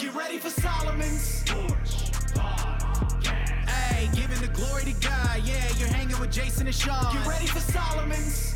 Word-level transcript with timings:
Get 0.00 0.14
ready 0.14 0.38
for 0.38 0.48
Solomon's. 0.48 1.42
Hey, 3.68 4.08
giving 4.14 4.40
the 4.40 4.50
glory 4.54 4.84
to 4.84 4.92
God. 5.06 5.42
Yeah, 5.44 5.68
you're 5.78 5.88
hanging 5.88 6.18
with 6.18 6.32
Jason 6.32 6.66
and 6.66 6.74
Sean. 6.74 7.12
Get 7.12 7.26
ready 7.26 7.46
for 7.46 7.60
Solomon's. 7.60 8.54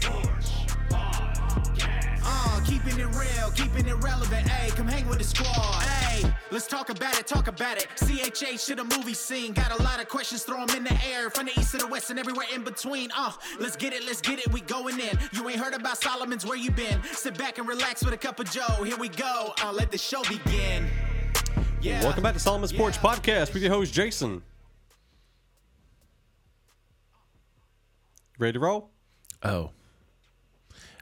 Uh, 2.30 2.60
keeping 2.66 2.98
it 2.98 3.06
real, 3.16 3.50
keeping 3.54 3.86
it 3.86 3.94
relevant. 4.04 4.46
Hey, 4.46 4.68
come 4.70 4.86
hang 4.86 5.08
with 5.08 5.16
the 5.16 5.24
squad. 5.24 5.82
Hey, 5.82 6.30
let's 6.50 6.66
talk 6.66 6.90
about 6.90 7.18
it, 7.18 7.26
talk 7.26 7.48
about 7.48 7.78
it. 7.78 7.86
CHH 7.96 8.66
to 8.66 8.74
the 8.74 8.84
movie 8.84 9.14
scene. 9.14 9.54
Got 9.54 9.78
a 9.78 9.82
lot 9.82 9.98
of 9.98 10.08
questions, 10.08 10.42
throw 10.42 10.66
them 10.66 10.76
in 10.76 10.84
the 10.84 11.06
air. 11.06 11.30
From 11.30 11.46
the 11.46 11.58
east 11.58 11.70
to 11.70 11.78
the 11.78 11.86
west 11.86 12.10
and 12.10 12.18
everywhere 12.18 12.46
in 12.54 12.64
between. 12.64 13.10
Uh, 13.16 13.32
let's 13.58 13.76
get 13.76 13.94
it, 13.94 14.04
let's 14.04 14.20
get 14.20 14.40
it, 14.40 14.52
we 14.52 14.60
going 14.60 15.00
in. 15.00 15.18
You 15.32 15.48
ain't 15.48 15.58
heard 15.58 15.72
about 15.72 15.96
Solomon's, 15.96 16.44
where 16.44 16.58
you 16.58 16.70
been? 16.70 17.02
Sit 17.12 17.38
back 17.38 17.56
and 17.56 17.66
relax 17.66 18.04
with 18.04 18.12
a 18.12 18.18
cup 18.18 18.38
of 18.40 18.50
Joe. 18.50 18.84
Here 18.84 18.98
we 18.98 19.08
go, 19.08 19.54
uh, 19.64 19.72
let 19.72 19.90
the 19.90 19.98
show 19.98 20.22
begin. 20.24 20.86
Yeah. 21.80 22.02
Welcome 22.02 22.22
back 22.22 22.34
to 22.34 22.40
Solomon's 22.40 22.74
Porch 22.74 22.98
Podcast 22.98 23.54
with 23.54 23.62
your 23.62 23.72
host 23.72 23.94
Jason. 23.94 24.42
Ready 28.38 28.52
to 28.52 28.60
roll? 28.60 28.90
Oh. 29.42 29.70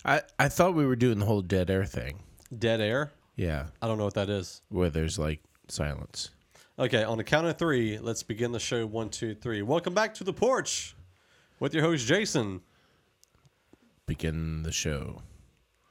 I 0.06 0.22
I 0.38 0.48
thought 0.48 0.74
we 0.74 0.86
were 0.86 0.96
doing 0.96 1.18
the 1.18 1.26
whole 1.26 1.42
dead 1.42 1.68
air 1.68 1.84
thing. 1.84 2.20
Dead 2.56 2.80
air. 2.80 3.12
Yeah. 3.34 3.66
I 3.82 3.88
don't 3.88 3.98
know 3.98 4.04
what 4.04 4.14
that 4.14 4.30
is. 4.30 4.62
Where 4.68 4.88
there's 4.88 5.18
like 5.18 5.40
silence. 5.68 6.30
Okay, 6.78 7.02
on 7.02 7.18
the 7.18 7.24
count 7.24 7.46
of 7.46 7.58
three, 7.58 7.98
let's 7.98 8.22
begin 8.22 8.52
the 8.52 8.60
show. 8.60 8.86
One, 8.86 9.08
two, 9.08 9.34
three. 9.34 9.62
Welcome 9.62 9.94
back 9.94 10.14
to 10.14 10.24
the 10.24 10.32
porch 10.32 10.94
with 11.58 11.74
your 11.74 11.82
host 11.82 12.06
Jason. 12.06 12.60
Begin 14.06 14.62
the 14.62 14.70
show 14.70 15.22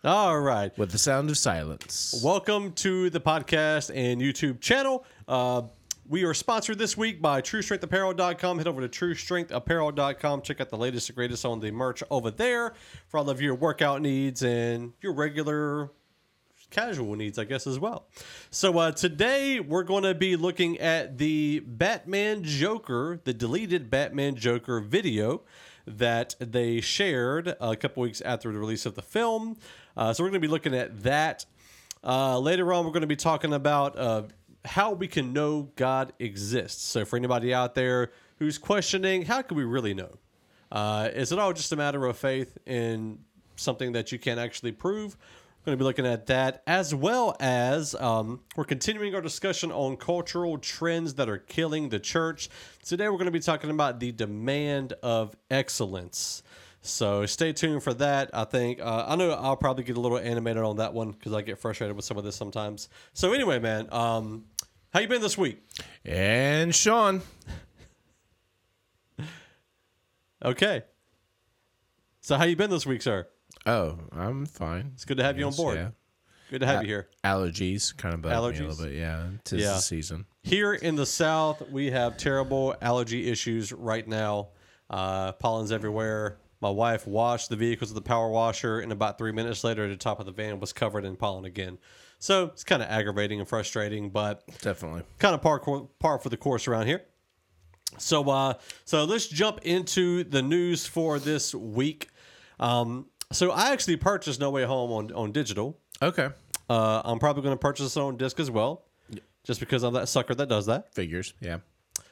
All 0.03 0.39
right. 0.39 0.75
with 0.77 0.91
the 0.91 0.97
sound 0.97 1.29
of 1.29 1.37
silence. 1.37 2.19
Welcome 2.23 2.71
to 2.73 3.09
the 3.09 3.19
podcast 3.19 3.91
and 3.93 4.21
YouTube 4.21 4.61
channel. 4.61 5.03
Uh, 5.27 5.63
we 6.07 6.23
are 6.23 6.33
sponsored 6.33 6.77
this 6.77 6.95
week 6.95 7.21
by 7.21 7.41
TrueStrengthApparel.com. 7.41 8.57
Head 8.57 8.67
over 8.67 8.87
to 8.87 9.05
TrueStrengthApparel.com. 9.05 10.41
Check 10.41 10.61
out 10.61 10.69
the 10.69 10.77
latest 10.77 11.09
and 11.09 11.15
greatest 11.15 11.45
on 11.45 11.59
the 11.59 11.71
merch 11.71 12.03
over 12.11 12.29
there 12.29 12.73
for 13.07 13.17
all 13.17 13.29
of 13.29 13.41
your 13.41 13.55
workout 13.55 14.01
needs 14.01 14.43
and 14.43 14.93
your 15.01 15.13
regular 15.13 15.89
casual 16.69 17.15
needs, 17.15 17.39
I 17.39 17.45
guess, 17.45 17.65
as 17.65 17.79
well. 17.79 18.07
So 18.51 18.77
uh, 18.77 18.91
today 18.91 19.59
we're 19.59 19.83
going 19.83 20.03
to 20.03 20.13
be 20.13 20.35
looking 20.35 20.77
at 20.79 21.17
the 21.17 21.61
Batman 21.65 22.43
Joker, 22.43 23.19
the 23.23 23.33
deleted 23.33 23.89
Batman 23.89 24.35
Joker 24.35 24.81
video 24.81 25.41
that 25.87 26.35
they 26.39 26.81
shared 26.81 27.55
a 27.59 27.75
couple 27.75 28.03
weeks 28.03 28.21
after 28.21 28.51
the 28.51 28.59
release 28.59 28.85
of 28.85 28.95
the 28.95 29.01
film. 29.01 29.57
Uh, 29.97 30.13
so 30.13 30.23
we're 30.23 30.29
going 30.29 30.41
to 30.41 30.47
be 30.47 30.51
looking 30.51 30.75
at 30.75 31.03
that. 31.03 31.45
Uh, 32.03 32.37
later 32.37 32.71
on, 32.71 32.85
we're 32.85 32.91
going 32.91 33.01
to 33.01 33.07
be 33.07 33.15
talking 33.15 33.53
about 33.53 33.97
uh, 33.97 34.23
how 34.65 34.91
we 34.91 35.07
can 35.07 35.33
know 35.33 35.69
God 35.75 36.13
exists. 36.19 36.83
So 36.83 37.05
for 37.05 37.17
anybody 37.17 37.53
out 37.53 37.75
there 37.75 38.11
who's 38.39 38.57
questioning, 38.57 39.23
how 39.23 39.41
can 39.41 39.57
we 39.57 39.63
really 39.63 39.93
know? 39.93 40.17
Uh, 40.71 41.09
is 41.13 41.31
it 41.31 41.39
all 41.39 41.53
just 41.53 41.71
a 41.71 41.75
matter 41.75 42.05
of 42.05 42.17
faith 42.17 42.57
in 42.65 43.19
something 43.55 43.93
that 43.93 44.11
you 44.11 44.19
can't 44.19 44.39
actually 44.39 44.71
prove? 44.71 45.15
We're 45.61 45.71
going 45.71 45.77
to 45.79 45.83
be 45.83 45.85
looking 45.85 46.05
at 46.05 46.27
that 46.27 46.61
as 46.67 46.93
well 46.93 47.35
as 47.39 47.95
um, 47.95 48.41
we're 48.55 48.65
continuing 48.65 49.15
our 49.15 49.21
discussion 49.21 49.71
on 49.71 49.97
cultural 49.97 50.59
trends 50.59 51.15
that 51.15 51.27
are 51.27 51.39
killing 51.39 51.89
the 51.89 51.99
church. 51.99 52.49
Today, 52.83 53.09
we're 53.09 53.17
going 53.17 53.25
to 53.25 53.31
be 53.31 53.39
talking 53.39 53.71
about 53.71 53.99
the 53.99 54.11
demand 54.11 54.93
of 55.01 55.35
excellence. 55.49 56.43
So 56.85 57.25
stay 57.25 57.51
tuned 57.51 57.81
for 57.81 57.95
that. 57.95 58.29
I 58.31 58.43
think 58.43 58.79
uh, 58.79 59.05
I 59.07 59.15
know 59.15 59.31
I'll 59.31 59.57
probably 59.57 59.83
get 59.83 59.97
a 59.97 59.99
little 59.99 60.19
animated 60.19 60.61
on 60.61 60.75
that 60.75 60.93
one 60.93 61.13
because 61.13 61.33
I 61.33 61.41
get 61.41 61.57
frustrated 61.57 61.95
with 61.95 62.05
some 62.05 62.17
of 62.17 62.23
this 62.23 62.35
sometimes. 62.35 62.89
So 63.13 63.33
anyway, 63.33 63.57
man, 63.57 63.87
um, 63.91 64.43
how 64.95 65.01
you 65.01 65.09
been 65.09 65.21
this 65.21 65.37
week? 65.37 65.61
And 66.05 66.73
Sean. 66.73 67.21
Okay. 70.41 70.83
So 72.21 72.37
how 72.37 72.45
you 72.45 72.55
been 72.55 72.69
this 72.69 72.85
week, 72.85 73.01
sir? 73.01 73.27
Oh, 73.65 73.97
I'm 74.13 74.45
fine. 74.45 74.91
It's 74.93 75.03
good 75.03 75.17
to 75.17 75.23
have 75.23 75.37
you 75.37 75.47
on 75.47 75.53
board. 75.53 75.75
yeah. 75.75 75.89
Good 76.49 76.61
to 76.61 76.65
have 76.65 76.83
you 76.83 76.87
here. 76.87 77.09
Allergies 77.25 77.95
kind 77.97 78.13
of 78.13 78.21
bug 78.21 78.53
me 78.53 78.59
a 78.59 78.67
little 78.69 78.85
bit. 78.85 78.95
Yeah. 78.95 79.25
Tis 79.43 79.63
Yeah. 79.63 79.73
the 79.73 79.79
season. 79.79 80.25
Here 80.43 80.73
in 80.73 80.95
the 80.95 81.05
South, 81.05 81.69
we 81.69 81.91
have 81.91 82.15
terrible 82.15 82.73
allergy 82.81 83.29
issues 83.29 83.73
right 83.73 84.07
now. 84.07 84.49
Uh, 84.89 85.33
pollen's 85.33 85.73
everywhere. 85.73 86.37
My 86.61 86.69
wife 86.69 87.05
washed 87.05 87.49
the 87.49 87.57
vehicles 87.57 87.89
with 87.93 88.01
the 88.01 88.07
power 88.07 88.29
washer, 88.29 88.79
and 88.79 88.93
about 88.93 89.17
three 89.17 89.33
minutes 89.33 89.65
later, 89.65 89.89
the 89.89 89.97
top 89.97 90.21
of 90.21 90.25
the 90.25 90.31
van 90.31 90.61
was 90.61 90.71
covered 90.71 91.03
in 91.03 91.17
pollen 91.17 91.43
again. 91.43 91.79
So 92.19 92.45
it's 92.45 92.63
kind 92.63 92.81
of 92.81 92.89
aggravating 92.89 93.39
and 93.39 93.47
frustrating, 93.47 94.09
but 94.09 94.43
Definitely. 94.61 95.03
kind 95.19 95.35
of 95.35 95.41
par, 95.41 95.59
par 95.99 96.19
for 96.19 96.29
the 96.29 96.37
course 96.37 96.67
around 96.67 96.87
here. 96.87 97.01
So, 97.97 98.29
uh, 98.29 98.55
so 98.83 99.03
let's 99.05 99.27
jump 99.27 99.59
into 99.63 100.23
the 100.23 100.41
news 100.41 100.85
for 100.87 101.19
this 101.19 101.53
week. 101.53 102.09
Um, 102.59 103.07
so 103.31 103.51
I 103.51 103.71
actually 103.71 103.97
purchased 103.97 104.39
No 104.39 104.49
Way 104.51 104.63
Home 104.63 104.91
on 104.91 105.11
on 105.13 105.31
digital. 105.31 105.79
Okay. 106.01 106.29
Uh, 106.69 107.01
I'm 107.05 107.19
probably 107.19 107.43
going 107.43 107.53
to 107.53 107.59
purchase 107.59 107.95
it 107.95 107.99
on 107.99 108.17
disc 108.17 108.39
as 108.39 108.49
well, 108.49 108.85
just 109.43 109.59
because 109.59 109.83
I'm 109.83 109.93
that 109.93 110.09
sucker 110.09 110.33
that 110.35 110.49
does 110.49 110.65
that. 110.65 110.93
Figures. 110.93 111.33
Yeah. 111.39 111.57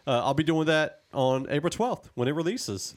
Uh, 0.05 0.21
I'll 0.23 0.33
be 0.33 0.43
doing 0.43 0.67
that 0.67 1.03
on 1.13 1.47
April 1.49 1.71
12th 1.71 2.05
when 2.13 2.27
it 2.27 2.31
releases. 2.33 2.95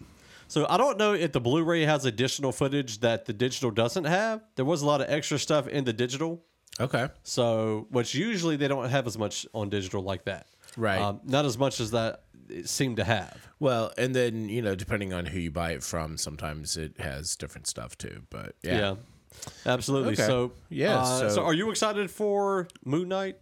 So 0.49 0.67
I 0.69 0.77
don't 0.77 0.99
know 0.99 1.13
if 1.13 1.33
the 1.33 1.41
Blu-ray 1.41 1.83
has 1.83 2.05
additional 2.05 2.53
footage 2.53 3.01
that 3.01 3.25
the 3.25 3.33
digital 3.33 3.71
doesn't 3.71 4.05
have. 4.05 4.43
There 4.57 4.65
was 4.65 4.83
a 4.83 4.87
lot 4.87 5.01
of 5.01 5.09
extra 5.11 5.39
stuff 5.39 5.67
in 5.67 5.85
the 5.85 5.93
digital, 5.93 6.45
Okay. 6.81 7.09
so 7.23 7.87
which 7.91 8.15
usually 8.15 8.57
they 8.57 8.69
don't 8.69 8.89
have 8.91 9.07
as 9.07 9.17
much 9.17 9.47
on 9.55 9.71
digital 9.71 10.03
like 10.03 10.25
that. 10.25 10.47
Right. 10.77 11.01
Um, 11.01 11.21
not 11.25 11.45
as 11.47 11.57
much 11.57 11.81
as 11.81 11.93
that 11.93 12.23
it 12.49 12.69
seemed 12.69 12.99
to 12.99 13.05
have. 13.05 13.49
Well, 13.59 13.93
and 13.97 14.15
then, 14.15 14.49
you 14.49 14.61
know, 14.63 14.75
depending 14.75 15.13
on 15.13 15.25
who 15.27 15.39
you 15.39 15.51
buy 15.51 15.71
it 15.73 15.83
from, 15.83 16.19
sometimes 16.19 16.77
it 16.77 17.01
has 17.01 17.35
different 17.37 17.67
stuff 17.67 17.97
too. 17.97 18.23
But 18.31 18.57
yeah. 18.63 18.79
Yeah. 18.79 18.95
Absolutely. 19.65 20.13
Okay. 20.15 20.27
So 20.27 20.53
Yeah, 20.71 20.99
uh, 21.01 21.19
so, 21.21 21.29
so- 21.31 21.45
are 21.45 21.55
you 21.55 21.71
excited 21.71 22.11
for 22.11 22.69
Moon 22.85 23.09
Knight? 23.09 23.39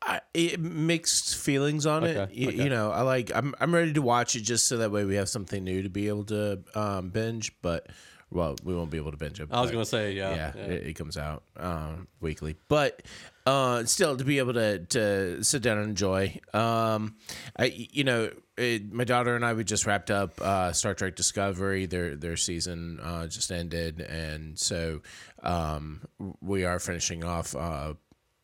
I, 0.00 0.20
it 0.34 0.58
mixed 0.60 1.36
feelings 1.36 1.84
on 1.86 2.04
it. 2.04 2.16
Okay, 2.16 2.34
You, 2.34 2.48
okay. 2.48 2.64
you 2.64 2.70
know, 2.70 2.90
I 2.90 3.02
like. 3.02 3.30
I'm 3.34 3.54
I'm 3.60 3.72
ready 3.74 3.92
to 3.92 4.02
watch 4.02 4.34
it 4.34 4.40
just 4.40 4.66
so 4.66 4.78
that 4.78 4.90
way 4.90 5.04
we 5.04 5.16
have 5.16 5.28
something 5.28 5.62
new 5.62 5.82
to 5.82 5.90
be 5.90 6.08
able 6.08 6.24
to 6.24 6.60
um, 6.74 7.10
binge. 7.10 7.52
But 7.60 7.88
well, 8.32 8.56
we 8.64 8.74
won't 8.74 8.90
be 8.90 8.96
able 8.96 9.10
to 9.10 9.16
binge 9.16 9.40
it. 9.40 9.48
I 9.50 9.60
was 9.60 9.70
going 9.70 9.84
to 9.84 9.88
say 9.88 10.12
yeah. 10.12 10.34
yeah, 10.34 10.52
yeah. 10.56 10.62
It, 10.62 10.86
it 10.88 10.92
comes 10.94 11.16
out 11.16 11.42
um, 11.56 12.08
weekly, 12.20 12.56
but 12.68 13.02
uh, 13.46 13.84
still 13.84 14.16
to 14.16 14.24
be 14.24 14.38
able 14.38 14.54
to 14.54 14.78
to 14.78 15.44
sit 15.44 15.62
down 15.62 15.78
and 15.78 15.88
enjoy. 15.88 16.40
Um, 16.52 17.16
I 17.58 17.66
you 17.66 18.04
know. 18.04 18.30
It, 18.58 18.92
my 18.92 19.04
daughter 19.04 19.34
and 19.34 19.46
I 19.46 19.54
we 19.54 19.64
just 19.64 19.86
wrapped 19.86 20.10
up 20.10 20.38
uh, 20.38 20.72
Star 20.72 20.92
Trek 20.92 21.16
Discovery. 21.16 21.86
Their 21.86 22.16
their 22.16 22.36
season 22.36 23.00
uh, 23.02 23.26
just 23.26 23.50
ended, 23.50 24.00
and 24.00 24.58
so 24.58 25.00
um, 25.42 26.02
we 26.42 26.66
are 26.66 26.78
finishing 26.78 27.24
off 27.24 27.56
uh, 27.56 27.94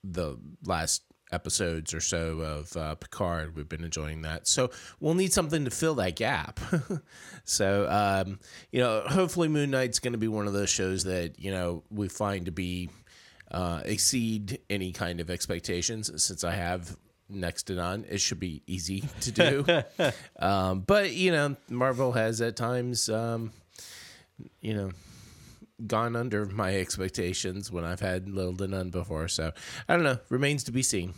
the 0.02 0.38
last 0.64 1.02
episodes 1.32 1.94
or 1.94 2.00
so 2.00 2.40
of 2.40 2.76
uh, 2.76 2.94
Picard. 2.94 3.56
We've 3.56 3.68
been 3.68 3.84
enjoying 3.84 4.22
that, 4.22 4.46
so 4.46 4.70
we'll 5.00 5.14
need 5.14 5.32
something 5.32 5.64
to 5.64 5.70
fill 5.70 5.94
that 5.96 6.16
gap. 6.16 6.60
so 7.44 7.88
um, 7.90 8.38
you 8.72 8.80
know, 8.80 9.02
hopefully, 9.06 9.48
Moon 9.48 9.70
Knight's 9.70 9.98
going 9.98 10.12
to 10.12 10.18
be 10.18 10.28
one 10.28 10.46
of 10.46 10.52
those 10.52 10.70
shows 10.70 11.04
that 11.04 11.38
you 11.38 11.50
know 11.50 11.82
we 11.90 12.08
find 12.08 12.46
to 12.46 12.52
be 12.52 12.90
uh, 13.50 13.82
exceed 13.84 14.60
any 14.70 14.92
kind 14.92 15.20
of 15.20 15.30
expectations. 15.30 16.10
Since 16.22 16.44
I 16.44 16.54
have 16.54 16.96
next 17.28 17.64
to 17.64 17.74
none, 17.74 18.04
it 18.08 18.20
should 18.20 18.40
be 18.40 18.62
easy 18.66 19.04
to 19.20 19.32
do. 19.32 19.64
um, 20.38 20.80
but 20.80 21.12
you 21.12 21.32
know, 21.32 21.56
Marvel 21.68 22.12
has 22.12 22.40
at 22.40 22.56
times, 22.56 23.08
um, 23.08 23.52
you 24.60 24.74
know 24.74 24.90
gone 25.86 26.16
under 26.16 26.46
my 26.46 26.76
expectations 26.76 27.70
when 27.70 27.84
I've 27.84 28.00
had 28.00 28.28
little 28.28 28.56
to 28.56 28.66
none 28.68 28.90
before. 28.90 29.28
So 29.28 29.52
I 29.88 29.94
don't 29.94 30.04
know. 30.04 30.18
Remains 30.28 30.64
to 30.64 30.72
be 30.72 30.82
seen. 30.82 31.14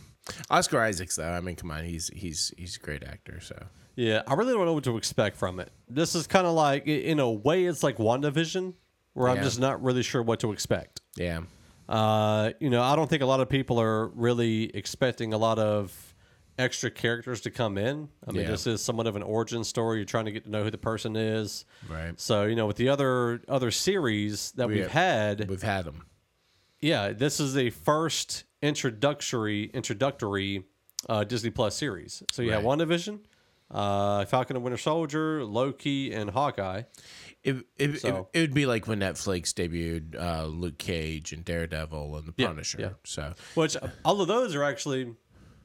Oscar 0.49 0.79
Isaacs, 0.81 1.15
though, 1.15 1.29
I 1.29 1.41
mean, 1.41 1.55
come 1.55 1.71
on, 1.71 1.83
he's 1.83 2.09
he's 2.13 2.53
he's 2.57 2.75
a 2.77 2.79
great 2.79 3.03
actor. 3.03 3.39
So 3.41 3.55
Yeah, 3.95 4.21
I 4.27 4.35
really 4.35 4.53
don't 4.53 4.65
know 4.65 4.73
what 4.73 4.83
to 4.83 4.97
expect 4.97 5.35
from 5.37 5.59
it. 5.59 5.71
This 5.89 6.13
is 6.15 6.27
kind 6.27 6.45
of 6.45 6.53
like, 6.53 6.85
in 6.87 7.19
a 7.19 7.29
way, 7.29 7.65
it's 7.65 7.81
like 7.83 7.97
WandaVision, 7.97 8.73
where 9.13 9.29
I'm 9.29 9.41
just 9.43 9.59
not 9.59 9.81
really 9.83 10.03
sure 10.03 10.21
what 10.21 10.39
to 10.41 10.51
expect. 10.51 11.01
yeah, 11.15 11.41
Uh, 11.89 12.51
you 12.59 12.69
know, 12.69 12.81
I 12.83 12.95
don't 12.95 13.09
think 13.09 13.21
a 13.23 13.25
lot 13.25 13.41
of 13.41 13.49
people 13.49 13.81
are 13.81 14.07
really 14.09 14.65
expecting 14.75 15.33
a 15.33 15.37
lot 15.37 15.57
of 15.59 16.10
extra 16.59 16.91
characters 16.91 17.41
to 17.41 17.51
come 17.51 17.77
in. 17.77 18.09
I 18.27 18.31
mean, 18.31 18.41
Yeah. 18.43 18.51
this 18.51 18.67
is 18.67 18.81
somewhat 18.83 19.07
of 19.07 19.15
an 19.15 19.23
origin 19.23 19.63
story. 19.63 19.97
You're 19.97 20.05
trying 20.05 20.25
to 20.25 20.31
get 20.31 20.43
to 20.43 20.49
know 20.49 20.63
who 20.63 20.69
the 20.71 20.77
person 20.77 21.15
is. 21.15 21.65
right. 21.89 22.19
So, 22.19 22.43
you 22.45 22.55
know, 22.55 22.67
with 22.67 22.77
the 22.77 22.89
other 22.89 23.41
other 23.47 23.71
series 23.71 24.51
that 24.53 24.67
We 24.67 24.75
we've 24.75 24.83
have- 24.83 24.91
had, 25.39 25.49
We've 25.49 25.61
had 25.61 25.85
them. 25.85 26.05
yeah, 26.79 27.13
this 27.13 27.39
is 27.39 27.53
the 27.53 27.69
first 27.71 28.43
introductory 28.61 29.65
introductory 29.73 30.65
uh, 31.09 31.23
Disney 31.23 31.49
Plus 31.49 31.75
series. 31.75 32.21
So 32.31 32.41
you 32.43 32.51
have 32.51 32.63
Right. 32.63 32.77
WandaVision, 32.77 33.19
uh, 33.71 34.25
Falcon 34.25 34.55
and 34.55 34.63
Winter 34.63 34.77
Soldier, 34.77 35.43
Loki, 35.43 36.13
and 36.13 36.29
Hawkeye. 36.29 36.83
It, 37.43 37.65
it, 37.77 37.99
So- 38.01 38.29
it, 38.33 38.37
it 38.37 38.41
would 38.41 38.53
be 38.53 38.67
like 38.67 38.85
when 38.87 38.99
Netflix 38.99 39.51
debuted 39.51 40.15
uh, 40.15 40.45
Luke 40.45 40.77
Cage 40.77 41.33
and 41.33 41.43
Daredevil 41.43 42.17
and 42.17 42.27
The 42.27 42.33
Yeah, 42.37 42.47
Punisher. 42.49 42.77
yeah. 42.79 42.89
So 43.03 43.33
Which 43.55 43.75
all 44.05 44.21
of 44.21 44.27
those 44.27 44.53
are 44.53 44.63
actually 44.63 45.15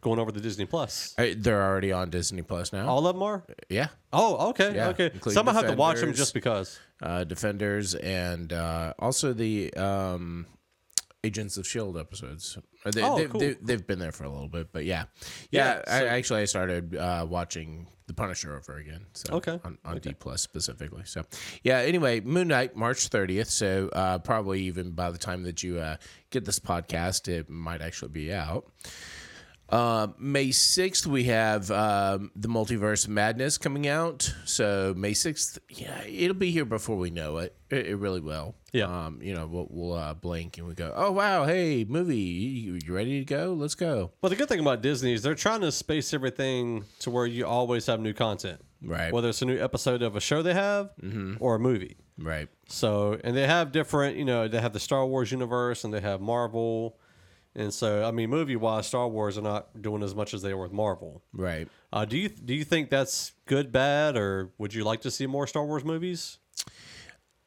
going 0.07 0.21
over 0.21 0.31
to 0.31 0.41
Disney 0.41 0.67
Plus. 0.67 1.15
uh, 1.19 1.27
they're 1.37 1.63
already 1.63 1.91
on 1.91 2.11
Disney 2.11 2.43
Plus 2.43 2.73
now. 2.73 2.87
All 2.87 3.05
of 3.07 3.15
them 3.17 3.23
are. 3.25 3.43
yeah. 3.69 3.89
Oh, 4.13 4.51
okay, 4.51 4.75
Yeah, 4.77 4.89
okay. 4.91 5.11
including 5.13 5.35
Some 5.35 5.49
I 5.49 5.53
have 5.53 5.67
to 5.67 5.75
watch 5.75 5.97
them 5.97 6.11
Defenders. 6.13 6.19
just 6.19 6.35
because. 6.35 6.79
Uh, 7.03 7.25
Defenders 7.25 7.95
and 7.97 8.53
uh, 8.53 8.95
also 9.01 9.33
the 9.33 9.75
um, 9.75 10.47
Agents 11.25 11.57
of 11.57 11.67
Shield 11.67 11.99
episodes. 11.99 12.57
Uh, 12.85 12.91
They, 12.93 13.03
Oh, 13.03 13.19
they, 13.19 13.27
cool. 13.27 13.41
they, 13.41 13.55
they've 13.61 13.85
been 13.87 13.99
there 13.99 14.13
for 14.13 14.23
a 14.25 14.31
little 14.31 14.49
bit, 14.49 14.69
but 14.73 14.85
yeah, 14.85 15.07
yeah. 15.51 15.81
Yeah, 15.81 15.83
I, 15.89 15.99
so- 15.99 16.07
actually, 16.07 16.41
I 16.43 16.45
started 16.45 16.97
uh, 16.97 17.27
watching 17.29 17.89
The 18.07 18.15
Punisher 18.15 18.57
over 18.57 18.77
again. 18.79 19.07
So 19.13 19.35
Okay, 19.39 19.59
on, 19.65 19.77
on 19.85 19.99
D 19.99 20.15
Plus 20.15 20.41
specifically. 20.41 21.03
So 21.05 21.25
yeah. 21.65 21.79
Anyway, 21.79 22.21
Moon 22.21 22.47
Knight, 22.47 22.77
March 22.77 23.09
thirtieth. 23.09 23.51
So 23.51 23.89
uh, 23.93 24.19
probably 24.21 24.61
even 24.71 24.93
by 24.93 25.11
the 25.11 25.19
time 25.19 25.43
that 25.43 25.65
you 25.65 25.81
uh, 25.81 25.97
get 26.31 26.45
this 26.45 26.61
podcast, 26.61 27.27
it 27.27 27.51
might 27.51 27.83
actually 27.83 28.13
be 28.13 28.33
out. 28.33 28.71
Uh, 29.69 30.09
May 30.19 30.49
6th, 30.49 31.07
we 31.07 31.25
have 31.25 31.71
um, 31.73 32.31
the 32.37 32.47
Multiverse 32.49 33.09
Madness 33.09 33.59
coming 33.59 33.89
out. 33.89 34.33
So, 34.45 34.95
May 34.97 35.11
6th, 35.13 35.59
yeah, 35.71 36.03
it'll 36.05 36.35
be 36.37 36.53
here 36.53 36.65
before 36.65 36.97
we 36.97 37.11
know 37.11 37.39
it. 37.39 37.57
It, 37.69 37.87
it 37.89 37.97
really 37.97 38.21
will. 38.21 38.55
Yeah. 38.73 38.85
Um, 39.07 39.21
you 39.21 39.35
know, 39.35 39.47
we'll, 39.47 39.67
we'll 39.71 39.93
uh, 39.95 40.15
blink 40.15 40.59
and 40.59 40.69
we 40.69 40.75
go, 40.75 40.93
oh, 40.95 41.11
wow, 41.11 41.45
hey, 41.47 41.85
movie, 41.89 42.17
you, 42.17 42.79
you 42.85 42.95
ready 42.95 43.19
to 43.19 43.25
go? 43.25 43.55
Let's 43.55 43.75
go. 43.75 44.13
Well, 44.23 44.31
the 44.31 44.37
good 44.37 44.49
thing 44.49 44.61
about 44.61 44.83
Disney 44.83 45.13
is 45.15 45.23
they're 45.23 45.35
trying 45.35 45.63
to 45.63 45.73
space 45.73 46.15
everything 46.15 46.85
to 47.01 47.11
where 47.11 47.27
you 47.27 47.45
always 47.47 47.87
have 47.87 47.99
new 47.99 48.13
content, 48.13 48.61
Right. 48.83 49.13
whether 49.13 49.31
it's 49.31 49.43
a 49.43 49.47
new 49.47 49.59
episode 49.59 50.01
of 50.03 50.15
a 50.15 50.21
show 50.21 50.43
they 50.43 50.55
have 50.55 50.91
or 51.41 51.57
a 51.57 51.59
movie. 51.59 51.97
right. 52.19 52.49
So, 52.69 53.19
and 53.25 53.37
they 53.37 53.47
have 53.49 53.73
different, 53.73 54.17
you 54.17 54.25
know, 54.25 54.47
they 54.47 54.61
have 54.61 54.73
the 54.73 54.81
Star 54.81 55.05
Wars 55.07 55.33
universe 55.33 55.83
and 55.85 55.93
they 55.93 56.01
have 56.01 56.21
Marvel. 56.21 56.99
And 57.57 57.73
so, 57.73 58.05
I 58.05 58.11
mean, 58.11 58.29
movie 58.29 58.55
wise, 58.55 58.87
Star 58.87 59.09
Wars 59.09 59.39
are 59.39 59.43
not 59.43 59.81
doing 59.81 60.03
as 60.03 60.15
much 60.15 60.35
as 60.35 60.43
they 60.43 60.53
were 60.53 60.65
with 60.65 60.73
Marvel. 60.73 61.23
Right. 61.33 61.67
Uh, 61.91 62.05
do 62.05 62.19
you 62.19 62.29
do 62.29 62.55
you 62.55 62.65
think 62.65 62.91
that's 62.91 63.33
good, 63.47 63.73
bad, 63.73 64.15
or 64.15 64.51
would 64.59 64.75
you 64.75 64.85
like 64.85 65.01
to 65.01 65.11
see 65.11 65.27
more 65.27 65.47
Star 65.47 65.65
Wars 65.65 65.83
movies? 65.83 66.37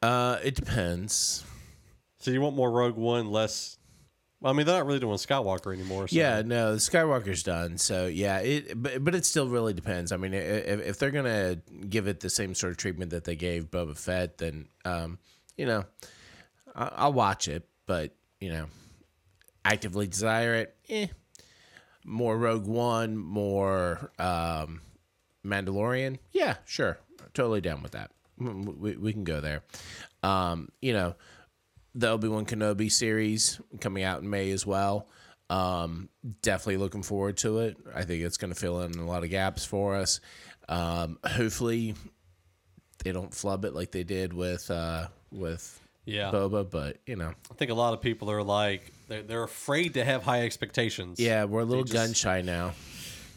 Uh, 0.02 0.38
it 0.42 0.56
depends. 0.56 1.44
So 2.18 2.32
you 2.32 2.40
want 2.40 2.56
more 2.56 2.72
Rogue 2.72 2.96
One, 2.96 3.30
less? 3.30 3.78
I 4.42 4.52
mean, 4.52 4.66
they're 4.66 4.78
not 4.78 4.86
really 4.86 4.98
doing 4.98 5.16
Skywalker 5.16 5.72
anymore. 5.72 6.08
So. 6.08 6.16
Yeah, 6.16 6.42
no, 6.44 6.72
the 6.72 6.78
Skywalker's 6.78 7.44
done. 7.44 7.78
So 7.78 8.06
yeah, 8.08 8.38
it 8.38 8.82
but, 8.82 9.04
but 9.04 9.14
it 9.14 9.24
still 9.24 9.48
really 9.48 9.74
depends. 9.74 10.10
I 10.10 10.16
mean, 10.16 10.34
if, 10.34 10.80
if 10.80 10.98
they're 10.98 11.12
gonna 11.12 11.58
give 11.88 12.08
it 12.08 12.18
the 12.18 12.30
same 12.30 12.56
sort 12.56 12.72
of 12.72 12.78
treatment 12.78 13.12
that 13.12 13.24
they 13.24 13.36
gave 13.36 13.70
Boba 13.70 13.96
Fett, 13.96 14.38
then 14.38 14.66
um, 14.84 15.18
you 15.56 15.66
know, 15.66 15.84
I, 16.74 16.90
I'll 16.96 17.12
watch 17.12 17.46
it. 17.46 17.68
But 17.86 18.12
you 18.40 18.50
know, 18.50 18.66
actively 19.64 20.06
desire 20.06 20.54
it. 20.54 20.76
Eh. 20.88 21.06
More 22.04 22.36
Rogue 22.36 22.66
One, 22.66 23.16
more 23.16 24.10
um, 24.18 24.80
Mandalorian. 25.44 26.18
Yeah, 26.32 26.56
sure, 26.64 26.98
totally 27.34 27.60
down 27.60 27.82
with 27.82 27.92
that. 27.92 28.10
We, 28.38 28.96
we 28.96 29.12
can 29.12 29.24
go 29.24 29.40
there. 29.40 29.62
Um, 30.22 30.70
you 30.80 30.94
know, 30.94 31.14
the 31.94 32.08
Obi 32.08 32.28
Wan 32.28 32.46
Kenobi 32.46 32.90
series 32.90 33.60
coming 33.80 34.02
out 34.02 34.22
in 34.22 34.30
May 34.30 34.50
as 34.50 34.64
well. 34.66 35.08
Um, 35.50 36.08
definitely 36.42 36.78
looking 36.78 37.02
forward 37.02 37.36
to 37.38 37.58
it. 37.58 37.76
I 37.94 38.04
think 38.04 38.22
it's 38.22 38.36
going 38.36 38.52
to 38.52 38.58
fill 38.58 38.80
in 38.82 38.94
a 38.94 39.04
lot 39.04 39.24
of 39.24 39.30
gaps 39.30 39.64
for 39.64 39.96
us. 39.96 40.20
Um, 40.68 41.18
hopefully, 41.26 41.94
they 43.04 43.12
don't 43.12 43.34
flub 43.34 43.64
it 43.64 43.74
like 43.74 43.90
they 43.90 44.04
did 44.04 44.32
with 44.32 44.70
uh, 44.70 45.08
with 45.32 45.80
Yeah. 46.10 46.30
Boba, 46.32 46.68
but 46.70 46.98
you 47.06 47.16
know, 47.16 47.32
I 47.50 47.54
think 47.54 47.70
a 47.70 47.74
lot 47.74 47.94
of 47.94 48.00
people 48.00 48.30
are 48.30 48.42
like 48.42 48.92
they're, 49.08 49.22
they're 49.22 49.42
afraid 49.44 49.94
to 49.94 50.04
have 50.04 50.22
high 50.22 50.42
expectations. 50.42 51.18
yeah, 51.20 51.44
we're 51.44 51.60
a 51.60 51.64
little 51.64 51.84
just- 51.84 51.94
gun 51.94 52.12
shy 52.14 52.42
now. 52.42 52.72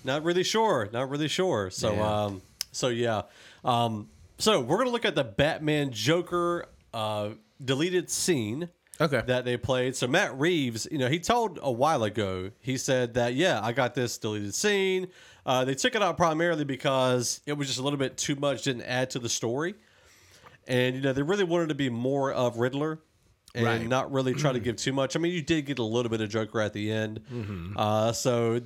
Not 0.04 0.24
really 0.24 0.44
sure. 0.44 0.90
Not 0.92 1.10
really 1.10 1.28
sure. 1.30 1.70
So 1.70 1.94
Yeah. 1.94 2.24
um 2.26 2.42
so 2.72 2.88
yeah. 2.90 3.22
Um 3.64 4.10
so 4.38 4.60
we're 4.60 4.78
gonna 4.80 4.90
look 4.90 5.06
at 5.06 5.16
the 5.16 5.24
Batman 5.24 5.92
Joker 5.92 6.66
uh 6.94 7.30
deleted 7.64 8.10
scene 8.10 8.70
Okay. 9.02 9.22
that 9.26 9.46
they 9.46 9.58
played. 9.58 9.96
So 9.96 10.06
Matt 10.08 10.38
Reeves, 10.40 10.88
you 10.92 10.98
know, 10.98 11.08
he 11.10 11.20
told 11.20 11.58
a 11.64 11.72
while 11.72 12.04
ago, 12.04 12.52
he 12.60 12.78
said 12.78 13.14
that 13.16 13.34
yeah, 13.34 13.60
I 13.64 13.72
got 13.72 13.96
this 13.96 14.18
deleted 14.18 14.54
scene. 14.54 15.08
Uh, 15.46 15.66
they 15.66 15.76
took 15.76 15.94
it 15.96 16.02
out 16.02 16.16
primarily 16.16 16.64
because 16.64 17.42
it 17.46 17.54
was 17.54 17.68
just 17.68 17.80
a 17.80 17.84
little 17.84 18.00
bit 18.00 18.18
too 18.18 18.36
much, 18.36 18.64
didn't 18.64 18.84
add 18.84 19.10
to 19.12 19.20
the 19.20 19.28
story. 19.30 19.76
And 20.68 20.96
you 20.96 21.02
know, 21.02 21.14
they 21.14 21.22
really 21.22 21.44
wanted 21.44 21.70
to 21.70 21.76
be 21.76 21.90
more 21.90 22.32
of 22.32 22.58
Riddler 22.58 23.00
and 23.56 23.66
Right. 23.66 23.88
not 23.88 24.12
really 24.12 24.34
try 24.34 24.52
to 24.54 24.60
give 24.60 24.78
too 24.78 24.94
much. 24.94 25.16
I 25.16 25.20
mean, 25.20 25.34
you 25.34 25.42
did 25.42 25.66
get 25.66 25.80
a 25.80 25.84
little 25.84 26.10
bit 26.10 26.22
of 26.22 26.30
Joker 26.30 26.62
at 26.62 26.74
the 26.74 26.92
end. 26.92 27.22
Mm-hmm. 27.32 27.78
Uh, 27.78 28.12
so 28.14 28.62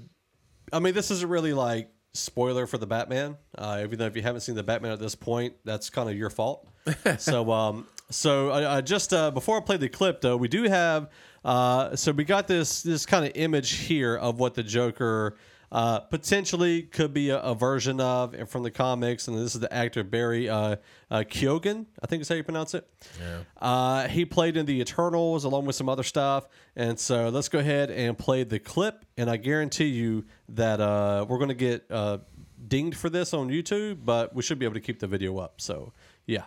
I 0.72 0.80
mean, 0.80 0.94
this 0.94 1.12
isn't 1.12 1.30
really 1.30 1.54
like 1.54 1.90
spoiler 2.14 2.68
for 2.68 2.78
the 2.78 2.88
Batman. 2.88 3.38
Uh, 3.58 3.82
even 3.84 4.00
though 4.00 4.06
if 4.06 4.16
you 4.16 4.22
haven't 4.22 4.42
seen 4.42 4.56
the 4.56 4.64
Batman 4.64 4.92
at 4.92 5.00
this 5.00 5.16
point, 5.16 5.54
that's 5.64 5.90
kind 5.90 6.10
of 6.10 6.18
your 6.18 6.30
fault. 6.30 6.68
so, 7.18 7.52
um, 7.52 7.88
so 8.10 8.50
I, 8.50 8.78
I 8.78 8.82
just 8.82 9.14
uh, 9.14 9.32
before 9.32 9.58
I 9.58 9.62
play 9.62 9.78
the 9.78 9.90
clip 9.90 10.22
though, 10.22 10.38
we 10.38 10.48
do 10.48 10.64
have. 10.64 11.10
Uh, 11.46 11.96
so 11.96 12.12
we 12.12 12.24
got 12.26 12.48
this 12.48 12.82
this 12.84 13.06
kind 13.06 13.26
of 13.26 13.32
image 13.36 13.72
here 13.72 14.16
of 14.16 14.40
what 14.40 14.54
the 14.56 14.64
Joker 14.64 15.38
uh, 15.72 16.00
potentially 16.00 16.84
could 16.84 17.14
be 17.14 17.30
a, 17.30 17.40
a 17.40 17.56
version 17.56 18.00
of, 18.00 18.34
and 18.34 18.50
from 18.50 18.64
the 18.64 18.72
comics. 18.72 19.28
And 19.28 19.38
this 19.38 19.56
is 19.56 19.62
the 19.62 19.74
actor 19.74 20.04
Barry 20.04 20.50
uh, 20.50 20.78
uh, 21.12 21.24
Keoghan, 21.28 21.86
I 22.02 22.08
think 22.08 22.22
is 22.22 22.30
how 22.30 22.36
you 22.36 22.44
pronounce 22.44 22.74
it. 22.74 22.88
Yeah. 23.20 23.40
Uh, 23.60 24.08
he 24.08 24.26
played 24.26 24.58
in 24.58 24.66
the 24.66 24.80
Eternals 24.80 25.44
along 25.44 25.66
with 25.66 25.76
some 25.76 25.90
other 25.90 26.04
stuff. 26.04 26.48
And 26.76 27.00
so 27.00 27.30
let's 27.30 27.50
go 27.50 27.60
ahead 27.60 27.92
and 27.92 28.18
play 28.18 28.44
the 28.44 28.60
clip. 28.60 29.06
And 29.18 29.30
I 29.30 29.38
guarantee 29.38 29.88
you 29.88 30.26
that 30.50 30.80
uh, 30.80 31.26
we're 31.28 31.38
going 31.38 31.50
to 31.50 31.56
get 31.56 31.86
uh, 31.90 32.20
dinged 32.68 32.98
for 32.98 33.10
this 33.10 33.34
on 33.34 33.50
YouTube, 33.50 34.00
but 34.06 34.34
we 34.34 34.42
should 34.42 34.60
be 34.60 34.66
able 34.66 34.76
to 34.76 34.82
keep 34.82 35.00
the 35.00 35.08
video 35.08 35.38
up. 35.38 35.60
So 35.60 35.94
yeah. 36.26 36.44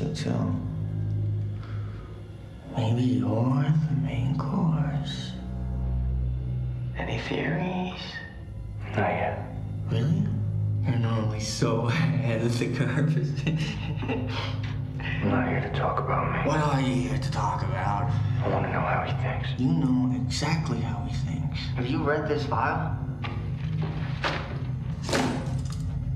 You 0.00 0.14
too. 0.14 0.54
Maybe 2.76 3.02
you're 3.02 3.64
the 3.88 3.96
main 4.02 4.36
course. 4.36 5.32
Any 6.98 7.18
theories? 7.20 8.00
Not 8.90 9.08
yet. 9.10 9.46
Really? 9.90 10.22
You're 10.86 10.96
normally 10.96 11.40
so 11.40 11.86
ahead 11.88 12.42
of 12.42 12.58
the 12.58 12.74
curve. 12.74 13.16
I'm 15.00 15.30
not 15.30 15.48
here 15.48 15.60
to 15.60 15.70
talk 15.78 15.98
about 16.00 16.32
me. 16.32 16.50
what 16.50 16.60
are 16.60 16.80
you 16.80 17.08
here 17.08 17.18
to 17.18 17.30
talk 17.30 17.62
about? 17.62 18.10
I 18.44 18.48
want 18.48 18.66
to 18.66 18.72
know 18.72 18.80
how 18.80 19.04
he 19.06 19.12
thinks. 19.22 19.48
You 19.58 19.72
know 19.72 20.14
exactly 20.16 20.80
how 20.80 21.06
he 21.08 21.14
thinks. 21.26 21.58
Have 21.76 21.86
you 21.86 22.02
read 22.02 22.28
this 22.28 22.44
file? 22.46 22.98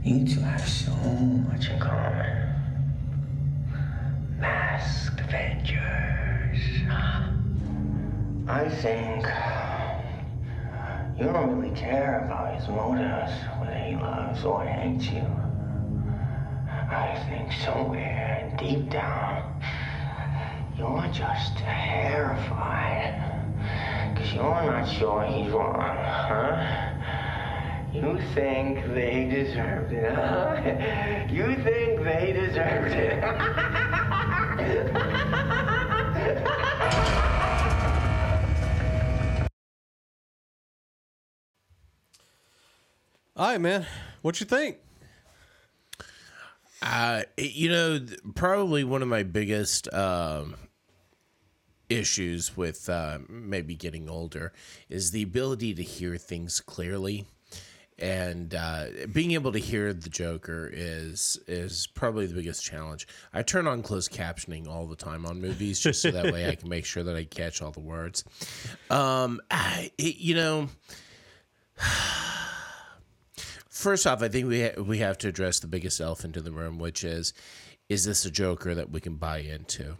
You 0.04 0.26
two 0.26 0.40
have 0.40 0.68
so 0.68 0.92
much 0.92 1.70
in 1.70 1.78
common. 1.78 2.29
Masked 4.80 5.20
Avengers. 5.20 6.62
I 8.49 8.66
think 8.80 9.26
you 11.18 11.26
don't 11.30 11.60
really 11.60 11.76
care 11.76 12.25
about 12.25 12.54
his 12.54 12.66
motives, 12.66 13.30
whether 13.58 13.75
he 13.75 13.94
loves 13.96 14.42
or 14.42 14.64
hates 14.64 15.04
you. 15.10 15.26
I 16.70 17.22
think 17.28 17.52
somewhere 17.62 18.56
deep 18.58 18.88
down, 18.88 19.62
you're 20.78 21.10
just 21.12 21.58
terrified. 21.58 23.20
Because 24.14 24.32
you're 24.32 24.44
not 24.44 24.88
sure 24.88 25.25
he's 25.25 25.52
wrong, 25.52 25.78
huh? 25.78 26.90
You 27.92 28.18
think 28.34 28.87
they 28.94 29.28
deserved 29.28 29.92
it, 29.92 30.10
huh? 30.14 31.26
You 31.30 31.54
think 31.62 32.02
they 32.02 32.32
deserved 32.32 32.94
it. 32.94 33.87
All 43.36 43.46
right, 43.46 43.60
man. 43.60 43.86
What 44.20 44.38
you 44.38 44.44
think? 44.44 44.76
Uh, 46.82 47.22
you 47.38 47.70
know, 47.70 48.00
probably 48.34 48.84
one 48.84 49.00
of 49.00 49.08
my 49.08 49.22
biggest 49.22 49.92
um, 49.94 50.56
issues 51.88 52.56
with 52.56 52.88
uh, 52.88 53.18
maybe 53.28 53.74
getting 53.74 54.10
older 54.10 54.52
is 54.88 55.10
the 55.10 55.22
ability 55.22 55.74
to 55.74 55.82
hear 55.82 56.16
things 56.18 56.60
clearly. 56.60 57.26
And 58.00 58.54
uh, 58.54 58.87
being 59.12 59.33
able 59.33 59.52
to 59.52 59.59
hear 59.59 59.92
the 59.92 60.09
Joker 60.09 60.71
is 60.73 61.38
is 61.47 61.87
probably 61.87 62.26
the 62.26 62.35
biggest 62.35 62.64
challenge. 62.64 63.07
I 63.35 63.42
turn 63.42 63.66
on 63.66 63.83
closed 63.83 64.11
captioning 64.11 64.66
all 64.66 64.87
the 64.87 64.97
time 64.97 65.26
on 65.26 65.40
movies, 65.40 65.78
just 65.80 66.00
so 66.00 66.11
that 66.11 66.33
way 66.33 66.49
I 66.49 66.54
can 66.54 66.69
make 66.71 66.87
sure 66.87 67.02
that 67.02 67.14
I 67.14 67.25
catch 67.25 67.61
all 67.61 67.73
the 67.73 67.80
words. 67.80 68.25
Um, 68.88 69.40
I, 69.50 69.90
it- 69.99 70.16
you 70.16 70.35
know, 70.35 70.69
First 73.69 74.07
off, 74.07 74.23
I 74.23 74.28
think 74.28 74.47
we 74.47 74.62
ha- 74.62 74.83
we 74.83 74.99
have 74.99 75.16
to 75.19 75.28
address 75.28 75.59
the 75.61 75.66
biggest 75.66 76.00
elephant 76.00 76.37
in 76.37 76.45
the 76.45 76.52
room, 76.52 76.78
which 76.78 77.02
is, 77.02 77.33
is 77.88 78.04
this 78.04 78.25
a 78.26 78.30
Joker 78.30 78.75
that 78.75 78.90
we 78.90 79.00
can 79.00 79.16
buy 79.16 79.38
into? 79.38 79.97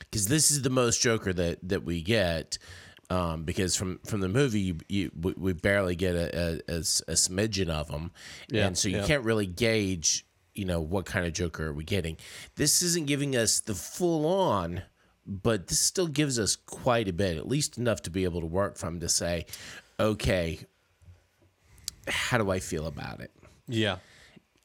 Because 0.00 0.26
this 0.26 0.50
is 0.50 0.62
the 0.62 0.70
most 0.70 1.00
Joker 1.00 1.32
that 1.32 1.58
that 1.68 1.84
we 1.84 2.02
get. 2.02 2.58
Um, 3.08 3.44
because 3.44 3.76
from 3.76 4.00
from 4.04 4.20
the 4.20 4.28
movie, 4.28 4.60
you, 4.60 4.76
you 4.88 5.10
we- 5.20 5.34
we 5.36 5.52
barely 5.52 5.94
get 5.94 6.16
a 6.16 6.60
smidgen 6.68 7.68
of 7.68 7.86
them, 7.88 8.10
Yeah, 8.50 8.66
and 8.66 8.76
so 8.76 8.88
you 8.88 8.96
yeah. 8.98 9.06
can't 9.06 9.22
really 9.22 9.46
gauge, 9.46 10.26
you 10.56 10.64
know, 10.64 10.80
what 10.80 11.06
kind 11.06 11.24
of 11.24 11.32
Joker 11.32 11.68
are 11.68 11.72
we 11.72 11.84
getting. 11.84 12.16
This 12.56 12.82
isn't 12.82 13.06
giving 13.06 13.36
us 13.36 13.60
the 13.60 13.74
full 13.76 14.26
on, 14.26 14.82
but 15.24 15.68
this 15.68 15.78
still 15.78 16.08
gives 16.08 16.36
us 16.38 16.56
quite 16.56 17.06
a 17.06 17.12
bit, 17.12 17.36
at 17.36 17.46
least 17.46 17.78
enough 17.78 18.02
to 18.02 18.10
be 18.10 18.24
able 18.24 18.40
to 18.40 18.46
work 18.46 18.76
from 18.76 18.98
to 18.98 19.08
say, 19.08 19.46
okay, 20.00 20.58
how 22.08 22.38
do 22.38 22.50
I 22.50 22.58
feel 22.58 22.86
about 22.88 23.20
it? 23.20 23.30
Yeah. 23.68 23.98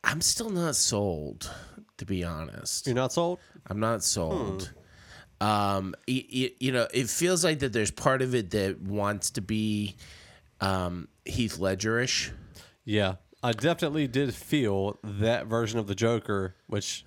I'm 0.04 0.22
still 0.22 0.50
not 0.50 0.76
sold, 0.76 1.52
to 1.98 2.06
be 2.06 2.24
honest. 2.24 2.88
You're 2.88 2.96
not 2.96 3.14
sold? 3.14 3.38
I'm 3.68 3.80
not 3.80 4.04
sold. 4.04 4.72
Um, 5.42 5.96
y- 6.08 6.26
y- 6.34 6.52
you 6.60 6.72
know, 6.72 6.88
it 6.94 7.10
feels 7.10 7.44
like 7.44 7.60
that 7.60 7.74
there's 7.74 7.92
part 7.92 8.22
of 8.22 8.36
it 8.36 8.52
that 8.52 8.80
wants 8.82 9.32
to 9.32 9.42
be 9.42 9.96
um, 10.62 11.08
Heath 11.26 11.58
Ledgerish. 11.58 12.32
Yeah. 12.86 13.16
I 13.44 13.52
definitely 13.54 14.08
did 14.08 14.36
feel 14.36 15.00
that 15.04 15.48
version 15.48 15.80
of 15.80 15.88
the 15.88 15.96
Joker, 15.96 16.56
which 16.68 17.04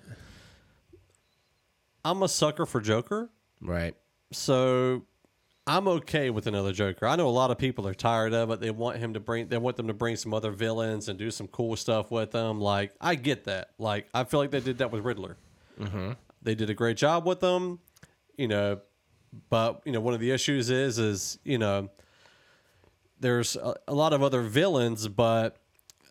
I'm 2.03 2.21
a 2.23 2.27
sucker 2.27 2.65
for 2.65 2.81
Joker. 2.81 3.29
Right. 3.61 3.95
So 4.33 5.05
I'm 5.65 5.87
okay 5.87 6.29
with 6.29 6.45
another 6.45 6.73
Joker. 6.73 7.07
I 7.07 7.15
know 7.15 7.27
a 7.27 7.29
lot 7.29 7.51
of 7.51 7.57
people 7.57 7.87
are 7.87 7.93
tired 7.93 8.33
of 8.33 8.51
it. 8.51 8.59
They 8.59 8.69
want 8.69 8.97
him 8.97 9.13
to 9.13 9.19
bring 9.19 9.47
they 9.47 9.57
want 9.57 9.77
them 9.77 9.87
to 9.87 9.93
bring 9.93 10.17
some 10.17 10.33
other 10.33 10.51
villains 10.51 11.07
and 11.07 11.17
do 11.17 11.31
some 11.31 11.47
cool 11.47 11.75
stuff 11.77 12.11
with 12.11 12.31
them. 12.31 12.59
Like 12.59 12.91
I 12.99 13.15
get 13.15 13.45
that. 13.45 13.69
Like 13.79 14.07
I 14.13 14.25
feel 14.25 14.41
like 14.41 14.51
they 14.51 14.59
did 14.59 14.79
that 14.79 14.91
with 14.91 15.03
Riddler. 15.05 15.37
Mm-hmm. 15.79 16.11
They 16.41 16.53
did 16.53 16.69
a 16.69 16.73
great 16.75 16.97
job 16.97 17.25
with 17.25 17.39
them, 17.39 17.79
you 18.37 18.47
know. 18.47 18.79
But 19.49 19.81
you 19.85 19.91
know, 19.91 19.99
one 19.99 20.13
of 20.13 20.19
the 20.19 20.31
issues 20.31 20.69
is 20.69 20.97
is 20.99 21.37
you 21.43 21.57
know, 21.57 21.89
there's 23.19 23.55
a, 23.55 23.75
a 23.87 23.93
lot 23.93 24.13
of 24.13 24.23
other 24.23 24.41
villains, 24.41 25.07
but 25.07 25.57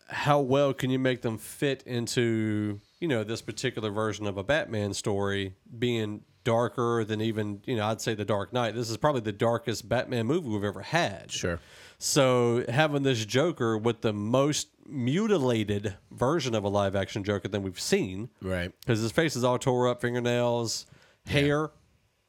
how 0.07 0.39
well 0.39 0.73
can 0.73 0.89
you 0.91 0.99
make 0.99 1.21
them 1.23 1.37
fit 1.37 1.81
into 1.87 2.79
you 2.99 3.07
know 3.07 3.23
this 3.23 3.41
particular 3.41 3.89
version 3.89 4.27
of 4.27 4.37
a 4.37 4.43
Batman 4.43 4.93
story 4.93 5.55
being 5.79 6.21
darker 6.43 7.03
than 7.03 7.21
even 7.21 7.61
you 7.65 7.75
know 7.75 7.87
I'd 7.87 8.01
say 8.01 8.13
the 8.13 8.25
Dark 8.25 8.53
Knight. 8.53 8.75
This 8.75 8.89
is 8.89 8.97
probably 8.97 9.21
the 9.21 9.31
darkest 9.31 9.89
Batman 9.89 10.27
movie 10.27 10.49
we've 10.49 10.63
ever 10.63 10.81
had. 10.81 11.31
Sure. 11.31 11.59
So 11.97 12.65
having 12.69 13.03
this 13.03 13.25
Joker 13.25 13.77
with 13.77 14.01
the 14.01 14.13
most 14.13 14.67
mutilated 14.85 15.95
version 16.11 16.53
of 16.53 16.63
a 16.63 16.67
live 16.67 16.95
action 16.95 17.23
Joker 17.23 17.47
than 17.47 17.63
we've 17.63 17.79
seen, 17.79 18.29
Right. 18.41 18.71
because 18.81 18.99
his 19.01 19.11
face 19.11 19.35
is 19.35 19.43
all 19.43 19.57
tore 19.57 19.87
up, 19.87 20.01
fingernails, 20.01 20.85
hair, 21.25 21.71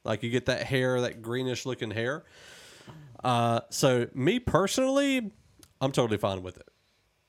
like 0.07 0.23
you 0.23 0.29
get 0.31 0.47
that 0.47 0.63
hair, 0.63 1.01
that 1.01 1.21
greenish 1.21 1.65
looking 1.65 1.91
hair. 1.91 2.23
Uh, 3.23 3.61
so 3.69 4.07
me 4.13 4.39
personally, 4.39 5.31
I'm 5.81 5.91
totally 5.91 6.17
fine 6.17 6.41
with 6.43 6.57
it. 6.57 6.67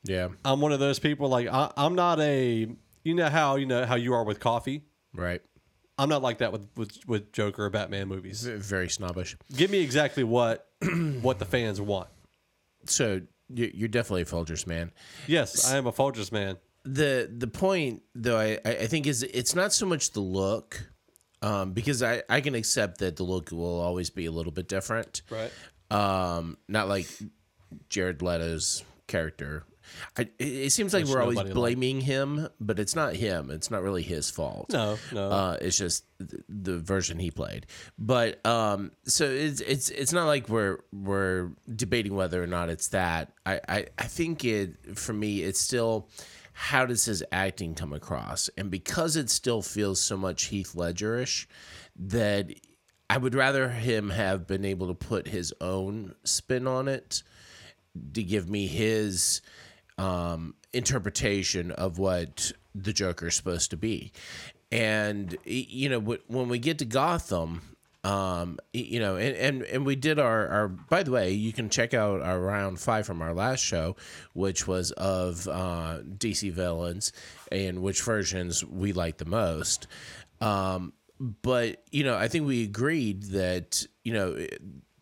Yeah. 0.03 0.29
I'm 0.45 0.61
one 0.61 0.71
of 0.71 0.79
those 0.79 0.97
people 0.99 1.29
like 1.29 1.47
I, 1.47 1.71
I'm 1.77 1.95
not 1.95 2.19
a 2.19 2.67
you 3.03 3.13
know 3.13 3.29
how 3.29 3.55
you 3.57 3.65
know 3.65 3.85
how 3.85 3.95
you 3.95 4.13
are 4.13 4.23
with 4.23 4.39
coffee. 4.39 4.83
Right. 5.13 5.41
I'm 5.97 6.07
not 6.09 6.21
like 6.21 6.37
that 6.37 6.51
with 6.53 6.67
with, 6.77 6.97
with 7.07 7.31
Joker 7.33 7.65
or 7.65 7.69
Batman 7.69 8.07
movies. 8.07 8.43
Very 8.43 8.87
snobbish. 8.89 9.35
Give 9.55 9.69
me 9.69 9.79
exactly 9.81 10.23
what 10.23 10.67
what 11.21 11.39
the 11.39 11.45
fans 11.45 11.81
want. 11.81 12.07
So 12.85 13.21
you- 13.53 13.71
you're 13.73 13.89
definitely 13.89 14.21
a 14.21 14.25
Folgers 14.25 14.65
man. 14.65 14.91
Yes, 15.27 15.69
I 15.69 15.77
am 15.77 15.85
a 15.87 15.91
Folgers 15.91 16.31
man. 16.31 16.57
the 16.85 17.29
the 17.35 17.47
point 17.47 18.03
though 18.15 18.37
I, 18.39 18.59
I 18.63 18.71
I 18.83 18.87
think 18.87 19.05
is 19.05 19.23
it's 19.23 19.53
not 19.53 19.73
so 19.73 19.85
much 19.85 20.11
the 20.11 20.21
look 20.21 20.89
um, 21.41 21.73
because 21.73 22.03
I, 22.03 22.23
I 22.29 22.41
can 22.41 22.55
accept 22.55 22.99
that 22.99 23.15
the 23.15 23.23
look 23.23 23.51
will 23.51 23.79
always 23.79 24.09
be 24.09 24.25
a 24.25 24.31
little 24.31 24.51
bit 24.51 24.67
different 24.67 25.21
Right. 25.29 25.51
um, 25.91 26.57
not 26.67 26.87
like 26.89 27.07
Jared 27.89 28.21
Leto's 28.21 28.83
character 29.07 29.63
I, 30.15 30.21
it, 30.21 30.33
it 30.39 30.69
seems 30.71 30.93
like 30.93 31.05
Which 31.05 31.13
we're 31.15 31.21
always 31.21 31.37
liked. 31.37 31.53
blaming 31.55 31.99
him 32.01 32.47
but 32.59 32.77
it's 32.77 32.95
not 32.95 33.15
him 33.15 33.49
it's 33.49 33.71
not 33.71 33.81
really 33.81 34.03
his 34.03 34.29
fault 34.29 34.69
No, 34.71 34.97
no. 35.11 35.29
uh, 35.31 35.57
it's 35.59 35.77
just 35.79 36.05
th- 36.19 36.43
the 36.47 36.77
version 36.77 37.17
he 37.17 37.31
played. 37.31 37.65
But 37.97 38.45
um, 38.45 38.91
so 39.05 39.25
it's 39.25 39.61
it's 39.61 39.89
it's 39.89 40.13
not 40.13 40.27
like 40.27 40.47
we're 40.47 40.77
we're 40.93 41.49
debating 41.75 42.13
whether 42.15 42.41
or 42.43 42.45
not 42.45 42.69
it's 42.69 42.89
that. 42.89 43.31
I, 43.47 43.59
I 43.67 43.85
I 43.97 44.03
think 44.03 44.45
it 44.45 44.95
for 44.95 45.13
me 45.13 45.41
it's 45.41 45.59
still 45.59 46.07
how 46.61 46.85
does 46.85 47.05
his 47.05 47.23
acting 47.31 47.73
come 47.73 47.93
across, 47.93 48.49
and 48.57 48.69
because 48.69 49.15
it 49.15 49.29
still 49.29 49.61
feels 49.61 50.01
so 50.01 50.17
much 50.17 50.47
Heath 50.47 50.73
Ledgerish, 50.75 51.47
that 51.95 52.49
I 53.09 53.17
would 53.17 53.33
rather 53.33 53.69
him 53.69 54.09
have 54.09 54.45
been 54.45 54.65
able 54.65 54.87
to 54.89 54.93
put 54.93 55.29
his 55.29 55.53
own 55.61 56.15
spin 56.25 56.67
on 56.67 56.89
it 56.89 57.23
to 58.13 58.21
give 58.21 58.49
me 58.49 58.67
his 58.67 59.39
um, 59.97 60.53
interpretation 60.73 61.71
of 61.71 61.97
what 61.97 62.51
the 62.75 62.91
Joker 62.91 63.27
is 63.27 63.35
supposed 63.35 63.69
to 63.69 63.77
be. 63.77 64.11
And 64.69 65.37
you 65.45 65.87
know, 65.87 65.99
when 65.99 66.49
we 66.49 66.59
get 66.59 66.77
to 66.79 66.85
Gotham, 66.85 67.68
um, 68.03 68.59
you 68.71 68.99
know, 68.99 69.17
and, 69.17 69.35
and 69.35 69.63
and 69.63 69.85
we 69.85 69.95
did 69.95 70.19
our 70.19 70.47
our. 70.47 70.67
By 70.69 71.03
the 71.03 71.11
way, 71.11 71.31
you 71.31 71.51
can 71.51 71.69
check 71.69 71.93
out 71.93 72.21
our 72.21 72.39
round 72.39 72.79
five 72.79 73.05
from 73.05 73.21
our 73.21 73.33
last 73.33 73.61
show, 73.61 73.97
which 74.33 74.67
was 74.67 74.91
of 74.93 75.47
uh, 75.49 75.99
DC 76.17 76.51
villains 76.53 77.11
and 77.51 77.81
which 77.81 78.01
versions 78.01 78.63
we 78.63 78.93
like 78.93 79.17
the 79.17 79.25
most. 79.25 79.87
Um, 80.39 80.93
but 81.19 81.83
you 81.91 82.05
know, 82.05 82.15
I 82.15 82.29
think 82.29 82.47
we 82.47 82.63
agreed 82.63 83.23
that 83.23 83.85
you 84.05 84.13
know 84.13 84.45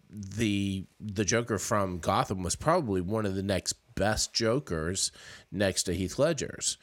the 0.10 0.86
the 1.00 1.26
Joker 1.26 1.60
from 1.60 2.00
Gotham 2.00 2.42
was 2.42 2.56
probably 2.56 3.02
one 3.02 3.28
of 3.28 3.36
the 3.36 3.44
next 3.44 3.74
best 3.94 4.34
Jokers 4.34 5.12
next 5.52 5.84
to 5.84 5.94
Heath 5.94 6.18
Ledger's. 6.18 6.78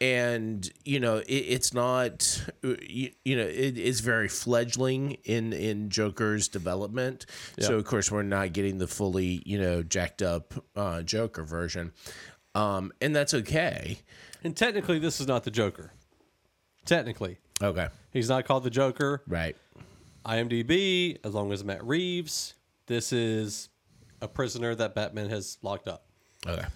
And 0.00 0.66
you 0.84 0.98
know 0.98 1.18
it, 1.18 1.26
it's 1.28 1.74
not 1.74 2.42
you, 2.62 3.10
you 3.22 3.36
know 3.36 3.42
it 3.42 3.76
is 3.76 4.00
very 4.00 4.28
fledgling 4.28 5.18
in 5.24 5.52
in 5.52 5.90
Joker's 5.90 6.48
development. 6.48 7.26
So 7.58 7.76
of 7.76 7.84
course 7.84 8.10
we're 8.10 8.22
not 8.22 8.54
getting 8.54 8.78
the 8.78 8.86
fully 8.86 9.42
you 9.44 9.58
know 9.60 9.82
jacked 9.82 10.22
up 10.22 10.54
uh, 10.74 11.02
Joker 11.02 11.44
version, 11.44 11.92
um, 12.54 12.92
and 13.02 13.14
that's 13.14 13.34
okay. 13.34 13.98
And 14.42 14.56
technically, 14.56 14.98
this 14.98 15.20
is 15.20 15.26
not 15.26 15.44
the 15.44 15.50
Joker. 15.50 15.92
Technically, 16.86 17.36
Okay, 17.62 17.88
he's 18.10 18.30
not 18.30 18.46
called 18.46 18.64
the 18.64 18.70
Joker. 18.70 19.22
right. 19.28 19.54
IMDb, 20.24 21.18
as 21.24 21.34
long 21.34 21.52
as 21.52 21.62
Matt 21.64 21.84
Reeves, 21.84 22.54
this 22.86 23.12
is 23.12 23.68
a 24.22 24.28
prisoner 24.28 24.74
that 24.74 24.94
Batman 24.94 25.28
has 25.30 25.58
locked 25.62 25.88
up. 25.88 26.04
Okay, 26.46 26.66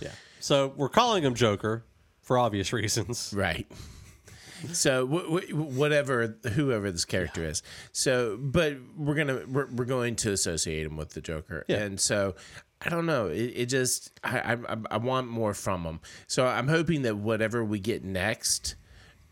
Yeah. 0.00 0.10
So 0.40 0.72
we're 0.76 0.88
calling 0.88 1.24
him 1.24 1.34
Joker 1.34 1.84
for 2.28 2.38
obvious 2.38 2.72
reasons. 2.72 3.32
Right. 3.36 3.66
So 4.72 5.06
w- 5.06 5.40
w- 5.46 5.54
whatever, 5.78 6.36
whoever 6.54 6.90
this 6.90 7.04
character 7.04 7.44
is. 7.44 7.62
So, 7.92 8.36
but 8.40 8.76
we're 8.96 9.14
gonna 9.14 9.42
we're, 9.48 9.66
we're 9.70 9.84
going 9.84 10.16
to 10.16 10.32
associate 10.32 10.84
him 10.84 10.96
with 10.96 11.10
the 11.10 11.20
Joker, 11.20 11.64
Yeah. 11.68 11.76
and 11.76 12.00
so 12.00 12.34
I 12.82 12.88
don't 12.88 13.06
know. 13.06 13.28
It, 13.28 13.52
it 13.54 13.66
just 13.66 14.18
I, 14.24 14.54
I 14.68 14.76
I 14.90 14.96
want 14.96 15.28
more 15.28 15.54
from 15.54 15.84
him. 15.84 16.00
So 16.26 16.44
I'm 16.44 16.66
hoping 16.66 17.02
that 17.02 17.16
whatever 17.16 17.64
we 17.64 17.78
get 17.78 18.02
next, 18.04 18.74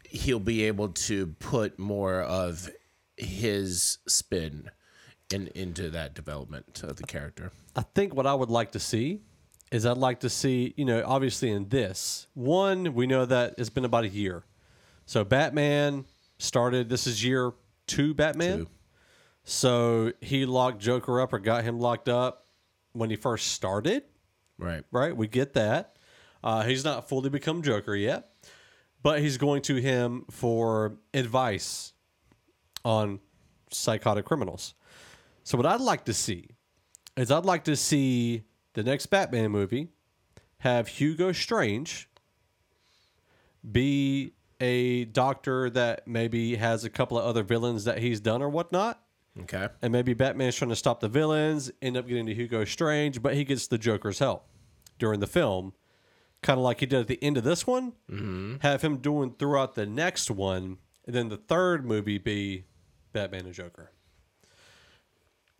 he'll 0.08 0.38
be 0.38 0.62
able 0.64 0.90
to 0.90 1.26
put 1.40 1.76
more 1.76 2.22
of 2.22 2.70
his 3.16 3.98
spin 4.06 4.70
in 5.32 5.48
into 5.56 5.90
that 5.90 6.14
development 6.14 6.82
of 6.84 6.96
the 6.98 7.02
character. 7.04 7.50
I 7.74 7.82
think 7.82 8.14
what 8.14 8.28
I 8.28 8.34
would 8.34 8.50
like 8.50 8.70
to 8.72 8.78
see 8.78 9.22
is 9.72 9.84
I'd 9.84 9.96
like 9.96 10.20
to 10.20 10.30
see, 10.30 10.74
you 10.76 10.84
know, 10.84 11.02
obviously 11.04 11.50
in 11.50 11.68
this 11.68 12.26
one, 12.34 12.94
we 12.94 13.06
know 13.06 13.24
that 13.26 13.54
it's 13.58 13.70
been 13.70 13.84
about 13.84 14.04
a 14.04 14.08
year. 14.08 14.44
So 15.06 15.24
Batman 15.24 16.04
started, 16.38 16.88
this 16.88 17.06
is 17.06 17.22
year 17.24 17.52
two 17.86 18.14
Batman. 18.14 18.58
Two. 18.66 18.68
So 19.44 20.12
he 20.20 20.44
locked 20.46 20.80
Joker 20.80 21.20
up 21.20 21.32
or 21.32 21.38
got 21.38 21.64
him 21.64 21.78
locked 21.78 22.08
up 22.08 22.46
when 22.92 23.10
he 23.10 23.16
first 23.16 23.48
started, 23.52 24.02
Right. 24.58 24.84
right? 24.90 25.16
We 25.16 25.28
get 25.28 25.52
that. 25.54 25.96
Uh, 26.42 26.62
he's 26.64 26.84
not 26.84 27.08
fully 27.08 27.28
become 27.30 27.62
Joker 27.62 27.94
yet, 27.94 28.30
but 29.02 29.20
he's 29.20 29.36
going 29.36 29.62
to 29.62 29.76
him 29.76 30.24
for 30.30 30.96
advice 31.14 31.92
on 32.84 33.20
psychotic 33.70 34.24
criminals. 34.24 34.74
So 35.44 35.56
what 35.56 35.66
I'd 35.66 35.80
like 35.80 36.04
to 36.06 36.14
see 36.14 36.48
is 37.16 37.30
I'd 37.30 37.44
like 37.44 37.64
to 37.64 37.76
see 37.76 38.42
the 38.76 38.84
next 38.84 39.06
Batman 39.06 39.50
movie 39.50 39.88
have 40.58 40.86
Hugo 40.86 41.32
Strange 41.32 42.10
be 43.68 44.34
a 44.60 45.06
doctor 45.06 45.70
that 45.70 46.06
maybe 46.06 46.56
has 46.56 46.84
a 46.84 46.90
couple 46.90 47.18
of 47.18 47.24
other 47.24 47.42
villains 47.42 47.84
that 47.84 47.98
he's 47.98 48.20
done 48.20 48.42
or 48.42 48.50
whatnot. 48.50 49.02
Okay. 49.40 49.68
And 49.80 49.92
maybe 49.92 50.12
Batman's 50.12 50.56
trying 50.56 50.68
to 50.68 50.76
stop 50.76 51.00
the 51.00 51.08
villains, 51.08 51.70
end 51.80 51.96
up 51.96 52.06
getting 52.06 52.26
to 52.26 52.34
Hugo 52.34 52.66
Strange, 52.66 53.22
but 53.22 53.34
he 53.34 53.44
gets 53.44 53.66
the 53.66 53.78
Joker's 53.78 54.18
help 54.18 54.46
during 54.98 55.20
the 55.20 55.26
film. 55.26 55.72
Kind 56.42 56.58
of 56.58 56.64
like 56.64 56.80
he 56.80 56.86
did 56.86 57.00
at 57.00 57.06
the 57.06 57.22
end 57.22 57.38
of 57.38 57.44
this 57.44 57.66
one. 57.66 57.92
Mm-hmm. 58.10 58.56
Have 58.60 58.82
him 58.82 58.98
doing 58.98 59.34
throughout 59.38 59.74
the 59.74 59.86
next 59.86 60.30
one. 60.30 60.76
And 61.06 61.14
then 61.14 61.30
the 61.30 61.38
third 61.38 61.86
movie 61.86 62.18
be 62.18 62.64
Batman 63.14 63.46
and 63.46 63.54
Joker. 63.54 63.90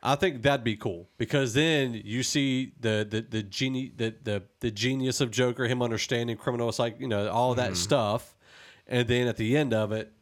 I 0.07 0.15
think 0.15 0.43
that'd 0.43 0.65
be 0.65 0.77
cool 0.77 1.09
because 1.19 1.53
then 1.55 2.01
you 2.05 2.23
see 2.23 2.73
the 2.81 3.07
the 3.09 3.21
the 3.23 3.43
genie 3.43 3.93
the 3.97 4.15
the, 4.23 4.43
the 4.61 4.71
genius 4.71 5.21
of 5.21 5.31
Joker, 5.31 5.67
him 5.67 5.83
understanding 5.83 6.37
criminal 6.37 6.71
psych, 6.73 6.97
you 7.01 7.09
know, 7.09 7.29
all 7.29 7.55
that 7.57 7.77
stuff, 7.77 8.37
and 8.87 9.07
then 9.09 9.27
at 9.27 9.37
the 9.37 9.57
end 9.57 9.75
of 9.75 9.93
it, 9.93 10.13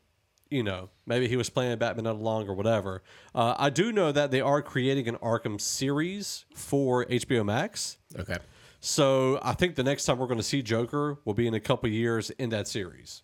you 0.51 0.63
know, 0.63 0.89
maybe 1.07 1.29
he 1.29 1.37
was 1.37 1.51
playing 1.51 1.77
Batman 1.79 2.07
all 2.07 2.15
along 2.17 2.49
or 2.49 2.55
whatever. 2.55 3.03
Uh, 3.35 3.55
I 3.59 3.71
do 3.71 3.93
know 3.93 4.11
that 4.13 4.31
they 4.31 4.41
are 4.41 4.63
creating 4.63 5.07
an 5.09 5.17
Arkham 5.17 5.61
series 5.61 6.45
for 6.55 7.05
HBO 7.07 7.45
Max, 7.45 7.99
Okay. 8.19 8.39
so 8.81 9.39
I 9.43 9.53
think 9.53 9.75
the 9.75 9.83
next 9.85 10.05
time 10.07 10.19
we're 10.19 10.27
going 10.29 10.39
to 10.39 10.43
see 10.45 10.63
Joker 10.63 11.19
will 11.25 11.35
be 11.35 11.47
in 11.47 11.55
a 11.55 11.61
couple 11.61 11.89
years 11.91 12.31
in 12.31 12.51
that 12.51 12.69
series, 12.69 13.23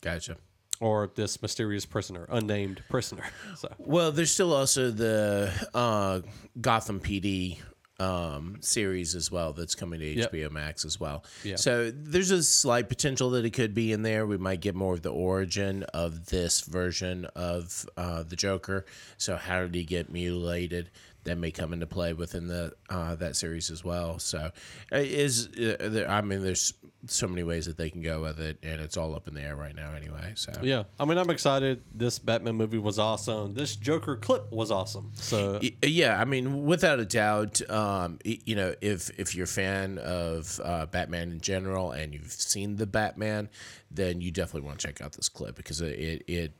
Gotcha. 0.00 0.36
Or 0.80 1.10
this 1.14 1.40
mysterious 1.42 1.84
prisoner, 1.86 2.26
unnamed 2.30 2.82
prisoner. 2.88 3.24
So 3.56 3.72
Well, 3.78 4.12
there's 4.12 4.30
still 4.32 4.52
also 4.52 4.90
the 4.90 5.52
uh, 5.74 6.20
Gotham 6.60 7.00
PD 7.00 7.58
um, 7.98 8.56
series 8.60 9.14
as 9.14 9.30
well 9.30 9.52
that's 9.52 9.74
coming 9.74 10.00
to 10.00 10.06
Yep. 10.06 10.32
HBO 10.32 10.50
Max 10.50 10.86
as 10.86 10.98
well. 10.98 11.22
Yeah. 11.44 11.56
So 11.56 11.90
there's 11.90 12.30
a 12.30 12.42
slight 12.42 12.88
potential 12.88 13.28
that 13.30 13.44
it 13.44 13.50
could 13.50 13.74
be 13.74 13.92
in 13.92 14.00
there. 14.02 14.26
We 14.26 14.38
might 14.38 14.60
get 14.62 14.74
more 14.74 14.94
of 14.94 15.02
the 15.02 15.12
origin 15.12 15.82
of 15.92 16.26
this 16.26 16.62
version 16.62 17.26
of 17.36 17.86
uh, 17.98 18.22
the 18.22 18.36
Joker. 18.36 18.86
So 19.18 19.36
how 19.36 19.60
did 19.60 19.74
he 19.74 19.84
get 19.84 20.10
mutilated? 20.10 20.90
That 21.24 21.36
may 21.36 21.50
come 21.50 21.72
into 21.72 21.86
play 21.86 22.12
within 22.12 22.46
the 22.46 22.72
uh, 22.88 23.14
that 23.16 23.36
series 23.36 23.70
as 23.70 23.84
well. 23.84 24.18
So 24.18 24.50
it 24.90 25.06
is 25.06 25.48
uh, 25.48 25.76
there, 25.80 26.08
I 26.08 26.22
mean, 26.22 26.42
there's 26.42 26.72
so 27.06 27.26
many 27.26 27.42
ways 27.42 27.66
that 27.66 27.76
they 27.76 27.90
can 27.90 28.02
go 28.02 28.22
with 28.22 28.40
it, 28.40 28.58
and 28.62 28.80
it's 28.80 28.96
all 28.96 29.14
up 29.14 29.28
in 29.28 29.34
the 29.34 29.42
air 29.42 29.56
right 29.56 29.74
now 29.74 29.92
anyway. 29.94 30.32
So 30.34 30.52
yeah, 30.62 30.84
I 30.98 31.04
mean, 31.04 31.18
I'm 31.18 31.30
excited. 31.30 31.82
This 31.94 32.18
Batman 32.18 32.56
movie 32.56 32.78
was 32.78 32.98
awesome. 32.98 33.54
This 33.54 33.76
Joker 33.76 34.16
clip 34.16 34.50
was 34.50 34.70
awesome. 34.70 35.12
So 35.14 35.60
Yeah, 35.82 36.20
I 36.20 36.24
mean, 36.24 36.64
without 36.64 37.00
a 37.00 37.04
doubt, 37.04 37.68
um, 37.70 38.18
you 38.24 38.56
know, 38.56 38.74
if 38.80 39.10
if 39.18 39.34
you're 39.34 39.44
a 39.44 39.48
fan 39.48 39.98
of 39.98 40.60
uh, 40.64 40.86
Batman 40.86 41.32
in 41.32 41.40
general 41.40 41.92
and 41.92 42.12
you've 42.12 42.32
seen 42.32 42.76
the 42.76 42.86
Batman, 42.86 43.48
then 43.90 44.20
you 44.20 44.30
definitely 44.30 44.66
want 44.66 44.78
to 44.78 44.86
check 44.86 45.00
out 45.00 45.12
this 45.12 45.28
clip 45.28 45.56
because 45.56 45.80
it 45.80 45.98
it, 45.98 46.24
it 46.26 46.52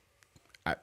I, 0.66 0.76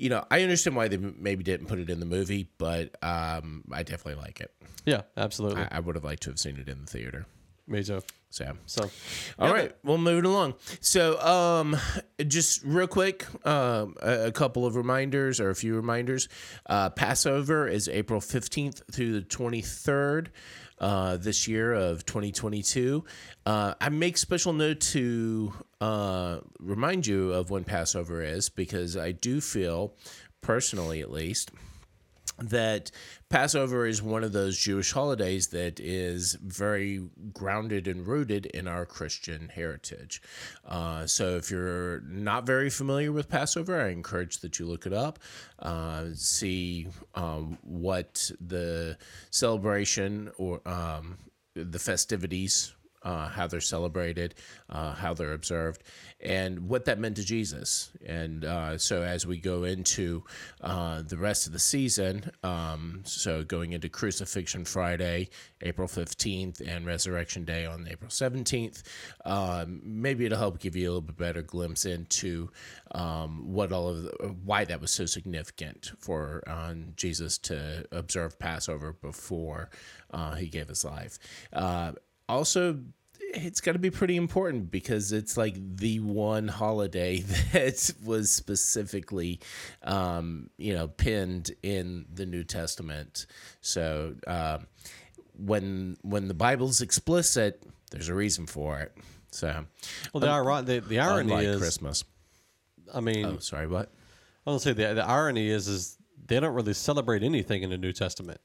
you 0.00 0.08
know, 0.08 0.24
I 0.30 0.42
understand 0.42 0.76
why 0.76 0.88
they 0.88 0.96
maybe 0.96 1.44
didn't 1.44 1.66
put 1.66 1.78
it 1.78 1.90
in 1.90 2.00
the 2.00 2.06
movie, 2.06 2.48
but 2.56 2.96
um, 3.02 3.62
I 3.70 3.82
definitely 3.82 4.22
like 4.22 4.40
it. 4.40 4.50
yeah, 4.86 5.02
absolutely. 5.16 5.62
I, 5.62 5.68
I 5.72 5.80
would 5.80 5.94
have 5.94 6.04
liked 6.04 6.22
to 6.22 6.30
have 6.30 6.38
seen 6.38 6.56
it 6.56 6.68
in 6.68 6.80
the 6.80 6.86
theater. 6.86 7.26
Me 7.66 7.84
too. 7.84 8.00
So. 8.30 8.52
So 8.64 8.90
All 9.38 9.52
right, 9.52 9.72
well, 9.84 9.98
moving 9.98 10.24
along. 10.24 10.54
So, 10.80 11.20
um, 11.20 11.76
just 12.26 12.64
real 12.64 12.86
quick, 12.86 13.26
um, 13.46 13.94
a, 14.00 14.28
a 14.28 14.32
couple 14.32 14.64
of 14.64 14.74
reminders 14.74 15.38
or 15.38 15.50
a 15.50 15.54
few 15.54 15.76
reminders. 15.76 16.28
Uh, 16.66 16.90
Passover 16.90 17.68
is 17.68 17.88
April 17.88 18.20
15th 18.20 18.82
through 18.90 19.20
the 19.20 19.26
23rd 19.26 20.28
uh, 20.80 21.16
this 21.16 21.46
year 21.46 21.72
of 21.72 22.06
2022. 22.06 23.04
Uh, 23.46 23.74
I 23.80 23.88
make 23.90 24.16
special 24.16 24.52
note 24.52 24.80
to 24.80 25.52
uh, 25.80 26.38
remind 26.58 27.06
you 27.06 27.32
of 27.32 27.50
when 27.50 27.64
Passover 27.64 28.22
is 28.22 28.48
because 28.48 28.96
I 28.96 29.12
do 29.12 29.40
feel, 29.40 29.94
personally 30.40 31.00
at 31.00 31.10
least, 31.10 31.50
that 32.40 32.90
Passover 33.28 33.86
is 33.86 34.02
one 34.02 34.24
of 34.24 34.32
those 34.32 34.58
Jewish 34.58 34.92
holidays 34.92 35.48
that 35.48 35.78
is 35.78 36.34
very 36.34 37.08
grounded 37.32 37.86
and 37.86 38.06
rooted 38.06 38.46
in 38.46 38.66
our 38.66 38.86
Christian 38.86 39.48
heritage. 39.48 40.22
Uh, 40.66 41.06
so, 41.06 41.36
if 41.36 41.50
you're 41.50 42.00
not 42.00 42.46
very 42.46 42.70
familiar 42.70 43.12
with 43.12 43.28
Passover, 43.28 43.80
I 43.80 43.90
encourage 43.90 44.38
that 44.38 44.58
you 44.58 44.66
look 44.66 44.86
it 44.86 44.92
up, 44.92 45.18
uh, 45.60 46.06
see 46.14 46.88
um, 47.14 47.58
what 47.62 48.30
the 48.40 48.96
celebration 49.30 50.30
or 50.38 50.66
um, 50.66 51.18
the 51.54 51.78
festivities 51.78 52.72
uh, 53.02 53.28
how 53.28 53.46
they're 53.46 53.60
celebrated, 53.60 54.34
uh, 54.68 54.92
how 54.94 55.14
they're 55.14 55.32
observed, 55.32 55.82
and 56.20 56.68
what 56.68 56.84
that 56.84 56.98
meant 56.98 57.16
to 57.16 57.24
Jesus. 57.24 57.90
And 58.04 58.44
uh, 58.44 58.78
so, 58.78 59.02
as 59.02 59.26
we 59.26 59.38
go 59.38 59.64
into 59.64 60.24
uh, 60.60 61.02
the 61.02 61.16
rest 61.16 61.46
of 61.46 61.52
the 61.52 61.58
season, 61.58 62.30
um, 62.42 63.00
so 63.04 63.42
going 63.42 63.72
into 63.72 63.88
Crucifixion 63.88 64.64
Friday, 64.64 65.30
April 65.62 65.88
15th, 65.88 66.66
and 66.66 66.86
Resurrection 66.86 67.44
Day 67.44 67.66
on 67.66 67.88
April 67.90 68.10
17th, 68.10 68.82
um, 69.24 69.80
maybe 69.82 70.26
it'll 70.26 70.38
help 70.38 70.58
give 70.58 70.76
you 70.76 70.84
a 70.84 70.90
little 70.90 71.00
bit 71.00 71.16
better 71.16 71.42
glimpse 71.42 71.86
into 71.86 72.50
um, 72.92 73.52
what 73.52 73.72
all 73.72 73.88
of 73.88 74.02
the, 74.02 74.10
why 74.44 74.64
that 74.64 74.80
was 74.80 74.90
so 74.90 75.06
significant 75.06 75.92
for 75.98 76.42
um, 76.46 76.92
Jesus 76.96 77.38
to 77.38 77.86
observe 77.92 78.38
Passover 78.38 78.92
before 78.92 79.70
uh, 80.12 80.34
he 80.34 80.48
gave 80.48 80.68
his 80.68 80.84
life. 80.84 81.18
Uh, 82.30 82.36
also 82.36 82.78
it's 83.32 83.60
got 83.60 83.72
to 83.72 83.78
be 83.78 83.90
pretty 83.90 84.16
important 84.16 84.72
because 84.72 85.12
it's 85.12 85.36
like 85.36 85.54
the 85.76 86.00
one 86.00 86.48
holiday 86.48 87.20
that 87.52 87.92
was 88.04 88.30
specifically 88.30 89.40
um, 89.84 90.50
you 90.58 90.74
know 90.74 90.88
pinned 90.88 91.52
in 91.62 92.06
the 92.12 92.26
new 92.26 92.44
testament. 92.44 93.26
So 93.60 94.14
um, 94.26 94.66
when 95.36 95.96
when 96.02 96.28
the 96.28 96.34
bible's 96.34 96.80
explicit 96.80 97.62
there's 97.90 98.08
a 98.08 98.14
reason 98.14 98.46
for 98.46 98.80
it. 98.80 98.96
So 99.30 99.64
well, 100.12 100.20
the 100.20 100.28
irony 100.28 100.66
the, 100.66 100.80
the 100.80 100.98
irony 101.00 101.34
is, 101.44 101.58
christmas. 101.58 102.04
I 102.92 103.00
mean, 103.00 103.24
oh 103.24 103.38
sorry 103.38 103.66
what? 103.66 103.92
I 104.46 104.52
to 104.52 104.58
say 104.58 104.72
the 104.72 104.94
the 104.94 105.06
irony 105.06 105.48
is 105.48 105.68
is 105.68 105.96
they 106.26 106.40
don't 106.40 106.54
really 106.54 106.74
celebrate 106.74 107.22
anything 107.22 107.62
in 107.62 107.70
the 107.70 107.78
New 107.78 107.92
Testament. 107.92 108.40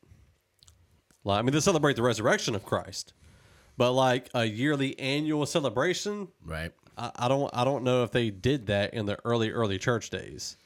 Like, 1.24 1.40
I 1.40 1.42
mean, 1.42 1.54
they 1.54 1.60
celebrate 1.60 1.96
the 1.96 2.04
resurrection 2.04 2.56
of 2.56 2.66
Christ, 2.66 3.14
but 3.78 3.92
like 3.92 4.30
a 4.34 4.46
yearly 4.46 4.98
annual 5.00 5.46
celebration, 5.46 6.30
Right. 6.44 6.72
I, 6.98 7.12
I 7.16 7.28
don't 7.28 7.50
I 7.54 7.64
don't 7.64 7.84
know 7.84 8.04
if 8.04 8.12
they 8.12 8.30
did 8.30 8.68
that 8.68 8.94
in 8.94 9.06
the 9.06 9.18
early 9.26 9.52
early 9.52 9.78
church 9.78 10.10
days. 10.10 10.58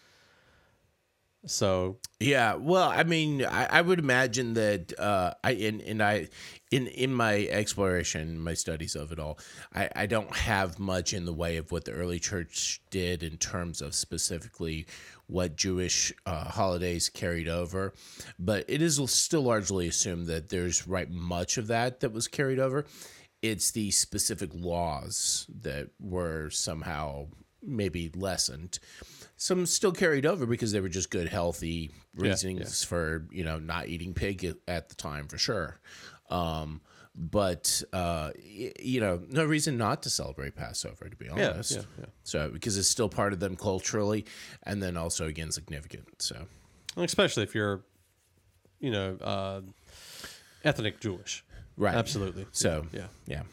So 1.46 2.00
Yeah, 2.20 2.56
well, 2.56 2.90
I 2.90 3.04
mean, 3.04 3.46
I, 3.46 3.66
I 3.78 3.82
would 3.82 4.00
imagine 4.00 4.56
that 4.56 4.98
uh, 5.00 5.34
I 5.42 5.52
and, 5.52 5.80
and 5.82 6.04
I 6.04 6.28
in 6.70 6.88
in 6.88 7.14
my 7.14 7.48
exploration, 7.48 8.40
my 8.40 8.54
studies 8.54 8.96
of 8.96 9.14
it 9.14 9.20
all, 9.20 9.40
I, 9.74 9.90
I 9.96 10.06
don't 10.06 10.36
have 10.36 10.80
much 10.80 11.14
in 11.14 11.24
the 11.24 11.34
way 11.34 11.56
of 11.56 11.72
what 11.72 11.86
the 11.86 11.94
early 11.94 12.20
church 12.20 12.82
did 12.90 13.24
in 13.24 13.38
terms 13.38 13.82
of 13.82 13.96
specifically 13.96 14.86
what 15.30 15.56
Jewish 15.56 16.12
uh, 16.26 16.46
holidays 16.46 17.08
carried 17.08 17.48
over, 17.48 17.94
but 18.40 18.66
it 18.68 18.82
is 18.82 19.00
still 19.12 19.44
largely 19.44 19.88
assumed 19.88 20.28
that 20.28 20.50
there's 20.50 20.88
right 20.88 21.10
much 21.10 21.58
of 21.58 21.68
that 21.68 22.00
that 22.00 22.12
was 22.12 22.28
carried 22.28 22.60
over. 22.60 22.86
It's 23.42 23.72
the 23.72 23.92
specific 23.92 24.50
laws 24.54 25.46
that 25.62 25.90
were 26.00 26.50
somehow 26.50 27.28
maybe 27.62 28.10
lessened 28.16 28.80
some 29.36 29.66
still 29.66 29.92
carried 29.94 30.26
over 30.26 30.46
because 30.46 30.72
they 30.74 30.82
were 30.82 30.90
just 30.90 31.10
good, 31.10 31.30
healthy 31.30 31.92
reasons 32.16 32.84
for 32.84 33.26
you 33.32 33.44
know 33.46 33.58
not 33.60 33.88
eating 33.88 34.14
pig 34.14 34.44
at- 34.44 34.58
at 34.68 34.90
the 34.90 34.96
time 34.96 35.28
for 35.30 35.38
sure. 35.38 35.80
Um, 36.30 36.82
but 37.20 37.84
uh, 37.92 38.32
you 38.42 39.02
know, 39.02 39.22
no 39.30 39.44
reason 39.44 39.78
not 39.78 40.04
to 40.04 40.10
celebrate 40.10 40.56
Passover, 40.56 41.10
to 41.10 41.16
be 41.18 41.28
honest. 41.28 41.72
yeah, 41.72 41.78
yeah. 41.78 41.84
yeah. 42.00 42.06
So 42.24 42.50
because 42.50 42.78
it's 42.78 42.88
still 42.88 43.10
part 43.10 43.34
of 43.34 43.42
them 43.42 43.58
culturally, 43.58 44.26
and 44.64 44.82
then 44.82 44.96
also 44.96 45.28
again 45.28 45.52
significant. 45.52 46.08
So 46.22 46.46
especially 46.96 47.44
if 47.44 47.54
you're, 47.54 47.82
you 48.80 48.92
know, 48.92 49.18
uh, 49.22 49.62
ethnic 50.64 51.02
Jewish, 51.02 51.44
right, 51.76 51.94
Absolutely. 51.94 52.48
So 52.54 52.86
yeah, 52.94 53.08
yeah. 53.28 53.44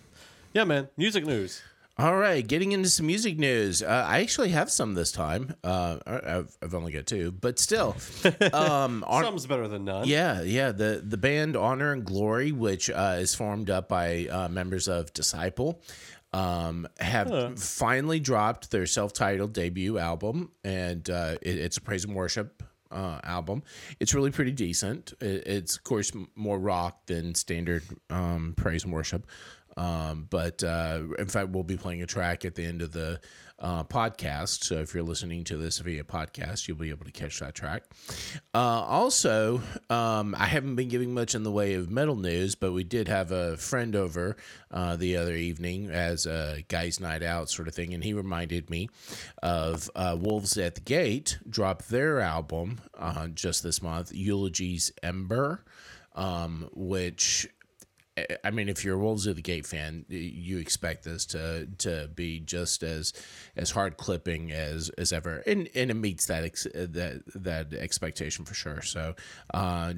yeah, 0.55 0.65
man. 0.65 0.89
Music 0.97 1.27
news. 1.27 1.61
All 1.99 2.15
right, 2.17 2.47
getting 2.47 2.73
into 2.73 2.91
some 2.91 3.07
music 3.07 3.39
news. 3.39 3.83
Uh, 3.83 4.05
I 4.07 4.21
actually 4.21 4.51
have 4.51 4.71
some 4.71 4.93
this 4.93 5.11
time. 5.13 5.55
Uh, 5.65 5.97
I've, 6.07 6.55
I've 6.63 6.75
only 6.75 6.93
got 6.93 7.07
two, 7.07 7.33
but 7.33 7.59
still. 7.59 7.97
Um, 8.53 9.03
on- 9.07 9.25
Some's 9.25 9.47
better 9.47 9.67
than 9.67 9.87
none. 9.87 10.07
Yeah, 10.07 10.43
yeah. 10.43 10.73
The 10.73 11.03
the 11.05 11.17
band 11.17 11.57
Honor 11.57 11.93
and 11.93 12.05
Glory, 12.05 12.53
which 12.53 12.91
uh, 12.91 13.17
is 13.19 13.35
formed 13.35 13.71
up 13.71 13.89
by 13.89 14.27
uh, 14.31 14.49
members 14.49 14.89
of 14.89 15.11
Disciple, 15.15 15.81
um, 16.35 16.87
have 17.01 17.59
finally 17.59 18.21
dropped 18.21 18.71
their 18.71 18.85
self 18.87 19.15
titled 19.15 19.55
debut 19.55 19.99
album, 19.99 20.51
and 20.65 21.09
uh, 21.09 21.37
it, 21.41 21.57
it's 21.59 21.79
a 21.79 21.81
praise 21.81 22.05
and 22.05 22.15
worship. 22.15 22.63
Uh, 22.89 23.19
album. 23.25 23.63
It's 23.99 24.15
really 24.15 24.31
pretty 24.31 24.53
decent. 24.53 25.13
It, 25.21 25.43
it's 25.47 25.77
of 25.77 25.83
course 25.83 26.13
m- 26.15 26.29
more 26.37 26.59
rock 26.59 27.05
than 27.07 27.35
standard 27.35 27.83
um, 28.11 28.55
praise 28.57 28.85
and 28.85 28.93
worship, 28.93 29.27
um, 29.77 30.27
but 30.31 30.63
uh, 30.63 31.03
in 31.19 31.27
fact, 31.27 31.51
we'll 31.51 31.63
be 31.63 31.77
playing 31.77 32.03
a 32.03 32.07
track 32.07 32.45
at 32.45 32.55
the 32.55 32.65
end 32.65 32.83
of 32.83 32.93
the 32.93 33.21
uh, 33.59 33.85
podcast. 33.85 34.65
So 34.65 34.77
if 34.77 34.95
you're 34.95 35.03
listening 35.03 35.45
to 35.45 35.57
this 35.57 35.79
via 35.79 36.05
podcast, 36.05 36.69
you'll 36.69 36.77
be 36.77 36.91
able 36.91 37.05
to 37.07 37.13
catch 37.13 37.41
that 37.41 37.55
track. 37.55 37.85
Uh, 38.55 38.59
also, 38.59 39.63
um, 39.89 40.35
I 40.37 40.47
haven't 40.47 40.77
been 40.77 40.89
giving 40.89 41.15
much 41.15 41.35
in 41.35 41.43
the 41.43 41.51
way 41.51 41.75
of 41.75 41.91
metal 41.91 42.17
news, 42.17 42.55
but 42.55 42.73
we 42.73 42.85
did 42.85 43.09
have 43.09 43.33
a 43.33 43.57
friend 43.57 43.97
over 43.97 44.37
uh, 44.71 44.97
the 44.97 45.17
other 45.17 45.35
evening 45.35 45.91
as 45.91 46.27
a 46.27 46.65
guys' 46.69 47.01
night 47.01 47.23
out 47.23 47.49
sort 47.49 47.69
of 47.69 47.75
thing, 47.75 47.95
and 47.95 48.05
he 48.05 48.13
reminded 48.13 48.69
me 48.69 48.89
of 49.43 49.91
uh, 49.95 50.17
Wolves 50.19 50.57
at 50.59 50.75
the 50.75 50.81
Gate 50.83 51.39
dropped 51.49 51.89
their 51.89 52.21
album 52.21 52.81
uh, 52.99 53.29
just 53.29 53.63
this 53.63 53.81
month, 53.81 54.13
Eulogies 54.15 54.93
Ember, 55.03 55.65
um, 56.15 56.69
which 56.75 57.49
I 58.43 58.51
mean, 58.51 58.69
if 58.69 58.85
you're 58.85 58.95
a 58.95 58.99
Wolves 58.99 59.27
of 59.27 59.37
the 59.37 59.43
Gate 59.43 59.67
fan, 59.67 60.07
you 60.09 60.59
expect 60.59 61.05
this 61.05 61.27
to 61.27 61.67
to 61.79 62.09
be 62.15 62.41
just 62.41 62.83
as 62.83 63.13
as 63.57 63.71
hard 63.71 63.99
clipping 63.99 64.53
as 64.53 64.89
as 64.91 65.13
ever, 65.13 65.43
and 65.47 65.69
and 65.75 65.91
it 65.91 65.95
meets 65.95 66.27
that 66.27 66.45
ex, 66.45 66.67
that 66.75 67.23
that 67.35 67.75
expectation 67.75 68.45
for 68.45 68.55
sure. 68.55 68.81
So, 68.81 69.15
uh, 69.53 69.93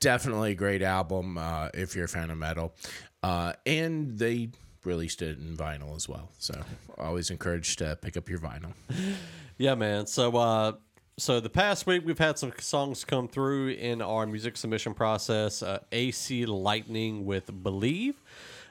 definitely 0.00 0.52
a 0.52 0.56
great 0.56 0.82
album 0.82 1.38
uh, 1.38 1.68
if 1.72 1.94
you're 1.94 2.06
a 2.06 2.08
fan 2.08 2.30
of 2.30 2.38
metal, 2.38 2.74
uh, 3.22 3.52
and 3.64 4.18
they 4.18 4.50
released 4.84 5.22
it 5.22 5.38
in 5.38 5.56
vinyl 5.56 5.94
as 5.94 6.08
well. 6.08 6.30
So, 6.38 6.60
always 6.98 7.30
encouraged 7.30 7.78
to 7.78 7.96
pick 8.00 8.16
up 8.16 8.28
your 8.28 8.40
vinyl. 8.40 8.72
Yeah, 9.60 9.74
man. 9.74 10.06
So, 10.06 10.34
uh, 10.38 10.72
so 11.20 11.38
the 11.38 11.50
past 11.50 11.86
week 11.86 12.02
we've 12.06 12.18
had 12.18 12.38
some 12.38 12.50
songs 12.58 13.04
come 13.04 13.28
through 13.28 13.68
in 13.70 14.00
our 14.00 14.26
music 14.26 14.56
submission 14.56 14.94
process. 14.94 15.62
Uh, 15.62 15.80
AC 15.92 16.46
Lightning 16.46 17.26
with 17.26 17.62
Believe, 17.62 18.22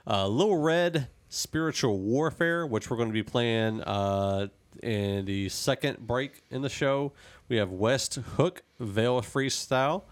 uh, 0.07 0.25
LilRed 0.25 1.07
Spiritual 1.29 1.99
Warfare, 1.99 2.65
which 2.65 2.89
we're 2.89 2.97
going 2.97 3.09
to 3.09 3.13
be 3.13 3.21
playing 3.23 3.81
uh, 3.81 4.47
in 4.81 5.25
the 5.25 5.47
second 5.49 5.99
break 5.99 6.41
in 6.49 6.63
the 6.63 6.69
show. 6.69 7.12
We 7.49 7.57
have 7.57 7.69
West 7.71 8.15
Hook 8.15 8.63
Veil 8.79 9.21
Freestyle, 9.21 10.03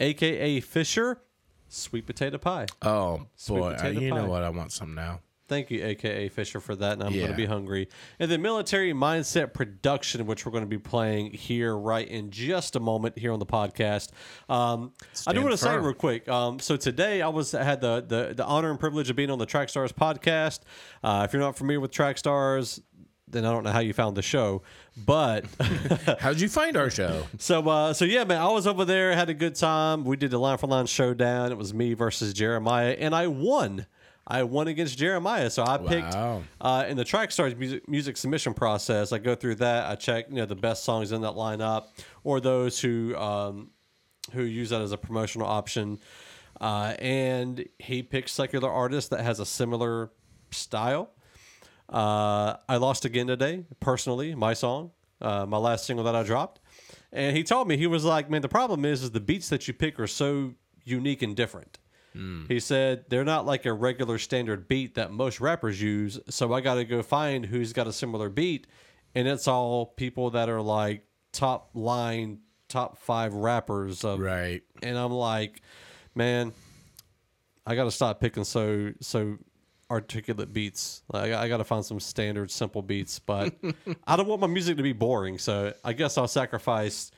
aka 0.00 0.60
Fisher, 0.60 1.20
Sweet 1.68 2.04
Potato 2.04 2.38
Pie. 2.38 2.66
Oh 2.82 3.26
Sweet 3.36 3.58
boy, 3.60 3.72
potato 3.74 4.00
you 4.00 4.10
pie. 4.10 4.16
know 4.16 4.26
what? 4.26 4.42
I 4.42 4.48
want 4.50 4.72
some 4.72 4.94
now. 4.94 5.20
Thank 5.48 5.70
you, 5.70 5.84
aka 5.84 6.28
Fisher, 6.28 6.60
for 6.60 6.74
that. 6.76 6.94
And 6.94 7.02
I'm 7.04 7.12
going 7.14 7.28
to 7.28 7.36
be 7.36 7.46
hungry. 7.46 7.88
And 8.18 8.30
then 8.30 8.42
Military 8.42 8.92
Mindset 8.92 9.52
Production, 9.52 10.26
which 10.26 10.44
we're 10.44 10.52
going 10.52 10.64
to 10.64 10.68
be 10.68 10.78
playing 10.78 11.32
here 11.32 11.76
right 11.76 12.06
in 12.06 12.30
just 12.30 12.74
a 12.74 12.80
moment 12.80 13.16
here 13.16 13.32
on 13.32 13.38
the 13.38 13.46
podcast. 13.46 14.10
Um, 14.48 14.92
I 15.26 15.32
do 15.32 15.40
want 15.42 15.52
to 15.52 15.56
say 15.56 15.76
real 15.76 15.94
quick. 15.94 16.28
Um, 16.28 16.58
so 16.58 16.76
today 16.76 17.22
I 17.22 17.28
was 17.28 17.54
I 17.54 17.62
had 17.62 17.80
the, 17.80 18.04
the 18.06 18.34
the 18.34 18.44
honor 18.44 18.70
and 18.70 18.80
privilege 18.80 19.08
of 19.08 19.16
being 19.16 19.30
on 19.30 19.38
the 19.38 19.46
Trackstarz 19.46 19.92
podcast. 19.92 20.60
Uh, 21.04 21.22
if 21.24 21.32
you're 21.32 21.42
not 21.42 21.56
familiar 21.56 21.80
with 21.80 21.92
Trackstarz, 21.92 22.80
then 23.28 23.44
I 23.44 23.52
don't 23.52 23.64
know 23.64 23.72
how 23.72 23.80
you 23.80 23.92
found 23.92 24.16
the 24.16 24.22
show, 24.22 24.62
but. 24.96 25.44
How'd 26.20 26.40
you 26.40 26.48
find 26.48 26.76
our 26.76 26.90
show? 26.90 27.26
So, 27.38 27.68
uh, 27.68 27.92
so 27.92 28.04
yeah, 28.04 28.24
man, 28.24 28.40
I 28.40 28.48
was 28.48 28.66
over 28.66 28.84
there, 28.84 29.14
had 29.14 29.28
a 29.28 29.34
good 29.34 29.54
time. 29.54 30.04
We 30.04 30.16
did 30.16 30.30
the 30.30 30.38
line 30.38 30.58
for 30.58 30.66
line 30.66 30.86
showdown. 30.86 31.52
It 31.52 31.58
was 31.58 31.74
me 31.74 31.94
versus 31.94 32.32
Jeremiah, 32.32 32.96
and 32.98 33.14
I 33.14 33.26
won. 33.26 33.86
I 34.26 34.42
won 34.42 34.66
against 34.68 34.98
Jeremiah. 34.98 35.48
So 35.50 35.64
I 35.64 35.78
picked 35.78 36.12
Wow. 36.14 36.42
uh, 36.60 36.84
in 36.88 36.96
the 36.96 37.04
Trackstarz 37.04 37.56
music, 37.56 37.88
music 37.88 38.16
submission 38.16 38.54
process. 38.54 39.12
I 39.12 39.18
go 39.18 39.34
through 39.36 39.56
that. 39.56 39.86
I 39.88 39.94
check, 39.94 40.26
you 40.28 40.36
know, 40.36 40.46
the 40.46 40.56
best 40.56 40.82
songs 40.84 41.12
in 41.12 41.20
that 41.22 41.34
lineup, 41.34 41.84
or 42.24 42.40
those 42.40 42.80
who 42.80 43.14
um, 43.16 43.70
who 44.32 44.42
use 44.42 44.70
that 44.70 44.80
as 44.82 44.90
a 44.92 44.96
promotional 44.98 45.46
option. 45.46 45.98
Uh, 46.60 46.94
and 46.98 47.64
he 47.78 48.02
picked 48.02 48.30
secular 48.30 48.70
artists 48.70 49.10
that 49.10 49.20
has 49.20 49.38
a 49.40 49.46
similar 49.46 50.10
style. 50.50 51.10
Uh, 51.88 52.56
I 52.68 52.78
lost 52.78 53.04
again 53.04 53.26
today, 53.28 53.64
personally, 53.78 54.34
my 54.34 54.54
song, 54.54 54.90
uh, 55.20 55.46
my 55.46 55.58
last 55.58 55.86
single 55.86 56.04
that 56.06 56.16
I 56.16 56.22
dropped. 56.24 56.60
And 57.12 57.36
he 57.36 57.44
told 57.44 57.68
me, 57.68 57.76
he 57.76 57.86
was 57.86 58.04
like, 58.04 58.28
man, 58.28 58.42
the 58.42 58.48
problem 58.48 58.84
is, 58.84 59.02
is 59.04 59.12
the 59.12 59.20
beats 59.20 59.48
that 59.50 59.68
you 59.68 59.74
pick 59.74 60.00
are 60.00 60.08
so 60.08 60.54
unique 60.84 61.22
and 61.22 61.36
different. 61.36 61.78
Mm. 62.16 62.50
He 62.50 62.60
said, 62.60 63.04
they're 63.08 63.24
not 63.24 63.44
like 63.46 63.66
a 63.66 63.72
regular 63.72 64.18
standard 64.18 64.66
beat 64.68 64.94
that 64.94 65.12
most 65.12 65.40
rappers 65.40 65.80
use. 65.80 66.18
So 66.30 66.52
I 66.52 66.60
got 66.60 66.74
to 66.76 66.84
go 66.84 67.02
find 67.02 67.44
who's 67.44 67.72
got 67.72 67.86
a 67.86 67.92
similar 67.92 68.28
beat. 68.30 68.66
And 69.14 69.28
it's 69.28 69.46
all 69.48 69.86
people 69.86 70.30
that 70.30 70.48
are 70.48 70.60
like 70.62 71.06
top 71.32 71.70
line, 71.74 72.40
top 72.68 72.98
five 72.98 73.32
rappers 73.34 74.04
of 74.04 74.20
Right. 74.20 74.62
and 74.82 74.96
I'm 74.98 75.12
like, 75.12 75.62
man, 76.14 76.52
I 77.66 77.74
got 77.74 77.84
to 77.84 77.90
stop 77.90 78.20
picking 78.20 78.44
so 78.44 78.92
so 79.00 79.38
articulate 79.90 80.52
beats. 80.52 81.02
Like, 81.12 81.32
I, 81.32 81.44
I 81.44 81.48
got 81.48 81.58
to 81.58 81.64
find 81.64 81.84
some 81.84 82.00
standard 82.00 82.50
simple 82.50 82.82
beats, 82.82 83.18
but 83.20 83.54
I 84.06 84.16
don't 84.16 84.26
want 84.26 84.40
my 84.40 84.46
music 84.48 84.76
to 84.78 84.82
be 84.82 84.92
boring. 84.92 85.38
So 85.38 85.72
I 85.84 85.92
guess 85.92 86.18
I'll 86.18 86.28
sacrifice 86.28 87.10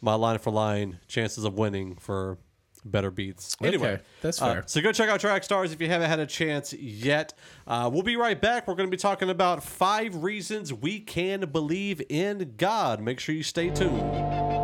my 0.00 0.14
line 0.14 0.38
for 0.38 0.50
line 0.50 0.98
chances 1.08 1.44
of 1.44 1.54
winning 1.54 1.96
for 1.96 2.38
better 2.84 3.10
beats. 3.10 3.56
Anyway, 3.62 3.94
Okay, 3.94 4.02
that's 4.20 4.40
uh, 4.42 4.52
fair. 4.54 4.62
so 4.66 4.80
go 4.80 4.92
check 4.92 5.08
out 5.08 5.20
Trackstarz 5.20 5.72
if 5.72 5.80
you 5.80 5.88
haven't 5.88 6.08
had 6.08 6.20
a 6.20 6.26
chance 6.26 6.72
yet. 6.72 7.34
Uh, 7.66 7.88
we'll 7.92 8.02
be 8.02 8.16
right 8.16 8.40
back. 8.40 8.66
We're 8.68 8.74
going 8.74 8.88
to 8.88 8.90
be 8.90 8.96
talking 9.00 9.30
about 9.30 9.62
five 9.62 10.22
reasons 10.22 10.72
we 10.72 11.00
can 11.00 11.40
believe 11.50 12.02
in 12.08 12.54
God. 12.56 13.00
Make 13.00 13.20
sure 13.20 13.34
you 13.34 13.42
stay 13.42 13.70
tuned. 13.70 14.61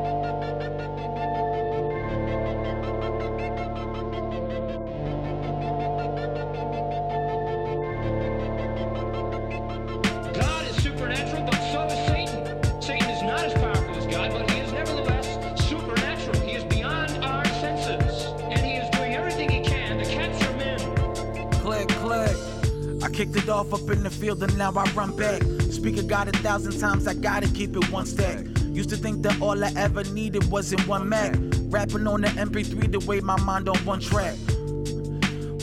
Field 24.28 24.42
and 24.42 24.58
now 24.58 24.70
I 24.76 24.84
run 24.92 25.16
back. 25.16 25.40
Speak 25.72 25.96
of 25.96 26.06
God 26.06 26.28
a 26.28 26.32
thousand 26.32 26.78
times, 26.78 27.06
I 27.06 27.14
gotta 27.14 27.48
keep 27.48 27.74
it 27.74 27.90
one 27.90 28.04
stack. 28.04 28.44
Used 28.80 28.90
to 28.90 28.96
think 28.96 29.22
that 29.22 29.40
all 29.40 29.64
I 29.64 29.72
ever 29.74 30.04
needed 30.04 30.50
was 30.50 30.70
in 30.70 30.80
one 30.80 31.08
Mac. 31.08 31.34
Rapping 31.74 32.06
on 32.06 32.20
the 32.20 32.28
MP3 32.28 32.92
the 32.92 33.00
way 33.06 33.20
my 33.20 33.40
mind 33.40 33.70
on 33.70 33.78
one 33.86 34.00
track. 34.00 34.36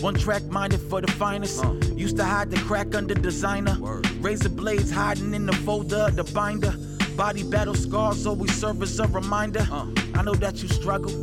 One 0.02 0.16
track 0.16 0.44
minded 0.46 0.82
for 0.90 1.00
the 1.00 1.12
finest. 1.12 1.64
Uh. 1.64 1.74
Used 1.96 2.18
to 2.18 2.26
hide 2.26 2.50
the 2.50 2.58
crack 2.62 2.96
under 2.96 3.14
designer. 3.14 3.78
Razor 4.20 4.50
blades 4.50 4.90
hiding 4.90 5.36
in 5.36 5.46
the 5.46 5.54
folder 5.66 6.10
the 6.10 6.24
binder. 6.24 6.74
Body 7.16 7.44
battle 7.44 7.76
scars 7.76 8.26
always 8.26 8.54
serve 8.60 8.82
as 8.82 9.00
a 9.00 9.08
reminder. 9.08 9.68
Uh. 9.72 9.86
I 10.16 10.24
know 10.24 10.34
that 10.34 10.64
you 10.64 10.70
struggle. 10.70 11.14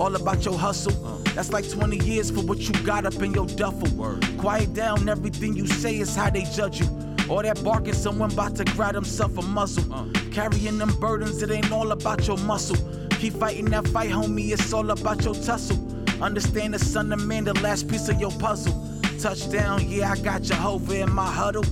All 0.00 0.16
about 0.16 0.44
your 0.44 0.58
hustle. 0.58 0.96
Uh. 1.06 1.17
That's 1.38 1.52
like 1.52 1.70
20 1.70 1.98
years 1.98 2.32
for 2.32 2.40
what 2.40 2.58
you 2.58 2.74
got 2.84 3.06
up 3.06 3.22
in 3.22 3.32
your 3.32 3.46
duffel. 3.46 4.18
Quiet 4.38 4.74
down, 4.74 5.08
everything 5.08 5.54
you 5.54 5.68
say 5.68 6.00
is 6.00 6.16
how 6.16 6.30
they 6.30 6.42
judge 6.42 6.80
you. 6.80 6.88
All 7.28 7.42
that 7.42 7.62
barking, 7.62 7.92
someone 7.92 8.32
about 8.32 8.56
to 8.56 8.64
grab 8.64 8.96
himself 8.96 9.38
a 9.38 9.42
muzzle. 9.42 9.94
Uh, 9.94 10.06
carrying 10.32 10.78
them 10.78 10.92
burdens, 10.98 11.40
it 11.40 11.52
ain't 11.52 11.70
all 11.70 11.92
about 11.92 12.26
your 12.26 12.38
muscle. 12.38 12.76
Keep 13.20 13.34
fighting 13.34 13.66
that 13.66 13.86
fight, 13.86 14.10
homie, 14.10 14.50
it's 14.50 14.72
all 14.72 14.90
about 14.90 15.24
your 15.24 15.34
tussle. 15.34 15.78
Understand 16.20 16.74
the 16.74 16.80
son 16.80 17.12
of 17.12 17.24
man, 17.24 17.44
the 17.44 17.54
last 17.60 17.88
piece 17.88 18.08
of 18.08 18.20
your 18.20 18.32
puzzle. 18.32 18.74
Touchdown, 19.20 19.88
yeah, 19.88 20.10
I 20.10 20.16
got 20.16 20.42
Jehovah 20.42 21.02
in 21.02 21.12
my 21.12 21.30
huddle. 21.30 21.62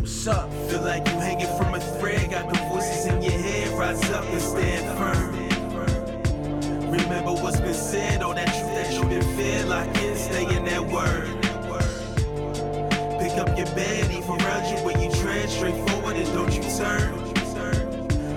What's 0.00 0.26
up? 0.26 0.50
Feel 0.70 0.80
like 0.80 1.06
you 1.06 1.12
hanging 1.16 1.54
from 1.58 1.74
a 1.74 1.80
thread, 2.00 2.30
got 2.30 2.48
the 2.48 2.58
voices 2.70 3.04
in 3.04 3.20
your 3.20 3.32
head, 3.32 3.78
rise 3.78 4.10
up 4.10 4.24
and 4.24 4.40
stand 4.40 4.98
firm. 4.98 5.46
Remember 6.90 7.32
what's 7.32 7.60
been 7.60 7.74
said, 7.74 8.22
all 8.22 8.34
that 8.34 8.45
truth 8.96 9.10
that 9.10 9.14
you 9.14 9.20
been 9.20 9.36
fed, 9.36 9.68
lock 9.68 10.02
in, 10.02 10.16
stay 10.16 10.56
in 10.56 10.64
that 10.64 10.84
word. 10.86 11.26
Pick 13.20 13.38
up 13.38 13.56
your 13.56 13.66
bed, 13.74 14.10
even 14.10 14.30
around 14.30 14.70
you 14.70 14.84
when 14.84 15.00
you 15.00 15.10
tread 15.20 15.48
straight 15.48 15.76
forward 15.88 16.16
and 16.16 16.26
don't 16.34 16.52
you 16.52 16.62
turn. 16.76 17.12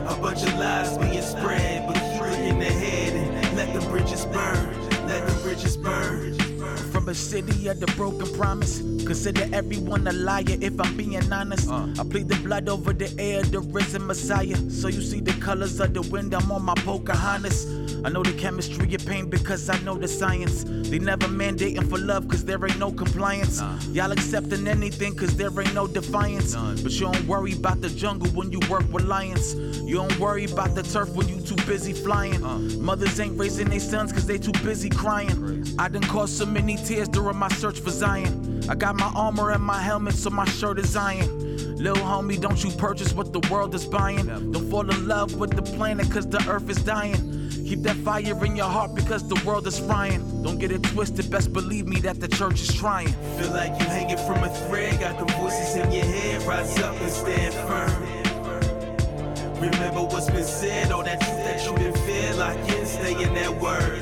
A 0.08 0.16
bunch 0.22 0.44
of 0.44 0.54
lies 0.58 0.98
being 0.98 1.22
spread, 1.22 1.88
but 1.88 1.96
keep 1.96 2.22
looking 2.22 2.62
ahead 2.62 3.14
and 3.14 3.58
let 3.58 3.74
the 3.74 3.82
bridges 3.90 4.26
burn, 4.26 4.90
let 5.08 5.26
the 5.28 5.40
bridges 5.44 5.78
burn. 5.78 6.38
From 6.92 7.08
a 7.08 7.14
city 7.14 7.68
of 7.68 7.80
the 7.80 7.88
broken 7.96 8.28
promise. 8.34 8.80
Consider 8.80 9.48
everyone 9.54 10.08
a 10.08 10.12
liar 10.12 10.44
if 10.48 10.80
I'm 10.80 10.96
being 10.98 11.34
honest. 11.34 11.70
Uh. 11.70 11.88
I 11.98 12.04
plead 12.04 12.28
the 12.28 12.36
blood 12.44 12.70
over 12.70 12.94
the 12.94 13.12
air, 13.18 13.42
the 13.44 13.60
risen 13.60 14.06
Messiah. 14.06 14.58
So 14.70 14.88
you 14.88 15.02
see 15.02 15.20
the 15.20 15.34
colors 15.42 15.80
of 15.80 15.94
the 15.94 16.02
wind, 16.02 16.34
I'm 16.34 16.52
on 16.52 16.64
my 16.64 16.76
Pocahontas. 16.76 17.66
I 18.04 18.10
know 18.10 18.24
the 18.24 18.34
chemistry 18.34 18.94
of 18.96 19.06
pain 19.06 19.30
because 19.30 19.70
I 19.70 19.78
know 19.80 19.98
the 19.98 20.08
science. 20.08 20.64
They 20.64 21.00
never 21.00 21.28
mandating 21.28 21.90
for 21.90 21.98
love 21.98 22.28
cause 22.30 22.46
there 22.46 22.64
ain't 22.66 22.80
no 22.80 22.92
compliance. 22.92 23.62
Y'all 23.92 24.12
accepting 24.12 24.68
anything 24.68 25.16
cause 25.16 25.36
there 25.36 25.50
ain't 25.60 25.74
no 25.74 25.86
defiance. 25.86 26.56
But 26.56 26.94
you 26.94 27.12
don't 27.12 27.28
worry 27.28 27.54
about 27.54 27.82
the 27.82 27.90
jungle 27.90 28.30
when 28.30 28.52
you 28.52 28.60
work 28.70 28.86
with 28.92 29.04
lions. 29.04 29.56
You 29.56 29.96
don't 29.96 30.18
worry 30.20 30.46
about 30.46 30.76
the 30.76 30.84
turf 30.84 31.10
when 31.10 31.28
you 31.28 31.42
too 31.42 31.58
busy 31.68 31.92
flying. 31.94 32.42
Mothers 32.82 33.20
ain't 33.20 33.38
raising 33.38 33.70
their 33.70 33.80
sons 33.80 34.14
cause 34.14 34.26
they 34.26 34.38
too 34.38 34.54
busy 34.64 34.90
crying. 34.90 35.66
I 35.78 35.90
done 35.90 36.04
caused 36.04 36.38
so 36.38 36.46
many 36.46 36.78
tears 36.78 37.10
during 37.10 37.38
my 37.38 37.50
search 37.50 37.80
for 37.82 37.92
Zion. 37.92 38.64
I 38.70 38.76
got 38.76 38.96
my 38.96 39.12
armor 39.16 39.52
and 39.52 39.64
my 39.64 39.82
helmet 39.82 40.14
so 40.14 40.30
my 40.30 40.46
shirt 40.46 40.80
is 40.80 40.96
iron. 40.96 41.78
Little 41.78 42.04
homie, 42.04 42.40
don't 42.40 42.62
you 42.62 42.72
purchase 42.72 43.14
what 43.14 43.32
the 43.32 43.40
world 43.50 43.74
is 43.74 43.86
buying. 43.86 44.26
Don't 44.52 44.70
fall 44.70 44.90
in 44.90 45.08
love 45.08 45.36
with 45.36 45.56
the 45.56 45.62
planet 45.62 46.12
cause 46.12 46.28
the 46.28 46.46
earth 46.50 46.70
is 46.70 46.78
dying. 46.84 47.29
Keep 47.70 47.84
that 47.84 47.98
fire 47.98 48.46
in 48.46 48.56
your 48.56 48.66
heart 48.66 48.96
because 48.96 49.28
the 49.28 49.40
world 49.46 49.68
is 49.68 49.78
frying. 49.78 50.42
Don't 50.42 50.58
get 50.58 50.72
it 50.72 50.82
twisted, 50.82 51.30
best 51.30 51.54
believe 51.54 51.86
me 51.86 52.00
that 52.00 52.20
the 52.20 52.28
church 52.28 52.62
is 52.62 52.74
trying. 52.74 53.10
Feel 53.38 53.52
like 53.52 53.80
you 53.80 53.86
hanging 53.86 54.18
from 54.18 54.44
a 54.44 54.50
thread, 54.50 55.00
got 55.00 55.20
the 55.20 55.32
voices 55.36 55.76
in 55.76 55.92
your 55.92 56.04
head, 56.04 56.42
rise 56.48 56.80
up 56.80 57.00
and 57.00 57.12
stand 57.12 57.54
firm. 57.70 58.04
Remember 59.62 60.02
what's 60.02 60.32
been 60.32 60.44
said, 60.44 60.92
all 60.92 61.04
that 61.04 61.22
truth 61.22 61.44
that 61.46 61.64
you 61.64 61.74
been 61.74 61.94
fed, 61.94 62.38
lock 62.38 62.58
in, 62.58 62.86
stay 62.88 63.12
in 63.22 63.36
that 63.36 63.62
word. 63.62 64.02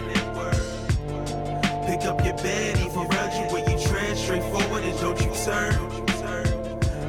Pick 1.86 2.08
up 2.08 2.24
your 2.24 2.38
bed, 2.38 2.78
even 2.78 3.00
around 3.00 3.34
you 3.36 3.54
when 3.54 3.70
you 3.70 3.86
tread 3.86 4.16
straight 4.16 4.44
forward 4.44 4.86
and 4.86 4.98
don't 5.02 5.20
you 5.20 5.34
turn. 5.44 5.76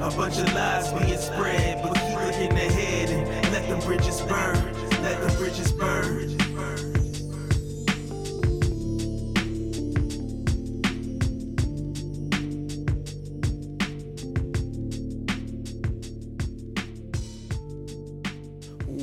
A 0.02 0.10
bunch 0.10 0.38
of 0.38 0.52
lies 0.54 0.92
being 0.92 1.18
spread, 1.18 1.84
but 1.84 1.94
keep 1.94 2.18
looking 2.18 2.50
ahead 2.50 3.10
and 3.10 3.52
let 3.52 3.68
the 3.68 3.76
bridges 3.86 4.20
burn, 4.22 4.74
let 5.02 5.20
the 5.22 5.32
bridges 5.38 5.70
burn. 5.70 6.47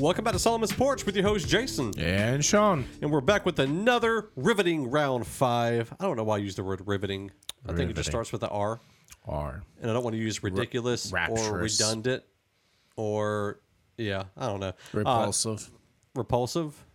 Welcome 0.06 0.24
back 0.24 0.34
to 0.34 0.39
Solomon's 0.39 0.72
Porch 0.72 1.04
with 1.04 1.15
your 1.15 1.26
host 1.26 1.48
Jason, 1.48 1.91
And 2.00 2.46
Sean. 2.46 2.86
and 3.02 3.12
we're 3.12 3.22
back 3.22 3.44
with 3.44 3.58
another 3.58 4.30
riveting 4.36 4.91
round 4.91 5.26
five. 5.26 5.91
I 6.00 6.04
don't 6.04 6.15
know 6.15 6.24
why 6.24 6.36
I 6.36 6.38
use 6.38 6.54
the 6.54 6.63
word 6.63 6.84
riveting. 6.86 7.32
I 7.68 7.74
think 7.74 7.89
it 7.89 7.96
just 7.96 8.08
starts 8.08 8.32
with 8.32 8.41
the 8.41 8.50
R, 8.50 8.80
R. 9.28 9.63
and 9.82 9.89
I 9.89 9.94
don't 9.96 10.04
want 10.04 10.13
to 10.15 10.22
use 10.22 10.44
ridiculous 10.44 11.12
or 11.12 11.58
redundant 11.58 12.24
or 12.96 13.62
yeah, 13.98 14.26
I 14.38 14.46
don't 14.46 14.60
know. 14.60 14.68
Uh, 14.68 14.74
Repulsive. 14.94 15.72
repulsive. 16.13 16.86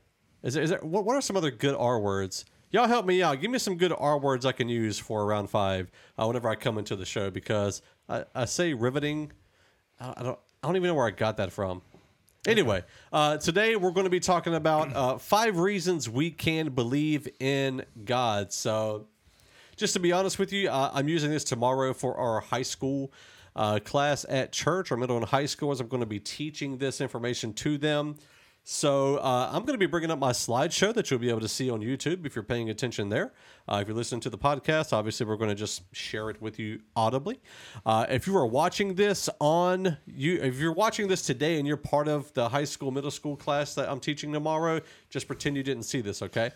Is 0.44 0.54
there, 0.54 0.62
is 0.62 0.70
there 0.70 0.78
what, 0.78 1.04
what 1.04 1.16
are 1.16 1.20
some 1.20 1.36
other 1.36 1.50
good 1.50 1.74
R 1.74 1.98
words? 1.98 2.44
Y'all 2.70 2.86
help 2.86 3.06
me 3.06 3.24
out. 3.24 3.40
Give 3.40 3.50
me 3.50 3.58
some 3.58 3.74
good 3.76 3.92
R 3.92 4.20
words 4.20 4.46
I 4.46 4.52
can 4.52 4.68
use 4.68 5.00
for 5.00 5.26
round 5.26 5.50
five 5.50 5.90
uh, 6.16 6.26
whenever 6.28 6.48
I 6.48 6.54
come 6.54 6.78
into 6.78 6.94
the 6.94 7.06
show 7.06 7.28
because 7.28 7.82
I, 8.08 8.24
I 8.36 8.44
say 8.44 8.72
riveting. 8.72 9.32
I, 9.98 10.14
I 10.16 10.22
don't. 10.22 10.38
I 10.62 10.68
don't 10.68 10.76
even 10.76 10.86
know 10.88 10.94
where 10.94 11.06
I 11.06 11.10
got 11.10 11.38
that 11.38 11.50
from. 11.50 11.82
Anyway, 12.46 12.82
uh, 13.12 13.36
today 13.36 13.76
we're 13.76 13.90
going 13.90 14.04
to 14.04 14.10
be 14.10 14.18
talking 14.18 14.54
about 14.54 14.96
uh, 14.96 15.18
five 15.18 15.58
reasons 15.58 16.08
we 16.08 16.30
can 16.30 16.70
believe 16.70 17.28
in 17.38 17.84
God. 18.06 18.50
So, 18.50 19.08
just 19.76 19.92
to 19.92 20.00
be 20.00 20.10
honest 20.10 20.38
with 20.38 20.50
you, 20.50 20.70
uh, 20.70 20.90
I'm 20.94 21.06
using 21.06 21.30
this 21.30 21.44
tomorrow 21.44 21.92
for 21.92 22.16
our 22.16 22.40
high 22.40 22.62
school 22.62 23.12
uh, 23.54 23.78
class 23.84 24.24
at 24.26 24.52
church, 24.52 24.90
or 24.90 24.96
middle 24.96 25.18
and 25.18 25.26
high 25.26 25.44
school 25.44 25.70
as 25.70 25.80
I'm 25.80 25.88
going 25.88 26.00
to 26.00 26.06
be 26.06 26.18
teaching 26.18 26.78
this 26.78 27.02
information 27.02 27.52
to 27.54 27.76
them. 27.76 28.16
So 28.62 29.16
uh, 29.16 29.50
I'm 29.52 29.62
going 29.62 29.74
to 29.74 29.78
be 29.78 29.86
bringing 29.86 30.10
up 30.10 30.18
my 30.18 30.32
slideshow 30.32 30.92
that 30.94 31.10
you'll 31.10 31.18
be 31.18 31.30
able 31.30 31.40
to 31.40 31.48
see 31.48 31.70
on 31.70 31.80
YouTube 31.80 32.26
if 32.26 32.36
you're 32.36 32.42
paying 32.42 32.68
attention 32.68 33.08
there. 33.08 33.32
Uh, 33.66 33.78
if 33.80 33.88
you're 33.88 33.96
listening 33.96 34.20
to 34.20 34.30
the 34.30 34.38
podcast, 34.38 34.92
obviously 34.92 35.26
we're 35.26 35.36
going 35.36 35.48
to 35.50 35.56
just 35.56 35.82
share 35.94 36.28
it 36.30 36.40
with 36.42 36.58
you 36.58 36.80
audibly. 36.94 37.40
Uh, 37.86 38.06
if 38.08 38.26
you 38.26 38.36
are 38.36 38.46
watching 38.46 38.94
this 38.94 39.28
on 39.40 39.96
you, 40.06 40.36
if 40.42 40.58
you're 40.58 40.74
watching 40.74 41.08
this 41.08 41.22
today 41.22 41.58
and 41.58 41.66
you're 41.66 41.76
part 41.78 42.06
of 42.06 42.32
the 42.34 42.48
high 42.48 42.64
school, 42.64 42.90
middle 42.90 43.10
school 43.10 43.36
class 43.36 43.74
that 43.74 43.88
I'm 43.88 43.98
teaching 43.98 44.32
tomorrow, 44.32 44.80
just 45.08 45.26
pretend 45.26 45.56
you 45.56 45.62
didn't 45.62 45.84
see 45.84 46.02
this, 46.02 46.20
okay? 46.22 46.50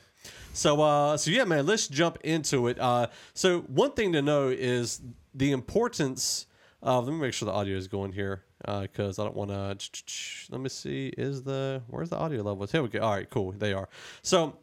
So, 0.53 0.83
uh, 0.83 1.17
so 1.17 1.31
yeah, 1.31 1.45
man, 1.45 1.67
let's 1.67 1.89
jump 1.89 2.19
into 2.23 2.69
it. 2.69 2.79
Uh, 2.79 3.09
so 3.33 3.61
one 3.63 3.93
thing 3.93 4.13
to 4.13 4.23
know 4.23 4.49
is 4.49 5.01
the 5.35 5.53
importance 5.53 6.47
of. 6.83 7.07
Let 7.07 7.15
me 7.15 7.21
make 7.21 7.33
sure 7.33 7.47
the 7.47 7.53
audio 7.53 7.77
is 7.77 7.89
going 7.89 8.13
here 8.13 8.45
because 8.67 9.19
I 9.19 9.25
don't 9.25 9.37
want 9.37 9.51
to. 9.51 10.49
Let 10.51 10.61
me 10.61 10.69
see. 10.69 11.13
Is 11.17 11.43
the 11.43 11.83
where's 11.89 12.11
the 12.11 12.17
audio 12.17 12.43
levels? 12.43 12.73
Here 12.73 12.83
we 12.83 12.89
go. 12.89 13.01
All 13.01 13.13
right, 13.13 13.29
cool. 13.29 13.53
They 13.53 13.73
are. 13.73 13.89
So 14.23 14.57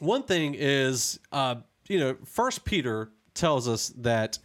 one 0.00 0.22
thing 0.22 0.54
is, 0.56 1.18
uh, 1.32 1.56
you 1.88 1.98
know, 1.98 2.16
First 2.24 2.64
Peter 2.64 3.10
tells 3.34 3.68
us 3.68 3.92
that 3.96 4.38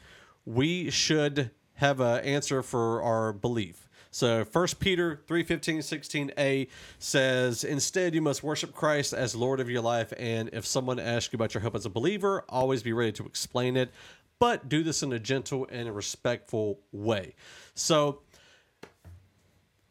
we 0.45 0.89
should 0.89 1.51
have 1.75 1.99
an 1.99 2.23
answer 2.23 2.61
for 2.61 3.01
our 3.01 3.33
belief. 3.33 3.89
So 4.11 4.45
1 4.51 4.67
Peter 4.79 5.21
3 5.27 5.43
15, 5.43 5.79
16a 5.79 6.67
says, 6.99 7.63
Instead, 7.63 8.13
you 8.13 8.21
must 8.21 8.43
worship 8.43 8.73
Christ 8.73 9.11
as 9.11 9.35
Lord 9.35 9.59
of 9.59 9.69
your 9.71 9.81
life. 9.81 10.13
And 10.17 10.51
if 10.53 10.67
someone 10.67 10.99
asks 10.99 11.33
you 11.33 11.37
about 11.37 11.55
your 11.55 11.61
hope 11.61 11.75
as 11.75 11.87
a 11.87 11.89
believer, 11.89 12.45
always 12.47 12.83
be 12.83 12.93
ready 12.93 13.11
to 13.13 13.25
explain 13.25 13.75
it, 13.75 13.91
but 14.37 14.69
do 14.69 14.83
this 14.83 15.01
in 15.01 15.11
a 15.13 15.19
gentle 15.19 15.67
and 15.71 15.93
respectful 15.95 16.79
way. 16.91 17.33
So 17.73 18.21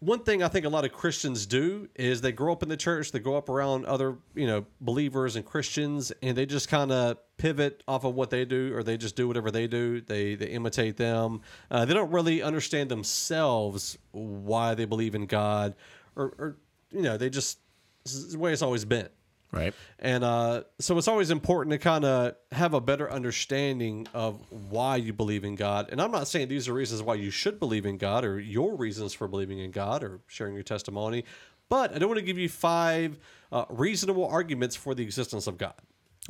one 0.03 0.25
thing 0.25 0.43
I 0.43 0.49
think 0.49 0.67
a 0.67 0.69
lot 0.69 0.85
of 0.85 0.93
Christians 0.93 1.47
do 1.47 1.89
is 1.95 2.21
they 2.21 2.33
grow 2.33 2.51
up 2.53 2.65
in 2.65 2.69
the 2.69 2.77
church, 2.77 3.13
they 3.13 3.21
grow 3.21 3.37
up 3.37 3.49
around 3.49 3.87
other, 3.87 4.17
you 4.35 4.49
know, 4.49 4.67
believers 4.81 5.37
and 5.37 5.47
Christians, 5.47 6.13
and 6.23 6.37
they 6.37 6.45
just 6.45 6.69
kind 6.69 6.91
of 6.91 7.19
pivot 7.37 7.85
off 7.87 8.03
of 8.03 8.17
what 8.17 8.29
they 8.29 8.45
do, 8.45 8.75
or 8.75 8.83
they 8.83 8.97
just 8.97 9.15
do 9.15 9.29
whatever 9.29 9.53
they 9.53 9.69
do. 9.69 10.01
They 10.01 10.35
they 10.35 10.47
imitate 10.47 10.97
them. 10.97 11.43
Uh, 11.71 11.85
they 11.85 11.95
don't 11.95 12.11
really 12.11 12.43
understand 12.43 12.91
themselves 12.91 13.97
why 14.11 14.75
they 14.75 14.87
believe 14.87 15.15
in 15.15 15.27
God, 15.27 15.77
or, 16.17 16.35
or 16.37 16.57
you 16.91 17.03
know, 17.03 17.17
they 17.17 17.31
just 17.31 17.61
this 18.03 18.15
is 18.15 18.33
the 18.33 18.39
way 18.41 18.53
it's 18.53 18.61
always 18.61 18.85
been. 18.85 19.09
Right. 19.53 19.75
And 19.99 20.25
uh, 20.25 20.63
so 20.79 20.97
it's 20.97 21.09
always 21.09 21.31
important 21.31 21.73
to 21.73 21.79
kind 21.79 22.07
of 22.07 22.35
have 22.53 22.73
a 22.73 22.81
better 22.81 23.11
understanding 23.11 24.09
of 24.15 24.41
why 24.51 24.97
you 24.97 25.13
believe 25.13 25.45
in 25.45 25.57
God. 25.57 25.91
And 25.93 26.01
I'm 26.01 26.11
not 26.11 26.27
saying 26.27 26.49
these 26.49 26.69
are 26.69 26.73
reasons 26.73 27.03
why 27.03 27.17
you 27.17 27.31
should 27.31 27.61
believe 27.61 27.85
in 27.85 27.99
God 27.99 28.25
or 28.25 28.41
your 28.41 28.75
reasons 28.75 29.13
for 29.13 29.29
believing 29.29 29.59
in 29.59 29.71
God 29.71 30.03
or 30.03 30.21
sharing 30.27 30.55
your 30.55 30.63
testimony, 30.63 31.25
but 31.69 31.95
I 31.95 31.99
don't 31.99 32.09
want 32.09 32.19
to 32.19 32.25
give 32.25 32.39
you 32.39 32.49
five 32.49 33.19
uh, 33.53 33.67
reasonable 33.69 34.27
arguments 34.27 34.75
for 34.75 34.95
the 34.95 35.03
existence 35.03 35.47
of 35.47 35.59
God. 35.59 35.75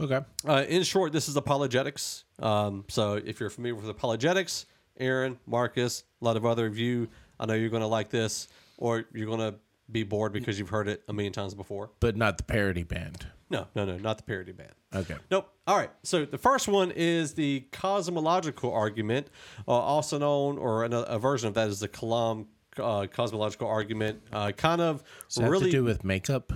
Okay. 0.00 0.20
Uh, 0.46 0.64
in 0.68 0.82
short, 0.82 1.12
this 1.12 1.28
is 1.28 1.36
apologetics. 1.36 2.24
Um, 2.40 2.84
so 2.88 3.14
if 3.14 3.38
you're 3.38 3.50
familiar 3.50 3.76
with 3.76 3.88
apologetics, 3.88 4.66
Aaron, 4.98 5.38
Marcus, 5.46 6.02
a 6.20 6.24
lot 6.24 6.36
of 6.36 6.44
other 6.44 6.66
of 6.66 6.76
you, 6.76 7.08
I 7.38 7.46
know 7.46 7.54
you're 7.54 7.70
going 7.70 7.82
to 7.82 7.86
like 7.86 8.10
this 8.10 8.48
or 8.78 9.04
you're 9.12 9.26
going 9.26 9.38
to 9.38 9.54
be 9.92 10.02
bored 10.02 10.32
because 10.32 10.58
you've 10.58 10.70
heard 10.70 10.88
it 10.88 11.02
a 11.08 11.12
million 11.12 11.32
times 11.32 11.54
before. 11.54 11.90
but 12.00 12.16
not 12.16 12.38
the 12.38 12.44
parody 12.44 12.82
band. 12.82 13.26
No, 13.50 13.66
no, 13.74 13.84
no, 13.84 13.98
not 13.98 14.16
the 14.16 14.22
parody 14.24 14.52
band. 14.52 14.72
Okay. 14.94 15.16
Nope. 15.30 15.52
All 15.66 15.76
right. 15.76 15.90
So 16.02 16.24
the 16.24 16.38
first 16.38 16.68
one 16.68 16.90
is 16.90 17.34
the 17.34 17.66
cosmological 17.70 18.72
argument, 18.72 19.28
uh, 19.68 19.72
also 19.72 20.18
known, 20.18 20.56
or 20.58 20.84
another, 20.84 21.06
a 21.08 21.18
version 21.18 21.48
of 21.48 21.54
that 21.54 21.68
is 21.68 21.80
the 21.80 21.88
Kalam 21.88 22.46
uh, 22.78 23.06
cosmological 23.12 23.68
argument. 23.68 24.22
Uh, 24.32 24.52
kind 24.52 24.80
of 24.80 25.02
Does 25.28 25.36
that 25.36 25.50
really. 25.50 25.64
have 25.64 25.70
to 25.72 25.76
do 25.78 25.84
with 25.84 26.02
makeup? 26.04 26.52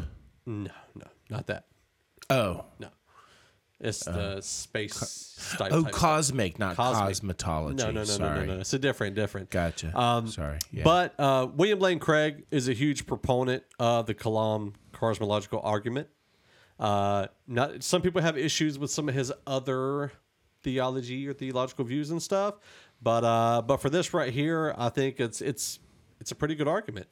no, 0.46 0.70
no, 0.94 1.06
not 1.28 1.46
that. 1.48 1.66
Oh, 2.30 2.64
No. 2.78 2.88
It's 3.78 4.04
the 4.04 4.40
space 4.40 5.54
type. 5.58 5.70
oh, 5.70 5.82
type 5.82 5.90
stuff. 5.90 6.00
cosmic, 6.00 6.58
not 6.58 6.76
Cosmic. 6.76 7.36
cosmetology. 7.36 7.76
No, 7.76 7.90
no, 7.90 8.04
no, 8.04 8.16
no, 8.16 8.34
no, 8.34 8.44
no. 8.44 8.60
It's 8.60 8.72
a 8.72 8.78
different, 8.78 9.14
different. 9.16 9.50
Gotcha. 9.50 9.98
Um, 9.98 10.28
Sorry. 10.28 10.58
Yeah. 10.72 10.84
But 10.84 11.14
uh, 11.20 11.48
William 11.54 11.78
Lane 11.78 11.98
Craig 11.98 12.46
is 12.50 12.68
a 12.68 12.72
huge 12.72 13.06
proponent 13.06 13.64
of 13.78 14.06
the 14.06 14.14
Kalam 14.14 14.72
cosmological 14.92 15.60
argument. 15.62 16.08
Uh, 16.80 17.26
not 17.46 17.82
some 17.82 18.00
people 18.00 18.22
have 18.22 18.38
issues 18.38 18.78
with 18.78 18.90
some 18.90 19.08
of 19.08 19.14
his 19.14 19.32
other 19.46 20.12
theology 20.62 21.28
or 21.28 21.32
theological 21.34 21.84
views 21.84 22.10
and 22.10 22.22
stuff, 22.22 22.54
but 23.02 23.24
uh, 23.24 23.62
but 23.62 23.78
for 23.78 23.90
this 23.90 24.14
right 24.14 24.32
here, 24.32 24.74
I 24.78 24.88
think 24.88 25.20
it's 25.20 25.42
it's 25.42 25.78
it's 26.18 26.32
a 26.32 26.34
pretty 26.34 26.54
good 26.54 26.68
argument. 26.68 27.08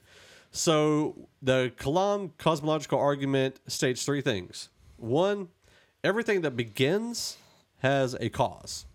So 0.51 1.29
the 1.43 1.73
Kalam 1.77 2.31
cosmological 2.39 2.99
argument 2.99 3.61
states 3.67 4.05
three 4.05 4.21
things. 4.23 4.69
One, 4.97 5.49
everything 6.05 6.43
that 6.43 6.57
begins 6.57 7.37
has 7.79 8.15
a 8.21 8.29
cause. 8.29 8.87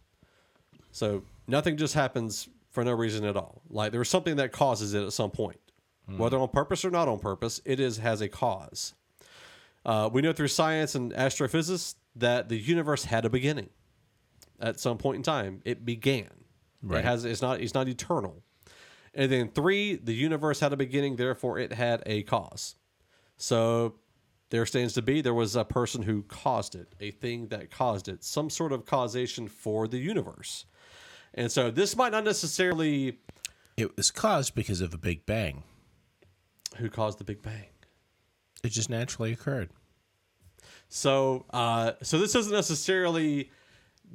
So 0.91 1.23
nothing 1.47 1.75
just 1.75 1.93
happens 1.93 2.47
for 2.71 2.83
no 2.85 2.93
reason 2.93 3.25
at 3.25 3.35
all. 3.35 3.61
Like 3.69 3.91
there's 3.91 4.09
something 4.09 4.37
that 4.37 4.51
causes 4.51 4.93
it 4.93 5.03
at 5.03 5.11
some 5.11 5.31
point, 5.31 5.59
whether 6.17 6.37
on 6.37 6.49
purpose 6.49 6.85
or 6.85 6.91
not 6.91 7.07
on 7.07 7.19
purpose. 7.19 7.61
It 7.65 7.79
is 7.79 7.97
has 7.97 8.21
a 8.21 8.29
cause. 8.29 8.93
Uh, 9.85 10.09
we 10.11 10.21
know 10.21 10.33
through 10.33 10.47
science 10.47 10.95
and 10.95 11.13
astrophysics 11.13 11.95
that 12.15 12.49
the 12.49 12.57
universe 12.57 13.05
had 13.05 13.25
a 13.25 13.29
beginning. 13.29 13.69
At 14.59 14.79
some 14.79 14.97
point 14.97 15.17
in 15.17 15.23
time, 15.23 15.61
it 15.65 15.85
began. 15.85 16.29
Right. 16.83 16.99
It 16.99 17.05
has. 17.05 17.25
It's 17.25 17.41
not. 17.41 17.61
It's 17.61 17.73
not 17.73 17.87
eternal. 17.87 18.43
And 19.13 19.31
then 19.31 19.49
three, 19.49 19.95
the 19.95 20.13
universe 20.13 20.59
had 20.59 20.71
a 20.73 20.77
beginning, 20.77 21.15
therefore 21.15 21.57
it 21.57 21.73
had 21.73 22.03
a 22.05 22.23
cause. 22.23 22.75
So 23.37 23.95
there 24.49 24.65
stands 24.65 24.93
to 24.93 25.01
be 25.01 25.21
there 25.21 25.33
was 25.33 25.55
a 25.55 25.63
person 25.63 26.03
who 26.03 26.23
caused 26.23 26.75
it, 26.75 26.93
a 26.99 27.11
thing 27.11 27.47
that 27.47 27.69
caused 27.71 28.07
it, 28.07 28.23
some 28.23 28.49
sort 28.49 28.71
of 28.71 28.85
causation 28.85 29.47
for 29.47 29.87
the 29.87 29.97
universe. 29.99 30.65
And 31.33 31.51
so 31.51 31.69
this 31.69 31.95
might 31.95 32.11
not 32.11 32.23
necessarily 32.23 33.19
it 33.77 33.95
was 33.95 34.11
caused 34.11 34.55
because 34.55 34.81
of 34.81 34.93
a 34.93 34.97
Big 34.97 35.25
Bang. 35.25 35.63
who 36.77 36.89
caused 36.89 37.19
the 37.19 37.23
Big 37.23 37.41
Bang. 37.41 37.67
It 38.63 38.69
just 38.69 38.89
naturally 38.89 39.31
occurred. 39.31 39.69
So 40.89 41.45
uh, 41.51 41.93
so 42.01 42.19
this 42.19 42.33
doesn't 42.33 42.51
necessarily 42.51 43.51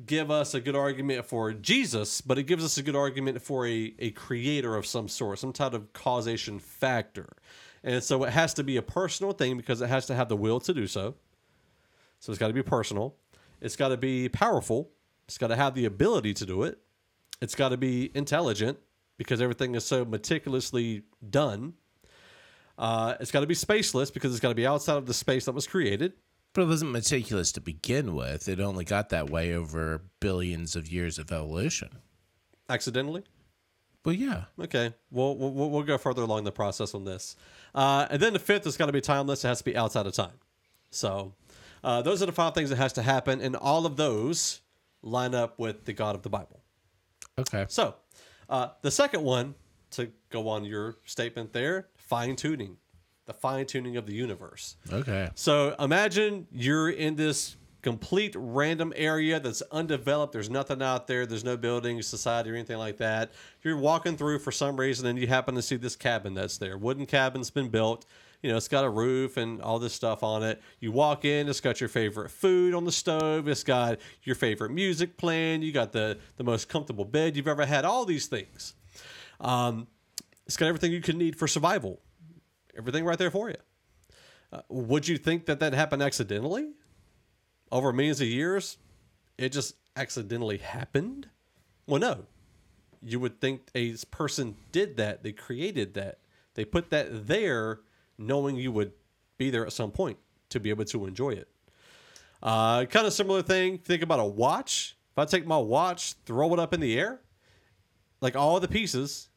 give 0.07 0.31
us 0.31 0.55
a 0.55 0.61
good 0.61 0.75
argument 0.75 1.25
for 1.25 1.53
Jesus, 1.53 2.21
but 2.21 2.37
it 2.37 2.45
gives 2.45 2.65
us 2.65 2.77
a 2.79 2.83
good 2.83 2.97
argument 2.97 3.41
for 3.41 3.67
a, 3.67 3.95
a 4.01 4.11
creator 4.11 4.75
of 4.75 4.87
some 4.87 5.09
sort, 5.09 5.39
some 5.39 5.53
type 5.53 5.73
of 5.73 5.93
causation 5.93 6.59
factor. 6.59 7.29
And 7.85 8.03
so 8.03 8.25
it 8.25 8.31
has 8.31 8.55
to 8.55 8.65
be 8.65 8.79
a 8.79 8.83
personal 8.83 9.33
thing 9.33 9.59
because 9.59 9.83
it 9.83 9.89
has 9.89 10.07
to 10.07 10.15
have 10.15 10.29
the 10.29 10.37
will 10.37 10.59
to 10.61 10.73
do 10.73 10.87
so. 10.87 11.15
So 12.19 12.33
it's 12.33 12.39
got 12.39 12.49
to 12.49 12.55
be 12.55 12.63
personal. 12.63 13.15
It's 13.61 13.77
got 13.77 13.89
to 13.89 13.99
be 13.99 14.29
powerful. 14.31 14.91
It's 15.29 15.37
got 15.37 15.49
to 15.49 15.57
have 15.57 15.75
the 15.75 15.85
ability 15.85 16.33
to 16.35 16.47
do 16.47 16.63
it. 16.63 16.79
It's 17.43 17.55
got 17.55 17.69
to 17.69 17.77
be 17.77 18.11
intelligent 18.15 18.79
because 19.19 19.43
everything 19.43 19.75
is 19.75 19.85
so 19.85 20.05
meticulously 20.05 21.03
done. 21.29 21.75
Uh, 22.79 23.15
it's 23.21 23.31
got 23.31 23.41
to 23.41 23.47
be 23.47 23.55
spaceless 23.55 24.13
because 24.13 24.33
it's 24.33 24.41
got 24.41 24.49
to 24.49 24.55
be 24.55 24.67
outside 24.67 24.97
of 24.97 25.07
the 25.07 25.15
space 25.15 25.45
that 25.45 25.53
was 25.53 25.67
created. 25.67 26.15
But 26.55 26.63
it 26.63 26.69
wasn't 26.69 26.93
meticulous 26.93 27.53
to 27.53 27.61
begin 27.61 28.15
with. 28.15 28.49
It 28.49 28.61
only 28.61 28.85
got 28.85 29.11
that 29.11 29.29
way 29.29 29.53
over 29.53 30.03
billions 30.21 30.75
of 30.75 30.89
years 30.91 31.19
of 31.19 31.31
evolution. 31.31 31.91
Accidentally? 32.69 33.25
Well, 34.05 34.15
yeah. 34.15 34.45
Okay, 34.61 34.95
we'll, 35.11 35.37
we'll, 35.37 35.71
we'll 35.71 35.83
go 35.83 35.97
further 35.99 36.23
along 36.23 36.45
the 36.45 36.53
process 36.53 36.95
on 36.95 37.05
this. 37.05 37.37
Uh, 37.75 38.07
and 38.11 38.21
then 38.21 38.33
the 38.33 38.39
fifth 38.39 38.67
is 38.67 38.77
going 38.77 38.89
to 38.89 38.93
be 38.93 39.01
timeless. 39.01 39.45
It 39.45 39.49
has 39.49 39.59
to 39.59 39.65
be 39.65 39.77
outside 39.77 40.07
of 40.07 40.13
time. 40.13 40.39
So 40.91 41.35
uh, 41.83 42.03
those 42.03 42.23
are 42.23 42.27
the 42.27 42.33
five 42.33 42.55
things 42.55 42.71
that 42.71 42.77
has 42.77 42.93
to 42.95 43.03
happen, 43.03 43.41
and 43.41 43.57
all 43.57 43.87
of 43.87 43.97
those 43.97 44.61
line 45.03 45.35
up 45.35 45.59
with 45.59 45.85
the 45.85 45.93
God 45.93 46.15
of 46.15 46.23
the 46.23 46.31
Bible. 46.31 46.61
Okay. 47.39 47.67
So 47.69 47.95
uh, 48.49 48.69
the 48.83 48.91
second 48.91 49.23
one, 49.23 49.55
to 49.93 50.11
go 50.31 50.49
on 50.49 50.65
your 50.65 50.97
statement 51.05 51.53
there, 51.53 51.89
fine 51.97 52.37
tuning, 52.37 52.77
the 53.27 53.33
fine 53.33 53.65
tuning 53.65 53.97
of 53.97 54.07
the 54.07 54.15
universe. 54.15 54.77
Okay. 54.93 55.31
So 55.35 55.75
imagine 55.79 56.47
you're 56.51 56.91
in 56.91 57.17
this 57.17 57.57
complete 57.85 58.35
random 58.35 58.95
area 58.97 59.39
that's 59.39 59.61
undeveloped. 59.71 60.33
There's 60.33 60.49
nothing 60.49 60.81
out 60.81 61.07
there. 61.07 61.27
There's 61.27 61.45
no 61.45 61.59
buildings, 61.59 62.07
society, 62.07 62.51
or 62.51 62.55
anything 62.55 62.79
like 62.79 62.97
that. 62.97 63.31
You're 63.63 63.77
walking 63.77 64.17
through 64.17 64.39
for 64.39 64.51
some 64.51 64.81
reason 64.81 65.07
and 65.07 65.19
you 65.19 65.27
happen 65.27 65.55
to 65.55 65.61
see 65.61 65.77
this 65.77 65.95
cabin 65.95 66.33
that's 66.33 66.57
there. 66.57 66.79
Wooden 66.79 67.05
cabin's 67.05 67.51
been 67.51 67.69
built. 67.69 68.07
You 68.43 68.51
know, 68.51 68.57
it's 68.57 68.69
got 68.69 68.85
a 68.85 68.89
roof 68.89 69.37
and 69.37 69.61
all 69.61 69.79
this 69.79 69.93
stuff 69.93 70.23
on 70.23 70.43
it. 70.43 70.63
You 70.81 70.93
walk 70.93 71.27
in, 71.27 71.47
it's 71.47 71.61
got 71.61 71.79
your 71.79 71.91
favorite 71.91 72.31
food 72.31 72.73
on 72.73 72.87
the 72.87 72.93
stove. 72.93 73.49
It's 73.49 73.63
got 73.63 73.99
your 74.23 74.35
favorite 74.35 74.71
music 74.71 75.19
playing. 75.19 75.61
You 75.61 75.71
got 75.71 75.93
the, 75.93 76.17
the 76.39 76.45
most 76.45 76.71
comfortable 76.71 77.05
bed 77.05 77.37
you've 77.37 77.49
ever 77.49 77.67
had. 77.67 77.85
All 77.85 78.07
these 78.07 78.29
things. 78.29 78.73
Um, 79.43 79.89
it's 80.47 80.57
got 80.57 80.69
everything 80.69 80.91
you 80.91 81.03
could 81.03 81.17
need 81.17 81.37
for 81.37 81.47
survival. 81.47 82.01
Everything 82.79 83.05
right 83.05 83.19
there 83.19 83.31
for 83.31 83.51
you. 83.51 83.57
Uh, 84.51 84.63
would 84.71 85.07
you 85.07 85.19
think 85.19 85.45
that 85.47 85.61
that 85.61 85.75
happened 85.75 86.03
accidentally? 86.03 86.71
Over 87.75 87.93
millions 87.93 88.21
of 88.21 88.29
years, 88.29 88.79
it 89.37 89.49
just 89.49 89.75
accidentally 89.97 90.59
happened? 90.59 91.29
Well, 91.89 92.01
no. 92.01 92.27
You 93.03 93.19
would 93.19 93.41
think 93.41 93.63
a 93.75 93.97
person 94.13 94.55
did 94.71 94.97
that. 94.99 95.25
They 95.25 95.33
created 95.33 95.95
that. 95.95 96.21
They 96.55 96.65
put 96.65 96.91
that 96.91 97.27
there 97.27 97.81
knowing 98.17 98.55
you 98.55 98.71
would 98.71 98.93
be 99.39 99.51
there 99.51 99.67
at 99.67 99.73
some 99.73 99.91
point 99.91 100.19
to 100.51 100.61
be 100.61 100.71
able 100.71 100.85
to 100.85 101.05
enjoy 101.05 101.31
it. 101.31 101.49
Uh, 102.41 102.85
kind 102.85 103.09
of 103.09 103.13
similar 103.13 103.43
thing. 103.43 103.79
Think 103.79 104.03
about 104.05 104.21
a 104.21 104.25
watch. 104.25 104.97
If 105.11 105.19
I 105.19 105.25
take 105.25 105.45
my 105.45 105.59
watch, 105.59 106.15
throw 106.27 106.55
it 106.55 106.61
up 106.61 106.75
in 106.75 106.81
the 106.81 106.97
air, 106.97 107.23
like 108.21 108.37
all 108.37 108.61
the 108.61 108.69
pieces, 108.69 109.31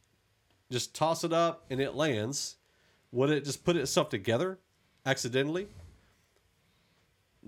just 0.71 0.93
toss 0.93 1.23
it 1.23 1.33
up 1.33 1.65
and 1.71 1.81
it 1.81 1.95
lands, 1.95 2.57
would 3.11 3.31
it 3.31 3.45
just 3.45 3.65
put 3.65 3.75
itself 3.75 4.09
together 4.09 4.59
accidentally? 5.07 5.69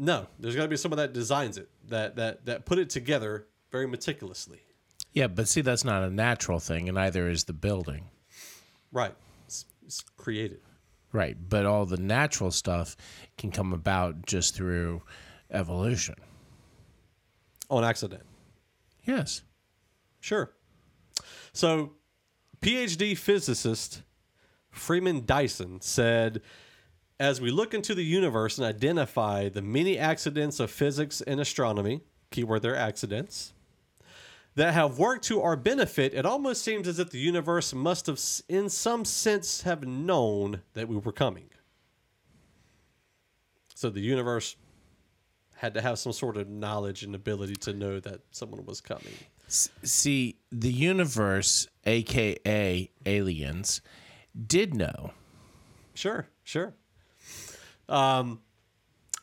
No, 0.02 0.28
there's 0.40 0.56
got 0.56 0.64
to 0.64 0.70
be 0.70 0.78
someone 0.78 0.98
that 0.98 1.12
designs 1.12 1.58
it, 1.58 1.70
that 1.90 2.16
that 2.16 2.46
that 2.46 2.66
put 2.66 2.80
it 2.80 2.90
together 2.90 3.48
very 3.70 3.86
meticulously. 3.86 4.62
Yeah, 5.12 5.28
but 5.28 5.48
see, 5.50 5.62
that's 5.62 5.84
not 5.84 6.04
a 6.04 6.10
natural 6.10 6.60
thing, 6.60 6.88
and 6.88 6.96
neither 6.96 7.28
is 7.30 7.44
the 7.44 7.54
building. 7.54 8.06
Right, 8.94 9.14
it's, 9.46 9.66
it's 9.86 10.02
created. 10.16 10.62
Right. 11.12 11.36
But 11.50 11.66
all 11.66 11.86
the 11.86 11.98
natural 11.98 12.52
stuff 12.52 12.96
can 13.38 13.52
come 13.52 13.74
about 13.74 14.26
just 14.26 14.56
through 14.56 15.02
evolution. 15.52 16.16
on 17.70 17.84
accident. 17.84 18.24
Yes. 19.04 19.42
Sure. 20.20 20.52
So, 21.52 21.94
PhD 22.62 23.18
physicist 23.18 24.04
Freeman 24.70 25.26
Dyson 25.26 25.82
said 25.82 26.42
As 27.20 27.42
we 27.42 27.52
look 27.52 27.74
into 27.74 27.94
the 27.94 28.04
universe 28.04 28.58
and 28.58 28.66
identify 28.66 29.50
the 29.50 29.62
many 29.62 29.98
accidents 29.98 30.60
of 30.60 30.72
physics 30.72 31.20
and 31.20 31.40
astronomy, 31.40 32.02
keyword 32.32 32.62
there 32.62 32.76
accidents, 32.76 33.54
that 34.56 34.74
have 34.74 34.98
worked 34.98 35.26
to 35.26 35.42
our 35.42 35.58
benefit, 35.58 36.14
it 36.14 36.26
almost 36.26 36.64
seems 36.64 36.88
as 36.88 36.98
if 36.98 37.10
the 37.10 37.20
universe 37.20 37.74
must 37.74 38.08
have, 38.08 38.20
in 38.48 38.70
some 38.70 39.04
sense, 39.04 39.64
have 39.64 39.86
known 39.86 40.62
that 40.74 40.88
we 40.88 40.96
were 40.96 41.12
coming. 41.12 41.50
So 43.76 43.90
the 43.90 44.02
universe 44.02 44.56
had 45.56 45.74
to 45.74 45.82
have 45.82 46.00
some 46.00 46.14
sort 46.14 46.38
of 46.38 46.48
knowledge 46.48 47.04
and 47.04 47.14
ability 47.16 47.56
to 47.56 47.74
know 47.74 48.00
that 48.00 48.22
someone 48.32 48.66
was 48.66 48.80
coming. 48.80 49.14
See, 49.48 50.38
the 50.52 50.72
universe, 50.72 51.68
aka 51.86 52.90
aliens, 53.06 53.82
did 54.48 54.74
know. 54.74 55.12
Sure, 55.94 56.28
sure. 56.44 56.76
Um, 57.90 58.42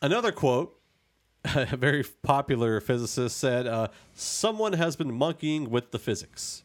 another 0.01 0.31
quote, 0.31 0.79
a 1.55 1.77
very 1.77 2.03
popular 2.23 2.81
physicist 2.81 3.37
said, 3.37 3.67
uh, 3.67 3.87
"Someone 4.13 4.73
has 4.73 4.95
been 4.95 5.13
monkeying 5.13 5.69
with 5.69 5.91
the 5.91 5.99
physics." 5.99 6.63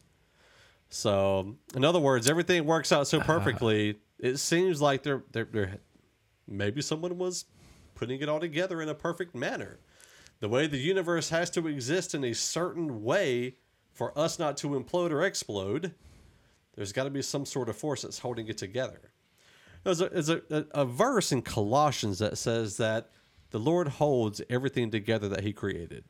So, 0.89 1.55
in 1.75 1.83
other 1.83 1.99
words, 1.99 2.29
everything 2.29 2.65
works 2.65 2.91
out 2.91 3.07
so 3.07 3.19
perfectly. 3.19 3.99
It 4.19 4.37
seems 4.37 4.79
like 4.79 5.01
they're, 5.01 5.23
they're, 5.31 5.45
they're 5.51 5.77
maybe 6.47 6.81
someone 6.81 7.17
was 7.17 7.45
putting 7.95 8.21
it 8.21 8.29
all 8.29 8.39
together 8.39 8.81
in 8.81 8.89
a 8.89 8.93
perfect 8.93 9.33
manner. 9.33 9.79
The 10.39 10.49
way 10.49 10.67
the 10.67 10.77
universe 10.77 11.29
has 11.29 11.49
to 11.51 11.67
exist 11.67 12.13
in 12.13 12.23
a 12.23 12.33
certain 12.33 13.03
way 13.03 13.55
for 13.91 14.17
us 14.17 14.37
not 14.37 14.57
to 14.57 14.69
implode 14.69 15.11
or 15.11 15.23
explode, 15.23 15.95
there's 16.75 16.91
got 16.91 17.05
to 17.05 17.09
be 17.09 17.21
some 17.21 17.45
sort 17.45 17.69
of 17.69 17.75
force 17.75 18.01
that's 18.01 18.19
holding 18.19 18.47
it 18.47 18.57
together. 18.57 19.12
There's 19.83 20.01
a, 20.01 20.09
there's 20.09 20.29
a, 20.29 20.41
a, 20.71 20.85
verse 20.85 21.31
in 21.31 21.41
Colossians 21.41 22.19
that 22.19 22.37
says 22.37 22.77
that 22.77 23.09
the 23.51 23.59
Lord 23.59 23.87
holds 23.87 24.41
everything 24.49 24.91
together 24.91 25.27
that 25.29 25.43
He 25.43 25.53
created. 25.53 26.05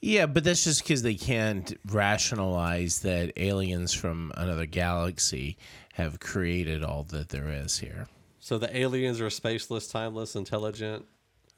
Yeah, 0.00 0.26
but 0.26 0.44
that's 0.44 0.64
just 0.64 0.82
because 0.82 1.02
they 1.02 1.14
can't 1.14 1.78
rationalize 1.86 3.00
that 3.00 3.32
aliens 3.36 3.92
from 3.92 4.32
another 4.36 4.66
galaxy 4.66 5.56
have 5.94 6.20
created 6.20 6.82
all 6.82 7.04
that 7.04 7.30
there 7.30 7.48
is 7.48 7.78
here. 7.78 8.08
So 8.40 8.58
the 8.58 8.76
aliens 8.76 9.20
are 9.20 9.28
spaceless, 9.28 9.90
timeless, 9.90 10.36
intelligent. 10.36 11.06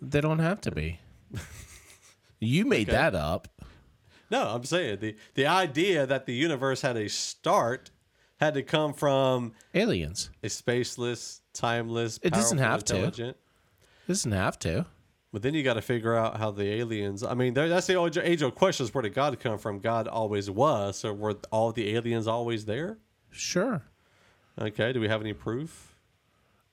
They 0.01 0.21
don't 0.21 0.39
have 0.39 0.61
to 0.63 0.71
be. 0.71 1.01
You 2.39 2.65
made 2.65 2.89
that 2.89 3.15
up. 3.15 3.49
No, 4.31 4.49
I'm 4.49 4.65
saying 4.65 4.99
the 5.01 5.17
the 5.35 5.47
idea 5.47 6.07
that 6.07 6.27
the 6.27 6.35
universe 6.35 6.83
had 6.83 6.97
a 6.97 7.09
start 7.09 7.91
had 8.39 8.55
to 8.55 8.63
come 8.63 8.93
from 8.93 9.53
Aliens. 9.75 10.31
a 10.43 10.47
spaceless, 10.49 11.41
timeless, 11.53 12.19
It 12.23 12.33
doesn't 12.33 12.59
have 12.59 12.85
to. 12.85 12.95
intelligent. 12.97 13.37
Doesn't 14.07 14.33
have 14.33 14.59
to. 14.61 14.87
But 15.33 15.43
then 15.43 15.55
you 15.55 15.63
got 15.63 15.75
to 15.75 15.83
figure 15.83 16.15
out 16.15 16.39
how 16.39 16.51
the 16.51 16.65
aliens. 16.65 17.23
I 17.23 17.35
mean, 17.35 17.53
that's 17.55 17.87
the 17.87 18.01
age 18.23 18.43
old 18.43 18.55
question: 18.55 18.85
is 18.85 18.95
where 18.95 19.03
did 19.03 19.13
God 19.15 19.39
come 19.41 19.59
from? 19.59 19.81
God 19.81 20.09
always 20.09 20.51
was. 20.51 20.97
So 20.99 21.13
were 21.13 21.37
all 21.51 21.73
the 21.73 21.95
aliens 21.95 22.27
always 22.27 22.65
there? 22.65 22.99
Sure. 23.31 23.83
Okay. 24.59 24.93
Do 24.93 25.01
we 25.01 25.09
have 25.09 25.21
any 25.21 25.35
proof? 25.35 25.95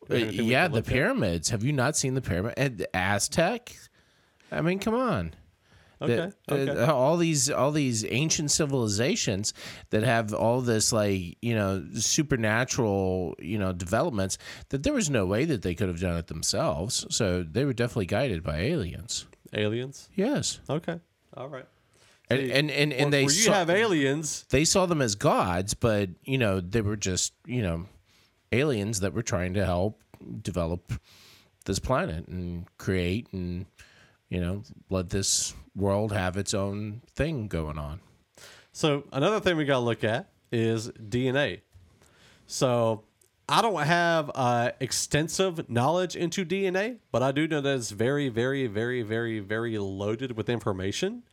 Uh, 0.09 0.16
yeah, 0.16 0.68
the 0.68 0.76
look 0.76 0.88
at? 0.88 0.93
pyramids. 0.93 1.49
Have 1.49 1.64
you 1.64 1.74
not 1.74 1.97
seen 1.97 2.14
the 2.14 2.22
pyramid? 2.22 2.53
And 2.55 2.78
the 2.78 2.95
Aztec? 2.95 3.76
I 4.51 4.61
mean, 4.61 4.80
come 4.80 4.93
on. 4.95 5.34
Okay. 6.04 6.32
The- 6.47 6.54
okay. 6.72 6.82
uh, 6.82 6.93
all 6.93 7.18
these 7.18 7.49
all 7.49 7.72
these 7.72 8.06
ancient 8.10 8.51
civilizations 8.51 9.54
that 9.91 10.04
have 10.04 10.34
all 10.34 10.62
this 10.62 10.91
like 10.91 11.38
you 11.41 11.56
know 11.56 11.84
supernatural 12.43 13.36
you 13.39 13.58
know 13.58 13.72
developments 13.74 14.38
that 14.70 14.84
there 14.84 14.93
was 14.93 15.10
no 15.10 15.26
way 15.26 15.45
that 15.45 15.62
they 15.62 15.74
could 15.76 15.88
have 15.88 15.99
done 15.99 16.18
it 16.18 16.28
themselves 16.28 17.06
so 17.10 17.43
they 17.43 17.66
were 17.66 17.74
definitely 17.74 18.06
guided 18.06 18.43
by 18.43 18.58
aliens 18.60 19.26
aliens. 19.54 20.10
yes 20.16 20.60
Okay. 20.70 20.99
All 21.38 21.47
right. 21.49 21.66
and 22.30 22.39
and 22.51 22.72
and, 22.72 22.93
and 22.93 23.14
they 23.14 23.24
you 23.24 23.30
saw, 23.30 23.54
have 23.54 23.70
aliens. 23.70 24.45
they 24.49 24.66
saw 24.66 24.86
them 24.86 25.01
as 25.01 25.16
gods 25.16 25.74
but 25.74 26.10
you 26.24 26.38
know 26.38 26.60
they 26.60 26.82
were 26.82 26.95
just 26.97 27.34
you 27.45 27.62
know 27.62 27.86
aliens 28.51 28.99
that 29.01 29.14
were 29.14 29.24
trying 29.24 29.54
to 29.56 29.66
help 29.66 30.01
develop 30.41 30.93
this 31.66 31.80
planet 31.80 32.28
and 32.28 32.66
create 32.78 33.28
and 33.34 33.66
you 34.34 34.41
know 34.41 34.63
let 34.89 35.09
this 35.09 35.53
world 35.75 36.11
have 36.11 36.36
its 36.38 36.53
own 36.53 37.01
thing 37.15 37.47
going 37.47 37.77
on 37.77 37.99
So 38.73 39.03
another 39.11 39.39
thing 39.39 39.55
we 39.55 39.65
got 39.65 39.75
to 39.75 39.86
look 39.86 40.03
at 40.03 40.29
is 40.51 40.89
DNA. 40.89 41.61
So 42.47 43.03
I 43.47 43.61
don't 43.61 43.84
have 43.84 44.31
uh, 44.34 44.71
extensive 44.79 45.69
knowledge 45.69 46.15
into 46.15 46.43
DNA, 46.43 46.97
but 47.11 47.21
I 47.21 47.31
do 47.31 47.47
know 47.47 47.61
that 47.61 47.75
it's 47.75 47.91
very, 47.91 48.29
very, 48.29 48.65
very, 48.67 49.03
very, 49.03 49.39
very 49.39 49.77
loaded 49.77 50.36
with 50.36 50.49
information 50.49 51.23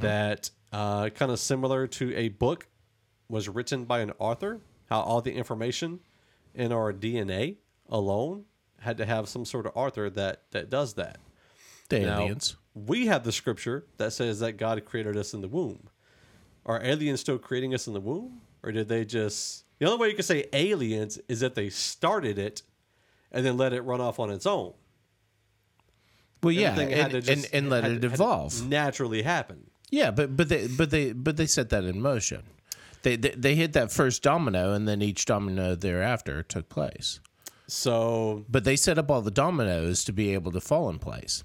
that 0.00 0.50
uh, 0.72 1.08
kind 1.10 1.32
of 1.32 1.38
similar 1.38 1.86
to 1.86 2.14
a 2.14 2.28
book 2.28 2.66
was 3.28 3.48
written 3.48 3.84
by 3.84 4.00
an 4.00 4.12
author. 4.18 4.60
How 4.90 5.00
all 5.00 5.22
the 5.22 5.32
information 5.32 6.00
in 6.54 6.72
our 6.72 6.92
DNA 6.92 7.56
alone 7.88 8.44
had 8.80 8.98
to 8.98 9.06
have 9.06 9.28
some 9.28 9.44
sort 9.44 9.66
of 9.66 9.72
author 9.74 10.10
that 10.10 10.42
that 10.50 10.68
does 10.68 10.94
that. 10.94 11.18
The 11.88 12.00
Now, 12.00 12.20
aliens 12.20 12.56
we 12.74 13.06
have 13.06 13.24
the 13.24 13.32
scripture 13.32 13.86
that 13.96 14.12
says 14.12 14.38
that 14.40 14.52
God 14.52 14.84
created 14.84 15.16
us 15.16 15.34
in 15.34 15.40
the 15.40 15.48
womb. 15.48 15.88
Are 16.64 16.80
aliens 16.82 17.20
still 17.20 17.38
creating 17.38 17.74
us 17.74 17.86
in 17.88 17.92
the 17.92 18.00
womb? 18.00 18.40
Or 18.62 18.70
did 18.72 18.88
they 18.88 19.04
just. 19.04 19.64
The 19.78 19.86
only 19.86 19.98
way 19.98 20.08
you 20.08 20.14
can 20.14 20.22
say 20.24 20.46
aliens 20.52 21.18
is 21.28 21.40
that 21.40 21.54
they 21.54 21.70
started 21.70 22.38
it 22.38 22.62
and 23.32 23.44
then 23.44 23.56
let 23.56 23.72
it 23.72 23.80
run 23.82 24.00
off 24.00 24.18
on 24.20 24.30
its 24.30 24.46
own. 24.46 24.74
well 26.42 26.52
yeah 26.52 26.70
Everything 26.72 26.92
and, 26.94 27.10
to 27.10 27.16
and, 27.16 27.24
just- 27.26 27.54
and 27.54 27.70
let 27.70 27.84
it 27.84 28.00
to 28.00 28.06
evolve 28.06 28.66
naturally 28.68 29.22
happen. 29.22 29.70
Yeah, 29.90 30.10
but 30.10 30.36
but 30.36 30.48
they 30.50 30.66
but 30.66 30.90
they 30.90 31.12
but 31.12 31.36
they 31.38 31.46
set 31.46 31.70
that 31.70 31.84
in 31.84 32.00
motion. 32.02 32.42
They, 33.02 33.16
they 33.16 33.30
they 33.30 33.54
hit 33.54 33.72
that 33.72 33.90
first 33.90 34.22
domino, 34.22 34.72
and 34.74 34.86
then 34.86 35.00
each 35.00 35.24
domino 35.24 35.74
thereafter 35.74 36.42
took 36.42 36.68
place. 36.68 37.20
So, 37.66 38.44
But 38.48 38.64
they 38.64 38.76
set 38.76 38.98
up 38.98 39.10
all 39.10 39.20
the 39.22 39.30
dominoes 39.30 40.02
to 40.04 40.12
be 40.12 40.32
able 40.34 40.52
to 40.52 40.60
fall 40.60 40.88
in 40.90 40.98
place. 40.98 41.44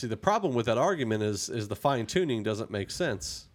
See, 0.00 0.06
the 0.06 0.16
problem 0.16 0.54
with 0.54 0.66
that 0.66 0.78
argument 0.78 1.22
is 1.22 1.48
is 1.48 1.68
the 1.68 1.76
fine 1.76 2.06
tuning 2.06 2.42
doesn't 2.42 2.70
make 2.70 2.90
sense. 2.90 3.48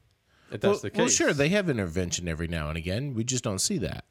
If 0.52 0.62
that's 0.62 0.64
well, 0.72 0.80
the 0.80 0.90
case. 0.92 0.98
well, 1.00 1.08
sure, 1.08 1.34
they 1.34 1.50
have 1.50 1.70
intervention 1.70 2.28
every 2.28 2.48
now 2.48 2.70
and 2.70 2.78
again. 2.78 3.14
We 3.16 3.24
just 3.24 3.44
don't 3.44 3.60
see 3.60 3.78
that. 3.80 4.06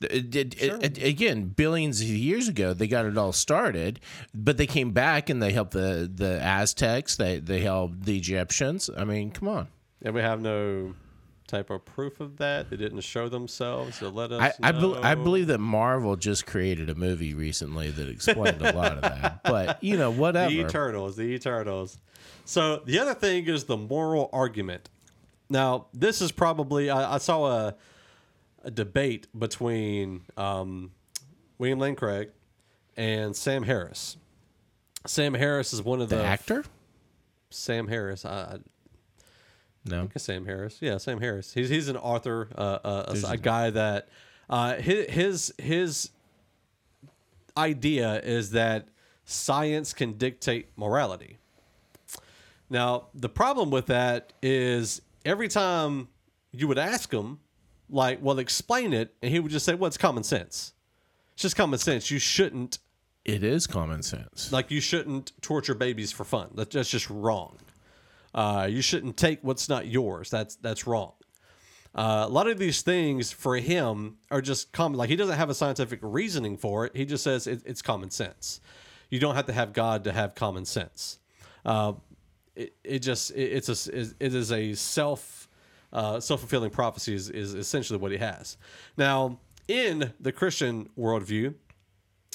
It, 0.00 0.34
it- 0.36 0.62
it- 0.62 0.98
it- 0.98 1.02
again, 1.02 1.46
billions 1.46 2.00
of 2.00 2.08
years 2.08 2.46
ago, 2.48 2.74
they 2.74 2.86
got 2.86 3.06
it 3.06 3.16
all 3.16 3.32
started, 3.32 4.00
but 4.34 4.56
they 4.58 4.66
came 4.66 4.90
back 4.90 5.30
and 5.30 5.42
they 5.42 5.52
helped 5.52 5.72
the, 5.72 6.10
the 6.12 6.40
Aztecs. 6.42 7.16
They 7.16 7.38
they 7.38 7.60
helped 7.60 8.04
the 8.04 8.16
Egyptians. 8.16 8.90
I 8.96 9.04
mean, 9.04 9.30
come 9.30 9.48
on. 9.48 9.68
and 10.02 10.14
we 10.14 10.20
have 10.20 10.40
no 10.40 10.94
type 11.46 11.70
of 11.70 11.84
proof 11.84 12.20
of 12.20 12.38
that. 12.38 12.70
They 12.70 12.76
didn't 12.76 13.00
show 13.00 13.28
themselves 13.28 13.98
to 13.98 14.08
let 14.08 14.32
us 14.32 14.54
I 14.62 14.68
I, 14.68 14.72
bel 14.72 15.04
I 15.04 15.14
believe 15.14 15.48
that 15.48 15.58
Marvel 15.58 16.16
just 16.16 16.46
created 16.46 16.90
a 16.90 16.94
movie 16.94 17.34
recently 17.34 17.90
that 17.90 18.08
explained 18.08 18.62
a 18.62 18.72
lot 18.72 18.92
of 18.92 19.02
that. 19.02 19.40
But 19.44 19.82
you 19.82 19.96
know, 19.96 20.10
whatever. 20.10 20.50
The 20.50 20.60
Eternals, 20.60 21.16
the 21.16 21.24
Eternals. 21.24 21.98
So 22.44 22.82
the 22.84 22.98
other 22.98 23.14
thing 23.14 23.46
is 23.46 23.64
the 23.64 23.76
moral 23.76 24.30
argument. 24.32 24.88
Now, 25.50 25.86
this 25.92 26.22
is 26.22 26.32
probably 26.32 26.90
I, 26.90 27.14
I 27.14 27.18
saw 27.18 27.46
a 27.46 27.74
a 28.64 28.70
debate 28.70 29.26
between 29.38 30.22
um, 30.36 30.90
William 31.58 31.78
Lane 31.78 31.94
Craig 31.94 32.30
and 32.96 33.36
Sam 33.36 33.62
Harris. 33.62 34.16
Sam 35.06 35.34
Harris 35.34 35.72
is 35.72 35.82
one 35.82 36.00
of 36.00 36.08
the, 36.08 36.16
the 36.16 36.24
actor? 36.24 36.64
Sam 37.50 37.88
Harris. 37.88 38.24
I, 38.24 38.58
I 39.86 39.90
No. 39.90 40.00
think 40.02 40.12
it's 40.16 40.24
Sam 40.24 40.44
Harris. 40.46 40.78
Yeah, 40.80 40.96
Sam 40.98 41.20
Harris. 41.20 41.52
He's 41.54 41.68
he's 41.68 41.88
an 41.88 41.96
author, 41.96 42.48
uh, 42.56 42.60
uh, 42.84 43.14
a, 43.26 43.30
a 43.32 43.36
guy 43.36 43.70
that 43.70 44.08
uh, 44.48 44.74
his 44.76 45.06
his 45.10 45.54
his 45.58 46.10
idea 47.56 48.20
is 48.20 48.50
that 48.52 48.88
science 49.24 49.92
can 49.92 50.14
dictate 50.14 50.68
morality. 50.76 51.38
Now, 52.70 53.08
the 53.14 53.28
problem 53.28 53.70
with 53.70 53.86
that 53.86 54.32
is 54.42 55.02
every 55.24 55.48
time 55.48 56.08
you 56.50 56.66
would 56.66 56.78
ask 56.78 57.12
him, 57.12 57.38
like, 57.90 58.18
well, 58.22 58.38
explain 58.38 58.92
it, 58.92 59.14
and 59.22 59.30
he 59.30 59.38
would 59.38 59.52
just 59.52 59.66
say, 59.66 59.74
well, 59.74 59.86
it's 59.86 59.98
common 59.98 60.24
sense. 60.24 60.72
It's 61.34 61.42
just 61.42 61.56
common 61.56 61.78
sense. 61.78 62.10
You 62.10 62.18
shouldn't 62.18 62.78
It 63.24 63.44
is 63.44 63.66
common 63.66 64.02
sense. 64.02 64.50
like 64.50 64.70
you 64.70 64.80
shouldn't 64.80 65.32
torture 65.42 65.74
babies 65.74 66.10
for 66.10 66.24
fun. 66.24 66.50
That, 66.54 66.70
that's 66.70 66.88
just 66.88 67.08
wrong. 67.10 67.58
Uh, 68.34 68.66
you 68.68 68.82
shouldn't 68.82 69.16
take 69.16 69.38
what's 69.42 69.68
not 69.68 69.86
yours. 69.86 70.30
That's 70.30 70.56
that's 70.56 70.86
wrong. 70.86 71.12
Uh, 71.94 72.24
a 72.26 72.28
lot 72.28 72.48
of 72.48 72.58
these 72.58 72.82
things 72.82 73.30
for 73.30 73.56
him 73.56 74.16
are 74.30 74.40
just 74.40 74.72
common. 74.72 74.98
Like 74.98 75.08
he 75.08 75.16
doesn't 75.16 75.36
have 75.36 75.50
a 75.50 75.54
scientific 75.54 76.00
reasoning 76.02 76.56
for 76.56 76.86
it. 76.86 76.96
He 76.96 77.04
just 77.04 77.22
says 77.22 77.46
it, 77.46 77.62
it's 77.64 77.82
common 77.82 78.10
sense. 78.10 78.60
You 79.10 79.20
don't 79.20 79.36
have 79.36 79.46
to 79.46 79.52
have 79.52 79.72
God 79.72 80.04
to 80.04 80.12
have 80.12 80.34
common 80.34 80.64
sense. 80.64 81.20
Uh, 81.64 81.92
it, 82.56 82.74
it 82.82 82.98
just 82.98 83.30
it, 83.30 83.52
it's 83.52 83.88
a 83.88 84.00
it 84.18 84.34
is 84.34 84.50
a 84.50 84.74
self 84.74 85.48
uh, 85.92 86.18
self 86.18 86.40
fulfilling 86.40 86.70
prophecy 86.70 87.14
is, 87.14 87.30
is 87.30 87.54
essentially 87.54 87.98
what 87.98 88.10
he 88.10 88.18
has. 88.18 88.56
Now 88.96 89.38
in 89.68 90.12
the 90.20 90.32
Christian 90.32 90.90
worldview, 90.98 91.54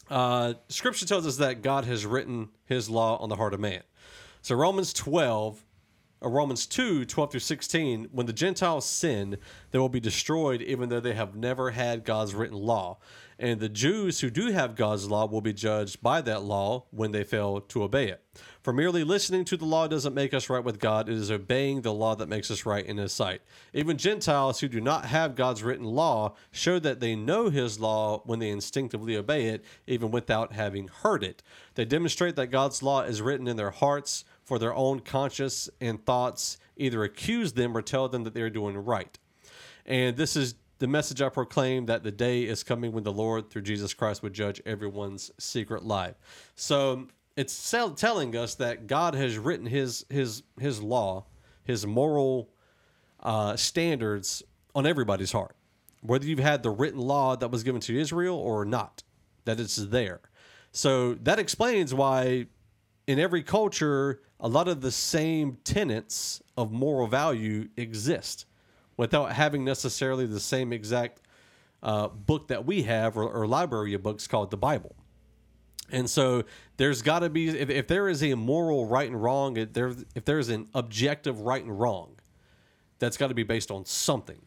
uh, 0.09 0.53
scripture 0.69 1.05
tells 1.05 1.27
us 1.27 1.37
that 1.37 1.61
God 1.61 1.85
has 1.85 2.05
written 2.05 2.49
his 2.65 2.89
law 2.89 3.17
on 3.17 3.29
the 3.29 3.35
heart 3.35 3.53
of 3.53 3.59
man. 3.59 3.83
So 4.41 4.55
Romans 4.55 4.93
12, 4.93 5.55
or 5.55 5.68
Uh, 6.21 6.29
Romans 6.29 6.65
2, 6.65 7.05
12 7.05 7.31
through 7.31 7.39
16, 7.39 8.09
when 8.11 8.25
the 8.25 8.33
Gentiles 8.33 8.85
sin, 8.85 9.37
they 9.71 9.79
will 9.79 9.89
be 9.89 9.99
destroyed 9.99 10.61
even 10.61 10.89
though 10.89 10.99
they 10.99 11.13
have 11.13 11.35
never 11.35 11.71
had 11.71 12.03
God's 12.03 12.35
written 12.35 12.57
law. 12.57 12.97
And 13.41 13.61
the 13.61 13.69
Jews 13.69 14.19
who 14.19 14.29
do 14.29 14.51
have 14.51 14.75
God's 14.75 15.09
law 15.09 15.25
will 15.25 15.39
be 15.39 15.53
judged 15.53 16.01
by 16.01 16.19
that 16.21 16.43
law 16.43 16.87
when 16.91 17.13
they 17.13 17.23
fail 17.23 17.61
to 17.61 17.83
obey 17.83 18.09
it. 18.09 18.21
For 18.61 18.73
merely 18.73 19.05
listening 19.05 19.45
to 19.45 19.55
the 19.55 19.65
law 19.65 19.87
doesn't 19.87 20.13
make 20.13 20.33
us 20.33 20.49
right 20.49 20.63
with 20.63 20.79
God, 20.79 21.07
it 21.07 21.15
is 21.15 21.31
obeying 21.31 21.81
the 21.81 21.93
law 21.93 22.15
that 22.15 22.27
makes 22.27 22.51
us 22.51 22.65
right 22.65 22.85
in 22.85 22.97
His 22.97 23.13
sight. 23.13 23.41
Even 23.73 23.97
Gentiles 23.97 24.59
who 24.59 24.67
do 24.67 24.81
not 24.81 25.05
have 25.05 25.35
God's 25.35 25.63
written 25.63 25.85
law 25.85 26.35
show 26.51 26.79
that 26.79 26.99
they 26.99 27.15
know 27.15 27.49
His 27.49 27.79
law 27.79 28.21
when 28.25 28.39
they 28.39 28.49
instinctively 28.49 29.15
obey 29.15 29.45
it, 29.45 29.63
even 29.87 30.11
without 30.11 30.51
having 30.51 30.89
heard 30.89 31.23
it. 31.23 31.41
They 31.75 31.85
demonstrate 31.85 32.35
that 32.35 32.47
God's 32.47 32.83
law 32.83 33.03
is 33.03 33.21
written 33.21 33.47
in 33.47 33.55
their 33.55 33.71
hearts 33.71 34.25
for 34.49 34.59
their 34.59 34.73
own 34.73 34.99
conscience 34.99 35.69
and 35.79 36.03
thoughts, 36.05 36.57
either 36.75 37.03
accuse 37.03 37.53
them 37.53 37.77
or 37.77 37.81
tell 37.81 38.09
them 38.09 38.23
that 38.23 38.33
they're 38.33 38.49
doing 38.49 38.75
right. 38.77 39.17
And 39.85 40.17
this 40.17 40.35
is 40.35 40.55
the 40.79 40.87
message 40.87 41.21
I 41.21 41.29
proclaim 41.29 41.85
that 41.85 42.03
the 42.03 42.11
day 42.11 42.43
is 42.43 42.63
coming 42.63 42.91
when 42.91 43.03
the 43.03 43.11
Lord, 43.13 43.49
through 43.49 43.61
Jesus 43.61 43.93
Christ, 43.93 44.23
would 44.23 44.33
judge 44.33 44.61
everyone's 44.65 45.31
secret 45.37 45.83
life. 45.85 46.15
So 46.55 47.07
it's 47.37 47.75
telling 47.95 48.35
us 48.35 48.55
that 48.55 48.87
God 48.87 49.13
has 49.13 49.37
written 49.37 49.67
His 49.67 50.05
His 50.09 50.43
His 50.59 50.81
law, 50.81 51.25
His 51.63 51.85
moral 51.85 52.49
uh, 53.21 53.55
standards 53.55 54.43
on 54.73 54.85
everybody's 54.85 55.31
heart, 55.31 55.55
whether 56.01 56.25
you've 56.25 56.39
had 56.39 56.63
the 56.63 56.71
written 56.71 56.99
law 56.99 57.35
that 57.35 57.51
was 57.51 57.63
given 57.63 57.81
to 57.81 57.99
Israel 57.99 58.37
or 58.37 58.65
not. 58.65 59.03
that 59.45 59.59
it's 59.59 59.77
there. 59.77 60.21
So 60.71 61.15
that 61.15 61.39
explains 61.39 61.93
why 61.93 62.47
in 63.09 63.17
every 63.17 63.41
culture, 63.41 64.21
a 64.39 64.47
lot 64.47 64.67
of 64.67 64.81
the 64.81 64.91
same 64.91 65.57
tenets 65.63 66.43
of 66.55 66.71
moral 66.71 67.07
value 67.07 67.67
exist 67.75 68.45
without 68.97 69.31
having 69.31 69.65
necessarily 69.65 70.27
the 70.27 70.39
same 70.39 70.71
exact 70.71 71.19
uh, 71.81 72.07
book 72.07 72.49
that 72.49 72.67
we 72.67 72.83
have 72.83 73.17
or, 73.17 73.27
or 73.27 73.47
library 73.47 73.95
of 73.95 74.03
books 74.03 74.27
called 74.27 74.51
the 74.51 74.57
Bible. 74.57 74.95
And 75.91 76.07
so 76.07 76.43
there's 76.77 77.01
got 77.01 77.19
to 77.19 77.31
be 77.31 77.49
if, 77.49 77.71
if 77.71 77.87
there 77.87 78.07
is 78.07 78.21
a 78.21 78.35
moral 78.35 78.85
right 78.85 79.09
and 79.09 79.19
wrong, 79.19 79.57
if 79.57 79.73
there 79.73 79.95
if 80.13 80.23
there's 80.25 80.49
an 80.49 80.67
objective 80.75 81.39
right 81.41 81.63
and 81.63 81.79
wrong, 81.79 82.11
that's 82.99 83.17
got 83.17 83.29
to 83.29 83.33
be 83.33 83.41
based 83.41 83.71
on 83.71 83.85
something. 83.85 84.43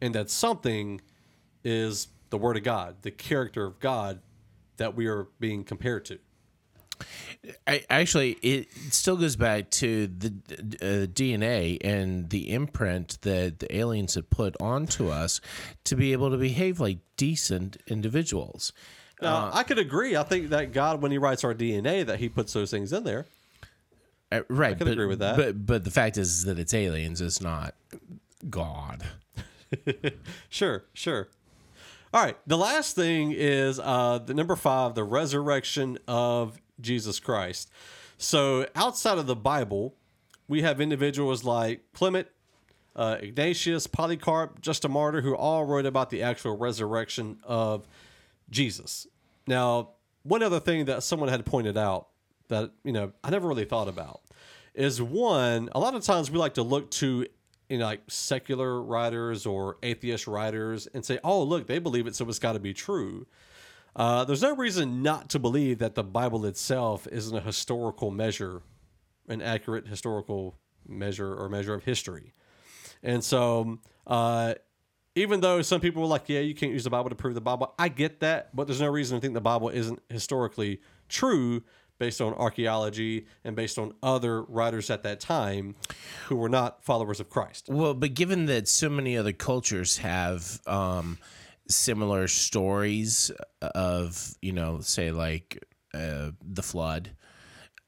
And 0.00 0.12
that 0.16 0.28
something 0.28 1.00
is 1.62 2.08
the 2.30 2.36
word 2.36 2.56
of 2.56 2.64
God, 2.64 2.96
the 3.02 3.12
character 3.12 3.64
of 3.64 3.78
God 3.78 4.22
that 4.76 4.96
we 4.96 5.06
are 5.06 5.28
being 5.38 5.62
compared 5.62 6.04
to. 6.06 6.18
I, 7.66 7.84
actually, 7.90 8.32
it 8.42 8.68
still 8.90 9.16
goes 9.16 9.36
back 9.36 9.70
to 9.72 10.06
the 10.06 10.28
uh, 10.80 11.06
DNA 11.06 11.78
and 11.82 12.30
the 12.30 12.50
imprint 12.50 13.18
that 13.22 13.58
the 13.58 13.76
aliens 13.76 14.14
had 14.14 14.30
put 14.30 14.56
onto 14.60 15.08
us 15.08 15.40
to 15.84 15.96
be 15.96 16.12
able 16.12 16.30
to 16.30 16.36
behave 16.36 16.80
like 16.80 16.98
decent 17.16 17.76
individuals. 17.86 18.72
Now, 19.20 19.50
I 19.52 19.62
could 19.62 19.78
agree. 19.78 20.16
I 20.16 20.22
think 20.22 20.50
that 20.50 20.72
God, 20.72 21.00
when 21.00 21.10
He 21.10 21.18
writes 21.18 21.44
our 21.44 21.54
DNA, 21.54 22.04
that 22.06 22.18
He 22.18 22.28
puts 22.28 22.52
those 22.52 22.70
things 22.70 22.92
in 22.92 23.04
there. 23.04 23.26
Uh, 24.30 24.40
right, 24.48 24.72
I 24.72 24.74
could 24.74 24.86
but, 24.86 24.92
agree 24.92 25.06
with 25.06 25.20
that. 25.20 25.36
But 25.36 25.66
but 25.66 25.84
the 25.84 25.90
fact 25.90 26.16
is 26.18 26.44
that 26.44 26.58
it's 26.58 26.74
aliens. 26.74 27.20
It's 27.20 27.40
not 27.40 27.74
God. 28.48 29.04
Sure, 30.48 30.84
sure. 30.92 31.26
All 32.12 32.22
right. 32.22 32.36
The 32.46 32.56
last 32.56 32.94
thing 32.94 33.32
is 33.32 33.80
uh, 33.80 34.20
the 34.24 34.34
number 34.34 34.54
five, 34.54 34.94
the 34.94 35.02
resurrection 35.02 35.98
of 36.06 36.60
Jesus 36.80 37.20
Christ. 37.20 37.70
So 38.18 38.66
outside 38.74 39.18
of 39.18 39.26
the 39.26 39.36
Bible, 39.36 39.94
we 40.48 40.62
have 40.62 40.80
individuals 40.80 41.44
like 41.44 41.82
Clement, 41.92 42.28
uh, 42.96 43.16
Ignatius, 43.20 43.86
Polycarp, 43.86 44.60
Justin 44.60 44.92
Martyr, 44.92 45.20
who 45.20 45.34
all 45.34 45.64
wrote 45.64 45.86
about 45.86 46.10
the 46.10 46.22
actual 46.22 46.56
resurrection 46.56 47.38
of 47.42 47.86
Jesus. 48.50 49.06
Now, 49.46 49.90
one 50.22 50.42
other 50.42 50.60
thing 50.60 50.86
that 50.86 51.02
someone 51.02 51.28
had 51.28 51.44
pointed 51.44 51.76
out 51.76 52.08
that 52.48 52.70
you 52.84 52.92
know 52.92 53.12
I 53.22 53.30
never 53.30 53.48
really 53.48 53.64
thought 53.64 53.88
about 53.88 54.22
is 54.74 55.00
one. 55.00 55.68
A 55.72 55.78
lot 55.78 55.94
of 55.94 56.02
times 56.02 56.30
we 56.30 56.38
like 56.38 56.54
to 56.54 56.62
look 56.62 56.90
to 56.92 57.26
you 57.68 57.78
know 57.78 57.86
like 57.86 58.02
secular 58.08 58.82
writers 58.82 59.46
or 59.46 59.78
atheist 59.82 60.26
writers 60.26 60.86
and 60.88 61.04
say, 61.04 61.18
"Oh, 61.24 61.42
look, 61.42 61.66
they 61.66 61.78
believe 61.78 62.06
it, 62.06 62.14
so 62.14 62.28
it's 62.28 62.38
got 62.38 62.52
to 62.52 62.60
be 62.60 62.74
true." 62.74 63.26
Uh, 63.96 64.24
there's 64.24 64.42
no 64.42 64.56
reason 64.56 65.02
not 65.02 65.30
to 65.30 65.38
believe 65.38 65.78
that 65.78 65.94
the 65.94 66.02
Bible 66.02 66.44
itself 66.46 67.06
isn't 67.10 67.36
a 67.36 67.40
historical 67.40 68.10
measure, 68.10 68.62
an 69.28 69.40
accurate 69.40 69.86
historical 69.86 70.58
measure 70.86 71.34
or 71.34 71.48
measure 71.48 71.74
of 71.74 71.84
history. 71.84 72.32
And 73.02 73.22
so, 73.22 73.78
uh, 74.06 74.54
even 75.14 75.40
though 75.40 75.62
some 75.62 75.80
people 75.80 76.02
were 76.02 76.08
like, 76.08 76.28
yeah, 76.28 76.40
you 76.40 76.54
can't 76.54 76.72
use 76.72 76.84
the 76.84 76.90
Bible 76.90 77.08
to 77.10 77.14
prove 77.14 77.34
the 77.34 77.40
Bible, 77.40 77.72
I 77.78 77.88
get 77.88 78.20
that, 78.20 78.54
but 78.54 78.66
there's 78.66 78.80
no 78.80 78.88
reason 78.88 79.16
to 79.16 79.20
think 79.20 79.34
the 79.34 79.40
Bible 79.40 79.68
isn't 79.68 80.00
historically 80.08 80.80
true 81.08 81.62
based 81.98 82.20
on 82.20 82.34
archaeology 82.34 83.26
and 83.44 83.54
based 83.54 83.78
on 83.78 83.94
other 84.02 84.42
writers 84.42 84.90
at 84.90 85.04
that 85.04 85.20
time 85.20 85.76
who 86.26 86.36
were 86.36 86.48
not 86.48 86.84
followers 86.84 87.20
of 87.20 87.30
Christ. 87.30 87.68
Well, 87.68 87.94
but 87.94 88.14
given 88.14 88.46
that 88.46 88.66
so 88.66 88.88
many 88.88 89.16
other 89.16 89.32
cultures 89.32 89.98
have 89.98 90.60
um, 90.66 91.18
similar 91.68 92.28
stories 92.28 93.30
of, 93.60 94.34
you 94.42 94.52
know, 94.52 94.80
say 94.80 95.10
like 95.10 95.64
uh, 95.92 96.30
the 96.42 96.62
flood, 96.62 97.10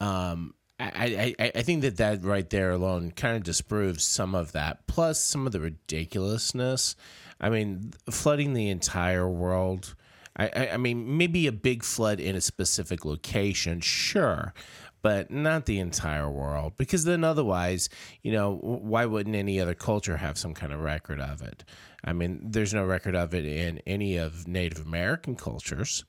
um, 0.00 0.54
I, 0.78 1.34
I, 1.38 1.52
I 1.54 1.62
think 1.62 1.82
that 1.82 1.96
that 1.96 2.22
right 2.22 2.48
there 2.50 2.70
alone 2.70 3.10
kind 3.12 3.36
of 3.36 3.42
disproves 3.42 4.04
some 4.04 4.34
of 4.34 4.52
that. 4.52 4.86
Plus, 4.86 5.20
some 5.20 5.46
of 5.46 5.52
the 5.52 5.60
ridiculousness. 5.60 6.96
I 7.40 7.48
mean, 7.48 7.92
flooding 8.10 8.52
the 8.52 8.68
entire 8.68 9.28
world. 9.28 9.94
I, 10.36 10.50
I, 10.54 10.70
I 10.72 10.76
mean, 10.76 11.16
maybe 11.16 11.46
a 11.46 11.52
big 11.52 11.82
flood 11.82 12.20
in 12.20 12.36
a 12.36 12.42
specific 12.42 13.06
location, 13.06 13.80
sure, 13.80 14.52
but 15.00 15.30
not 15.30 15.64
the 15.64 15.78
entire 15.78 16.30
world. 16.30 16.74
Because 16.76 17.04
then, 17.04 17.24
otherwise, 17.24 17.88
you 18.22 18.32
know, 18.32 18.56
why 18.56 19.06
wouldn't 19.06 19.36
any 19.36 19.58
other 19.58 19.74
culture 19.74 20.18
have 20.18 20.36
some 20.36 20.52
kind 20.52 20.74
of 20.74 20.80
record 20.80 21.20
of 21.20 21.40
it? 21.40 21.64
I 22.04 22.12
mean, 22.12 22.40
there's 22.42 22.72
no 22.74 22.84
record 22.84 23.16
of 23.16 23.34
it 23.34 23.44
in 23.44 23.80
any 23.86 24.16
of 24.16 24.46
Native 24.46 24.84
American 24.86 25.34
cultures, 25.36 26.04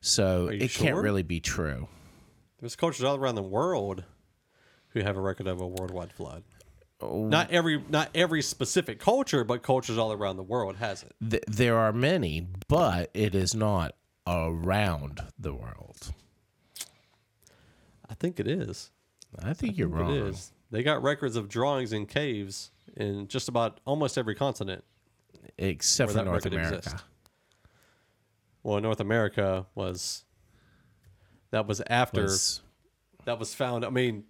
so 0.00 0.48
it 0.48 0.70
can't 0.72 0.96
really 0.96 1.22
be 1.22 1.40
true. 1.40 1.88
There's 2.60 2.76
cultures 2.76 3.04
all 3.04 3.16
around 3.16 3.34
the 3.34 3.42
world 3.42 4.04
who 4.88 5.00
have 5.00 5.16
a 5.16 5.20
record 5.20 5.46
of 5.46 5.60
a 5.60 5.66
worldwide 5.66 6.12
flood. 6.12 6.42
Oh. 7.00 7.26
Not 7.28 7.50
every 7.50 7.82
not 7.90 8.08
every 8.14 8.40
specific 8.40 8.98
culture, 8.98 9.44
but 9.44 9.62
cultures 9.62 9.98
all 9.98 10.12
around 10.12 10.36
the 10.38 10.42
world 10.42 10.76
has 10.76 11.02
it. 11.02 11.14
Th- 11.28 11.42
there 11.46 11.76
are 11.76 11.92
many, 11.92 12.46
but 12.68 13.10
it 13.12 13.34
is 13.34 13.54
not 13.54 13.94
around 14.26 15.20
the 15.38 15.52
world. 15.52 16.12
I 18.08 18.14
think 18.14 18.40
it 18.40 18.48
is. 18.48 18.90
I 19.42 19.52
think 19.52 19.76
you're 19.76 19.88
It 19.88 20.00
wrong. 20.00 20.14
is. 20.14 20.52
They 20.70 20.82
got 20.82 21.02
records 21.02 21.36
of 21.36 21.48
drawings 21.48 21.92
in 21.92 22.06
caves 22.06 22.70
in 22.96 23.28
just 23.28 23.48
about 23.48 23.80
almost 23.84 24.16
every 24.16 24.34
continent. 24.34 24.82
Except 25.58 26.12
for 26.12 26.24
North 26.24 26.46
America. 26.46 27.00
Well, 28.62 28.80
North 28.80 29.00
America 29.00 29.66
was 29.74 30.24
that 31.50 31.66
was 31.66 31.80
after 31.86 32.22
Was- 32.22 32.60
that 33.24 33.38
was 33.38 33.54
found. 33.54 33.84
I 33.84 33.90
mean, 33.90 34.24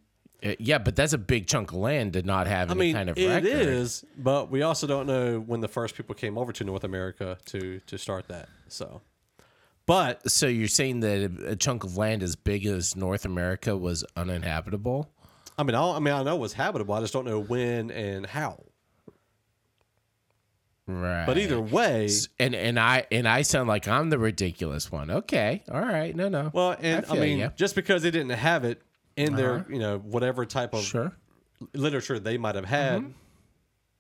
uh, 0.45 0.53
yeah, 0.59 0.79
but 0.79 0.95
that's 0.97 1.13
a 1.13 1.19
big 1.19 1.47
chunk 1.47 1.71
of 1.71 1.77
land 1.79 2.13
to 2.15 2.23
not 2.23 2.47
have 2.47 2.69
I 2.71 2.73
any 2.73 2.81
mean, 2.81 2.95
kind 2.95 3.11
of 3.11 3.19
it 3.19 3.29
record. 3.29 3.47
is, 3.47 4.05
but 4.17 4.51
we 4.51 4.63
also 4.63 4.87
don't 4.87 5.07
know 5.07 5.39
when 5.41 5.61
the 5.61 5.69
first 5.69 5.95
people 5.97 6.15
came 6.15 6.37
over 6.39 6.53
to 6.53 6.65
North 6.65 6.85
America 6.85 7.39
to 7.47 7.81
to 7.81 7.97
start 7.99 8.29
that. 8.29 8.49
So, 8.69 9.01
but 9.87 10.31
So 10.31 10.47
you're 10.47 10.69
saying 10.69 11.01
that 11.01 11.19
a 11.47 11.53
a 11.53 11.57
chunk 11.57 11.85
of 11.85 11.97
land 11.97 12.23
as 12.23 12.37
big 12.37 12.67
as 12.67 12.95
North 12.97 13.25
America 13.25 13.77
was 13.77 14.05
uninhabitable? 14.17 15.11
I 15.59 15.63
mean, 15.63 15.75
I, 15.75 15.93
I 15.93 15.99
mean, 16.01 16.13
I 16.13 16.23
know 16.23 16.37
it 16.37 16.41
was 16.41 16.53
habitable. 16.53 16.95
I 16.95 17.01
just 17.01 17.15
don't 17.15 17.25
know 17.25 17.41
when 17.41 17.91
and 17.91 18.27
how. 18.27 18.63
Right. 20.89 21.27
But 21.27 21.37
either 21.39 21.61
way, 21.61 22.09
and 22.39 22.55
and 22.55 22.79
I 22.79 23.07
and 23.11 23.27
I 23.27 23.43
sound 23.43 23.69
like 23.69 23.89
I'm 23.89 24.11
the 24.11 24.19
ridiculous 24.19 24.93
one. 24.93 25.11
Okay, 25.11 25.65
all 25.71 25.81
right, 25.81 26.15
no, 26.15 26.29
no. 26.29 26.51
well, 26.55 26.77
and 26.81 27.05
I, 27.07 27.09
feel 27.09 27.21
mean, 27.21 27.39
ya. 27.39 27.49
just 27.57 27.75
because 27.75 28.03
they 28.03 28.13
didn't 28.13 28.31
have 28.31 28.65
it 28.65 28.83
in 29.17 29.35
their, 29.35 29.67
you 29.69 29.79
know, 29.81 29.99
whatever 29.99 30.47
type 30.47 30.75
of 30.75 30.85
sure. 30.85 31.13
literature 31.73 32.19
they 32.21 32.39
might 32.39 32.55
have 32.55 32.67
had, 32.67 33.13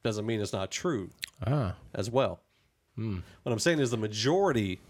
doesn't 0.04 0.26
mean 0.26 0.40
it's 0.40 0.52
not 0.52 0.70
true 0.70 1.10
Ah, 1.44 1.74
as 1.94 2.10
well. 2.10 2.40
What 2.94 3.22
I'm 3.52 3.58
saying 3.58 3.80
is 3.80 3.90
the 3.90 3.96
majority 3.96 4.80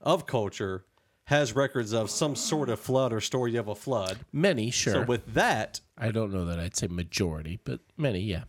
of 0.00 0.26
culture 0.26 0.84
has 1.24 1.54
records 1.56 1.92
of 1.92 2.10
some 2.10 2.36
sort 2.36 2.68
of 2.68 2.78
flood 2.78 3.12
or 3.12 3.20
story 3.20 3.56
of 3.56 3.68
a 3.68 3.74
flood. 3.74 4.18
many, 4.32 4.70
sure. 4.70 4.92
So 4.92 5.02
with 5.02 5.34
that, 5.34 5.80
I 5.96 6.10
don't 6.10 6.32
know 6.32 6.44
that 6.44 6.58
I'd 6.60 6.76
say 6.76 6.86
majority, 6.88 7.58
but 7.64 7.80
many, 7.96 8.20
yeah. 8.20 8.44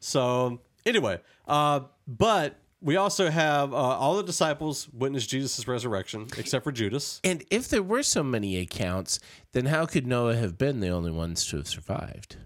So 0.00 0.60
anyway, 0.86 1.20
uh, 1.46 1.80
but 2.06 2.56
we 2.80 2.96
also 2.96 3.30
have 3.30 3.72
uh, 3.72 3.76
all 3.76 4.16
the 4.16 4.24
disciples 4.24 4.88
witness 4.92 5.26
Jesus' 5.26 5.68
resurrection, 5.68 6.26
except 6.36 6.64
for 6.64 6.72
Judas. 6.72 7.20
And 7.22 7.44
if 7.50 7.68
there 7.68 7.82
were 7.82 8.02
so 8.02 8.22
many 8.22 8.58
accounts, 8.58 9.20
then 9.52 9.66
how 9.66 9.86
could 9.86 10.06
Noah 10.06 10.36
have 10.36 10.58
been 10.58 10.80
the 10.80 10.88
only 10.88 11.12
ones 11.12 11.46
to 11.46 11.58
have 11.58 11.68
survived? 11.68 12.36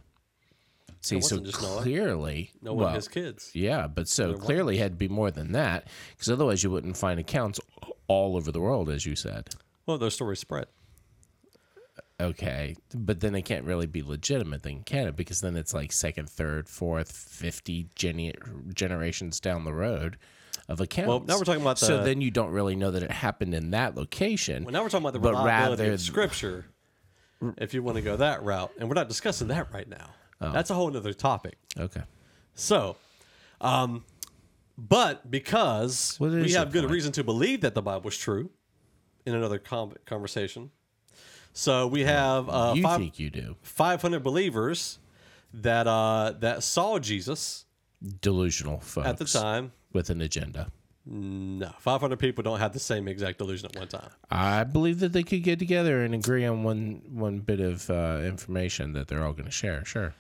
See, 1.01 1.21
so 1.21 1.37
Noah. 1.37 1.53
clearly, 1.53 2.51
No 2.61 2.75
one 2.75 2.87
well, 2.87 2.95
his 2.95 3.09
kids. 3.09 3.51
Yeah, 3.55 3.87
but 3.87 4.09
so 4.09 4.35
clearly 4.35 4.77
had 4.77 4.93
to 4.93 4.97
be 4.97 5.09
more 5.09 5.31
than 5.31 5.53
that, 5.53 5.89
because 6.11 6.31
otherwise 6.31 6.65
you 6.65 6.71
wouldn't 6.71 6.97
find 6.97 7.21
accounts 7.21 7.61
all 8.09 8.37
over 8.37 8.51
the 8.51 8.61
world, 8.61 8.91
as 8.91 9.07
you 9.07 9.17
said. 9.17 9.55
Well, 9.87 9.99
those 9.99 10.15
stories 10.15 10.41
spread. 10.41 10.67
Okay, 12.19 12.77
but 12.95 13.21
then 13.21 13.35
it 13.35 13.43
can't 13.43 13.65
really 13.65 13.87
be 13.87 14.03
legitimate, 14.03 14.63
then 14.63 14.83
can 14.85 15.07
it? 15.09 15.17
Because 15.17 15.43
then 15.43 15.55
it's 15.55 15.75
like 15.75 15.93
second, 15.93 16.31
third, 16.31 16.67
fourth, 16.67 17.13
fifty 17.13 17.89
gene- 17.95 18.33
generations 18.73 19.39
down 19.39 19.65
the 19.65 19.75
road 19.75 20.17
of 20.67 20.81
accounts. 20.81 21.09
Well, 21.09 21.21
now 21.21 21.37
we're 21.37 21.45
talking 21.45 21.61
about 21.61 21.79
so 21.79 22.03
then 22.03 22.23
you 22.23 22.31
don't 22.31 22.51
really 22.51 22.75
know 22.75 22.91
that 22.91 23.03
it 23.03 23.11
happened 23.11 23.55
in 23.55 23.71
that 23.73 23.97
location. 23.97 24.65
Well, 24.65 24.73
now 24.73 24.83
we're 24.83 24.89
talking 24.89 25.05
about 25.05 25.13
the 25.13 25.19
but 25.19 25.33
reliability 25.35 25.83
rather 25.83 25.93
of 25.93 26.01
Scripture. 26.01 26.67
If 27.59 27.75
you 27.75 27.83
want 27.83 27.97
to 27.97 28.03
go 28.03 28.17
that 28.17 28.43
route, 28.43 28.73
and 28.79 28.89
we're 28.89 28.95
not 28.95 29.09
discussing 29.09 29.49
that 29.49 29.71
right 29.73 29.89
now. 29.89 30.15
Oh. 30.41 30.53
That's 30.53 30.71
a 30.71 30.75
whole 30.75 30.95
other 30.97 31.13
topic. 31.13 31.59
okay. 31.79 32.03
So, 32.55 32.97
um, 33.61 34.05
but 34.79 35.31
because 35.31 36.17
we 36.19 36.53
have 36.53 36.73
good 36.73 36.85
point? 36.85 36.93
reason 36.93 37.13
to 37.13 37.25
believe 37.25 37.61
that 37.61 37.75
the 37.75 37.83
Bible 37.83 38.09
is 38.09 38.17
true, 38.17 38.51
in 39.27 39.35
another 39.35 39.59
com- 39.59 39.93
conversation. 40.07 40.71
So 41.57 41.87
we 41.87 42.05
have 42.05 42.51
uh, 42.51 42.75
you 42.77 42.83
five, 42.83 42.99
think 43.01 43.19
you 43.19 43.31
do? 43.31 43.57
500 43.63 44.23
believers 44.23 44.99
that 45.55 45.87
uh, 45.87 46.35
that 46.41 46.63
saw 46.63 46.99
Jesus 46.99 47.65
Delusional 48.21 48.79
folks 48.81 49.09
at 49.09 49.17
the 49.17 49.25
time. 49.25 49.73
with 49.95 50.11
an 50.11 50.21
agenda. 50.21 50.71
No, 51.07 51.71
500 51.79 52.19
people 52.19 52.43
don't 52.43 52.59
have 52.59 52.75
the 52.75 52.79
same 52.79 53.09
exact 53.09 53.39
delusion 53.39 53.71
at 53.73 53.79
one 53.79 53.89
time. 53.89 54.11
I 54.31 54.65
believe 54.65 54.99
that 55.01 55.15
they 55.15 55.23
could 55.23 55.43
get 55.45 55.59
together 55.59 56.03
and 56.03 56.15
agree 56.15 56.45
on 56.45 56.63
one 56.63 57.01
one 57.11 57.39
bit 57.39 57.61
of 57.61 57.89
uh, 57.89 58.21
information 58.23 58.93
that 58.93 59.09
they're 59.09 59.25
all 59.25 59.33
going 59.33 59.47
to 59.47 59.51
share. 59.51 59.83
Sure. 59.87 60.13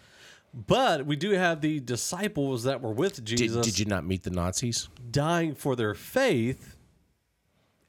But 0.54 1.04
we 1.04 1.16
do 1.16 1.32
have 1.32 1.60
the 1.60 1.80
disciples 1.80 2.64
that 2.64 2.80
were 2.80 2.92
with 2.92 3.16
Did, 3.16 3.36
Jesus 3.36 3.66
did 3.66 3.78
you 3.78 3.84
not 3.84 4.06
meet 4.06 4.22
the 4.22 4.30
Nazis? 4.30 4.88
dying 5.10 5.54
for 5.54 5.76
their 5.76 5.94
faith. 5.94 6.76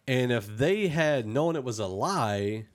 And 0.06 0.34
if 0.34 0.48
they 0.48 0.90
had 0.90 1.26
known 1.26 1.56
it 1.56 1.64
was 1.64 1.80
a 1.80 1.88
lie, 1.88 2.66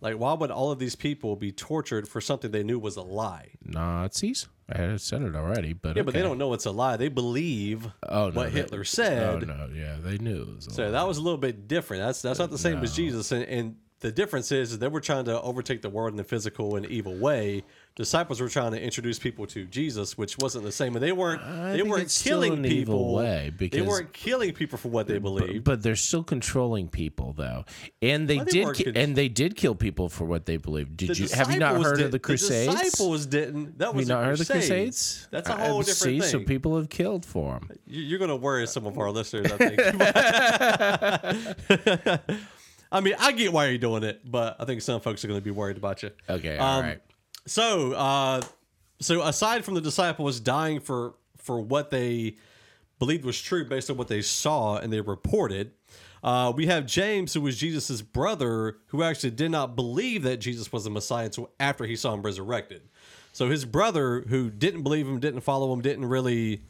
like 0.00 0.14
why 0.16 0.32
would 0.32 0.50
all 0.50 0.70
of 0.70 0.78
these 0.78 0.94
people 0.96 1.36
be 1.36 1.52
tortured 1.52 2.08
for 2.08 2.20
something 2.20 2.50
they 2.50 2.62
knew 2.62 2.78
was 2.78 2.96
a 2.96 3.02
lie? 3.02 3.50
Nazis? 3.64 4.48
I 4.70 4.78
had 4.82 5.00
said 5.00 5.22
it 5.22 5.34
already, 5.34 5.72
but 5.72 5.96
Yeah, 5.96 6.02
but 6.02 6.12
they 6.14 6.20
don't 6.22 6.36
know 6.38 6.52
it's 6.52 6.66
a 6.66 6.70
lie. 6.70 6.96
They 6.96 7.08
believe 7.08 7.86
Oh, 8.08 8.28
no, 8.28 8.34
what 8.34 8.52
they- 8.52 8.60
Hitler 8.60 8.84
said. 8.84 9.42
Oh 9.42 9.46
no, 9.46 9.68
yeah, 9.74 9.96
they 10.02 10.18
knew. 10.18 10.42
It 10.42 10.56
was 10.56 10.66
a 10.66 10.70
So 10.72 10.84
lie. 10.84 10.90
that 10.90 11.08
was 11.08 11.18
a 11.18 11.22
little 11.22 11.38
bit 11.38 11.66
different. 11.68 12.02
That's 12.02 12.20
that's 12.22 12.38
not 12.38 12.50
the 12.50 12.58
same 12.58 12.78
as 12.82 12.94
Jesus. 12.94 13.32
And, 13.32 13.44
and 13.44 13.76
the 14.00 14.12
difference 14.12 14.52
is, 14.52 14.72
is 14.72 14.78
they 14.78 14.86
were 14.88 15.00
trying 15.00 15.24
to 15.24 15.40
overtake 15.42 15.82
the 15.82 15.88
world 15.90 16.12
in 16.14 16.20
a 16.20 16.24
physical 16.24 16.76
and 16.76 16.86
evil 16.86 17.16
way. 17.16 17.64
Disciples 17.98 18.40
were 18.40 18.48
trying 18.48 18.70
to 18.70 18.80
introduce 18.80 19.18
people 19.18 19.44
to 19.48 19.64
Jesus, 19.64 20.16
which 20.16 20.38
wasn't 20.38 20.62
the 20.62 20.70
same. 20.70 20.94
And 20.94 21.02
they 21.02 21.10
weren't 21.10 21.42
I 21.42 21.72
they 21.72 21.82
weren't 21.82 22.16
killing 22.22 22.62
people. 22.62 23.12
way, 23.14 23.50
they 23.58 23.82
weren't 23.82 24.12
killing 24.12 24.52
people 24.54 24.78
for 24.78 24.86
what 24.88 25.08
they 25.08 25.18
believed. 25.18 25.64
but 25.64 25.82
they're 25.82 25.96
still 25.96 26.22
controlling 26.22 26.86
people 26.88 27.32
though, 27.36 27.64
and 28.00 28.28
they 28.28 28.36
Well, 28.36 28.44
they 28.44 28.50
did, 28.52 28.74
ki- 28.74 28.92
and 28.94 29.16
they 29.16 29.28
did 29.28 29.56
kill 29.56 29.74
people 29.74 30.08
for 30.08 30.24
what 30.26 30.46
they 30.46 30.58
believed. 30.58 30.96
Did 30.96 31.08
The 31.10 31.14
you 31.22 31.28
have 31.34 31.50
you 31.52 31.58
not 31.58 31.82
heard 31.82 31.96
did- 31.96 32.06
of 32.06 32.12
the 32.12 32.20
Crusades? 32.20 32.72
The 32.72 32.84
disciples 32.84 33.26
didn't. 33.26 33.78
That 33.78 33.92
was 33.94 34.06
you 34.08 34.14
not 34.14 34.24
heard 34.24 34.38
of 34.40 34.46
the 34.46 34.52
Crusades. 34.52 35.26
That's 35.32 35.48
a 35.48 35.56
whole 35.56 35.78
I- 35.80 35.82
different 35.82 35.96
see, 35.96 36.20
thing. 36.20 36.30
So 36.30 36.38
people 36.46 36.76
have 36.76 36.88
killed 36.88 37.26
for 37.26 37.54
them. 37.54 37.68
You- 37.88 38.02
You're 38.02 38.18
going 38.20 38.30
to 38.30 38.36
worry 38.36 38.64
some 38.68 38.86
of 38.86 38.96
our 38.96 39.10
listeners, 39.10 39.50
I 39.50 39.56
think. 39.56 39.80
I 42.92 43.00
mean, 43.00 43.14
I 43.18 43.32
get 43.32 43.52
why 43.52 43.66
you're 43.66 43.78
doing 43.78 44.02
it, 44.02 44.20
but 44.30 44.56
I 44.60 44.64
think 44.64 44.82
some 44.82 45.00
folks 45.00 45.24
are 45.24 45.28
going 45.28 45.40
to 45.40 45.44
be 45.44 45.50
worried 45.50 45.76
about 45.76 46.02
you. 46.02 46.10
Okay, 46.28 46.56
all 46.56 46.78
Um, 46.78 46.84
right. 46.86 47.00
So, 47.48 47.92
uh, 47.92 48.42
so 49.00 49.22
aside 49.22 49.64
from 49.64 49.74
the 49.74 49.80
disciples 49.80 50.40
dying 50.40 50.80
for 50.80 51.14
for 51.36 51.60
what 51.60 51.90
they 51.90 52.36
believed 52.98 53.24
was 53.24 53.40
true 53.40 53.64
based 53.64 53.90
on 53.90 53.96
what 53.96 54.08
they 54.08 54.20
saw 54.20 54.76
and 54.76 54.92
they 54.92 55.00
reported, 55.00 55.72
uh, 56.22 56.52
we 56.54 56.66
have 56.66 56.84
James, 56.84 57.32
who 57.32 57.40
was 57.40 57.56
Jesus' 57.56 58.02
brother, 58.02 58.76
who 58.88 59.02
actually 59.02 59.30
did 59.30 59.50
not 59.50 59.76
believe 59.76 60.24
that 60.24 60.38
Jesus 60.38 60.72
was 60.72 60.84
the 60.84 60.90
Messiah 60.90 61.26
until 61.26 61.50
after 61.58 61.84
he 61.84 61.96
saw 61.96 62.12
him 62.12 62.22
resurrected. 62.22 62.82
So 63.32 63.48
his 63.48 63.64
brother, 63.64 64.22
who 64.28 64.50
didn't 64.50 64.82
believe 64.82 65.06
him, 65.06 65.20
didn't 65.20 65.42
follow 65.42 65.72
him, 65.72 65.80
didn't 65.80 66.06
really 66.06 66.62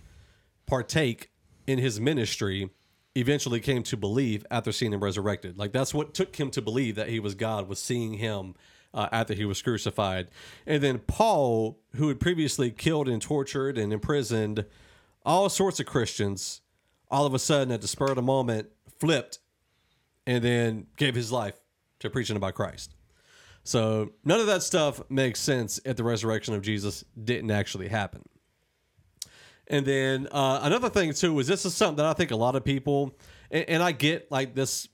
partake 0.67 1.31
in 1.67 1.79
his 1.79 1.99
ministry, 1.99 2.71
eventually 3.17 3.59
came 3.59 3.83
to 3.85 3.97
believe 3.97 4.47
after 4.51 4.71
seeing 4.71 4.93
him 4.93 5.03
resurrected. 5.03 5.59
Like 5.59 5.73
that's 5.73 5.95
what 5.95 6.15
took 6.15 6.37
him 6.37 6.51
to 6.53 6.63
believe 6.63 6.95
that 6.97 7.09
he 7.09 7.19
was 7.19 7.35
God 7.35 7.69
was 7.69 7.81
seeing 7.81 8.15
him 8.15 8.55
uh, 8.95 9.09
after 9.13 9.35
he 9.35 9.45
was 9.45 9.63
crucified. 9.63 10.29
And 10.67 10.83
then 10.83 10.99
Paul, 10.99 11.79
who 11.97 12.09
had 12.09 12.21
previously 12.21 12.71
killed 12.71 13.09
and 13.09 13.21
tortured 13.21 13.79
and 13.79 13.93
imprisoned 13.93 14.65
all 15.25 15.49
sorts 15.49 15.81
of 15.81 15.87
Christians, 15.87 16.61
all 17.11 17.27
of 17.27 17.35
a 17.35 17.39
sudden 17.39 17.73
at 17.73 17.81
the 17.81 17.89
spur 17.89 18.07
of 18.07 18.17
the 18.17 18.23
moment 18.23 18.69
flipped 18.99 19.39
and 20.27 20.43
then 20.43 20.87
gave 20.97 21.15
his 21.15 21.33
life 21.33 21.59
to 22.01 22.11
preaching 22.11 22.37
about 22.37 22.55
Christ. 22.55 22.95
So 23.65 24.13
none 24.25 24.41
of 24.41 24.47
that 24.47 24.63
stuff 24.63 25.01
makes 25.11 25.41
sense 25.41 25.81
if 25.85 25.97
the 25.97 26.05
resurrection 26.05 26.55
of 26.55 26.63
Jesus 26.63 27.05
didn't 27.23 27.51
actually 27.51 27.89
happen. 27.89 28.23
And 29.67 29.85
then 29.85 30.29
uh, 30.33 30.61
another 30.63 30.89
thing 30.89 31.13
too 31.13 31.39
is 31.39 31.47
this 31.47 31.67
is 31.67 31.75
something 31.75 31.97
that 31.97 32.07
I 32.07 32.15
think 32.15 32.31
a 32.31 32.37
lot 32.37 32.57
of 32.57 32.65
people, 32.65 33.15
and, 33.51 33.69
and 33.69 33.83
I 33.83 33.93
get 33.93 34.31
like 34.31 34.55
this, 34.55 34.89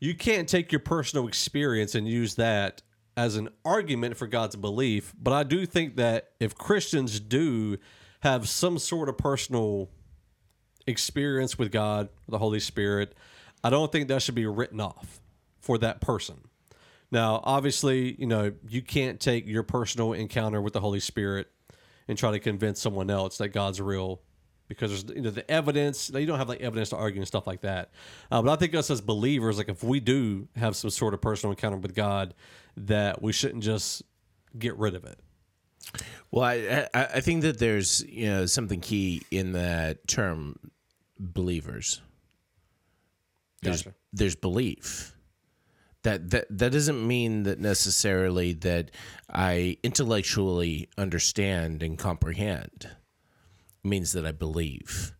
you 0.00 0.14
can't 0.14 0.48
take 0.48 0.72
your 0.72 0.80
personal 0.80 1.28
experience 1.28 1.94
and 1.94 2.06
use 2.06 2.34
that 2.34 2.82
as 3.16 3.36
an 3.36 3.48
argument 3.64 4.16
for 4.16 4.26
God's 4.26 4.56
belief. 4.56 5.14
But 5.20 5.32
I 5.32 5.42
do 5.42 5.66
think 5.66 5.96
that 5.96 6.32
if 6.40 6.54
Christians 6.54 7.20
do 7.20 7.78
have 8.20 8.48
some 8.48 8.78
sort 8.78 9.08
of 9.08 9.18
personal 9.18 9.90
experience 10.86 11.58
with 11.58 11.70
God, 11.70 12.08
the 12.28 12.38
Holy 12.38 12.60
Spirit, 12.60 13.14
I 13.62 13.70
don't 13.70 13.92
think 13.92 14.08
that 14.08 14.22
should 14.22 14.34
be 14.34 14.46
written 14.46 14.80
off 14.80 15.20
for 15.60 15.78
that 15.78 16.00
person. 16.00 16.48
Now, 17.10 17.40
obviously, 17.44 18.16
you 18.18 18.26
know, 18.26 18.52
you 18.68 18.80
can't 18.80 19.20
take 19.20 19.46
your 19.46 19.62
personal 19.62 20.14
encounter 20.14 20.60
with 20.62 20.72
the 20.72 20.80
Holy 20.80 21.00
Spirit 21.00 21.48
and 22.08 22.16
try 22.16 22.30
to 22.30 22.38
convince 22.38 22.80
someone 22.80 23.10
else 23.10 23.38
that 23.38 23.48
God's 23.48 23.80
real 23.80 24.22
because 24.68 24.90
there's 24.90 25.16
you 25.16 25.22
know 25.22 25.30
the 25.30 25.48
evidence. 25.50 26.10
You 26.10 26.26
don't 26.26 26.38
have 26.38 26.48
like 26.48 26.60
evidence 26.60 26.88
to 26.90 26.96
argue 26.96 27.20
and 27.20 27.28
stuff 27.28 27.46
like 27.46 27.60
that. 27.60 27.90
Uh, 28.30 28.42
but 28.42 28.50
I 28.50 28.56
think 28.56 28.74
us 28.74 28.90
as 28.90 29.00
believers, 29.00 29.58
like 29.58 29.68
if 29.68 29.84
we 29.84 30.00
do 30.00 30.48
have 30.56 30.74
some 30.74 30.90
sort 30.90 31.14
of 31.14 31.20
personal 31.20 31.52
encounter 31.52 31.76
with 31.76 31.94
God, 31.94 32.34
that 32.76 33.22
we 33.22 33.32
shouldn't 33.32 33.62
just 33.62 34.02
get 34.58 34.76
rid 34.76 34.94
of 34.94 35.04
it. 35.04 35.18
Well, 36.30 36.44
I, 36.44 36.88
I 36.94 37.04
I 37.14 37.20
think 37.20 37.42
that 37.42 37.58
there's 37.58 38.04
you 38.08 38.26
know 38.26 38.46
something 38.46 38.80
key 38.80 39.22
in 39.30 39.52
that 39.52 40.06
term, 40.06 40.56
believers. 41.18 42.00
There's 43.62 43.82
Gotcha. 43.82 43.96
there's 44.12 44.36
belief. 44.36 45.14
That 46.02 46.30
that 46.30 46.46
that 46.50 46.72
doesn't 46.72 47.06
mean 47.06 47.44
that 47.44 47.60
necessarily 47.60 48.52
that 48.54 48.90
I 49.28 49.76
intellectually 49.82 50.88
understand 50.96 51.82
and 51.82 51.98
comprehend. 51.98 52.88
It 53.84 53.88
means 53.88 54.12
that 54.12 54.26
I 54.26 54.32
believe. 54.32 55.14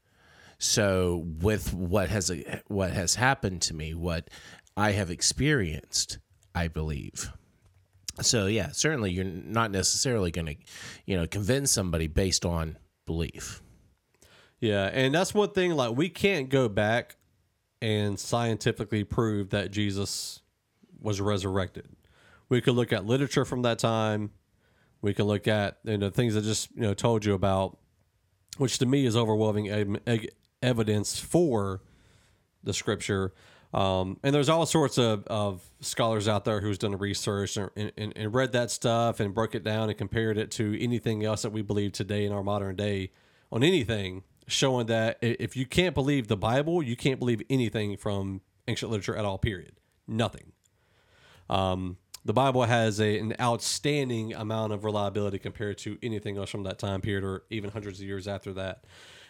So 0.59 1.25
with 1.41 1.75
what 1.75 2.09
has 2.09 2.33
what 2.69 2.93
has 2.93 3.17
happened 3.17 3.63
to 3.63 3.75
me, 3.75 3.95
what 3.95 4.31
I 4.77 4.93
have 4.93 5.11
experienced, 5.11 6.19
I 6.55 6.69
believe. 6.69 7.33
So 8.21 8.47
yeah, 8.47 8.71
certainly 8.73 9.11
you're 9.11 9.25
not 9.25 9.71
necessarily 9.71 10.31
going 10.31 10.47
to, 10.47 10.57
you 11.07 11.17
know, 11.17 11.27
convince 11.27 11.73
somebody 11.73 12.07
based 12.07 12.45
on 12.45 12.77
belief. 13.07 13.63
Yeah, 14.61 14.91
and 14.93 15.15
that's 15.15 15.35
one 15.35 15.51
thing. 15.51 15.73
Like 15.73 15.97
we 15.97 16.09
can't 16.09 16.49
go 16.49 16.69
back 16.69 17.17
and 17.81 18.19
scientifically 18.19 19.03
prove 19.03 19.51
that 19.51 19.71
Jesus 19.71 20.41
was 21.01 21.21
resurrected. 21.21 21.89
We 22.49 22.61
could 22.61 22.75
look 22.75 22.93
at 22.93 23.05
literature 23.05 23.45
from 23.45 23.63
that 23.63 23.79
time. 23.79 24.31
We 25.01 25.15
can 25.15 25.25
look 25.25 25.49
at 25.49 25.79
you 25.85 25.99
know 25.99 26.11
things 26.11 26.35
that 26.35 26.45
just 26.45 26.71
you 26.77 26.83
know 26.83 26.95
told 26.95 27.25
you 27.25 27.35
about, 27.35 27.79
which 28.59 28.79
to 28.79 28.87
me 28.87 29.05
is 29.05 29.17
overwhelming 29.17 29.69
ev- 29.69 30.01
ev- 30.07 30.27
evidence 30.63 31.19
for 31.19 31.81
the 32.63 32.73
scripture. 32.73 33.33
Um, 33.73 34.19
and 34.23 34.35
there's 34.35 34.51
all 34.51 34.67
sorts 34.67 34.99
of, 34.99 35.27
of 35.29 35.63
scholars 35.81 36.29
out 36.29 36.45
there 36.45 36.61
who's 36.61 36.79
done 36.79 36.97
research 36.99 37.57
and, 37.57 37.71
and, 37.97 38.13
and 38.15 38.35
read 38.35 38.53
that 38.53 38.71
stuff 38.71 39.19
and 39.19 39.35
broke 39.35 39.55
it 39.55 39.65
down 39.65 39.89
and 39.89 39.97
compared 39.97 40.37
it 40.37 40.51
to 40.53 40.79
anything 40.83 41.25
else 41.25 41.43
that 41.43 41.53
we 41.53 41.63
believe 41.63 41.93
today 41.93 42.27
in 42.27 42.33
our 42.33 42.43
modern 42.43 42.77
day 42.77 43.13
on 43.51 43.63
anything, 43.63 44.25
showing 44.47 44.87
that 44.87 45.19
if 45.23 45.57
you 45.57 45.65
can't 45.65 45.95
believe 45.95 46.29
the 46.29 46.37
Bible, 46.37 46.83
you 46.83 46.97
can't 46.97 47.19
believe 47.19 47.41
anything 47.49 47.97
from 47.97 48.43
ancient 48.69 48.91
literature 48.91 49.17
at 49.17 49.25
all, 49.25 49.39
period. 49.39 49.73
Nothing. 50.07 50.53
Um, 51.49 51.97
the 52.25 52.33
Bible 52.33 52.63
has 52.65 53.01
a, 53.01 53.19
an 53.19 53.35
outstanding 53.41 54.35
amount 54.35 54.73
of 54.73 54.85
reliability 54.85 55.39
compared 55.39 55.79
to 55.79 55.99
anything 56.03 56.37
else 56.37 56.51
from 56.51 56.63
that 56.65 56.79
time 56.79 57.01
period 57.01 57.25
or 57.25 57.45
even 57.51 57.71
hundreds 57.71 58.01
of 58.01 58.07
years 58.07 58.29
after 58.29 58.53
that. 58.53 58.85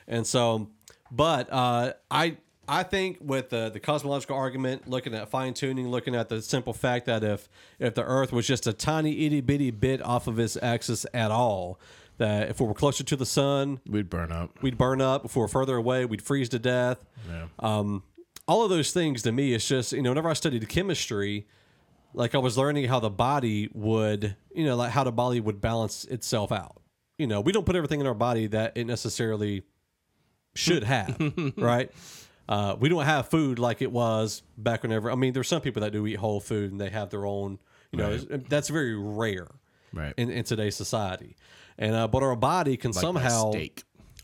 And 0.06 0.26
so, 0.26 0.70
but 1.10 1.50
uh, 1.50 1.94
I 2.10 2.36
I 2.68 2.84
think 2.84 3.18
with 3.20 3.50
the, 3.50 3.70
the 3.70 3.80
cosmological 3.80 4.36
argument, 4.36 4.88
looking 4.88 5.14
at 5.14 5.28
fine 5.28 5.52
tuning, 5.52 5.88
looking 5.88 6.14
at 6.14 6.28
the 6.28 6.40
simple 6.40 6.72
fact 6.72 7.06
that 7.06 7.24
if 7.24 7.48
if 7.78 7.94
the 7.94 8.04
Earth 8.04 8.32
was 8.32 8.46
just 8.46 8.66
a 8.66 8.72
tiny 8.72 9.26
itty 9.26 9.40
bitty 9.40 9.70
bit 9.72 10.00
off 10.02 10.26
of 10.28 10.38
its 10.38 10.56
axis 10.62 11.04
at 11.12 11.30
all, 11.30 11.80
that 12.18 12.48
if 12.50 12.60
we 12.60 12.66
were 12.66 12.74
closer 12.74 13.02
to 13.02 13.16
the 13.16 13.26
sun, 13.26 13.80
We'd 13.88 14.08
burn 14.08 14.30
up. 14.30 14.62
we'd 14.62 14.78
burn 14.78 15.00
up. 15.00 15.24
If 15.24 15.34
we 15.34 15.40
were 15.42 15.48
further 15.48 15.76
away, 15.76 16.04
we'd 16.04 16.22
freeze 16.22 16.48
to 16.50 16.58
death. 16.60 17.04
Yeah. 17.28 17.46
Um, 17.58 18.04
all 18.46 18.62
of 18.62 18.70
those 18.70 18.92
things 18.92 19.22
to 19.22 19.32
me, 19.32 19.54
it's 19.54 19.66
just 19.66 19.92
you 19.92 20.02
know, 20.02 20.10
whenever 20.10 20.28
I 20.30 20.34
studied 20.34 20.68
chemistry, 20.68 21.46
like 22.14 22.34
I 22.34 22.38
was 22.38 22.56
learning 22.56 22.84
how 22.86 23.00
the 23.00 23.10
body 23.10 23.70
would, 23.74 24.36
you 24.54 24.64
know, 24.64 24.76
like 24.76 24.90
how 24.92 25.02
the 25.04 25.12
body 25.12 25.40
would 25.40 25.60
balance 25.60 26.04
itself 26.04 26.52
out. 26.52 26.76
You 27.18 27.26
know, 27.26 27.40
we 27.40 27.50
don't 27.52 27.66
put 27.66 27.74
everything 27.76 28.00
in 28.00 28.06
our 28.06 28.14
body 28.14 28.46
that 28.48 28.76
it 28.76 28.84
necessarily 28.86 29.62
should 30.54 30.84
have, 30.84 31.16
right? 31.56 31.90
Uh, 32.52 32.76
we 32.78 32.88
don't 32.88 33.04
have 33.04 33.28
food 33.28 33.58
like 33.58 33.80
it 33.82 33.90
was 33.92 34.42
back 34.58 34.82
whenever. 34.82 35.10
I 35.10 35.14
mean, 35.14 35.32
there's 35.32 35.48
some 35.48 35.62
people 35.62 35.80
that 35.82 35.92
do 35.92 36.06
eat 36.06 36.16
whole 36.16 36.40
food 36.40 36.70
and 36.72 36.80
they 36.80 36.90
have 36.90 37.08
their 37.10 37.24
own. 37.24 37.58
You 37.92 37.98
know, 37.98 38.10
it's- 38.12 38.40
that's 38.48 38.68
very 38.68 38.94
rare 38.96 39.48
Right. 39.92 40.14
in, 40.16 40.30
in 40.30 40.44
today's 40.44 40.76
society. 40.76 41.36
And 41.78 41.94
uh, 41.94 42.08
but 42.08 42.22
our 42.22 42.36
body 42.36 42.76
can 42.76 42.90
Like 42.92 43.00
somehow 43.00 43.52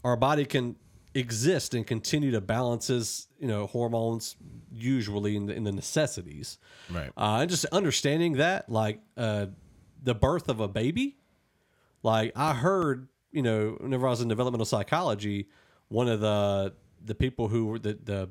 our 0.05 0.17
body 0.17 0.45
can 0.45 0.77
exist 1.15 1.75
and 1.75 1.87
continue 1.87 2.31
to 2.33 2.41
balance 2.41 2.91
its 2.91 3.29
you 3.41 3.49
know 3.49 3.67
hormones 3.67 4.37
usually 4.71 5.35
in 5.37 5.47
the, 5.47 5.55
in 5.55 5.65
the 5.65 5.73
necessities 5.73 6.59
Right. 6.91 7.11
uh, 7.17 7.39
and 7.41 7.51
just 7.51 7.65
understanding 7.81 8.35
that 8.35 8.69
like 8.69 9.01
uh, 9.17 9.47
the 10.03 10.15
birth 10.15 10.49
of 10.51 10.61
a 10.61 10.69
baby 10.69 11.17
like 12.03 12.33
i 12.37 12.53
heard 12.53 13.09
you 13.33 13.43
know 13.43 13.77
whenever 13.81 14.07
i 14.07 14.11
was 14.11 14.21
in 14.21 14.29
developmental 14.29 14.67
psychology 14.67 15.49
one 15.89 16.09
of 16.09 16.21
the 16.21 16.75
the 17.05 17.15
people 17.15 17.49
who 17.49 17.67
were 17.67 17.79
the, 17.79 17.99
the 18.03 18.31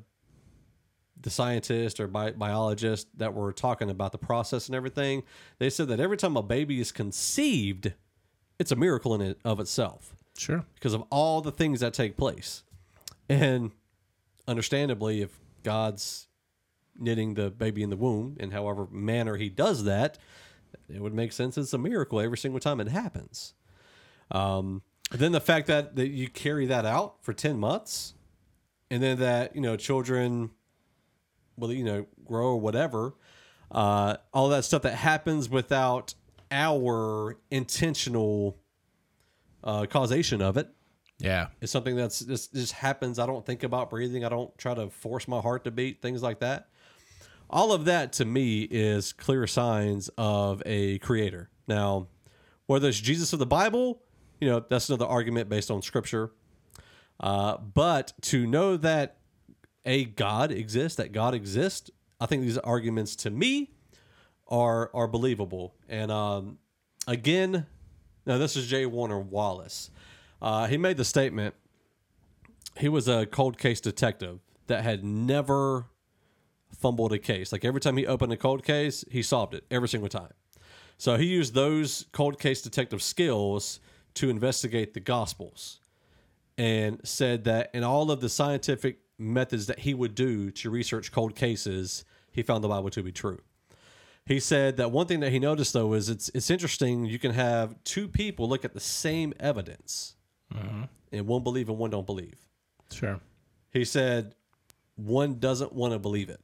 the 1.19 1.29
scientists 1.31 1.99
or 1.99 2.07
bi- 2.07 2.31
biologists 2.31 3.09
that 3.17 3.33
were 3.33 3.51
talking 3.51 3.89
about 3.89 4.11
the 4.11 4.17
process 4.19 4.67
and 4.67 4.75
everything, 4.75 5.23
they 5.57 5.67
said 5.69 5.87
that 5.87 5.99
every 5.99 6.15
time 6.15 6.37
a 6.37 6.43
baby 6.43 6.79
is 6.79 6.91
conceived, 6.91 7.91
it's 8.59 8.71
a 8.71 8.75
miracle 8.75 9.15
in 9.15 9.21
it 9.21 9.39
of 9.43 9.59
itself 9.59 10.15
Sure. 10.37 10.63
because 10.75 10.93
of 10.93 11.03
all 11.09 11.41
the 11.41 11.51
things 11.51 11.79
that 11.79 11.95
take 11.95 12.17
place. 12.17 12.61
And 13.27 13.71
understandably, 14.47 15.21
if 15.23 15.39
God's 15.63 16.27
knitting 16.95 17.33
the 17.33 17.49
baby 17.49 17.81
in 17.81 17.89
the 17.89 17.97
womb 17.97 18.37
in 18.39 18.51
however 18.51 18.87
manner 18.91 19.37
he 19.37 19.49
does 19.49 19.85
that, 19.85 20.19
it 20.87 21.01
would 21.01 21.13
make 21.15 21.31
sense 21.31 21.57
it's 21.57 21.73
a 21.73 21.77
miracle 21.79 22.19
every 22.19 22.37
single 22.37 22.59
time 22.59 22.79
it 22.79 22.89
happens. 22.89 23.55
Um, 24.29 24.83
then 25.11 25.31
the 25.31 25.39
fact 25.41 25.65
that, 25.67 25.95
that 25.95 26.09
you 26.09 26.27
carry 26.29 26.67
that 26.67 26.85
out 26.85 27.15
for 27.23 27.33
10 27.33 27.57
months 27.57 28.13
and 28.89 29.01
then 29.03 29.19
that, 29.19 29.55
you 29.55 29.61
know, 29.61 29.75
children 29.75 30.51
will, 31.57 31.73
you 31.73 31.83
know, 31.83 32.05
grow 32.25 32.47
or 32.47 32.59
whatever, 32.59 33.15
uh, 33.71 34.17
all 34.33 34.49
that 34.49 34.63
stuff 34.63 34.83
that 34.83 34.95
happens 34.95 35.49
without 35.49 36.13
our 36.51 37.37
intentional 37.51 38.57
uh, 39.63 39.85
causation 39.85 40.41
of 40.41 40.55
it 40.55 40.69
Yeah. 41.19 41.47
it's 41.59 41.71
something 41.71 41.95
that's 41.95 42.19
just 42.21 42.53
just 42.53 42.71
happens. 42.73 43.19
I 43.19 43.25
don't 43.25 43.45
think 43.45 43.63
about 43.63 43.89
breathing. 43.89 44.23
I 44.23 44.29
don't 44.29 44.55
try 44.57 44.73
to 44.73 44.89
force 44.89 45.27
my 45.27 45.41
heart 45.41 45.63
to 45.65 45.71
beat. 45.71 46.01
Things 46.01 46.23
like 46.23 46.39
that. 46.39 46.69
All 47.49 47.73
of 47.73 47.85
that 47.85 48.13
to 48.13 48.25
me 48.25 48.61
is 48.63 49.11
clear 49.13 49.47
signs 49.47 50.09
of 50.17 50.61
a 50.65 50.99
creator. 50.99 51.49
Now, 51.67 52.07
whether 52.67 52.87
it's 52.87 52.99
Jesus 52.99 53.33
of 53.33 53.39
the 53.39 53.45
Bible, 53.45 54.01
you 54.39 54.47
know, 54.47 54.59
that's 54.69 54.89
another 54.89 55.05
argument 55.05 55.49
based 55.49 55.71
on 55.71 55.81
scripture. 55.81 56.31
Uh, 57.19 57.57
but 57.57 58.13
to 58.21 58.45
know 58.45 58.77
that 58.77 59.17
a 59.85 60.05
God 60.05 60.51
exists, 60.51 60.97
that 60.97 61.11
God 61.11 61.33
exists, 61.33 61.89
I 62.19 62.25
think 62.25 62.43
these 62.43 62.57
arguments 62.57 63.15
to 63.17 63.29
me 63.29 63.71
are 64.47 64.91
are 64.93 65.07
believable. 65.07 65.75
And 65.89 66.11
um, 66.11 66.59
again, 67.07 67.65
now 68.25 68.37
this 68.37 68.55
is 68.55 68.67
J. 68.67 68.85
Warner 68.85 69.19
Wallace. 69.19 69.89
Uh, 70.41 70.67
he 70.67 70.77
made 70.77 70.97
the 70.97 71.05
statement. 71.05 71.55
He 72.77 72.89
was 72.89 73.07
a 73.07 73.25
cold 73.25 73.57
case 73.57 73.81
detective 73.81 74.39
that 74.67 74.83
had 74.83 75.03
never 75.03 75.85
fumbled 76.71 77.13
a 77.13 77.19
case. 77.19 77.51
Like 77.51 77.65
every 77.65 77.81
time 77.81 77.97
he 77.97 78.05
opened 78.05 78.33
a 78.33 78.37
cold 78.37 78.63
case, 78.63 79.03
he 79.09 79.23
solved 79.23 79.55
it 79.55 79.63
every 79.71 79.89
single 79.89 80.09
time. 80.09 80.33
So 80.97 81.17
he 81.17 81.25
used 81.25 81.53
those 81.53 82.05
cold 82.11 82.39
case 82.39 82.61
detective 82.61 83.01
skills 83.01 83.79
to 84.15 84.29
investigate 84.29 84.93
the 84.93 84.99
Gospels 84.99 85.79
and 86.57 86.99
said 87.03 87.43
that 87.45 87.69
in 87.73 87.83
all 87.83 88.11
of 88.11 88.21
the 88.21 88.29
scientific 88.29 88.99
methods 89.17 89.67
that 89.67 89.79
he 89.79 89.93
would 89.93 90.15
do 90.15 90.51
to 90.51 90.69
research 90.69 91.11
cold 91.11 91.35
cases, 91.35 92.05
he 92.31 92.43
found 92.43 92.63
the 92.63 92.67
Bible 92.67 92.89
to 92.89 93.03
be 93.03 93.11
true. 93.11 93.39
He 94.25 94.39
said 94.39 94.77
that 94.77 94.91
one 94.91 95.07
thing 95.07 95.21
that 95.21 95.31
he 95.31 95.39
noticed 95.39 95.73
though 95.73 95.93
is 95.93 96.09
it's 96.09 96.29
it's 96.33 96.49
interesting. 96.49 97.05
You 97.05 97.17
can 97.17 97.31
have 97.31 97.81
two 97.83 98.07
people 98.09 98.49
look 98.49 98.65
at 98.65 98.73
the 98.73 98.79
same 98.79 99.33
evidence, 99.39 100.15
mm-hmm. 100.53 100.83
and 101.13 101.27
one 101.27 101.43
believe 101.43 101.69
and 101.69 101.77
one 101.77 101.91
don't 101.91 102.05
believe. 102.05 102.35
Sure. 102.91 103.21
He 103.71 103.85
said 103.85 104.35
one 104.95 105.39
doesn't 105.39 105.71
want 105.71 105.93
to 105.93 105.99
believe 105.99 106.29
it. 106.29 106.41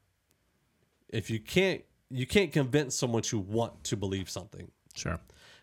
If 1.09 1.29
you 1.29 1.39
can't 1.39 1.83
you 2.09 2.25
can't 2.25 2.53
convince 2.53 2.95
someone 2.95 3.23
to 3.23 3.39
want 3.39 3.83
to 3.85 3.97
believe 3.97 4.29
something. 4.29 4.71
Sure. 4.95 5.19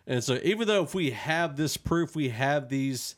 And 0.06 0.22
so 0.22 0.38
even 0.42 0.66
though 0.66 0.82
if 0.82 0.94
we 0.94 1.12
have 1.12 1.56
this 1.56 1.76
proof, 1.76 2.14
we 2.14 2.30
have 2.30 2.68
these 2.68 3.14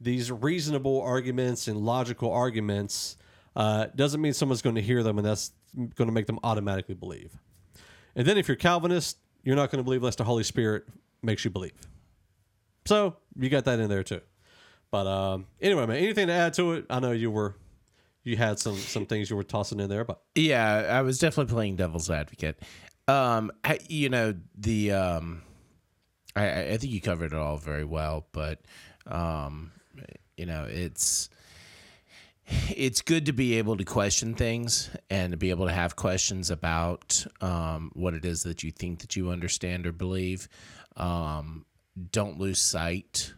these 0.00 0.30
reasonable 0.30 1.00
arguments 1.02 1.68
and 1.68 1.78
logical 1.78 2.32
arguments, 2.32 3.16
uh, 3.56 3.86
doesn't 3.96 4.20
mean 4.20 4.32
someone's 4.32 4.62
going 4.62 4.76
to 4.76 4.82
hear 4.82 5.02
them 5.02 5.18
and 5.18 5.26
that's 5.26 5.52
going 5.76 6.06
to 6.08 6.12
make 6.12 6.26
them 6.26 6.38
automatically 6.44 6.94
believe. 6.94 7.36
And 8.14 8.26
then 8.26 8.38
if 8.38 8.48
you're 8.48 8.56
Calvinist, 8.56 9.18
you're 9.42 9.56
not 9.56 9.70
going 9.70 9.78
to 9.78 9.84
believe 9.84 10.00
unless 10.02 10.16
the 10.16 10.24
Holy 10.24 10.44
Spirit 10.44 10.84
makes 11.22 11.44
you 11.44 11.50
believe. 11.50 11.72
So 12.86 13.16
you 13.36 13.48
got 13.50 13.64
that 13.66 13.80
in 13.80 13.88
there 13.88 14.02
too. 14.02 14.20
But 14.90 15.06
um, 15.06 15.46
anyway, 15.60 15.86
man, 15.86 15.96
anything 15.96 16.28
to 16.28 16.32
add 16.32 16.54
to 16.54 16.72
it? 16.72 16.86
I 16.88 17.00
know 17.00 17.12
you 17.12 17.30
were 17.30 17.56
you 18.24 18.36
had 18.36 18.58
some 18.58 18.76
some 18.76 19.04
things 19.06 19.28
you 19.30 19.36
were 19.36 19.42
tossing 19.44 19.80
in 19.80 19.88
there, 19.88 20.04
but 20.04 20.22
Yeah, 20.34 20.64
I 20.90 21.02
was 21.02 21.18
definitely 21.18 21.52
playing 21.52 21.76
devil's 21.76 22.10
advocate. 22.10 22.60
Um, 23.06 23.50
I, 23.64 23.78
you 23.88 24.08
know 24.08 24.34
the 24.56 24.92
um, 24.92 25.42
I- 26.36 26.48
I, 26.48 26.60
I 26.72 26.76
think 26.78 26.92
you 26.92 27.00
covered 27.00 27.32
it 27.32 27.38
all 27.38 27.56
very 27.58 27.84
well, 27.84 28.26
but 28.32 28.60
um, 29.06 29.72
you 30.36 30.46
know 30.46 30.66
it's 30.68 31.30
it's 32.70 33.02
good 33.02 33.26
to 33.26 33.32
be 33.32 33.58
able 33.58 33.76
to 33.76 33.84
question 33.84 34.34
things 34.34 34.90
and 35.10 35.32
to 35.32 35.36
be 35.36 35.50
able 35.50 35.66
to 35.66 35.72
have 35.72 35.96
questions 35.96 36.50
about 36.50 37.26
um, 37.40 37.90
what 37.94 38.14
it 38.14 38.24
is 38.24 38.42
that 38.44 38.62
you 38.62 38.70
think 38.70 39.00
that 39.00 39.16
you 39.16 39.30
understand 39.30 39.86
or 39.86 39.92
believe. 39.92 40.48
Um, 40.96 41.66
don't 42.10 42.38
lose 42.38 42.58
sight 42.58 43.34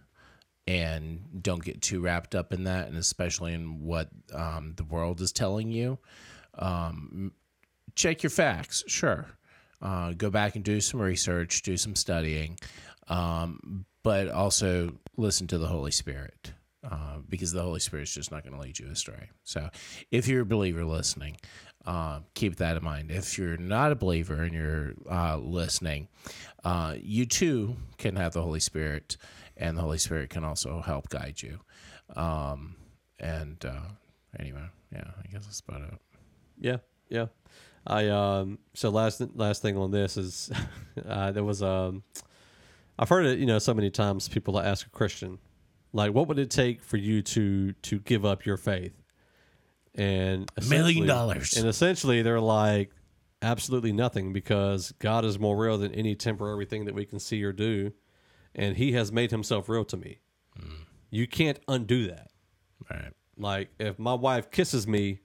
and 0.66 1.42
don't 1.42 1.64
get 1.64 1.82
too 1.82 2.00
wrapped 2.00 2.34
up 2.34 2.52
in 2.52 2.64
that, 2.64 2.86
and 2.86 2.96
especially 2.96 3.54
in 3.54 3.84
what 3.84 4.08
um, 4.32 4.74
the 4.76 4.84
world 4.84 5.20
is 5.20 5.32
telling 5.32 5.72
you. 5.72 5.98
Um, 6.56 7.32
check 7.96 8.22
your 8.22 8.30
facts, 8.30 8.84
sure. 8.86 9.26
Uh, 9.82 10.12
go 10.12 10.30
back 10.30 10.54
and 10.54 10.64
do 10.64 10.80
some 10.80 11.00
research, 11.00 11.62
do 11.62 11.76
some 11.76 11.96
studying, 11.96 12.58
um, 13.08 13.84
but 14.03 14.28
also 14.28 14.94
listen 15.16 15.46
to 15.48 15.59
the 15.59 15.66
Holy 15.66 15.90
Spirit 15.90 16.53
uh, 16.88 17.18
because 17.28 17.53
the 17.53 17.62
Holy 17.62 17.80
Spirit's 17.80 18.14
just 18.14 18.30
not 18.30 18.42
going 18.42 18.55
to 18.55 18.61
lead 18.61 18.78
you 18.78 18.88
astray. 18.88 19.30
So, 19.44 19.68
if 20.11 20.28
you're 20.28 20.42
a 20.42 20.46
believer 20.46 20.84
listening, 20.84 21.36
uh, 21.84 22.20
keep 22.34 22.57
that 22.57 22.76
in 22.76 22.84
mind. 22.84 23.11
If 23.11 23.38
you're 23.38 23.57
not 23.57 23.92
a 23.92 23.96
believer 23.96 24.42
and 24.42 24.55
you're 24.55 24.94
uh, 25.11 25.36
listening, 25.38 26.09
uh, 26.64 26.94
you 27.01 27.26
too 27.26 27.76
can 27.98 28.16
have 28.16 28.32
the 28.32 28.42
Holy 28.42 28.61
Spirit, 28.61 29.16
and 29.57 29.76
the 29.76 29.82
Holy 29.82 29.98
Spirit 29.98 30.30
can 30.30 30.44
also 30.44 30.80
help 30.80 31.09
guide 31.09 31.42
you. 31.42 31.61
Um, 32.16 32.76
and 33.18 33.62
uh, 33.64 33.88
anyway, 34.38 34.64
yeah, 34.92 35.11
I 35.18 35.28
guess 35.32 35.44
that's 35.44 35.61
about 35.61 35.82
it. 35.82 35.94
Yeah, 36.59 36.78
yeah. 37.09 37.26
I 37.86 38.09
um 38.09 38.59
so 38.74 38.90
last 38.90 39.22
last 39.34 39.62
thing 39.62 39.76
on 39.76 39.90
this 39.90 40.16
is 40.16 40.51
uh, 41.07 41.32
there 41.32 41.44
was 41.44 41.62
um 41.62 42.03
I've 43.01 43.09
heard 43.09 43.24
it 43.26 43.38
you 43.38 43.46
know 43.46 43.59
so 43.59 43.74
many 43.74 43.90
times 43.90 44.28
people 44.28 44.61
ask 44.61 44.86
a 44.86 44.90
Christian 44.90 45.38
like 45.92 46.12
what 46.12 46.28
would 46.28 46.38
it 46.38 46.51
take 46.51 46.82
for 46.82 46.98
you 46.98 47.22
to 47.22 47.72
to 47.72 47.98
give 47.98 48.24
up 48.24 48.44
your 48.46 48.57
faith 48.59 48.92
and 49.94 50.48
A 50.57 50.64
million 50.66 51.07
dollars. 51.07 51.57
and 51.57 51.66
essentially 51.66 52.22
they're 52.22 52.40
like 52.40 52.92
absolutely 53.42 53.92
nothing 53.92 54.32
because 54.34 54.92
God 54.98 55.24
is 55.24 55.38
more 55.38 55.57
real 55.57 55.78
than 55.78 55.92
any 55.94 56.14
temporary 56.14 56.66
thing 56.66 56.84
that 56.84 56.94
we 56.94 57.07
can 57.07 57.18
see 57.18 57.42
or 57.42 57.53
do 57.53 57.92
and 58.55 58.76
he 58.76 58.92
has 58.92 59.11
made 59.11 59.30
himself 59.30 59.68
real 59.68 59.84
to 59.86 59.96
me. 59.96 60.18
Mm. 60.61 60.84
You 61.11 61.26
can't 61.26 61.59
undo 61.68 62.07
that. 62.09 62.30
Right. 62.90 63.12
Like 63.38 63.70
if 63.78 63.98
my 63.98 64.14
wife 64.14 64.51
kisses 64.51 64.86
me 64.86 65.20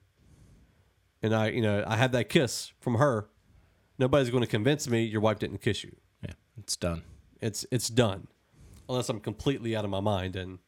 and 1.21 1.35
I, 1.35 1.49
you 1.49 1.61
know, 1.61 1.83
I 1.85 1.97
have 1.97 2.11
that 2.13 2.29
kiss 2.29 2.71
from 2.79 2.95
her, 2.95 3.27
nobody's 3.97 4.29
going 4.29 4.43
to 4.43 4.47
convince 4.49 4.87
me 4.87 5.03
your 5.03 5.21
wife 5.21 5.39
didn't 5.39 5.57
kiss 5.59 5.83
you. 5.83 5.95
Yeah, 6.23 6.33
it's 6.57 6.75
done. 6.77 7.01
It's 7.41 7.65
it's 7.71 7.89
done. 7.89 8.27
Unless 8.87 9.09
I'm 9.09 9.19
completely 9.19 9.75
out 9.75 9.83
of 9.83 9.91
my 9.91 9.99
mind 9.99 10.35
and 10.35 10.59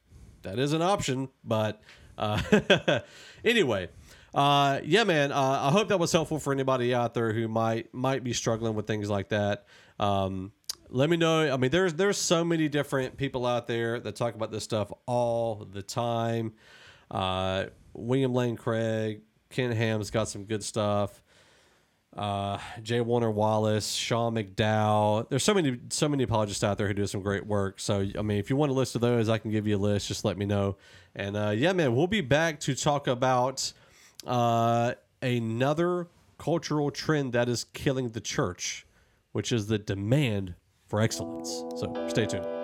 that 0.43 0.59
is 0.59 0.73
an 0.73 0.81
option, 0.81 1.29
but 1.43 1.81
uh 2.17 2.99
anyway, 3.45 3.89
uh 4.33 4.79
yeah 4.83 5.03
man, 5.03 5.31
uh, 5.31 5.59
I 5.63 5.71
hope 5.71 5.89
that 5.89 5.99
was 5.99 6.11
helpful 6.11 6.39
for 6.39 6.53
anybody 6.53 6.93
out 6.93 7.13
there 7.13 7.33
who 7.33 7.47
might 7.47 7.93
might 7.93 8.23
be 8.23 8.33
struggling 8.33 8.75
with 8.75 8.87
things 8.87 9.09
like 9.09 9.29
that. 9.29 9.65
Um 9.99 10.51
let 10.89 11.09
me 11.09 11.17
know. 11.17 11.51
I 11.51 11.57
mean, 11.57 11.71
there's 11.71 11.93
there's 11.93 12.17
so 12.17 12.43
many 12.43 12.69
different 12.69 13.17
people 13.17 13.45
out 13.45 13.67
there 13.67 13.99
that 13.99 14.15
talk 14.15 14.35
about 14.35 14.51
this 14.51 14.63
stuff 14.63 14.91
all 15.05 15.67
the 15.71 15.81
time. 15.81 16.53
Uh, 17.09 17.65
William 17.93 18.33
Lane 18.33 18.55
Craig, 18.55 19.21
Ken 19.49 19.71
Ham's 19.71 20.11
got 20.11 20.29
some 20.29 20.45
good 20.45 20.63
stuff. 20.63 21.21
Uh, 22.17 22.57
J. 22.81 23.01
Warner 23.01 23.29
Wallace, 23.29 23.93
Sean 23.93 24.33
McDowell. 24.33 25.29
There's 25.29 25.43
so 25.43 25.53
many 25.53 25.79
so 25.89 26.09
many 26.09 26.23
apologists 26.23 26.63
out 26.63 26.77
there 26.79 26.87
who 26.87 26.93
do 26.93 27.05
some 27.05 27.21
great 27.21 27.45
work. 27.45 27.79
So 27.79 28.07
I 28.17 28.21
mean, 28.23 28.39
if 28.39 28.49
you 28.49 28.55
want 28.55 28.71
a 28.71 28.75
list 28.75 28.95
of 28.95 29.01
those, 29.01 29.29
I 29.29 29.37
can 29.37 29.51
give 29.51 29.67
you 29.67 29.77
a 29.77 29.79
list. 29.79 30.07
Just 30.07 30.25
let 30.25 30.37
me 30.37 30.45
know. 30.45 30.77
And 31.15 31.37
uh, 31.37 31.51
yeah, 31.55 31.73
man, 31.73 31.95
we'll 31.95 32.07
be 32.07 32.21
back 32.21 32.59
to 32.61 32.73
talk 32.73 33.07
about 33.07 33.71
uh, 34.25 34.93
another 35.21 36.07
cultural 36.39 36.89
trend 36.89 37.33
that 37.33 37.49
is 37.49 37.65
killing 37.73 38.09
the 38.09 38.21
church, 38.21 38.87
which 39.31 39.51
is 39.51 39.67
the 39.67 39.77
demand 39.77 40.55
for 40.87 41.01
excellence. 41.01 41.49
So 41.75 42.07
stay 42.07 42.25
tuned. 42.25 42.56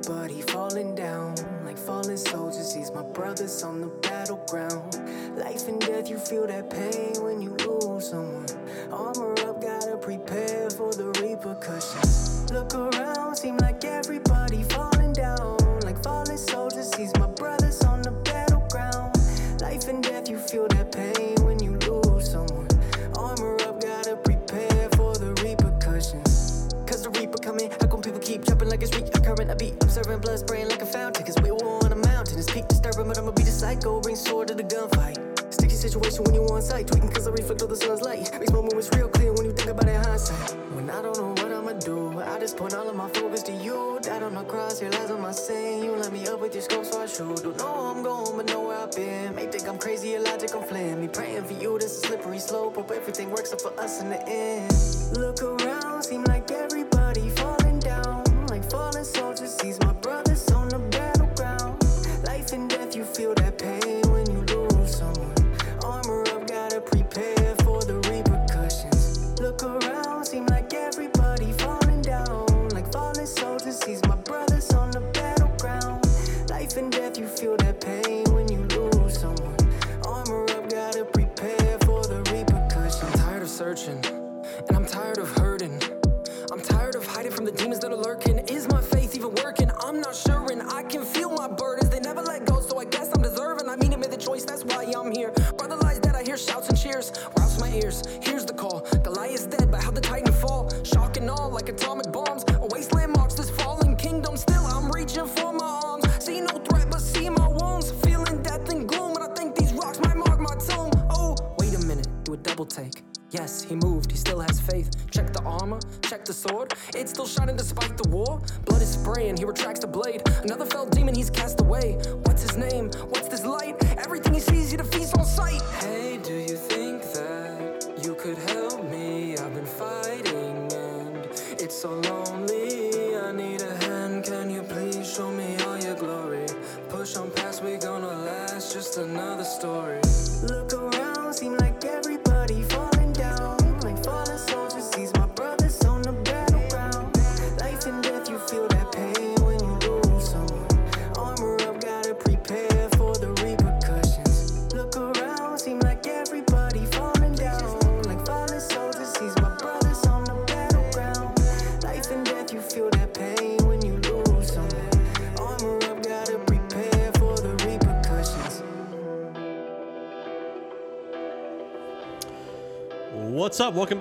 Everybody 0.00 0.40
falling 0.40 0.94
down 0.94 1.34
like 1.62 1.76
fallen 1.76 2.16
soldiers. 2.16 2.74
He's 2.74 2.90
my 2.90 3.02
brothers 3.02 3.62
on 3.62 3.82
the 3.82 3.88
battleground. 3.88 4.94
Life 5.36 5.68
and 5.68 5.78
death, 5.78 6.08
you 6.08 6.16
feel 6.16 6.46
that 6.46 6.70
pain 6.70 7.22
when 7.22 7.42
you 7.42 7.50
lose 7.68 8.08
someone. 8.08 8.46
Armor 8.90 9.34
up, 9.46 9.60
gotta 9.60 9.98
prepare 9.98 10.70
for 10.70 10.90
the 10.94 11.08
repercussions. 11.20 12.50
Look 12.50 12.74
around, 12.74 13.36
seem 13.36 13.58
like 13.58 13.84
everybody 13.84 14.62
falling 14.62 15.12
down 15.12 15.58
like 15.84 16.02
fallen 16.02 16.38
soldiers. 16.38 16.94
He's 16.94 17.14
my 17.18 17.26
brothers 17.26 17.82
on 17.82 18.00
the 18.00 18.12
battleground. 18.12 19.14
Life 19.60 19.86
and 19.88 20.02
death, 20.02 20.30
you 20.30 20.38
feel 20.38 20.66
that 20.68 20.92
pain 20.92 21.44
when 21.44 21.62
you 21.62 21.76
lose 21.76 22.30
someone. 22.30 22.68
Armor 23.14 23.56
up, 23.68 23.82
gotta 23.82 24.16
prepare 24.16 24.88
for 24.96 25.14
the 25.16 25.34
repercussions. 25.44 26.70
Cause 26.86 27.02
the 27.02 27.10
reaper 27.10 27.38
coming, 27.38 27.70
how 27.70 27.86
come 27.86 28.00
people 28.00 28.20
keep 28.20 28.44
jumping 28.46 28.70
like 28.70 28.82
it's 28.82 28.94
re- 28.96 29.19
recurrent? 29.30 29.50
I 29.50 29.54
be 29.54 29.72
observing 29.80 30.20
blood 30.20 30.38
spraying 30.38 30.68
like 30.68 30.82
a 30.82 30.86
fountain. 30.86 31.24
Cause 31.24 31.36
we 31.42 31.50
war 31.50 31.84
on 31.84 31.92
a 31.92 31.96
mountain, 31.96 32.38
it's 32.38 32.50
peak 32.50 32.68
disturbing, 32.68 33.08
but 33.08 33.18
I'ma 33.18 33.32
be 33.32 33.42
the 33.42 33.50
psycho, 33.50 34.00
bring 34.00 34.16
sword 34.16 34.48
to 34.48 34.54
the 34.54 34.64
gunfight. 34.64 35.18
Sticky 35.52 35.74
situation 35.74 36.24
when 36.24 36.34
you 36.34 36.42
on 36.46 36.62
site, 36.62 36.86
tweaking 36.86 37.10
cause 37.10 37.26
I 37.26 37.30
reflect 37.30 37.62
all 37.62 37.68
the 37.68 37.76
sun's 37.76 38.02
light. 38.02 38.30
Makes 38.38 38.52
my 38.52 38.60
movements 38.60 38.88
real 38.94 39.08
clear 39.08 39.32
when 39.32 39.46
you 39.46 39.52
think 39.52 39.70
about 39.70 39.88
it 39.88 39.94
in 39.94 40.04
hindsight. 40.04 40.50
When 40.74 40.88
I 40.90 41.02
don't 41.02 41.16
know 41.16 41.30
what 41.30 41.52
I'ma 41.52 41.72
do, 41.72 42.20
I 42.20 42.38
just 42.38 42.56
point 42.56 42.74
all 42.74 42.88
of 42.88 42.96
my 42.96 43.08
focus 43.08 43.42
to 43.44 43.52
you. 43.52 43.98
Died 44.02 44.22
on 44.22 44.34
the 44.34 44.44
cross, 44.44 44.80
here 44.80 44.90
lies 44.90 45.10
on 45.10 45.20
my 45.20 45.32
sin. 45.32 45.84
You 45.84 45.96
let 45.96 46.12
me 46.12 46.26
up 46.28 46.40
with 46.40 46.54
your 46.54 46.62
scope, 46.62 46.84
so 46.84 47.02
I 47.02 47.06
shoot. 47.06 47.42
Don't 47.42 47.58
know 47.58 47.72
where 47.72 47.90
I'm 47.90 48.02
going, 48.02 48.36
but 48.36 48.46
know 48.46 48.60
where 48.60 48.78
I've 48.78 48.92
been. 48.92 49.34
May 49.34 49.46
think 49.46 49.68
I'm 49.68 49.78
crazy, 49.78 50.14
illogic, 50.14 50.54
I'm 50.54 50.62
flaming. 50.62 51.00
Me 51.00 51.08
praying 51.08 51.44
for 51.44 51.54
you, 51.54 51.78
this 51.78 51.92
is 51.96 52.02
slippery 52.02 52.38
slope. 52.38 52.76
Hope 52.76 52.90
everything 52.92 53.30
works 53.30 53.52
out 53.52 53.60
for 53.60 53.78
us 53.80 54.00
in 54.00 54.08
the 54.10 54.22
end. 54.28 54.72
Look 55.18 55.42
around, 55.42 56.04
seem 56.04 56.24
like 56.24 56.50
everybody 56.50 57.28
falling 57.30 57.59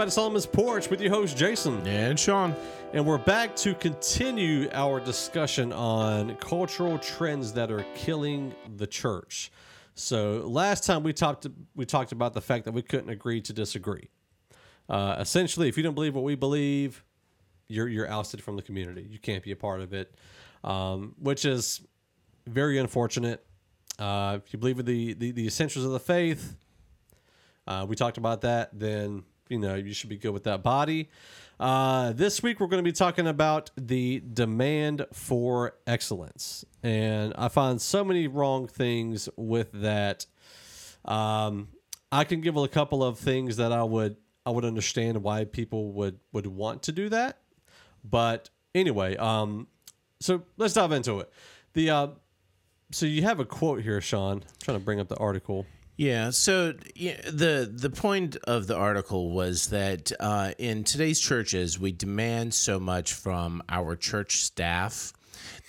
to 0.09 0.13
Solomon's 0.13 0.47
Porch 0.47 0.89
with 0.89 1.01
your 1.01 1.11
host 1.11 1.37
Jason. 1.37 1.85
And 1.85 2.19
Sean. 2.19 2.55
And 2.93 3.05
we're 3.05 3.19
back 3.19 3.55
to 3.57 3.75
continue 3.75 4.67
our 4.71 4.99
discussion 4.99 5.71
on 5.71 6.35
cultural 6.37 6.97
trends 6.97 7.53
that 7.53 7.71
are 7.71 7.85
killing 7.95 8.55
the 8.77 8.87
church. 8.87 9.51
So 9.93 10.43
last 10.47 10.83
time 10.83 11.03
we 11.03 11.13
talked 11.13 11.45
we 11.75 11.85
talked 11.85 12.11
about 12.11 12.33
the 12.33 12.41
fact 12.41 12.65
that 12.65 12.71
we 12.71 12.81
couldn't 12.81 13.11
agree 13.11 13.39
to 13.41 13.53
disagree. 13.53 14.09
Uh, 14.87 15.17
essentially, 15.19 15.69
if 15.69 15.77
you 15.77 15.83
don't 15.83 15.93
believe 15.93 16.15
what 16.15 16.23
we 16.23 16.33
believe, 16.33 17.03
you're 17.67 17.87
you're 17.87 18.09
ousted 18.09 18.41
from 18.41 18.55
the 18.55 18.63
community. 18.63 19.05
You 19.07 19.19
can't 19.19 19.43
be 19.43 19.51
a 19.51 19.55
part 19.55 19.79
of 19.79 19.93
it, 19.93 20.15
um, 20.63 21.13
which 21.19 21.45
is 21.45 21.81
very 22.47 22.79
unfortunate. 22.79 23.45
Uh, 23.99 24.39
if 24.43 24.53
you 24.53 24.57
believe 24.57 24.79
in 24.79 24.85
the, 24.85 25.13
the 25.13 25.31
the 25.31 25.45
essentials 25.45 25.85
of 25.85 25.91
the 25.91 25.99
faith, 25.99 26.55
uh, 27.67 27.85
we 27.87 27.95
talked 27.95 28.17
about 28.17 28.41
that. 28.41 28.71
Then 28.73 29.23
you 29.49 29.57
know 29.57 29.75
you 29.75 29.93
should 29.93 30.09
be 30.09 30.17
good 30.17 30.31
with 30.31 30.43
that 30.45 30.63
body. 30.63 31.09
Uh, 31.59 32.13
this 32.13 32.41
week 32.41 32.59
we're 32.59 32.67
going 32.67 32.83
to 32.83 32.87
be 32.87 32.95
talking 32.95 33.27
about 33.27 33.71
the 33.75 34.23
demand 34.33 35.05
for 35.11 35.75
excellence, 35.85 36.63
and 36.83 37.33
I 37.37 37.49
find 37.49 37.81
so 37.81 38.05
many 38.05 38.27
wrong 38.27 38.67
things 38.67 39.27
with 39.35 39.71
that. 39.73 40.25
Um, 41.03 41.69
I 42.11 42.23
can 42.23 42.41
give 42.41 42.55
a 42.55 42.67
couple 42.67 43.03
of 43.03 43.19
things 43.19 43.57
that 43.57 43.71
I 43.71 43.83
would 43.83 44.15
I 44.45 44.51
would 44.51 44.65
understand 44.65 45.21
why 45.21 45.43
people 45.45 45.91
would 45.93 46.19
would 46.31 46.47
want 46.47 46.83
to 46.83 46.91
do 46.91 47.09
that, 47.09 47.39
but 48.03 48.49
anyway, 48.73 49.17
um, 49.17 49.67
so 50.21 50.43
let's 50.57 50.75
dive 50.75 50.91
into 50.91 51.19
it. 51.19 51.31
The 51.73 51.89
uh, 51.89 52.07
so 52.91 53.05
you 53.05 53.23
have 53.23 53.39
a 53.39 53.45
quote 53.45 53.81
here, 53.81 53.99
Sean. 53.99 54.37
I'm 54.37 54.43
trying 54.61 54.79
to 54.79 54.83
bring 54.83 54.99
up 54.99 55.07
the 55.07 55.17
article. 55.17 55.65
Yeah. 55.99 56.29
So 56.29 56.71
the 56.71 57.69
the 57.69 57.89
point 57.89 58.37
of 58.47 58.67
the 58.67 58.75
article 58.77 59.31
was 59.31 59.67
that 59.67 60.13
uh, 60.17 60.53
in 60.57 60.85
today's 60.85 61.19
churches, 61.19 61.77
we 61.77 61.91
demand 61.91 62.53
so 62.53 62.79
much 62.79 63.11
from 63.11 63.61
our 63.67 63.97
church 63.97 64.37
staff 64.37 65.11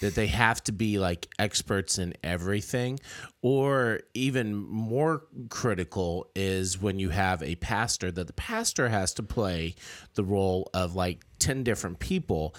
that 0.01 0.15
they 0.15 0.29
have 0.29 0.63
to 0.65 0.73
be 0.73 1.01
like 1.01 1.27
experts 1.41 1.99
in 1.99 2.15
everything, 2.23 3.01
or 3.43 4.03
even 4.15 4.55
more 4.55 5.25
critical 5.49 6.31
is 6.37 6.81
when 6.81 7.01
you 7.01 7.09
have 7.09 7.43
a 7.43 7.57
pastor 7.57 8.13
that 8.13 8.29
the 8.29 8.33
pastor 8.33 8.89
has 8.89 9.13
to 9.15 9.25
play 9.25 9.75
the 10.15 10.23
role 10.23 10.71
of 10.73 10.95
like 10.95 11.25
ten 11.41 11.65
different 11.65 11.99
people 11.99 12.55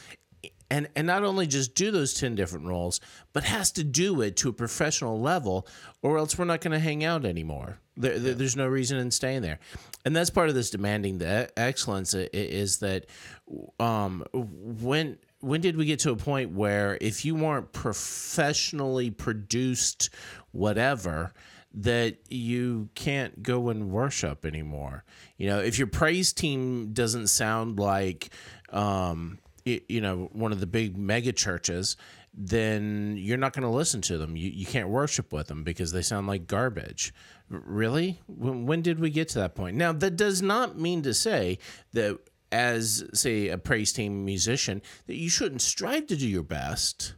and 0.71 0.87
and 0.95 1.05
not 1.05 1.23
only 1.23 1.45
just 1.45 1.75
do 1.75 1.91
those 1.91 2.13
10 2.15 2.33
different 2.33 2.65
roles 2.65 2.99
but 3.33 3.43
has 3.43 3.71
to 3.73 3.83
do 3.83 4.21
it 4.21 4.35
to 4.37 4.49
a 4.49 4.53
professional 4.53 5.19
level 5.21 5.67
or 6.01 6.17
else 6.17 6.37
we're 6.37 6.45
not 6.45 6.61
going 6.61 6.71
to 6.71 6.79
hang 6.79 7.03
out 7.03 7.25
anymore. 7.25 7.77
There, 7.97 8.17
there- 8.17 8.33
there's 8.33 8.55
no 8.55 8.67
reason 8.67 8.97
in 8.97 9.11
staying 9.11 9.41
there. 9.43 9.59
And 10.05 10.15
that's 10.15 10.29
part 10.31 10.49
of 10.49 10.55
this 10.55 10.69
demanding 10.71 11.19
the 11.19 11.49
excellence 11.57 12.13
is 12.15 12.79
that 12.79 13.05
um 13.79 14.25
when 14.33 15.17
when 15.41 15.59
did 15.61 15.75
we 15.75 15.85
get 15.85 15.99
to 15.99 16.11
a 16.11 16.15
point 16.15 16.51
where 16.53 16.97
if 17.01 17.25
you 17.25 17.35
weren't 17.35 17.71
professionally 17.73 19.09
produced 19.11 20.09
whatever 20.51 21.33
that 21.73 22.17
you 22.29 22.89
can't 22.95 23.41
go 23.43 23.69
and 23.69 23.89
worship 23.91 24.45
anymore? 24.45 25.03
You 25.37 25.47
know 25.49 25.59
if 25.59 25.77
your 25.77 25.87
praise 25.87 26.31
team 26.33 26.93
doesn't 26.93 27.27
sound 27.27 27.77
like 27.79 28.29
um 28.69 29.39
you 29.65 30.01
know 30.01 30.29
one 30.31 30.51
of 30.51 30.59
the 30.59 30.67
big 30.67 30.97
mega 30.97 31.31
churches 31.31 31.97
then 32.33 33.15
you're 33.17 33.37
not 33.37 33.53
going 33.53 33.63
to 33.63 33.69
listen 33.69 34.01
to 34.01 34.17
them. 34.17 34.35
You, 34.35 34.49
you 34.49 34.65
can't 34.65 34.89
worship 34.89 35.33
with 35.33 35.47
them 35.47 35.63
because 35.63 35.91
they 35.91 36.01
sound 36.01 36.27
like 36.27 36.47
garbage. 36.47 37.13
Really? 37.49 38.21
When, 38.27 38.65
when 38.65 38.81
did 38.81 38.99
we 38.99 39.09
get 39.09 39.29
to 39.29 39.39
that 39.39 39.55
point? 39.55 39.75
Now 39.75 39.91
that 39.91 40.15
does 40.15 40.41
not 40.41 40.77
mean 40.77 41.01
to 41.03 41.13
say 41.13 41.57
that 41.93 42.17
as 42.51 43.03
say 43.13 43.47
a 43.47 43.57
praise 43.57 43.93
team 43.93 44.25
musician 44.25 44.81
that 45.07 45.15
you 45.15 45.29
shouldn't 45.29 45.61
strive 45.61 46.07
to 46.07 46.15
do 46.15 46.27
your 46.27 46.43
best 46.43 47.15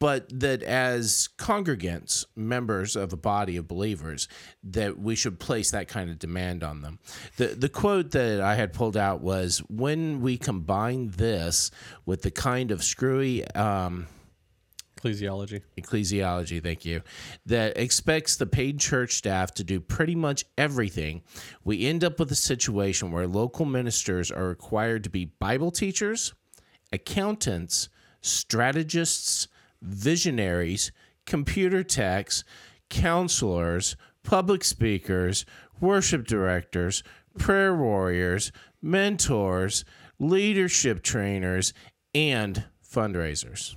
but 0.00 0.28
that 0.40 0.62
as 0.62 1.28
congregants, 1.38 2.24
members 2.36 2.96
of 2.96 3.12
a 3.12 3.16
body 3.16 3.56
of 3.56 3.66
believers, 3.66 4.28
that 4.62 4.98
we 4.98 5.14
should 5.14 5.40
place 5.40 5.70
that 5.70 5.88
kind 5.88 6.10
of 6.10 6.18
demand 6.18 6.62
on 6.62 6.82
them. 6.82 6.98
The 7.36 7.48
the 7.48 7.68
quote 7.68 8.12
that 8.12 8.40
I 8.40 8.54
had 8.54 8.72
pulled 8.72 8.96
out 8.96 9.20
was 9.20 9.58
when 9.68 10.20
we 10.20 10.36
combine 10.36 11.10
this 11.10 11.70
with 12.06 12.22
the 12.22 12.30
kind 12.30 12.70
of 12.70 12.84
screwy 12.84 13.44
um, 13.52 14.06
Ecclesiology. 14.98 15.62
ecclesiology, 15.76 16.62
thank 16.62 16.84
you, 16.84 17.02
that 17.46 17.76
expects 17.76 18.36
the 18.36 18.46
paid 18.46 18.80
church 18.80 19.14
staff 19.14 19.54
to 19.54 19.64
do 19.64 19.80
pretty 19.80 20.14
much 20.14 20.44
everything, 20.56 21.22
we 21.64 21.86
end 21.86 22.04
up 22.04 22.18
with 22.18 22.30
a 22.32 22.36
situation 22.36 23.12
where 23.12 23.26
local 23.26 23.64
ministers 23.64 24.30
are 24.30 24.48
required 24.48 25.04
to 25.04 25.10
be 25.10 25.26
Bible 25.26 25.70
teachers, 25.70 26.34
accountants, 26.92 27.88
strategists, 28.20 29.48
visionaries, 29.82 30.92
computer 31.26 31.82
techs, 31.82 32.44
counselors, 32.88 33.96
public 34.22 34.64
speakers, 34.64 35.44
worship 35.80 36.26
directors, 36.26 37.02
prayer 37.38 37.74
warriors, 37.74 38.52
mentors, 38.82 39.84
leadership 40.18 41.02
trainers, 41.02 41.72
and 42.14 42.64
fundraisers. 42.84 43.76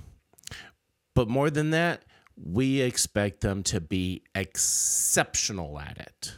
But 1.14 1.28
more 1.28 1.50
than 1.50 1.70
that, 1.70 2.04
we 2.36 2.80
expect 2.80 3.40
them 3.40 3.62
to 3.64 3.80
be 3.80 4.22
exceptional 4.34 5.78
at 5.78 5.98
it. 5.98 6.34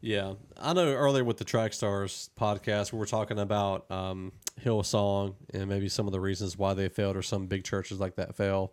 Yeah, 0.00 0.34
I 0.58 0.72
know 0.72 0.92
earlier 0.94 1.24
with 1.24 1.36
the 1.36 1.44
Trackstarz 1.44 2.30
podcast, 2.38 2.92
we 2.92 2.98
were 2.98 3.06
talking 3.06 3.38
about 3.38 3.90
um, 3.90 4.32
Hillsong 4.64 5.34
and 5.52 5.68
maybe 5.68 5.88
some 5.88 6.06
of 6.06 6.12
the 6.12 6.20
reasons 6.20 6.56
why 6.56 6.74
they 6.74 6.88
failed, 6.88 7.16
or 7.16 7.22
some 7.22 7.46
big 7.46 7.64
churches 7.64 8.00
like 8.00 8.16
that 8.16 8.36
fail. 8.36 8.72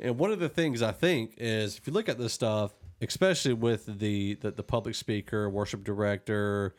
And 0.00 0.18
one 0.18 0.30
of 0.30 0.38
the 0.38 0.48
things 0.48 0.82
I 0.82 0.92
think 0.92 1.34
is 1.38 1.76
if 1.76 1.86
you 1.86 1.92
look 1.92 2.08
at 2.08 2.18
this 2.18 2.32
stuff, 2.32 2.74
especially 3.00 3.54
with 3.54 3.86
the 3.86 4.34
the, 4.34 4.50
the 4.50 4.62
public 4.62 4.94
speaker, 4.94 5.48
worship 5.50 5.84
director, 5.84 6.74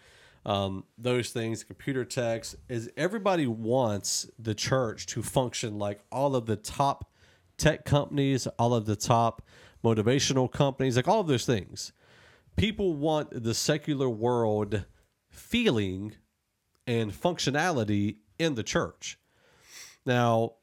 um, 0.45 0.85
those 0.97 1.31
things, 1.31 1.63
computer 1.63 2.05
techs, 2.05 2.55
is 2.69 2.89
everybody 2.95 3.47
wants 3.47 4.29
the 4.39 4.55
church 4.55 5.05
to 5.07 5.21
function 5.21 5.77
like 5.77 5.99
all 6.11 6.35
of 6.35 6.45
the 6.45 6.55
top 6.55 7.11
tech 7.57 7.85
companies, 7.85 8.47
all 8.57 8.73
of 8.73 8.85
the 8.85 8.95
top 8.95 9.41
motivational 9.83 10.51
companies, 10.51 10.95
like 10.95 11.07
all 11.07 11.19
of 11.19 11.27
those 11.27 11.45
things 11.45 11.91
people 12.59 12.93
want 12.93 13.29
the 13.31 13.53
secular 13.53 14.09
world 14.09 14.83
feeling 15.29 16.13
and 16.85 17.13
functionality 17.13 18.17
in 18.39 18.55
the 18.55 18.63
church. 18.63 19.19
Now, 20.05 20.53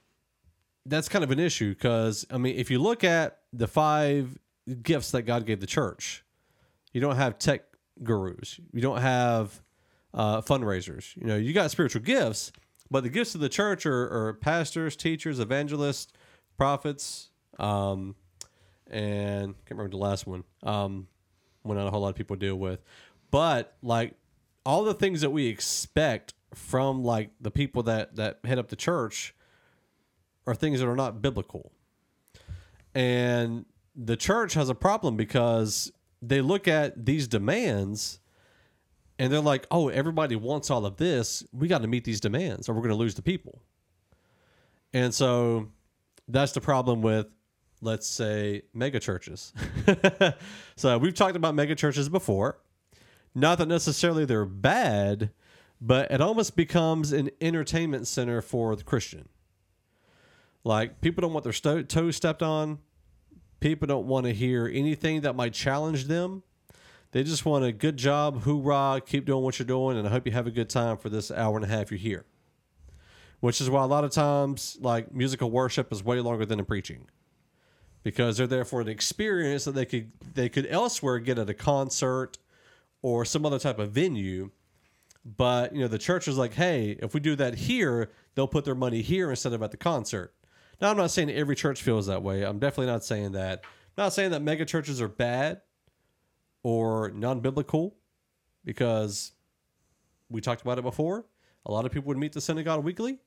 that's 0.84 1.08
kind 1.08 1.22
of 1.22 1.30
an 1.30 1.38
issue 1.38 1.74
because, 1.74 2.26
I 2.30 2.38
mean, 2.38 2.56
if 2.56 2.70
you 2.70 2.78
look 2.78 3.04
at 3.04 3.38
the 3.52 3.68
five 3.68 4.38
gifts 4.82 5.10
that 5.12 5.22
God 5.22 5.46
gave 5.46 5.60
the 5.60 5.66
church, 5.66 6.24
you 6.92 7.00
don't 7.00 7.16
have 7.16 7.38
tech 7.38 7.62
gurus, 8.02 8.58
you 8.72 8.80
don't 8.80 9.00
have 9.00 9.60
uh, 10.14 10.40
fundraisers. 10.40 11.14
You 11.16 11.26
know, 11.26 11.36
you 11.36 11.52
got 11.52 11.70
spiritual 11.70 12.02
gifts, 12.02 12.52
but 12.90 13.02
the 13.02 13.10
gifts 13.10 13.34
of 13.34 13.40
the 13.40 13.48
church 13.48 13.84
are, 13.86 14.28
are 14.28 14.34
pastors, 14.34 14.96
teachers, 14.96 15.38
evangelists, 15.38 16.12
prophets, 16.56 17.30
um, 17.58 18.14
and 18.90 19.50
I 19.50 19.68
can't 19.68 19.78
remember 19.78 19.90
the 19.90 20.02
last 20.02 20.26
one. 20.26 20.44
Um, 20.62 21.08
one 21.62 21.76
not 21.76 21.86
a 21.86 21.90
whole 21.90 22.02
lot 22.02 22.10
of 22.10 22.14
people 22.14 22.36
deal 22.36 22.56
with. 22.56 22.80
But 23.30 23.76
like 23.82 24.14
all 24.64 24.84
the 24.84 24.94
things 24.94 25.20
that 25.20 25.30
we 25.30 25.46
expect 25.46 26.34
from 26.54 27.02
like 27.02 27.30
the 27.40 27.50
people 27.50 27.82
that 27.84 28.16
that 28.16 28.40
head 28.44 28.58
up 28.58 28.68
the 28.68 28.76
church 28.76 29.34
are 30.46 30.54
things 30.54 30.80
that 30.80 30.88
are 30.88 30.96
not 30.96 31.20
biblical. 31.20 31.72
And 32.94 33.66
the 33.94 34.16
church 34.16 34.54
has 34.54 34.68
a 34.68 34.74
problem 34.74 35.16
because 35.16 35.92
they 36.22 36.40
look 36.40 36.68
at 36.68 37.04
these 37.04 37.28
demands 37.28 38.20
and 39.18 39.32
they're 39.32 39.40
like, 39.40 39.66
"Oh, 39.70 39.88
everybody 39.88 40.36
wants 40.36 40.70
all 40.70 40.86
of 40.86 40.96
this. 40.96 41.44
We 41.52 41.68
got 41.68 41.82
to 41.82 41.88
meet 41.88 42.04
these 42.04 42.20
demands 42.20 42.68
or 42.68 42.74
we're 42.74 42.82
going 42.82 42.90
to 42.90 42.96
lose 42.96 43.14
the 43.14 43.22
people." 43.22 43.60
And 44.92 45.12
so 45.12 45.68
that's 46.28 46.52
the 46.52 46.60
problem 46.60 47.02
with 47.02 47.26
let's 47.82 48.08
say 48.08 48.62
mega 48.72 49.00
churches. 49.00 49.52
so 50.76 50.98
we've 50.98 51.14
talked 51.14 51.36
about 51.36 51.54
mega 51.54 51.74
churches 51.74 52.08
before. 52.08 52.58
Not 53.34 53.58
that 53.58 53.68
necessarily 53.68 54.24
they're 54.24 54.46
bad, 54.46 55.30
but 55.80 56.10
it 56.10 56.20
almost 56.20 56.56
becomes 56.56 57.12
an 57.12 57.30
entertainment 57.40 58.06
center 58.06 58.40
for 58.40 58.76
the 58.76 58.84
Christian. 58.84 59.28
Like 60.64 61.00
people 61.00 61.22
don't 61.22 61.32
want 61.32 61.44
their 61.44 61.52
sto- 61.52 61.82
toes 61.82 62.16
stepped 62.16 62.42
on. 62.42 62.78
People 63.60 63.86
don't 63.86 64.06
want 64.06 64.26
to 64.26 64.32
hear 64.32 64.70
anything 64.72 65.22
that 65.22 65.34
might 65.34 65.52
challenge 65.52 66.04
them. 66.04 66.42
They 67.12 67.22
just 67.22 67.46
want 67.46 67.64
a 67.64 67.72
good 67.72 67.96
job, 67.96 68.42
hoorah, 68.42 69.00
keep 69.06 69.24
doing 69.24 69.42
what 69.42 69.58
you're 69.58 69.66
doing, 69.66 69.96
and 69.96 70.06
I 70.06 70.10
hope 70.10 70.26
you 70.26 70.32
have 70.32 70.46
a 70.46 70.50
good 70.50 70.68
time 70.68 70.98
for 70.98 71.08
this 71.08 71.30
hour 71.30 71.56
and 71.56 71.64
a 71.64 71.68
half 71.68 71.90
you're 71.90 71.98
here. 71.98 72.26
Which 73.40 73.60
is 73.60 73.70
why 73.70 73.82
a 73.82 73.86
lot 73.86 74.04
of 74.04 74.10
times, 74.10 74.76
like 74.80 75.14
musical 75.14 75.50
worship 75.50 75.92
is 75.92 76.02
way 76.02 76.20
longer 76.20 76.44
than 76.44 76.58
a 76.58 76.64
preaching 76.64 77.06
because 78.02 78.36
they're 78.36 78.46
there 78.46 78.64
for 78.64 78.80
an 78.80 78.88
experience 78.88 79.64
that 79.64 79.74
they 79.74 79.84
could 79.84 80.12
they 80.34 80.48
could 80.48 80.66
elsewhere 80.70 81.18
get 81.18 81.38
at 81.38 81.50
a 81.50 81.54
concert 81.54 82.38
or 83.02 83.24
some 83.24 83.44
other 83.44 83.58
type 83.58 83.78
of 83.78 83.90
venue. 83.90 84.50
But 85.36 85.74
you 85.74 85.80
know, 85.80 85.88
the 85.88 85.98
church 85.98 86.28
is 86.28 86.38
like, 86.38 86.54
hey, 86.54 86.96
if 87.02 87.12
we 87.12 87.18
do 87.18 87.34
that 87.34 87.54
here, 87.54 88.12
they'll 88.34 88.46
put 88.46 88.64
their 88.64 88.76
money 88.76 89.02
here 89.02 89.30
instead 89.30 89.52
of 89.52 89.62
at 89.62 89.72
the 89.72 89.76
concert. 89.76 90.32
Now, 90.80 90.90
I'm 90.90 90.96
not 90.96 91.10
saying 91.10 91.30
every 91.30 91.56
church 91.56 91.82
feels 91.82 92.06
that 92.06 92.22
way. 92.22 92.44
I'm 92.44 92.60
definitely 92.60 92.92
not 92.92 93.04
saying 93.04 93.32
that. 93.32 93.62
I'm 93.64 94.04
not 94.04 94.12
saying 94.12 94.30
that 94.30 94.42
mega 94.42 94.64
churches 94.64 95.00
are 95.00 95.08
bad 95.08 95.62
or 96.62 97.10
non-biblical, 97.10 97.96
because 98.64 99.32
we 100.28 100.40
talked 100.40 100.62
about 100.62 100.78
it 100.78 100.82
before. 100.82 101.24
A 101.64 101.72
lot 101.72 101.86
of 101.86 101.92
people 101.92 102.08
would 102.08 102.18
meet 102.18 102.32
the 102.32 102.40
synagogue 102.40 102.84
weekly, 102.84 103.18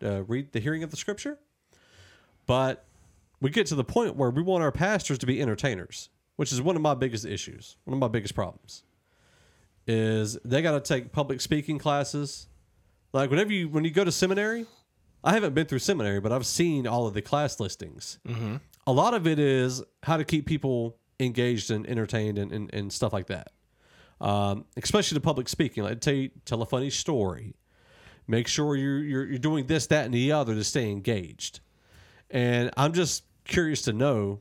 read 0.00 0.52
the 0.52 0.60
hearing 0.60 0.82
of 0.82 0.90
the 0.90 0.96
scripture, 0.96 1.38
but 2.46 2.86
we 3.40 3.50
get 3.50 3.66
to 3.66 3.74
the 3.74 3.84
point 3.84 4.16
where 4.16 4.30
we 4.30 4.42
want 4.42 4.62
our 4.62 4.72
pastors 4.72 5.18
to 5.18 5.26
be 5.26 5.42
entertainers, 5.42 6.08
which 6.36 6.52
is 6.52 6.62
one 6.62 6.74
of 6.74 6.82
my 6.82 6.94
biggest 6.94 7.26
issues, 7.26 7.76
one 7.84 7.94
of 7.94 8.00
my 8.00 8.08
biggest 8.08 8.34
problems. 8.34 8.84
Is 9.86 10.38
they 10.44 10.62
got 10.62 10.72
to 10.72 10.80
take 10.80 11.12
public 11.12 11.40
speaking 11.40 11.78
classes. 11.78 12.48
Like 13.12 13.30
whenever 13.30 13.52
you 13.52 13.68
when 13.68 13.84
you 13.84 13.90
go 13.90 14.04
to 14.04 14.12
seminary, 14.12 14.66
I 15.22 15.32
haven't 15.32 15.54
been 15.54 15.66
through 15.66 15.80
seminary, 15.80 16.20
but 16.20 16.32
I've 16.32 16.46
seen 16.46 16.86
all 16.86 17.06
of 17.06 17.14
the 17.14 17.22
class 17.22 17.60
listings. 17.60 18.18
Mm-hmm. 18.26 18.56
A 18.86 18.92
lot 18.92 19.14
of 19.14 19.26
it 19.26 19.38
is 19.38 19.82
how 20.02 20.16
to 20.16 20.24
keep 20.24 20.46
people 20.46 20.96
engaged 21.20 21.70
and 21.70 21.86
entertained 21.86 22.38
and, 22.38 22.52
and, 22.52 22.72
and 22.74 22.92
stuff 22.92 23.12
like 23.12 23.26
that. 23.28 23.52
Um, 24.20 24.64
especially 24.76 25.16
the 25.16 25.20
public 25.22 25.48
speaking, 25.48 25.84
like 25.84 26.00
tell 26.00 26.14
you, 26.14 26.30
tell 26.44 26.62
a 26.62 26.66
funny 26.66 26.90
story. 26.90 27.54
Make 28.26 28.48
sure 28.48 28.74
you're, 28.76 29.02
you're 29.02 29.26
you're 29.26 29.38
doing 29.38 29.66
this, 29.66 29.86
that, 29.88 30.06
and 30.06 30.14
the 30.14 30.32
other 30.32 30.54
to 30.54 30.64
stay 30.64 30.90
engaged. 30.90 31.60
And 32.30 32.70
I'm 32.76 32.94
just 32.94 33.24
curious 33.44 33.82
to 33.82 33.92
know 33.92 34.40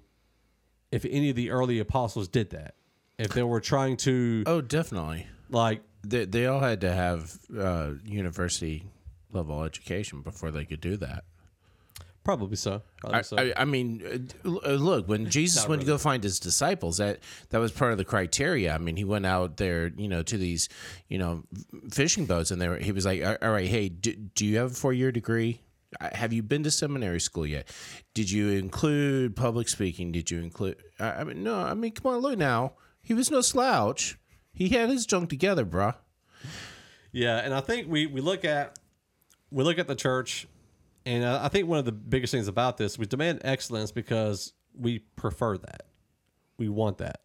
if 0.91 1.05
any 1.05 1.29
of 1.29 1.35
the 1.35 1.49
early 1.49 1.79
apostles 1.79 2.27
did 2.27 2.51
that. 2.51 2.75
If 3.23 3.31
they 3.33 3.43
were 3.43 3.61
trying 3.61 3.97
to 3.97 4.43
Oh, 4.45 4.61
definitely. 4.61 5.27
like 5.49 5.81
They, 6.03 6.25
they 6.25 6.45
all 6.45 6.59
had 6.59 6.81
to 6.81 6.91
have 6.91 7.37
uh, 7.57 7.91
university 8.05 8.87
level 9.31 9.63
education 9.63 10.21
before 10.21 10.51
they 10.51 10.65
could 10.65 10.81
do 10.81 10.97
that. 10.97 11.23
probably 12.23 12.55
so. 12.55 12.81
Probably 13.01 13.19
I, 13.19 13.21
so. 13.21 13.37
I, 13.37 13.53
I 13.57 13.65
mean, 13.65 14.29
uh, 14.45 14.49
uh, 14.65 14.69
look, 14.73 15.07
when 15.07 15.29
Jesus 15.37 15.67
went 15.67 15.81
to 15.81 15.87
go 15.87 15.97
find 15.97 16.23
his 16.23 16.39
disciples, 16.39 16.97
that 16.97 17.19
that 17.49 17.57
was 17.59 17.71
part 17.71 17.91
of 17.91 17.97
the 17.97 18.05
criteria. 18.05 18.73
I 18.73 18.77
mean, 18.77 18.95
he 18.95 19.03
went 19.03 19.25
out 19.25 19.57
there, 19.57 19.87
you 19.97 20.07
know, 20.07 20.23
to 20.23 20.37
these, 20.37 20.69
you 21.09 21.17
know, 21.17 21.43
fishing 21.91 22.25
boats, 22.25 22.51
and 22.51 22.61
they 22.61 22.67
were, 22.69 22.77
he 22.77 22.91
was 22.91 23.05
like, 23.05 23.21
"All 23.25 23.51
right, 23.51 23.67
hey, 23.67 23.89
do, 23.89 24.13
do 24.13 24.45
you 24.45 24.57
have 24.57 24.71
a 24.71 24.75
four 24.75 24.93
year 24.93 25.11
degree? 25.11 25.61
Uh, 25.99 26.09
Have 26.13 26.31
you 26.33 26.41
been 26.43 26.63
to 26.63 26.71
seminary 26.71 27.19
school 27.19 27.45
yet? 27.45 27.67
Did 28.13 28.31
you 28.31 28.49
include 28.49 29.35
public 29.35 29.67
speaking? 29.69 30.11
Did 30.11 30.31
you 30.31 30.39
include? 30.39 30.77
I, 30.99 31.09
I 31.11 31.23
mean, 31.23 31.43
no. 31.43 31.55
I 31.59 31.73
mean, 31.73 31.91
come 31.91 32.13
on, 32.13 32.19
look 32.21 32.37
now. 32.37 32.73
He 33.03 33.13
was 33.13 33.29
no 33.29 33.41
slouch. 33.41 34.17
He 34.53 34.69
had 34.69 34.89
his 34.89 35.05
junk 35.05 35.29
together, 35.29 35.65
bruh. 35.65 35.95
Yeah, 37.11 37.37
and 37.37 37.53
I 37.53 37.61
think 37.61 37.87
we 37.89 38.05
we 38.07 38.21
look 38.21 38.43
at 38.45 38.79
we 39.51 39.63
look 39.63 39.77
at 39.77 39.87
the 39.87 39.95
church, 39.95 40.47
and 41.05 41.23
I 41.25 41.45
I 41.45 41.47
think 41.49 41.67
one 41.67 41.79
of 41.79 41.85
the 41.85 41.91
biggest 41.91 42.31
things 42.31 42.47
about 42.47 42.77
this 42.77 42.97
we 42.97 43.05
demand 43.05 43.41
excellence 43.43 43.91
because 43.91 44.53
we 44.75 44.99
prefer 44.99 45.57
that, 45.57 45.83
we 46.57 46.69
want 46.69 46.97
that. 46.99 47.21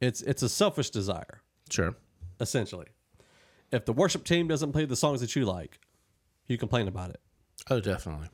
It's 0.00 0.22
it's 0.22 0.42
a 0.42 0.48
selfish 0.48 0.90
desire, 0.90 1.42
Sure. 1.70 1.94
essentially. 2.40 2.86
If 3.70 3.84
the 3.84 3.92
worship 3.92 4.24
team 4.24 4.48
doesn't 4.48 4.72
play 4.72 4.86
the 4.86 4.96
songs 4.96 5.20
that 5.20 5.36
you 5.36 5.44
like, 5.44 5.80
you 6.46 6.56
complain 6.56 6.88
about 6.88 7.10
it. 7.10 7.20
Oh, 7.68 7.80
definitely. 7.80 8.28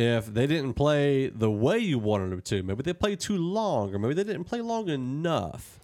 If 0.00 0.32
they 0.32 0.46
didn't 0.46 0.74
play 0.74 1.28
the 1.28 1.50
way 1.50 1.78
you 1.78 1.98
wanted 1.98 2.30
them 2.30 2.40
to, 2.40 2.62
maybe 2.62 2.82
they 2.82 2.94
played 2.94 3.20
too 3.20 3.36
long, 3.36 3.94
or 3.94 3.98
maybe 3.98 4.14
they 4.14 4.24
didn't 4.24 4.44
play 4.44 4.62
long 4.62 4.88
enough. 4.88 5.78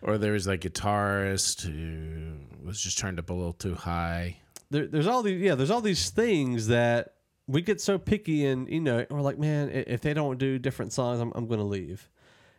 Or 0.00 0.16
there 0.16 0.32
was 0.32 0.46
that 0.46 0.60
guitarist 0.60 1.62
who 1.66 2.36
was 2.64 2.80
just 2.80 2.96
turned 2.98 3.18
up 3.18 3.28
a 3.28 3.34
little 3.34 3.52
too 3.52 3.74
high. 3.74 4.38
there, 4.70 4.86
there's 4.86 5.06
all 5.06 5.22
these 5.22 5.40
yeah 5.40 5.54
there's 5.54 5.70
all 5.70 5.80
these 5.82 6.08
things 6.10 6.68
that 6.68 7.14
we 7.46 7.60
get 7.62 7.80
so 7.80 7.98
picky 7.98 8.46
and 8.46 8.68
you 8.70 8.80
know 8.80 9.04
we're 9.10 9.20
like 9.20 9.38
man 9.38 9.70
if 9.70 10.00
they 10.02 10.14
don't 10.14 10.38
do 10.38 10.58
different 10.58 10.92
songs 10.92 11.18
i'm, 11.20 11.32
I'm 11.34 11.46
going 11.46 11.60
to 11.60 11.64
leave 11.64 12.08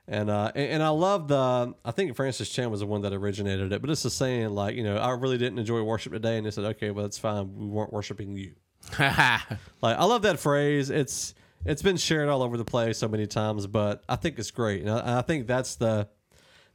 and 0.07 0.30
uh 0.30 0.51
and, 0.55 0.72
and 0.74 0.84
i 0.84 0.89
love 0.89 1.28
the 1.28 1.74
i 1.86 1.91
think 1.91 2.16
francis 2.16 2.49
chan 2.49 2.72
was 2.72 2.80
the 2.80 2.88
one 2.88 3.01
that 3.03 3.14
originated 3.14 3.72
it 3.72 3.82
but 3.82 3.89
it's 3.91 4.01
the 4.03 4.10
saying 4.10 4.49
like 4.49 4.76
you 4.76 4.84
know 4.84 4.97
i 4.97 5.12
really 5.12 5.38
didn't 5.38 5.60
enjoy 5.60 5.82
worship 5.84 6.12
today 6.14 6.38
and 6.38 6.45
they 6.47 6.51
said 6.51 6.66
okay 6.66 6.89
well 6.89 7.03
that's 7.03 7.20
fine 7.20 7.55
we 7.55 7.68
weren't 7.68 7.93
worshiping 7.93 8.36
you 8.36 8.53
like 9.00 9.98
i 9.98 10.04
love 10.06 10.24
that 10.24 10.40
phrase. 10.40 10.90
It's 10.90 11.34
it's 11.66 11.82
been 11.82 11.98
shared 11.98 12.30
all 12.30 12.42
over 12.42 12.58
the 12.58 12.66
place 12.66 12.98
so 12.98 13.08
many 13.08 13.28
times 13.28 13.68
but 13.68 14.04
i 14.10 14.16
think 14.16 14.40
it's 14.40 14.52
great. 14.52 14.82
And 14.82 14.92
i, 14.92 15.20
I 15.20 15.22
think 15.22 15.48
that's 15.48 15.76
the 15.76 16.08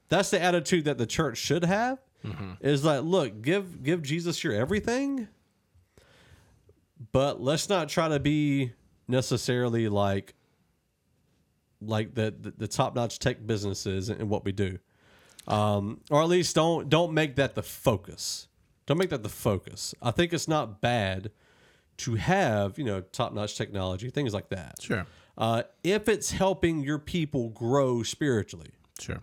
that's 0.09 0.31
the 0.31 0.41
attitude 0.41 0.85
that 0.85 0.99
the 0.99 1.07
church 1.07 1.39
should 1.39 1.65
have 1.65 1.99
is 2.61 2.85
like 2.85 3.03
look 3.03 3.43
give 3.43 3.83
give 3.83 4.03
jesus 4.03 4.43
your 4.43 4.55
everything 4.55 5.29
but 7.13 7.41
let's 7.41 7.69
not 7.69 7.89
try 7.89 8.09
to 8.09 8.19
be 8.19 8.73
necessarily 9.09 9.89
like 9.89 10.35
like 11.83 12.15
the 12.15 12.35
the, 12.41 12.53
the 12.57 12.69
top-notch 12.69 13.19
tech 13.19 13.47
businesses 13.47 14.09
and 14.09 14.29
what 14.31 14.45
we 14.45 14.53
do. 14.53 14.79
Um 15.47 16.01
or 16.11 16.23
at 16.23 16.29
least 16.29 16.55
don't 16.55 16.89
don't 16.89 17.13
make 17.13 17.37
that 17.37 17.55
the 17.55 17.63
focus. 17.63 18.49
Don't 18.87 18.97
make 18.99 19.11
that 19.11 19.23
the 19.23 19.29
focus. 19.29 19.95
I 20.01 20.11
think 20.11 20.33
it's 20.33 20.49
not 20.49 20.81
bad 20.81 21.31
to 21.99 22.15
have 22.17 22.79
you 22.79 22.85
know 22.85 23.01
top-notch 23.01 23.57
technology 23.57 24.11
things 24.11 24.33
like 24.35 24.49
that 24.49 24.77
Sure. 24.81 25.07
uh, 25.39 25.63
if 25.83 26.09
it's 26.09 26.33
helping 26.33 26.81
your 26.83 26.99
people 26.99 27.51
grow 27.51 28.03
spiritually 28.03 28.71
Sure. 28.99 29.23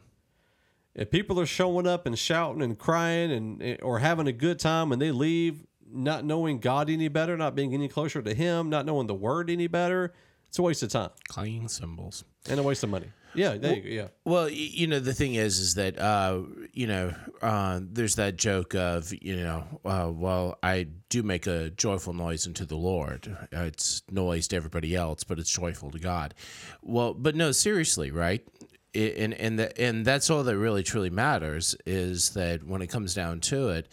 if 0.95 1.09
people 1.11 1.39
are 1.39 1.45
showing 1.45 1.87
up 1.87 2.05
and 2.05 2.17
shouting 2.17 2.61
and 2.61 2.77
crying 2.77 3.31
and 3.31 3.81
or 3.81 3.99
having 3.99 4.27
a 4.27 4.31
good 4.33 4.59
time 4.59 4.91
and 4.91 5.01
they 5.01 5.11
leave 5.11 5.65
not 5.93 6.23
knowing 6.23 6.59
God 6.59 6.89
any 6.89 7.09
better, 7.09 7.35
not 7.35 7.53
being 7.53 7.73
any 7.73 7.89
closer 7.89 8.21
to 8.21 8.33
Him, 8.33 8.69
not 8.69 8.85
knowing 8.85 9.07
the 9.07 9.13
Word 9.13 9.49
any 9.49 9.67
better, 9.67 10.13
it's 10.47 10.57
a 10.57 10.61
waste 10.61 10.83
of 10.83 10.89
time 10.89 11.09
Clanging 11.27 11.67
cymbals 11.67 12.23
and 12.49 12.59
a 12.61 12.63
waste 12.63 12.83
of 12.83 12.89
money. 12.89 13.07
Yeah, 13.33 13.55
there 13.57 13.75
you 13.75 13.81
go. 13.83 13.89
Yeah, 13.89 14.07
Well, 14.25 14.49
you 14.49 14.87
know, 14.87 14.99
the 14.99 15.13
thing 15.13 15.35
is, 15.35 15.59
is 15.59 15.75
that, 15.75 15.97
uh, 15.99 16.41
you 16.73 16.87
know, 16.87 17.13
uh, 17.41 17.79
there's 17.81 18.15
that 18.15 18.35
joke 18.37 18.75
of, 18.75 19.13
you 19.21 19.37
know, 19.37 19.63
uh, 19.85 20.11
well, 20.13 20.57
I 20.63 20.87
do 21.09 21.23
make 21.23 21.47
a 21.47 21.69
joyful 21.71 22.13
noise 22.13 22.45
unto 22.47 22.65
the 22.65 22.75
Lord. 22.77 23.35
It's 23.51 24.01
noise 24.11 24.47
to 24.49 24.55
everybody 24.55 24.95
else, 24.95 25.23
but 25.23 25.39
it's 25.39 25.51
joyful 25.51 25.91
to 25.91 25.99
God. 25.99 26.33
Well, 26.81 27.13
but 27.13 27.35
no, 27.35 27.51
seriously, 27.51 28.11
right? 28.11 28.45
I- 28.93 29.15
And 29.17 29.33
and 29.33 29.57
the, 29.59 29.81
and 29.81 30.05
that's 30.05 30.29
all 30.29 30.43
that 30.43 30.57
really 30.57 30.83
truly 30.83 31.09
matters 31.09 31.75
is 31.85 32.31
that 32.31 32.65
when 32.67 32.81
it 32.81 32.87
comes 32.87 33.13
down 33.13 33.39
to 33.41 33.69
it, 33.69 33.87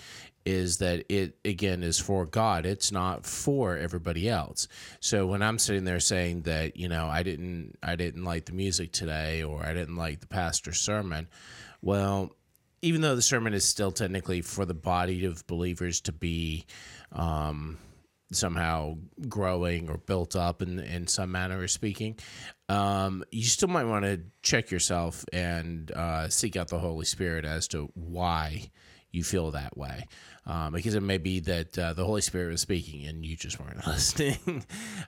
is 0.49 0.79
that 0.79 1.05
it 1.11 1.37
again 1.45 1.83
is 1.83 1.99
for 1.99 2.25
God. 2.25 2.65
It's 2.65 2.91
not 2.91 3.27
for 3.27 3.77
everybody 3.77 4.31
else. 4.31 4.67
So 4.99 5.27
when 5.27 5.43
I'm 5.43 5.59
sitting 5.59 5.85
there 5.85 6.01
saying 6.01 6.43
that, 6.43 6.79
you 6.79 6.89
know, 6.89 7.07
I 7.07 7.23
didn't 7.23 7.77
I 7.83 7.97
didn't 7.97 8.25
like 8.25 8.47
the 8.47 8.55
music 8.55 8.91
today 8.91 9.43
or 9.43 9.63
I 9.63 9.75
didn't 9.75 9.97
like 9.97 10.21
the 10.21 10.27
pastor's 10.27 10.81
sermon, 10.81 11.29
well, 11.83 12.35
even 12.81 13.03
though 13.03 13.15
the 13.15 13.23
sermon 13.23 13.53
is 13.53 13.65
still 13.65 13.93
technically 13.93 14.41
for 14.41 14.65
the 14.65 14.75
body 14.75 15.27
of 15.27 15.47
believers 15.47 16.01
to 16.03 16.13
be 16.13 16.65
um, 17.13 17.77
somehow 18.33 18.97
growing 19.29 19.91
or 19.91 19.99
built 19.99 20.35
up 20.35 20.63
in, 20.63 20.79
in 20.79 21.07
some 21.07 21.31
manner 21.31 21.63
of 21.63 21.71
speaking, 21.71 22.17
um, 22.71 23.23
you 23.31 23.45
still 23.45 23.69
might 23.69 23.85
want 23.85 24.07
to 24.07 24.21
check 24.43 24.71
yourself 24.71 25.27
and 25.31 25.91
uh, 25.91 26.29
seek 26.29 26.57
out 26.57 26.69
the 26.69 26.79
Holy 26.79 27.05
Spirit 27.05 27.45
as 27.45 27.69
to 27.69 27.91
why 27.95 28.71
you 29.11 29.25
feel 29.25 29.51
that 29.53 29.77
way. 29.77 30.07
Um, 30.47 30.73
because 30.73 30.95
it 30.95 31.03
may 31.03 31.19
be 31.19 31.41
that 31.41 31.79
uh, 31.79 31.93
the 31.93 32.07
Holy 32.07 32.23
Spirit 32.23 32.53
was 32.53 32.63
speaking 32.63 33.05
and 33.07 33.23
you 33.25 33.37
just 33.37 33.61
weren't 33.61 33.87
listening. 33.87 34.65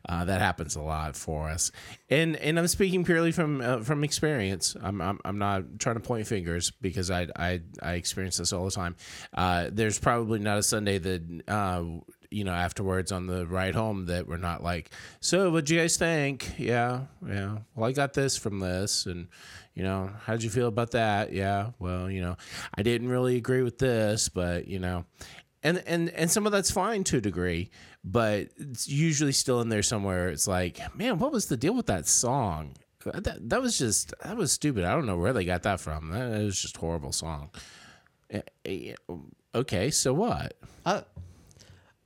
uh, 0.06 0.26
that 0.26 0.42
happens 0.42 0.76
a 0.76 0.82
lot 0.82 1.16
for 1.16 1.48
us, 1.48 1.72
and 2.10 2.36
and 2.36 2.58
I'm 2.58 2.68
speaking 2.68 3.04
purely 3.04 3.32
from 3.32 3.62
uh, 3.62 3.78
from 3.78 4.04
experience. 4.04 4.76
I'm, 4.82 5.00
I'm 5.00 5.18
I'm 5.24 5.38
not 5.38 5.78
trying 5.78 5.96
to 5.96 6.00
point 6.00 6.26
fingers 6.26 6.70
because 6.70 7.10
I 7.10 7.28
I 7.36 7.62
I 7.82 7.94
experience 7.94 8.36
this 8.36 8.52
all 8.52 8.66
the 8.66 8.70
time. 8.70 8.96
Uh, 9.32 9.70
there's 9.72 9.98
probably 9.98 10.40
not 10.40 10.58
a 10.58 10.62
Sunday 10.62 10.98
that 10.98 11.42
uh, 11.48 11.84
you 12.30 12.44
know 12.44 12.52
afterwards 12.52 13.12
on 13.12 13.26
the 13.26 13.46
ride 13.46 13.74
home 13.74 14.06
that 14.06 14.26
we're 14.28 14.36
not 14.36 14.62
like, 14.62 14.90
so 15.20 15.50
what'd 15.50 15.68
you 15.70 15.78
guys 15.78 15.96
think? 15.96 16.52
Yeah, 16.58 17.02
yeah. 17.26 17.58
Well, 17.74 17.88
I 17.88 17.92
got 17.92 18.14
this 18.14 18.36
from 18.36 18.60
this, 18.60 19.06
and 19.06 19.28
you 19.74 19.82
know, 19.82 20.10
how'd 20.24 20.42
you 20.42 20.50
feel 20.50 20.68
about 20.68 20.92
that? 20.92 21.32
Yeah, 21.32 21.70
well, 21.78 22.10
you 22.10 22.20
know, 22.20 22.36
I 22.74 22.82
didn't 22.82 23.08
really 23.08 23.36
agree 23.36 23.62
with 23.62 23.78
this, 23.78 24.28
but 24.28 24.66
you 24.66 24.78
know, 24.78 25.04
and 25.62 25.82
and 25.86 26.10
and 26.10 26.30
some 26.30 26.46
of 26.46 26.52
that's 26.52 26.70
fine 26.70 27.04
to 27.04 27.18
a 27.18 27.20
degree, 27.20 27.70
but 28.04 28.48
it's 28.56 28.88
usually 28.88 29.32
still 29.32 29.60
in 29.60 29.68
there 29.68 29.82
somewhere. 29.82 30.28
It's 30.28 30.46
like, 30.48 30.80
man, 30.96 31.18
what 31.18 31.32
was 31.32 31.46
the 31.46 31.56
deal 31.56 31.74
with 31.74 31.86
that 31.86 32.06
song? 32.06 32.74
That 33.04 33.48
that 33.48 33.62
was 33.62 33.78
just 33.78 34.14
that 34.22 34.36
was 34.36 34.52
stupid. 34.52 34.84
I 34.84 34.92
don't 34.92 35.06
know 35.06 35.16
where 35.16 35.32
they 35.32 35.44
got 35.44 35.62
that 35.62 35.80
from. 35.80 36.10
That 36.10 36.42
was 36.42 36.60
just 36.60 36.76
horrible 36.76 37.12
song. 37.12 37.50
Eh, 38.30 38.42
eh, 38.64 38.94
Okay, 39.52 39.90
so 39.90 40.12
what? 40.14 40.54
I, 40.86 41.02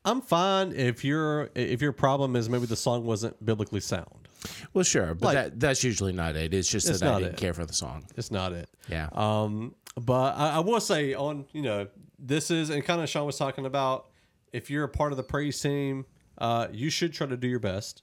I'm 0.05 0.21
fine 0.21 0.73
if 0.73 1.05
your 1.05 1.51
if 1.55 1.81
your 1.81 1.93
problem 1.93 2.37
is 2.37 2.49
maybe 2.49 2.67
the 2.67 2.77
song 2.77 3.05
wasn't 3.05 3.43
biblically 3.45 3.81
sound. 3.81 4.29
Well, 4.75 4.85
sure, 4.85 5.15
but 5.15 5.27
Like- 5.27 5.35
that 5.37 5.61
that's 5.61 5.83
usually 5.85 6.13
not 6.13 6.37
it. 6.37 6.53
It's 6.53 6.69
just 6.69 6.89
It's 6.89 7.01
that 7.01 7.15
I 7.15 7.19
didn't 7.21 7.35
it. 7.35 7.39
care 7.39 7.55
for 7.55 7.65
the 7.65 7.73
song. 7.73 8.05
It's 8.17 8.31
not 8.31 8.53
it. 8.53 8.69
Yeah. 8.89 9.09
Um, 9.13 9.75
but 9.97 10.37
I, 10.37 10.57
I 10.57 10.59
will 10.59 10.81
say 10.81 11.15
on 11.15 11.47
you 11.53 11.63
know 11.63 11.87
this 12.19 12.51
is 12.51 12.71
and 12.71 12.85
kind 12.85 13.01
of 13.01 13.09
Sean 13.09 13.25
was 13.27 13.39
talking 13.39 13.65
about 13.67 14.07
if 14.53 14.71
you're 14.71 14.85
a 14.85 14.89
part 14.89 15.13
of 15.13 15.17
the 15.17 15.23
praise 15.25 15.61
team, 15.61 16.05
uh, 16.39 16.69
you 16.73 16.91
should 16.91 17.13
try 17.13 17.27
to 17.27 17.37
do 17.37 17.49
your 17.49 17.59
best. 17.59 18.03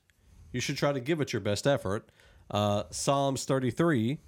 You 0.52 0.60
should 0.60 0.78
try 0.78 0.92
to 0.92 1.00
give 1.00 1.22
it 1.22 1.32
your 1.32 1.40
best 1.40 1.66
effort. 1.68 2.10
Uh, 2.50 2.84
Psalms 2.92 3.46
33, 3.46 4.20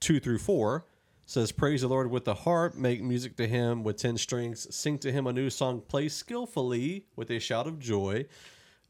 two 0.00 0.20
through 0.20 0.38
four 0.38 0.84
says, 1.30 1.52
"Praise 1.52 1.82
the 1.82 1.88
Lord 1.88 2.10
with 2.10 2.24
the 2.24 2.34
harp, 2.34 2.74
make 2.74 3.02
music 3.02 3.36
to 3.36 3.46
Him 3.46 3.82
with 3.82 3.96
ten 3.96 4.16
strings, 4.18 4.74
sing 4.74 4.98
to 4.98 5.12
Him 5.12 5.26
a 5.26 5.32
new 5.32 5.50
song, 5.50 5.80
play 5.80 6.08
skillfully 6.08 7.06
with 7.16 7.30
a 7.30 7.38
shout 7.38 7.66
of 7.66 7.78
joy." 7.78 8.26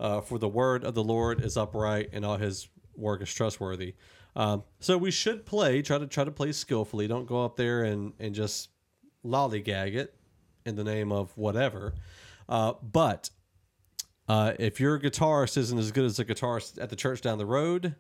uh, 0.01 0.23
for 0.23 0.39
the 0.39 0.49
word 0.49 0.83
of 0.83 0.95
the 0.95 1.05
Lord 1.05 1.45
is 1.45 1.57
upright 1.57 2.09
and 2.13 2.25
all 2.25 2.39
his 2.39 2.69
work 2.97 3.23
is 3.23 3.33
trustworthy. 3.33 3.95
Um, 4.35 4.65
so 4.81 4.97
we 4.97 5.11
should 5.11 5.45
play, 5.45 5.83
try 5.83 5.99
to 5.99 6.07
try 6.07 6.25
to 6.25 6.31
play 6.31 6.53
skillfully. 6.53 7.07
Don't 7.07 7.27
go 7.27 7.45
up 7.45 7.57
there 7.57 7.83
and, 7.83 8.15
and 8.19 8.35
just 8.35 8.71
lollygag 9.25 9.95
it 9.95 10.17
in 10.65 10.77
the 10.77 10.85
name 10.85 11.13
of 11.13 11.37
whatever. 11.37 11.95
Uh, 12.49 12.73
but 12.83 13.31
uh, 14.27 14.55
if 14.59 14.81
your 14.81 14.99
guitarist 14.99 15.57
isn't 15.59 15.79
as 15.79 15.93
good 15.93 16.05
as 16.05 16.17
the 16.17 16.25
guitarist 16.25 16.81
at 16.81 16.89
the 16.89 16.97
church 16.97 17.21
down 17.21 17.39
the 17.39 17.47
road, 17.47 17.95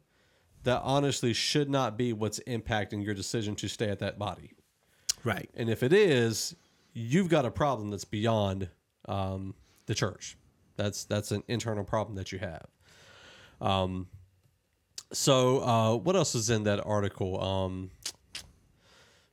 that 0.65 0.81
honestly 0.83 1.33
should 1.33 1.71
not 1.71 1.97
be 1.97 2.13
what's 2.13 2.41
impacting 2.41 3.05
your 3.05 3.15
decision 3.15 3.55
to 3.57 3.69
stay 3.69 3.89
at 3.89 3.99
that 4.01 4.19
body. 4.19 4.53
Right. 5.25 5.51
And 5.55 5.69
if 5.69 5.83
it 5.83 5.93
is, 5.93 6.55
you've 6.93 7.29
got 7.29 7.45
a 7.45 7.51
problem 7.51 7.91
that's 7.91 8.05
beyond 8.05 8.69
um, 9.07 9.55
the 9.87 9.95
church. 9.95 10.37
That's 10.77 11.05
that's 11.05 11.31
an 11.31 11.43
internal 11.49 11.85
problem 11.85 12.17
that 12.17 12.33
you 12.33 12.39
have. 12.39 12.67
Um, 13.61 14.09
so 15.13 15.61
uh, 15.61 15.97
what 15.97 16.17
else 16.17 16.35
is 16.35 16.51
in 16.51 16.65
that 16.65 16.85
article? 16.87 17.43
Um, 17.43 17.91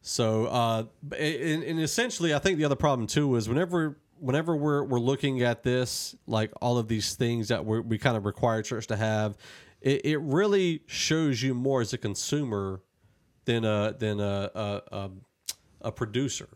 so 0.01 0.45
uh, 0.47 0.83
and, 1.17 1.63
and 1.63 1.79
essentially, 1.79 2.33
I 2.33 2.39
think 2.39 2.57
the 2.57 2.65
other 2.65 2.75
problem 2.75 3.07
too 3.07 3.35
is 3.35 3.47
whenever 3.47 3.97
whenever 4.19 4.55
we're 4.55 4.83
we're 4.83 4.99
looking 4.99 5.41
at 5.41 5.63
this, 5.63 6.15
like 6.25 6.51
all 6.61 6.77
of 6.77 6.87
these 6.87 7.15
things 7.15 7.47
that 7.49 7.65
we 7.65 7.79
we 7.79 7.97
kind 7.97 8.17
of 8.17 8.25
require 8.25 8.61
church 8.61 8.87
to 8.87 8.95
have, 8.95 9.37
it, 9.87 10.05
it 10.05 10.17
really 10.17 10.81
shows 10.85 11.41
you 11.41 11.53
more 11.53 11.81
as 11.81 11.93
a 11.93 11.97
consumer 11.97 12.81
than 13.45 13.63
a 13.63 13.95
than 13.97 14.19
a 14.19 14.51
a, 14.53 14.81
a, 14.91 15.09
a 15.81 15.91
producer. 15.91 16.49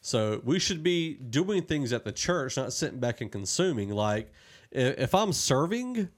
So 0.00 0.42
we 0.44 0.58
should 0.58 0.82
be 0.82 1.14
doing 1.14 1.62
things 1.62 1.92
at 1.92 2.04
the 2.04 2.12
church, 2.12 2.56
not 2.56 2.72
sitting 2.72 2.98
back 2.98 3.20
and 3.20 3.30
consuming. 3.30 3.90
Like 3.90 4.32
if 4.70 5.14
I'm 5.14 5.32
serving, 5.32 6.10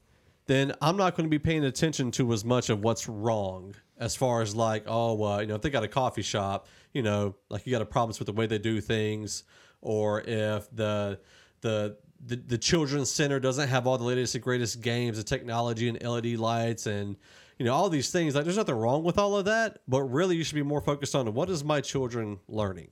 then 0.46 0.72
I'm 0.80 0.96
not 0.96 1.14
going 1.14 1.26
to 1.26 1.30
be 1.30 1.38
paying 1.38 1.64
attention 1.64 2.10
to 2.12 2.32
as 2.32 2.44
much 2.44 2.70
of 2.70 2.82
what's 2.82 3.06
wrong 3.06 3.74
as 3.98 4.16
far 4.16 4.42
as 4.42 4.56
like, 4.56 4.84
oh, 4.86 5.22
uh, 5.22 5.40
you 5.40 5.46
know, 5.46 5.54
if 5.54 5.62
they 5.62 5.70
got 5.70 5.84
a 5.84 5.88
coffee 5.88 6.22
shop, 6.22 6.66
you 6.92 7.02
know, 7.02 7.36
like 7.48 7.66
you 7.66 7.70
got 7.70 7.82
a 7.82 7.86
problems 7.86 8.18
with 8.18 8.26
the 8.26 8.32
way 8.32 8.46
they 8.46 8.58
do 8.58 8.80
things, 8.80 9.44
or 9.82 10.22
if 10.22 10.68
the 10.74 11.20
the 11.60 11.96
the, 12.26 12.36
the 12.36 12.58
children's 12.58 13.10
center 13.10 13.38
doesn't 13.38 13.68
have 13.68 13.86
all 13.86 13.98
the 13.98 14.04
latest 14.04 14.34
and 14.34 14.42
greatest 14.42 14.80
games 14.80 15.16
and 15.18 15.26
technology 15.26 15.88
and 15.88 16.02
LED 16.02 16.38
lights 16.38 16.86
and 16.86 17.16
you 17.58 17.64
know 17.64 17.72
all 17.72 17.88
these 17.88 18.10
things. 18.10 18.34
Like, 18.34 18.44
there's 18.44 18.56
nothing 18.56 18.74
wrong 18.74 19.04
with 19.04 19.18
all 19.18 19.36
of 19.36 19.46
that, 19.46 19.78
but 19.88 20.02
really, 20.02 20.36
you 20.36 20.44
should 20.44 20.56
be 20.56 20.62
more 20.62 20.80
focused 20.80 21.14
on 21.14 21.32
what 21.32 21.48
is 21.48 21.64
my 21.64 21.80
children 21.80 22.38
learning. 22.48 22.90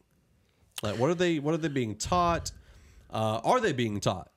Like, 0.82 0.98
what 0.98 1.11
are 1.11 1.15
they? 1.15 1.39
What 1.39 1.55
are 1.55 1.59
they 1.59 1.69
being 1.69 1.97
taught? 1.97 2.52
Uh, 3.11 3.40
are 3.44 3.61
they 3.61 3.73
being 3.73 4.01
taught? 4.01 4.31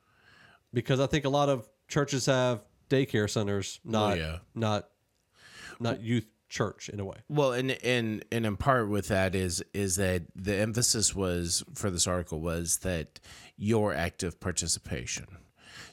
Because 0.74 1.00
I 1.00 1.06
think 1.06 1.24
a 1.24 1.30
lot 1.30 1.48
of 1.48 1.68
churches 1.88 2.26
have 2.26 2.60
daycare 2.90 3.30
centers, 3.30 3.80
not 3.84 4.18
yeah. 4.18 4.38
not 4.54 4.88
not 5.80 6.02
youth 6.02 6.26
church 6.48 6.88
in 6.88 7.00
a 7.00 7.04
way. 7.04 7.16
Well, 7.28 7.52
and 7.52 7.70
and 7.84 8.24
and 8.32 8.46
in 8.46 8.56
part 8.56 8.88
with 8.88 9.08
that 9.08 9.34
is 9.34 9.62
is 9.72 9.96
that 9.96 10.22
the 10.34 10.56
emphasis 10.56 11.14
was 11.14 11.64
for 11.74 11.90
this 11.90 12.06
article 12.06 12.40
was 12.40 12.78
that 12.78 13.20
your 13.58 13.92
active 13.92 14.40
participation. 14.40 15.26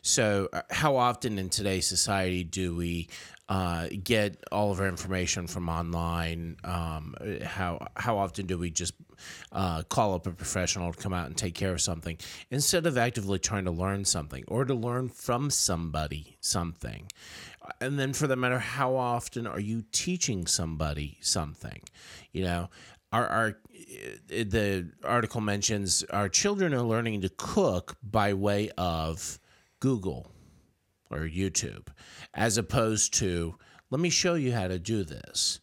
So, 0.02 0.50
uh, 0.54 0.62
how 0.70 0.98
often 0.98 1.40
in 1.40 1.50
today's 1.50 1.88
society 1.88 2.44
do 2.44 2.76
we 2.76 3.10
uh, 3.50 3.88
get 4.04 4.44
all 4.52 4.72
of 4.72 4.80
our 4.80 4.88
information 4.88 5.48
from 5.48 5.68
online? 5.68 6.58
Um, 6.64 7.16
how 7.44 7.88
how 7.96 8.18
often 8.18 8.46
do 8.46 8.58
we 8.58 8.70
just 8.70 8.94
uh, 9.52 9.82
call 9.84 10.14
up 10.14 10.28
a 10.28 10.32
professional 10.32 10.94
to 10.94 11.02
come 11.02 11.14
out 11.14 11.26
and 11.28 11.36
take 11.36 11.56
care 11.56 11.72
of 11.74 11.82
something 11.82 12.18
instead 12.52 12.86
of 12.86 12.98
actively 12.98 13.40
trying 13.40 13.66
to 13.66 13.72
learn 13.72 14.06
something 14.06 14.44
or 14.48 14.64
to 14.66 14.74
learn 14.74 15.10
from 15.10 15.50
somebody 15.50 16.38
something? 16.40 17.08
And 17.82 18.00
then, 18.00 18.14
for 18.14 18.28
that 18.28 18.36
matter, 18.38 18.60
how 18.60 18.96
often 18.96 19.48
are 19.48 19.60
you 19.60 19.84
teaching 19.92 20.46
somebody 20.46 21.18
something? 21.22 21.82
You 22.32 22.44
know, 22.44 22.70
our, 23.12 23.28
our 23.28 23.58
the 24.28 24.92
article 25.04 25.42
mentions 25.42 26.04
our 26.10 26.30
children 26.30 26.74
are 26.74 26.82
learning 26.82 27.22
to 27.22 27.30
cook 27.38 27.98
by 28.04 28.34
way 28.34 28.72
of 28.78 29.40
Google 29.80 30.32
or 31.10 31.20
YouTube, 31.20 31.88
as 32.34 32.58
opposed 32.58 33.14
to 33.16 33.56
let 33.90 34.02
me 34.02 34.10
show 34.10 34.36
you 34.36 34.52
how 34.52 34.68
to 34.68 34.80
do 34.80 35.04
this. 35.04 35.60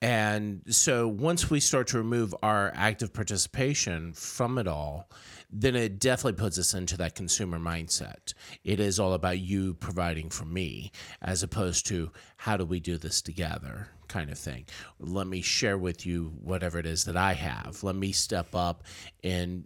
And 0.00 0.62
so 0.68 1.06
once 1.06 1.48
we 1.48 1.60
start 1.60 1.86
to 1.88 1.98
remove 1.98 2.34
our 2.42 2.72
active 2.74 3.12
participation 3.12 4.12
from 4.14 4.58
it 4.58 4.66
all, 4.66 5.08
then 5.48 5.76
it 5.76 6.00
definitely 6.00 6.42
puts 6.42 6.58
us 6.58 6.74
into 6.74 6.96
that 6.96 7.14
consumer 7.14 7.58
mindset. 7.58 8.34
It 8.64 8.80
is 8.80 8.98
all 8.98 9.12
about 9.12 9.38
you 9.38 9.74
providing 9.74 10.30
for 10.30 10.44
me, 10.44 10.90
as 11.20 11.44
opposed 11.44 11.86
to 11.86 12.10
how 12.38 12.56
do 12.56 12.64
we 12.64 12.80
do 12.80 12.96
this 12.96 13.22
together 13.22 13.90
kind 14.12 14.30
of 14.30 14.38
thing. 14.38 14.66
Let 14.98 15.26
me 15.26 15.40
share 15.40 15.78
with 15.78 16.04
you 16.04 16.34
whatever 16.42 16.78
it 16.78 16.86
is 16.86 17.04
that 17.04 17.16
I 17.16 17.32
have. 17.32 17.82
Let 17.82 17.96
me 17.96 18.12
step 18.12 18.54
up 18.54 18.84
and 19.24 19.64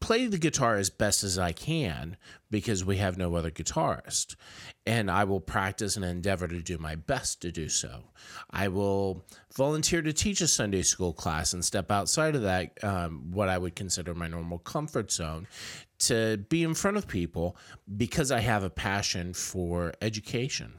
play 0.00 0.26
the 0.26 0.38
guitar 0.38 0.76
as 0.76 0.90
best 0.90 1.22
as 1.22 1.38
I 1.38 1.52
can 1.52 2.16
because 2.50 2.84
we 2.84 2.96
have 2.96 3.16
no 3.16 3.34
other 3.36 3.50
guitarist. 3.50 4.34
And 4.86 5.10
I 5.10 5.24
will 5.24 5.40
practice 5.40 5.96
and 5.96 6.04
endeavor 6.04 6.48
to 6.48 6.60
do 6.62 6.78
my 6.78 6.94
best 6.94 7.42
to 7.42 7.52
do 7.52 7.68
so. 7.68 8.04
I 8.50 8.68
will 8.68 9.24
volunteer 9.54 10.02
to 10.02 10.12
teach 10.12 10.40
a 10.40 10.48
Sunday 10.48 10.82
school 10.82 11.12
class 11.12 11.52
and 11.52 11.64
step 11.64 11.90
outside 11.90 12.34
of 12.34 12.42
that, 12.42 12.82
um, 12.82 13.30
what 13.30 13.48
I 13.48 13.58
would 13.58 13.76
consider 13.76 14.14
my 14.14 14.26
normal 14.26 14.58
comfort 14.58 15.12
zone, 15.12 15.46
to 16.00 16.38
be 16.48 16.64
in 16.64 16.74
front 16.74 16.96
of 16.96 17.06
people 17.06 17.56
because 17.96 18.32
I 18.32 18.40
have 18.40 18.64
a 18.64 18.70
passion 18.70 19.34
for 19.34 19.92
education 20.00 20.72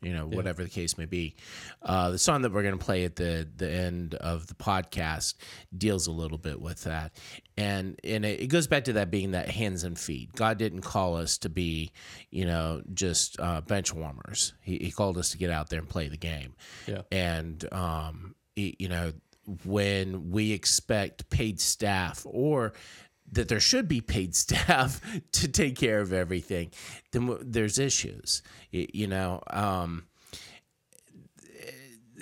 you 0.00 0.12
know, 0.12 0.26
whatever 0.26 0.62
the 0.62 0.70
case 0.70 0.96
may 0.96 1.06
be. 1.06 1.34
Uh, 1.82 2.10
the 2.10 2.18
song 2.18 2.42
that 2.42 2.52
we're 2.52 2.62
going 2.62 2.78
to 2.78 2.84
play 2.84 3.04
at 3.04 3.16
the 3.16 3.48
the 3.56 3.70
end 3.70 4.14
of 4.14 4.46
the 4.46 4.54
podcast 4.54 5.34
deals 5.76 6.06
a 6.06 6.12
little 6.12 6.38
bit 6.38 6.60
with 6.60 6.84
that, 6.84 7.12
and 7.56 7.98
and 8.04 8.24
it, 8.24 8.40
it 8.40 8.46
goes 8.46 8.66
back 8.66 8.84
to 8.84 8.92
that 8.94 9.10
being 9.10 9.32
that 9.32 9.48
hands 9.48 9.84
and 9.84 9.98
feet. 9.98 10.32
God 10.34 10.58
didn't 10.58 10.82
call 10.82 11.16
us 11.16 11.38
to 11.38 11.48
be, 11.48 11.90
you 12.30 12.46
know, 12.46 12.82
just 12.94 13.38
uh, 13.40 13.60
bench 13.60 13.92
warmers. 13.92 14.54
He, 14.62 14.78
he 14.78 14.90
called 14.90 15.18
us 15.18 15.30
to 15.30 15.38
get 15.38 15.50
out 15.50 15.68
there 15.70 15.80
and 15.80 15.88
play 15.88 16.08
the 16.08 16.16
game. 16.16 16.54
Yeah. 16.86 17.02
and 17.10 17.64
um, 17.72 18.34
y- 18.56 18.74
you 18.78 18.88
know, 18.88 19.12
when 19.64 20.30
we 20.30 20.52
expect 20.52 21.30
paid 21.30 21.60
staff 21.60 22.24
or 22.28 22.72
that 23.32 23.48
there 23.48 23.60
should 23.60 23.88
be 23.88 24.00
paid 24.00 24.34
staff 24.34 25.00
to 25.32 25.48
take 25.48 25.76
care 25.76 26.00
of 26.00 26.12
everything, 26.12 26.70
then 27.12 27.36
there's 27.40 27.78
issues. 27.78 28.42
You 28.70 29.06
know, 29.06 29.42
um, 29.50 30.04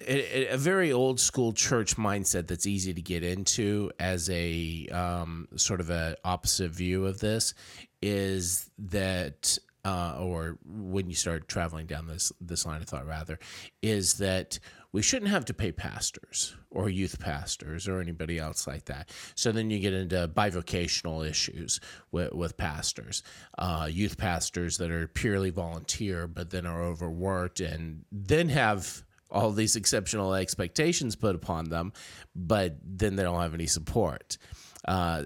a, 0.06 0.56
very 0.56 0.92
old 0.92 1.20
school 1.20 1.52
church 1.52 1.96
mindset 1.96 2.46
that's 2.46 2.66
easy 2.66 2.94
to 2.94 3.02
get 3.02 3.22
into 3.22 3.90
as 3.98 4.30
a 4.30 4.86
um, 4.92 5.48
sort 5.56 5.80
of 5.80 5.90
a 5.90 6.16
opposite 6.24 6.70
view 6.70 7.06
of 7.06 7.18
this 7.20 7.54
is 8.02 8.70
that 8.78 9.58
uh, 9.84 10.16
or 10.18 10.58
when 10.64 11.08
you 11.08 11.14
start 11.14 11.48
traveling 11.48 11.86
down 11.86 12.06
this 12.06 12.32
this 12.40 12.66
line 12.66 12.82
of 12.82 12.88
thought 12.88 13.06
rather 13.06 13.38
is 13.82 14.14
that 14.14 14.58
we 14.92 15.02
shouldn't 15.02 15.30
have 15.30 15.44
to 15.46 15.54
pay 15.54 15.72
pastors 15.72 16.56
or 16.70 16.88
youth 16.88 17.18
pastors 17.20 17.88
or 17.88 18.00
anybody 18.00 18.38
else 18.38 18.66
like 18.66 18.86
that. 18.86 19.10
So 19.34 19.52
then 19.52 19.70
you 19.70 19.78
get 19.78 19.92
into 19.92 20.28
bivocational 20.28 21.28
issues 21.28 21.80
with, 22.12 22.32
with 22.32 22.56
pastors, 22.56 23.22
uh, 23.58 23.88
youth 23.90 24.16
pastors 24.16 24.78
that 24.78 24.90
are 24.90 25.08
purely 25.08 25.50
volunteer 25.50 26.26
but 26.26 26.50
then 26.50 26.66
are 26.66 26.82
overworked 26.82 27.60
and 27.60 28.04
then 28.10 28.48
have 28.48 29.04
all 29.30 29.50
these 29.50 29.76
exceptional 29.76 30.34
expectations 30.34 31.16
put 31.16 31.34
upon 31.34 31.68
them, 31.68 31.92
but 32.34 32.76
then 32.82 33.16
they 33.16 33.22
don't 33.22 33.40
have 33.40 33.54
any 33.54 33.66
support. 33.66 34.38
Uh, 34.86 35.24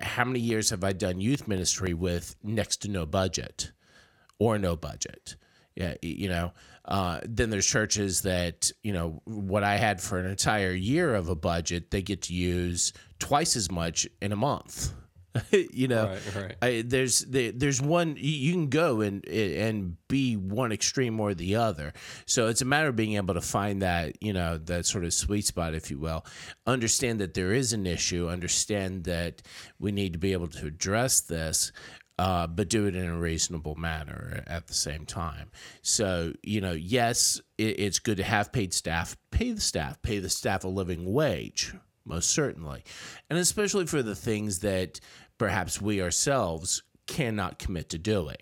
how 0.00 0.24
many 0.24 0.40
years 0.40 0.70
have 0.70 0.82
I 0.82 0.92
done 0.92 1.20
youth 1.20 1.46
ministry 1.46 1.94
with 1.94 2.34
next 2.42 2.78
to 2.82 2.88
no 2.88 3.06
budget 3.06 3.70
or 4.38 4.58
no 4.58 4.76
budget? 4.76 5.36
Yeah, 5.76 5.94
you 6.02 6.28
know. 6.28 6.52
Uh, 6.86 7.20
then 7.24 7.50
there's 7.50 7.66
churches 7.66 8.22
that 8.22 8.70
you 8.82 8.92
know 8.92 9.20
what 9.24 9.64
I 9.64 9.76
had 9.76 10.00
for 10.00 10.18
an 10.18 10.26
entire 10.26 10.72
year 10.72 11.14
of 11.14 11.28
a 11.28 11.34
budget, 11.34 11.90
they 11.90 12.02
get 12.02 12.22
to 12.22 12.34
use 12.34 12.92
twice 13.18 13.56
as 13.56 13.70
much 13.70 14.06
in 14.20 14.32
a 14.32 14.36
month. 14.36 14.92
you 15.50 15.88
know, 15.88 16.06
Right, 16.06 16.34
right. 16.34 16.56
I, 16.62 16.82
there's 16.86 17.20
there's 17.28 17.80
one 17.80 18.16
you, 18.16 18.30
you 18.30 18.52
can 18.52 18.68
go 18.68 19.00
and 19.00 19.26
and 19.28 19.96
be 20.08 20.36
one 20.36 20.72
extreme 20.72 21.20
or 21.20 21.34
the 21.34 21.56
other. 21.56 21.92
So 22.26 22.48
it's 22.48 22.62
a 22.62 22.64
matter 22.64 22.88
of 22.88 22.96
being 22.96 23.14
able 23.14 23.34
to 23.34 23.40
find 23.40 23.82
that 23.82 24.22
you 24.22 24.32
know 24.32 24.58
that 24.58 24.86
sort 24.86 25.04
of 25.04 25.12
sweet 25.12 25.44
spot, 25.44 25.74
if 25.74 25.90
you 25.90 25.98
will. 25.98 26.24
Understand 26.66 27.20
that 27.20 27.34
there 27.34 27.52
is 27.52 27.72
an 27.72 27.86
issue. 27.86 28.28
Understand 28.28 29.04
that 29.04 29.42
we 29.78 29.92
need 29.92 30.12
to 30.12 30.18
be 30.18 30.32
able 30.32 30.48
to 30.48 30.66
address 30.66 31.20
this. 31.20 31.72
Uh, 32.18 32.46
but 32.46 32.70
do 32.70 32.86
it 32.86 32.96
in 32.96 33.04
a 33.04 33.18
reasonable 33.18 33.74
manner 33.74 34.42
at 34.46 34.68
the 34.68 34.74
same 34.74 35.04
time. 35.04 35.50
So, 35.82 36.32
you 36.42 36.62
know, 36.62 36.72
yes, 36.72 37.42
it, 37.58 37.78
it's 37.78 37.98
good 37.98 38.16
to 38.16 38.24
have 38.24 38.52
paid 38.52 38.72
staff. 38.72 39.18
Pay 39.30 39.52
the 39.52 39.60
staff, 39.60 40.00
pay 40.00 40.18
the 40.18 40.30
staff 40.30 40.64
a 40.64 40.68
living 40.68 41.12
wage, 41.12 41.74
most 42.06 42.30
certainly. 42.30 42.84
And 43.28 43.38
especially 43.38 43.84
for 43.84 44.02
the 44.02 44.14
things 44.14 44.60
that 44.60 44.98
perhaps 45.36 45.78
we 45.78 46.00
ourselves 46.00 46.82
cannot 47.06 47.58
commit 47.58 47.90
to 47.90 47.98
doing. 47.98 48.36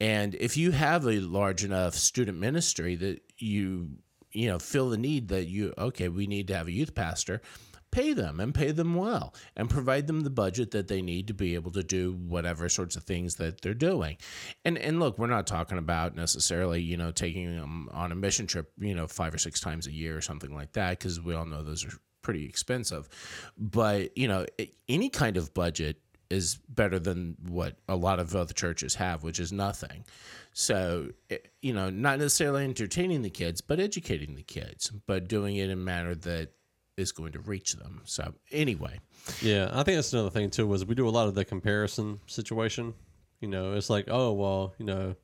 And 0.00 0.34
if 0.34 0.56
you 0.56 0.70
have 0.70 1.06
a 1.06 1.20
large 1.20 1.64
enough 1.64 1.94
student 1.94 2.38
ministry 2.38 2.96
that 2.96 3.20
you 3.38 3.90
you 4.32 4.48
know 4.48 4.58
feel 4.58 4.90
the 4.90 4.96
need 4.96 5.28
that 5.28 5.46
you 5.46 5.74
okay, 5.76 6.08
we 6.08 6.26
need 6.26 6.48
to 6.48 6.56
have 6.56 6.68
a 6.68 6.72
youth 6.72 6.94
pastor, 6.94 7.42
pay 7.90 8.12
them 8.12 8.40
and 8.40 8.54
pay 8.54 8.70
them 8.70 8.94
well 8.94 9.34
and 9.56 9.68
provide 9.68 10.06
them 10.06 10.20
the 10.20 10.30
budget 10.30 10.70
that 10.72 10.88
they 10.88 11.02
need 11.02 11.26
to 11.28 11.34
be 11.34 11.54
able 11.54 11.70
to 11.72 11.82
do 11.82 12.12
whatever 12.12 12.68
sorts 12.68 12.96
of 12.96 13.04
things 13.04 13.36
that 13.36 13.60
they're 13.60 13.74
doing. 13.74 14.16
And 14.64 14.78
and 14.78 15.00
look, 15.00 15.18
we're 15.18 15.26
not 15.26 15.46
talking 15.46 15.78
about 15.78 16.14
necessarily, 16.14 16.82
you 16.82 16.96
know, 16.96 17.10
taking 17.10 17.56
them 17.56 17.88
on 17.92 18.12
a 18.12 18.14
mission 18.14 18.46
trip, 18.46 18.70
you 18.78 18.94
know, 18.94 19.06
5 19.06 19.34
or 19.34 19.38
6 19.38 19.60
times 19.60 19.86
a 19.86 19.92
year 19.92 20.16
or 20.16 20.20
something 20.20 20.54
like 20.54 20.72
that 20.72 20.98
because 20.98 21.20
we 21.20 21.34
all 21.34 21.46
know 21.46 21.62
those 21.62 21.84
are 21.84 21.98
pretty 22.22 22.44
expensive. 22.44 23.08
But, 23.56 24.16
you 24.16 24.28
know, 24.28 24.46
any 24.88 25.08
kind 25.08 25.36
of 25.36 25.54
budget 25.54 26.00
is 26.30 26.58
better 26.68 26.98
than 26.98 27.36
what 27.48 27.76
a 27.88 27.96
lot 27.96 28.20
of 28.20 28.34
other 28.36 28.54
churches 28.54 28.94
have, 28.94 29.24
which 29.24 29.40
is 29.40 29.52
nothing. 29.52 30.04
So, 30.52 31.08
eh, 31.28 31.38
you 31.60 31.72
know, 31.72 31.90
not 31.90 32.20
necessarily 32.20 32.64
entertaining 32.64 33.22
the 33.22 33.30
kids, 33.30 33.60
but 33.60 33.80
educating 33.80 34.36
the 34.36 34.42
kids, 34.42 34.90
but 35.06 35.28
doing 35.28 35.56
it 35.56 35.64
in 35.64 35.70
a 35.72 35.76
manner 35.76 36.14
that 36.14 36.52
is 37.00 37.12
going 37.12 37.32
to 37.32 37.40
reach 37.40 37.74
them. 37.74 38.02
So, 38.04 38.34
anyway, 38.52 39.00
Yeah, 39.42 39.70
I 39.72 39.82
think 39.82 39.96
that's 39.96 40.12
another 40.12 40.30
thing 40.30 40.50
too. 40.50 40.66
Was 40.66 40.84
we 40.84 40.94
do 40.94 41.08
a 41.08 41.10
lot 41.10 41.28
of 41.28 41.34
the 41.34 41.44
comparison 41.44 42.20
situation. 42.26 42.94
You 43.40 43.48
know, 43.48 43.72
it's 43.72 43.88
like, 43.90 44.06
oh 44.08 44.32
well, 44.32 44.74
you 44.78 44.84
know, 44.84 45.16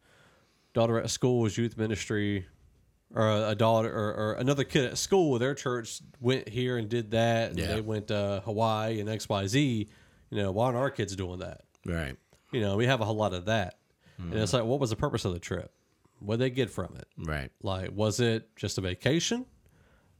daughter 0.74 0.98
at 0.98 1.10
school 1.10 1.40
was 1.40 1.56
youth 1.58 1.76
ministry, 1.76 2.46
or 3.14 3.28
a, 3.28 3.50
a 3.50 3.54
daughter 3.54 3.90
or, 3.92 4.14
or 4.14 4.32
another 4.34 4.64
kid 4.64 4.84
at 4.86 4.98
school. 4.98 5.38
Their 5.38 5.54
church 5.54 6.00
went 6.20 6.48
here 6.48 6.76
and 6.76 6.88
did 6.88 7.10
that, 7.12 7.50
and 7.50 7.58
Yeah. 7.58 7.74
they 7.74 7.80
went 7.80 8.08
to 8.08 8.42
Hawaii 8.44 9.00
and 9.00 9.08
X 9.08 9.28
Y 9.28 9.46
Z. 9.46 9.88
You 10.30 10.42
know, 10.42 10.50
why 10.50 10.66
aren't 10.66 10.76
our 10.78 10.90
kids 10.90 11.14
doing 11.14 11.38
that? 11.40 11.62
right. 11.84 12.16
You 12.52 12.60
know, 12.60 12.76
we 12.76 12.86
have 12.86 13.00
a 13.00 13.04
whole 13.04 13.16
lot 13.16 13.34
of 13.34 13.46
that, 13.46 13.74
and 14.18 14.32
it's 14.32 14.52
mm-hmm. 14.52 14.58
like, 14.58 14.66
what 14.66 14.80
was 14.80 14.90
the 14.90 14.96
purpose 14.96 15.24
of 15.24 15.32
the 15.32 15.38
trip? 15.40 15.72
What 16.20 16.38
did 16.38 16.44
they 16.46 16.50
get 16.50 16.70
from 16.70 16.96
it? 16.96 17.06
Right. 17.18 17.50
Like, 17.60 17.90
was 17.92 18.20
it 18.20 18.54
just 18.56 18.78
a 18.78 18.80
vacation, 18.80 19.44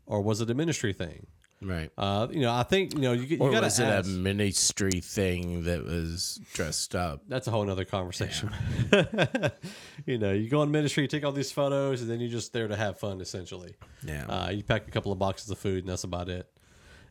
or 0.06 0.20
was 0.20 0.40
it 0.40 0.50
a 0.50 0.54
ministry 0.54 0.92
thing? 0.92 1.28
Right. 1.62 1.90
Uh, 1.96 2.28
you 2.30 2.40
know, 2.40 2.52
I 2.52 2.64
think 2.64 2.94
you 2.94 3.00
know 3.00 3.12
you, 3.12 3.22
you 3.22 3.38
or 3.38 3.50
got 3.50 3.62
was 3.62 3.76
to 3.76 3.98
it 3.98 4.06
a 4.06 4.08
ministry 4.08 5.00
thing 5.00 5.64
that 5.64 5.84
was 5.84 6.38
dressed 6.52 6.94
up? 6.94 7.22
That's 7.28 7.46
a 7.46 7.50
whole 7.50 7.64
nother 7.64 7.86
conversation. 7.86 8.50
you 10.06 10.18
know, 10.18 10.32
you 10.32 10.50
go 10.50 10.60
on 10.60 10.70
ministry, 10.70 11.04
you 11.04 11.08
take 11.08 11.24
all 11.24 11.32
these 11.32 11.50
photos, 11.50 12.02
and 12.02 12.10
then 12.10 12.20
you're 12.20 12.30
just 12.30 12.52
there 12.52 12.68
to 12.68 12.76
have 12.76 12.98
fun, 12.98 13.20
essentially. 13.20 13.74
Yeah. 14.04 14.26
Uh, 14.26 14.50
you 14.50 14.62
pack 14.62 14.86
a 14.86 14.90
couple 14.90 15.12
of 15.12 15.18
boxes 15.18 15.50
of 15.50 15.58
food, 15.58 15.80
and 15.80 15.88
that's 15.88 16.04
about 16.04 16.28
it. 16.28 16.50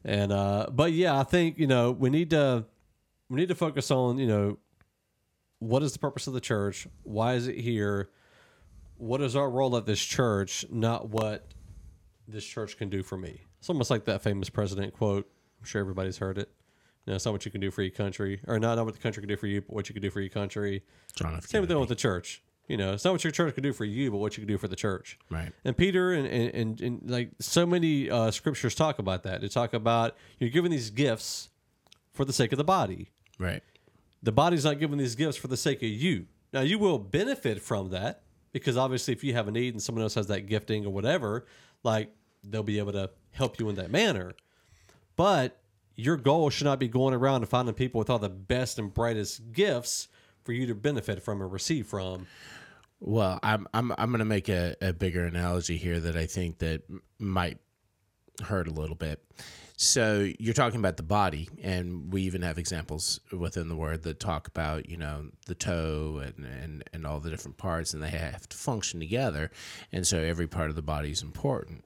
And 0.03 0.31
uh, 0.31 0.67
but 0.71 0.91
yeah, 0.91 1.19
I 1.19 1.23
think 1.23 1.57
you 1.57 1.67
know 1.67 1.91
we 1.91 2.11
need 2.11 2.29
to 2.29 2.65
we 3.29 3.37
need 3.37 3.49
to 3.49 3.55
focus 3.55 3.89
on 3.89 4.19
you 4.19 4.27
know 4.27 4.57
what 5.59 5.81
is 5.81 5.93
the 5.93 5.99
purpose 5.99 6.27
of 6.27 6.33
the 6.33 6.41
church? 6.41 6.87
Why 7.03 7.33
is 7.33 7.47
it 7.47 7.57
here? 7.57 8.09
What 8.97 9.21
is 9.21 9.35
our 9.35 9.49
role 9.49 9.75
at 9.75 9.87
this 9.87 10.03
church? 10.03 10.65
Not 10.69 11.09
what 11.09 11.47
this 12.27 12.45
church 12.45 12.77
can 12.77 12.89
do 12.89 13.01
for 13.03 13.17
me. 13.17 13.41
It's 13.65 13.69
almost 13.71 13.89
like 13.89 14.05
that 14.05 14.21
famous 14.21 14.47
president 14.47 14.93
quote. 14.93 15.27
I'm 15.59 15.65
sure 15.65 15.81
everybody's 15.81 16.19
heard 16.19 16.37
it. 16.37 16.51
You 17.03 17.11
know, 17.11 17.15
it's 17.15 17.25
not 17.25 17.31
what 17.31 17.45
you 17.45 17.51
can 17.51 17.61
do 17.61 17.71
for 17.71 17.81
your 17.81 17.89
country, 17.89 18.39
or 18.45 18.59
not, 18.59 18.75
not 18.75 18.85
what 18.85 18.93
the 18.93 19.01
country 19.01 19.21
can 19.23 19.27
do 19.27 19.35
for 19.35 19.47
you, 19.47 19.61
but 19.61 19.73
what 19.73 19.89
you 19.89 19.93
can 19.93 20.03
do 20.03 20.11
for 20.11 20.21
your 20.21 20.29
country. 20.29 20.83
John 21.15 21.33
F. 21.33 21.47
Same 21.47 21.65
thing 21.65 21.79
with 21.79 21.89
the 21.89 21.95
church. 21.95 22.43
You 22.67 22.77
know, 22.77 22.93
it's 22.93 23.03
not 23.03 23.13
what 23.13 23.23
your 23.23 23.31
church 23.31 23.55
can 23.55 23.63
do 23.63 23.73
for 23.73 23.83
you, 23.83 24.11
but 24.11 24.17
what 24.17 24.37
you 24.37 24.41
can 24.41 24.47
do 24.47 24.59
for 24.59 24.67
the 24.67 24.75
church. 24.75 25.17
Right. 25.31 25.51
And 25.63 25.75
Peter 25.75 26.13
and, 26.13 26.27
and, 26.27 26.53
and, 26.53 26.81
and 26.81 27.09
like 27.09 27.31
so 27.39 27.65
many 27.65 28.07
uh, 28.07 28.29
scriptures 28.29 28.75
talk 28.75 28.99
about 28.99 29.23
that. 29.23 29.41
They 29.41 29.47
talk 29.47 29.73
about 29.73 30.15
you're 30.37 30.51
giving 30.51 30.69
these 30.69 30.91
gifts 30.91 31.49
for 32.13 32.23
the 32.23 32.33
sake 32.33 32.51
of 32.51 32.59
the 32.59 32.63
body. 32.63 33.09
Right. 33.39 33.63
The 34.21 34.31
body's 34.31 34.65
not 34.65 34.77
giving 34.77 34.99
these 34.99 35.15
gifts 35.15 35.37
for 35.37 35.47
the 35.47 35.57
sake 35.57 35.81
of 35.81 35.89
you. 35.89 36.27
Now 36.53 36.61
you 36.61 36.77
will 36.77 36.99
benefit 36.99 37.63
from 37.63 37.89
that 37.89 38.25
because 38.51 38.77
obviously 38.77 39.15
if 39.15 39.23
you 39.23 39.33
have 39.33 39.47
a 39.47 39.51
need 39.51 39.73
and 39.73 39.81
someone 39.81 40.03
else 40.03 40.13
has 40.13 40.27
that 40.27 40.41
gifting 40.41 40.85
or 40.85 40.93
whatever, 40.93 41.47
like 41.81 42.11
they'll 42.43 42.61
be 42.61 42.77
able 42.77 42.91
to 42.91 43.09
help 43.35 43.59
you 43.59 43.69
in 43.69 43.75
that 43.75 43.91
manner. 43.91 44.33
But 45.15 45.57
your 45.95 46.17
goal 46.17 46.49
should 46.49 46.65
not 46.65 46.79
be 46.79 46.87
going 46.87 47.13
around 47.13 47.41
and 47.41 47.49
finding 47.49 47.75
people 47.75 47.99
with 47.99 48.09
all 48.09 48.19
the 48.19 48.29
best 48.29 48.79
and 48.79 48.93
brightest 48.93 49.53
gifts 49.53 50.07
for 50.43 50.51
you 50.51 50.65
to 50.67 50.75
benefit 50.75 51.21
from 51.21 51.41
or 51.41 51.47
receive 51.47 51.87
from. 51.87 52.27
Well, 52.99 53.39
I'm 53.43 53.67
I'm 53.73 53.91
I'm 53.97 54.09
going 54.09 54.19
to 54.19 54.25
make 54.25 54.49
a, 54.49 54.75
a 54.81 54.93
bigger 54.93 55.25
analogy 55.25 55.77
here 55.77 55.99
that 55.99 56.15
I 56.15 56.25
think 56.25 56.59
that 56.59 56.83
might 57.19 57.59
hurt 58.43 58.67
a 58.67 58.71
little 58.71 58.95
bit. 58.95 59.23
So 59.77 60.31
you're 60.39 60.53
talking 60.53 60.79
about 60.79 60.95
the 60.95 61.03
body, 61.03 61.49
and 61.61 62.11
we 62.13 62.21
even 62.21 62.41
have 62.43 62.57
examples 62.57 63.19
within 63.37 63.67
the 63.67 63.75
word 63.75 64.03
that 64.03 64.21
talk 64.21 64.47
about 64.47 64.89
you 64.89 64.95
know 64.95 65.27
the 65.47 65.55
toe 65.55 66.21
and 66.23 66.45
and 66.45 66.83
and 66.93 67.05
all 67.05 67.19
the 67.19 67.29
different 67.29 67.57
parts, 67.57 67.93
and 67.93 68.01
they 68.01 68.09
have 68.09 68.47
to 68.49 68.57
function 68.57 68.99
together, 68.99 69.51
and 69.91 70.07
so 70.07 70.19
every 70.19 70.47
part 70.47 70.69
of 70.69 70.75
the 70.75 70.81
body 70.81 71.11
is 71.11 71.21
important. 71.21 71.83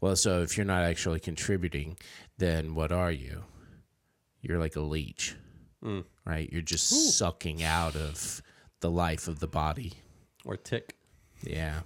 Well, 0.00 0.16
so 0.16 0.42
if 0.42 0.56
you're 0.56 0.66
not 0.66 0.84
actually 0.84 1.20
contributing, 1.20 1.96
then 2.38 2.74
what 2.74 2.92
are 2.92 3.12
you? 3.12 3.44
You're 4.42 4.58
like 4.58 4.76
a 4.76 4.80
leech, 4.80 5.34
mm. 5.84 6.04
right? 6.24 6.48
You're 6.52 6.62
just 6.62 7.16
sucking 7.18 7.62
out 7.62 7.96
of 7.96 8.42
the 8.80 8.90
life 8.90 9.26
of 9.26 9.40
the 9.40 9.46
body. 9.48 9.94
Or 10.44 10.56
tick. 10.56 10.94
Yeah. 11.42 11.80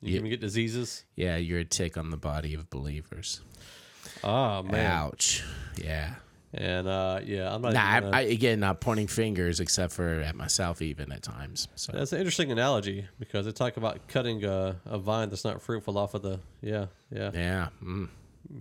You 0.00 0.12
Yeah. 0.12 0.18
even 0.18 0.30
get 0.30 0.40
diseases. 0.40 1.04
Yeah, 1.16 1.36
you're 1.36 1.60
a 1.60 1.64
tick 1.64 1.96
on 1.96 2.10
the 2.10 2.16
body 2.16 2.54
of 2.54 2.70
believers. 2.70 3.40
Oh 4.24 4.62
man. 4.62 4.86
Ouch. 4.86 5.44
Yeah. 5.76 6.14
And 6.54 6.88
uh, 6.88 7.20
yeah, 7.24 7.54
I'm 7.54 7.60
not. 7.60 7.74
Nah, 7.74 7.84
I, 7.86 8.00
gonna- 8.00 8.16
I, 8.16 8.20
again, 8.22 8.60
not 8.60 8.80
pointing 8.80 9.06
fingers 9.06 9.60
except 9.60 9.92
for 9.92 10.20
at 10.20 10.34
myself, 10.34 10.80
even 10.80 11.12
at 11.12 11.22
times. 11.22 11.68
So 11.76 11.92
That's 11.92 12.12
an 12.12 12.18
interesting 12.18 12.50
analogy 12.50 13.06
because 13.18 13.44
they 13.44 13.52
talk 13.52 13.76
about 13.76 14.08
cutting 14.08 14.42
a, 14.44 14.76
a 14.86 14.98
vine 14.98 15.28
that's 15.28 15.44
not 15.44 15.60
fruitful 15.60 15.98
off 15.98 16.14
of 16.14 16.22
the 16.22 16.40
yeah 16.62 16.86
yeah, 17.14 17.30
yeah, 17.34 17.68
mm. 17.84 18.08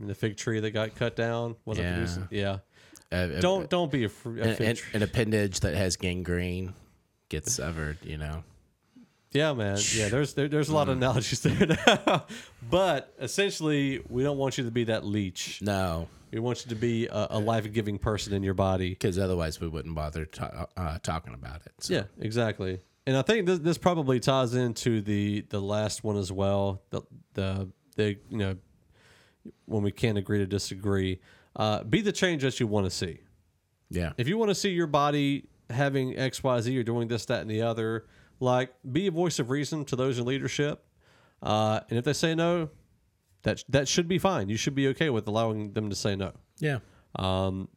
the 0.06 0.14
fig 0.14 0.36
tree 0.36 0.60
that 0.60 0.72
got 0.72 0.96
cut 0.96 1.16
down 1.16 1.56
wasn't 1.64 1.88
Yeah. 1.88 1.94
producing 1.96 2.28
yeah. 2.30 2.58
A- 3.12 3.38
a- 3.38 3.40
Don't 3.40 3.70
don't 3.70 3.90
be 3.90 4.04
a, 4.04 4.10
fr- 4.10 4.38
a 4.38 4.42
an, 4.42 4.56
fig 4.56 4.68
an, 4.68 4.76
tree. 4.76 4.90
an 4.96 5.04
appendage 5.04 5.60
that 5.62 5.76
has 5.76 5.96
gangrene 5.96 6.74
gets 7.30 7.54
severed. 7.54 7.98
You 8.04 8.18
know. 8.18 8.44
Yeah, 9.34 9.54
man. 9.54 9.78
Yeah, 9.94 10.10
there's 10.10 10.34
there, 10.34 10.48
there's 10.48 10.70
a 10.70 10.74
lot 10.74 10.88
Mm. 10.88 10.92
of 10.92 10.98
analogies 10.98 11.42
there 11.42 11.78
now. 11.86 12.26
but 12.70 13.14
essentially, 13.20 14.02
we 14.10 14.24
don't 14.24 14.38
want 14.38 14.58
you 14.58 14.64
to 14.64 14.72
be 14.72 14.86
that 14.86 15.06
leech. 15.06 15.62
No, 15.62 16.08
We 16.32 16.40
want 16.40 16.66
you 16.66 16.70
to 16.70 16.76
be 16.76 17.08
a, 17.08 17.28
a 17.32 17.40
life 17.40 17.72
giving 17.74 17.98
person 17.98 18.34
in 18.34 18.42
your 18.44 18.54
body. 18.54 18.90
because 18.90 19.20
otherwise 19.20 19.60
we 19.60 19.68
wouldn't 19.68 19.96
bother 19.96 20.26
ta- 20.26 20.68
uh, 20.78 20.98
talking 21.04 21.34
about 21.34 21.58
it. 21.66 21.74
So. 21.80 21.94
Yeah, 21.94 22.04
exactly. 22.20 22.80
And 23.06 23.16
I 23.18 23.22
think 23.22 23.46
this, 23.46 23.60
this 23.60 23.78
probably 23.78 24.20
ties 24.20 24.54
into 24.54 25.02
the 25.02 25.42
the 25.50 25.62
last 25.62 26.04
one 26.04 26.18
as 26.18 26.32
well. 26.32 26.82
The 26.90 27.02
the 27.34 27.70
the 27.96 28.18
you 28.30 28.38
know 28.38 28.56
when 29.66 29.84
we 29.84 29.92
can't 29.92 30.18
agree 30.18 30.40
to 30.40 30.46
disagree. 30.48 31.20
Uh, 31.56 31.84
be 31.84 32.02
the 32.02 32.12
change 32.12 32.44
that 32.44 32.60
you 32.60 32.68
want 32.68 32.86
to 32.86 32.90
see. 32.92 33.20
Yeah. 33.90 34.12
If 34.18 34.28
you 34.28 34.38
want 34.38 34.50
to 34.50 34.56
see 34.56 34.70
your 34.70 34.88
body 34.88 35.48
having 35.70 36.18
X, 36.18 36.44
Y, 36.44 36.62
Z, 36.62 36.78
or 36.78 36.84
doing 36.84 37.08
this, 37.08 37.26
that, 37.26 37.42
and 37.42 37.50
the 37.50 37.62
other, 37.64 38.06
like 38.40 38.74
be 38.90 39.08
a 39.08 39.12
voice 39.12 39.40
of 39.40 39.50
reason 39.50 39.86
to 39.86 39.96
those 39.96 40.20
in 40.20 40.26
leadership. 40.26 40.84
Uh, 41.42 41.82
and 41.90 42.00
if 42.00 42.06
they 42.06 42.14
say 42.14 42.36
no, 42.36 42.70
that 43.44 43.64
that 43.70 43.88
should 43.88 44.08
be 44.08 44.20
fine. 44.20 44.50
You 44.50 44.58
should 44.58 44.76
be 44.76 44.88
okay 44.90 45.10
with 45.10 45.28
allowing 45.28 45.74
them 45.74 45.90
to 45.90 45.96
say 45.96 46.16
no. 46.16 46.34
Yeah. 46.60 46.80
Um, 47.16 47.70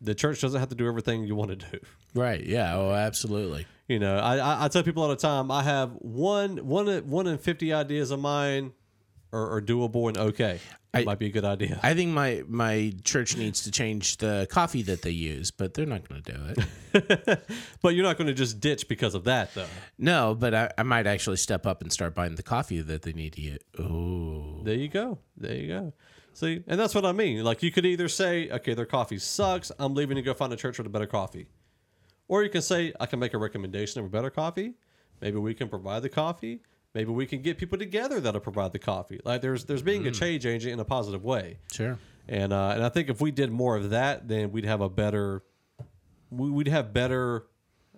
the 0.00 0.14
church 0.14 0.40
doesn't 0.40 0.58
have 0.58 0.68
to 0.68 0.74
do 0.74 0.86
everything 0.86 1.24
you 1.24 1.34
want 1.34 1.50
to 1.50 1.56
do. 1.56 1.78
Right. 2.14 2.44
Yeah. 2.44 2.76
Oh, 2.76 2.90
absolutely. 2.90 3.66
You 3.88 3.98
know, 3.98 4.18
I, 4.18 4.36
I, 4.36 4.64
I 4.64 4.68
tell 4.68 4.82
people 4.82 5.02
all 5.02 5.08
the 5.08 5.16
time, 5.16 5.50
I 5.50 5.62
have 5.62 5.92
one 5.98 6.58
one 6.58 6.86
one 7.08 7.26
in 7.26 7.38
fifty 7.38 7.72
ideas 7.72 8.10
of 8.10 8.20
mine 8.20 8.72
are, 9.34 9.56
are 9.56 9.60
doable 9.62 10.08
and 10.08 10.16
okay. 10.16 10.60
It 10.94 10.98
I- 11.00 11.04
might 11.04 11.18
be 11.18 11.26
a 11.26 11.30
good 11.30 11.44
idea. 11.44 11.80
I 11.82 11.94
think 11.94 12.12
my 12.12 12.44
my 12.46 12.92
church 13.02 13.36
needs 13.36 13.64
to 13.64 13.70
change 13.70 14.18
the 14.18 14.46
coffee 14.50 14.82
that 14.82 15.02
they 15.02 15.10
use, 15.10 15.50
but 15.50 15.74
they're 15.74 15.86
not 15.86 16.08
going 16.08 16.22
to 16.22 16.32
do 16.32 16.40
it. 16.56 17.46
but 17.82 17.94
you're 17.94 18.04
not 18.04 18.16
going 18.16 18.28
to 18.28 18.34
just 18.34 18.60
ditch 18.60 18.86
because 18.88 19.14
of 19.16 19.24
that, 19.24 19.52
though. 19.54 19.66
no, 19.98 20.36
but 20.38 20.54
I, 20.54 20.70
I 20.78 20.82
might 20.84 21.06
actually 21.08 21.36
step 21.38 21.66
up 21.66 21.82
and 21.82 21.92
start 21.92 22.14
buying 22.14 22.36
the 22.36 22.42
coffee 22.44 22.80
that 22.80 23.02
they 23.02 23.12
need 23.12 23.32
to 23.32 23.40
get. 23.40 23.64
Oh, 23.78 24.60
There 24.62 24.74
you 24.76 24.88
go. 24.88 25.18
There 25.36 25.54
you 25.56 25.66
go. 25.68 25.92
See, 26.32 26.62
and 26.66 26.78
that's 26.78 26.94
what 26.94 27.04
I 27.04 27.12
mean. 27.12 27.42
Like 27.44 27.62
you 27.62 27.70
could 27.72 27.86
either 27.86 28.08
say, 28.08 28.48
okay, 28.50 28.74
their 28.74 28.86
coffee 28.86 29.18
sucks. 29.18 29.70
I'm 29.78 29.94
leaving 29.94 30.14
to 30.16 30.22
go 30.22 30.32
find 30.34 30.52
a 30.52 30.56
church 30.56 30.78
with 30.78 30.86
a 30.86 30.90
better 30.90 31.06
coffee, 31.06 31.46
or 32.28 32.42
you 32.44 32.50
can 32.50 32.62
say, 32.62 32.92
I 33.00 33.06
can 33.06 33.18
make 33.18 33.34
a 33.34 33.38
recommendation 33.38 34.00
of 34.00 34.06
a 34.06 34.08
better 34.10 34.30
coffee. 34.30 34.74
Maybe 35.20 35.38
we 35.38 35.54
can 35.54 35.68
provide 35.68 36.02
the 36.02 36.08
coffee. 36.08 36.60
Maybe 36.94 37.10
we 37.10 37.26
can 37.26 37.42
get 37.42 37.58
people 37.58 37.76
together 37.76 38.20
that'll 38.20 38.40
provide 38.40 38.72
the 38.72 38.78
coffee. 38.78 39.20
Like 39.24 39.42
there's 39.42 39.64
there's 39.64 39.82
being 39.82 40.06
a 40.06 40.10
change 40.12 40.46
agent 40.46 40.72
in 40.74 40.80
a 40.80 40.84
positive 40.84 41.24
way. 41.24 41.58
sure. 41.72 41.98
And 42.28 42.52
uh, 42.52 42.68
and 42.74 42.84
I 42.84 42.88
think 42.88 43.10
if 43.10 43.20
we 43.20 43.30
did 43.32 43.50
more 43.50 43.76
of 43.76 43.90
that, 43.90 44.28
then 44.28 44.52
we'd 44.52 44.64
have 44.64 44.80
a 44.80 44.88
better, 44.88 45.42
we'd 46.30 46.68
have 46.68 46.92
better. 46.92 47.46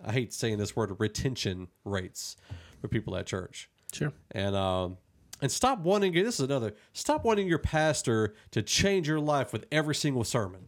I 0.04 0.12
hate 0.12 0.32
saying 0.32 0.58
this 0.58 0.74
word, 0.76 0.94
retention 0.98 1.68
rates 1.84 2.36
for 2.80 2.88
people 2.88 3.16
at 3.16 3.26
church 3.26 3.70
Sure. 3.92 4.12
and 4.32 4.54
um 4.54 4.98
and 5.40 5.50
stop 5.50 5.78
wanting 5.80 6.12
this 6.12 6.34
is 6.34 6.40
another 6.40 6.74
stop 6.92 7.24
wanting 7.24 7.46
your 7.48 7.58
pastor 7.58 8.34
to 8.50 8.62
change 8.62 9.08
your 9.08 9.20
life 9.20 9.52
with 9.52 9.64
every 9.72 9.94
single 9.94 10.24
sermon 10.24 10.66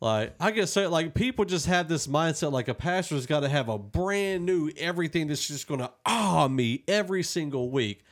like 0.00 0.34
i 0.40 0.50
guess 0.50 0.70
say 0.72 0.86
like 0.86 1.12
people 1.14 1.44
just 1.44 1.66
have 1.66 1.88
this 1.88 2.06
mindset 2.06 2.52
like 2.52 2.68
a 2.68 2.74
pastor's 2.74 3.26
got 3.26 3.40
to 3.40 3.48
have 3.48 3.68
a 3.68 3.76
brand 3.78 4.44
new 4.46 4.70
everything 4.76 5.26
that's 5.26 5.46
just 5.46 5.66
gonna 5.66 5.90
ah 6.06 6.46
me 6.48 6.84
every 6.86 7.22
single 7.22 7.70
week 7.70 8.02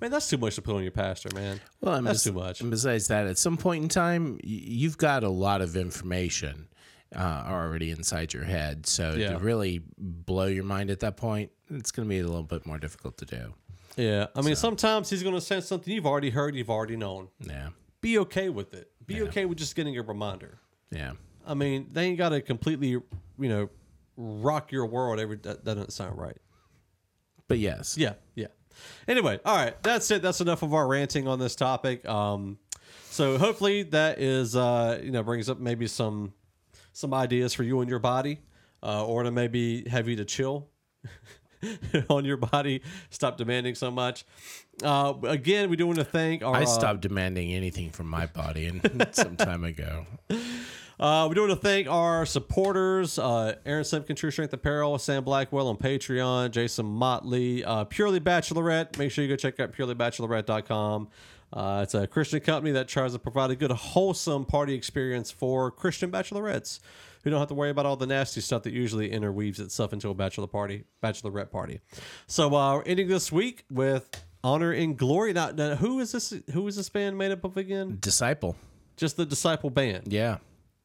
man 0.00 0.10
that's 0.10 0.28
too 0.30 0.38
much 0.38 0.54
to 0.54 0.62
put 0.62 0.74
on 0.74 0.82
your 0.82 0.90
pastor 0.92 1.28
man 1.34 1.60
Well, 1.80 1.94
and 1.96 2.06
that's 2.06 2.24
bes- 2.24 2.32
too 2.32 2.38
much 2.38 2.60
And 2.62 2.70
besides 2.70 3.08
that, 3.08 3.26
at 3.26 3.36
some 3.38 3.56
point 3.56 3.82
in 3.82 3.88
time, 3.88 4.38
you've 4.42 4.96
got 4.98 5.22
a 5.22 5.28
lot 5.28 5.60
of 5.60 5.76
information 5.76 6.68
uh, 7.14 7.44
already 7.46 7.90
inside 7.92 8.32
your 8.34 8.42
head. 8.44 8.86
So 8.86 9.12
Yeah. 9.14 9.34
to 9.34 9.38
really 9.38 9.82
blow 9.98 10.46
your 10.46 10.64
mind 10.64 10.90
at 10.90 10.98
that 11.00 11.16
point, 11.16 11.52
it's 11.70 11.92
going 11.92 12.08
to 12.08 12.10
be 12.10 12.18
a 12.18 12.26
little 12.26 12.42
bit 12.42 12.66
more 12.66 12.76
difficult 12.78 13.16
to 13.18 13.24
do. 13.24 13.54
yeah 13.96 14.26
i 14.34 14.40
mean 14.42 14.56
sometimes 14.56 15.08
he's 15.10 15.22
gonna 15.22 15.40
say 15.40 15.60
something 15.60 15.92
you've 15.94 16.06
already 16.06 16.30
heard 16.30 16.56
you've 16.56 16.70
already 16.70 16.96
known 16.96 17.28
Yeah. 17.40 17.68
be 18.00 18.18
okay 18.18 18.48
with 18.48 18.74
it 18.74 18.90
be 19.06 19.22
okay 19.22 19.44
with 19.44 19.58
just 19.58 19.76
getting 19.76 19.96
a 19.96 20.02
reminder 20.02 20.58
Yeah. 20.90 21.12
I 21.46 21.54
mean, 21.54 21.88
they 21.92 22.06
ain't 22.06 22.18
got 22.18 22.30
to 22.30 22.40
completely, 22.40 22.88
you 22.88 23.02
know, 23.38 23.68
rock 24.16 24.72
your 24.72 24.86
world. 24.86 25.20
Every 25.20 25.36
that 25.38 25.64
doesn't 25.64 25.92
sound 25.92 26.18
right. 26.18 26.36
But 27.48 27.58
yes. 27.58 27.96
Yeah, 27.98 28.14
yeah. 28.34 28.48
Anyway, 29.06 29.38
all 29.44 29.56
right, 29.56 29.80
that's 29.82 30.10
it. 30.10 30.22
That's 30.22 30.40
enough 30.40 30.62
of 30.62 30.74
our 30.74 30.86
ranting 30.86 31.28
on 31.28 31.38
this 31.38 31.54
topic. 31.54 32.04
Um, 32.06 32.58
so 33.10 33.38
hopefully 33.38 33.84
that 33.84 34.20
is, 34.20 34.56
uh, 34.56 35.00
you 35.02 35.10
know, 35.10 35.22
brings 35.22 35.48
up 35.48 35.60
maybe 35.60 35.86
some 35.86 36.32
some 36.92 37.14
ideas 37.14 37.54
for 37.54 37.62
you 37.62 37.80
and 37.80 37.90
your 37.90 37.98
body, 37.98 38.40
uh, 38.82 39.04
or 39.06 39.22
to 39.22 39.30
maybe 39.30 39.88
have 39.88 40.08
you 40.08 40.16
to 40.16 40.24
chill 40.24 40.68
on 42.08 42.24
your 42.24 42.36
body, 42.36 42.82
stop 43.10 43.36
demanding 43.36 43.74
so 43.74 43.90
much. 43.90 44.24
Uh, 44.82 45.14
again, 45.24 45.70
we 45.70 45.76
do 45.76 45.86
want 45.86 45.98
to 45.98 46.04
thank 46.04 46.42
our. 46.42 46.54
I 46.54 46.62
uh, 46.62 46.66
stopped 46.66 47.00
demanding 47.00 47.52
anything 47.52 47.90
from 47.90 48.08
my 48.08 48.26
body 48.26 48.66
and 48.66 49.08
some 49.12 49.36
time 49.36 49.64
ago. 49.64 50.06
Uh, 50.98 51.26
we 51.28 51.34
do 51.34 51.40
want 51.42 51.52
to 51.52 51.56
thank 51.56 51.88
our 51.88 52.24
supporters 52.24 53.18
uh, 53.18 53.56
Aaron 53.66 53.84
Simpkin, 53.84 54.14
True 54.14 54.30
Strength 54.30 54.52
Apparel, 54.52 54.98
Sam 54.98 55.24
Blackwell 55.24 55.68
on 55.68 55.76
Patreon, 55.76 56.52
Jason 56.52 56.86
Motley, 56.86 57.64
uh, 57.64 57.84
Purely 57.84 58.20
Bachelorette. 58.20 58.96
Make 58.98 59.10
sure 59.10 59.24
you 59.24 59.30
go 59.30 59.36
check 59.36 59.58
out 59.58 59.72
purelybachelorette.com. 59.72 61.08
Uh, 61.52 61.80
it's 61.82 61.94
a 61.94 62.06
Christian 62.06 62.40
company 62.40 62.72
that 62.72 62.88
tries 62.88 63.12
to 63.12 63.18
provide 63.18 63.50
a 63.50 63.56
good, 63.56 63.70
wholesome 63.70 64.44
party 64.44 64.74
experience 64.74 65.30
for 65.30 65.70
Christian 65.70 66.10
bachelorettes 66.10 66.80
who 67.22 67.30
don't 67.30 67.38
have 67.38 67.48
to 67.48 67.54
worry 67.54 67.70
about 67.70 67.86
all 67.86 67.96
the 67.96 68.06
nasty 68.06 68.40
stuff 68.40 68.62
that 68.64 68.72
usually 68.72 69.10
interweaves 69.10 69.58
itself 69.60 69.92
into 69.92 70.10
a 70.10 70.14
bachelor 70.14 70.46
party, 70.46 70.84
bachelorette 71.02 71.50
party. 71.50 71.80
So, 72.26 72.54
uh, 72.54 72.76
we're 72.76 72.82
ending 72.82 73.08
this 73.08 73.32
week 73.32 73.64
with 73.70 74.10
Honor 74.42 74.72
and 74.72 74.96
Glory. 74.96 75.32
Now, 75.32 75.50
now, 75.50 75.74
who 75.76 76.00
is 76.00 76.12
this? 76.12 76.34
Who 76.52 76.66
is 76.68 76.76
this 76.76 76.88
band 76.88 77.16
made 77.16 77.30
up 77.32 77.44
of 77.44 77.56
again? 77.56 77.96
Disciple. 78.00 78.56
Just 78.96 79.16
the 79.16 79.26
Disciple 79.26 79.70
Band 79.70 80.12
Yeah. 80.12 80.38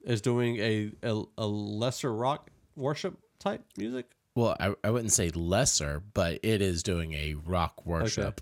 Is 0.10 0.22
doing 0.22 0.57
a, 0.57 0.91
a 1.03 1.23
a 1.38 1.48
lesser 1.48 2.14
rock 2.14 2.49
worship 2.76 3.18
type 3.40 3.64
music. 3.77 4.07
Well, 4.36 4.56
I, 4.60 4.73
I 4.84 4.90
wouldn't 4.90 5.11
say 5.11 5.30
lesser, 5.30 6.02
but 6.14 6.40
it 6.44 6.61
is 6.61 6.84
doing 6.84 7.14
a 7.14 7.36
rock 7.45 7.86
worship. 7.86 8.41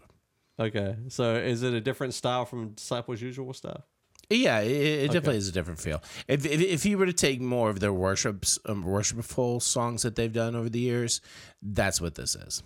Okay, 0.60 0.96
so 1.10 1.36
is 1.36 1.64
it 1.64 1.74
a 1.74 1.82
different 1.82 2.14
style 2.14 2.46
from 2.46 2.70
Disciples' 2.70 3.22
usual 3.22 3.54
stuff? 3.54 3.82
Yeah, 4.30 4.60
it, 4.60 4.72
it 4.72 5.08
definitely 5.08 5.38
is 5.38 5.48
a 5.48 5.52
different 5.52 5.80
feel. 5.80 6.02
If, 6.28 6.46
if 6.46 6.62
if 6.62 6.86
you 6.86 6.98
were 6.98 7.06
to 7.06 7.14
take 7.14 7.40
more 7.40 7.70
of 7.70 7.80
their 7.80 7.94
worships, 7.94 8.60
um, 8.66 8.84
worshipful 8.84 9.60
songs 9.60 10.04
that 10.04 10.16
they've 10.16 10.34
done 10.34 10.56
over 10.56 10.70
the 10.70 10.80
years, 10.80 11.22
that's 11.62 12.02
what 12.02 12.16
this 12.16 12.36
is. 12.36 12.64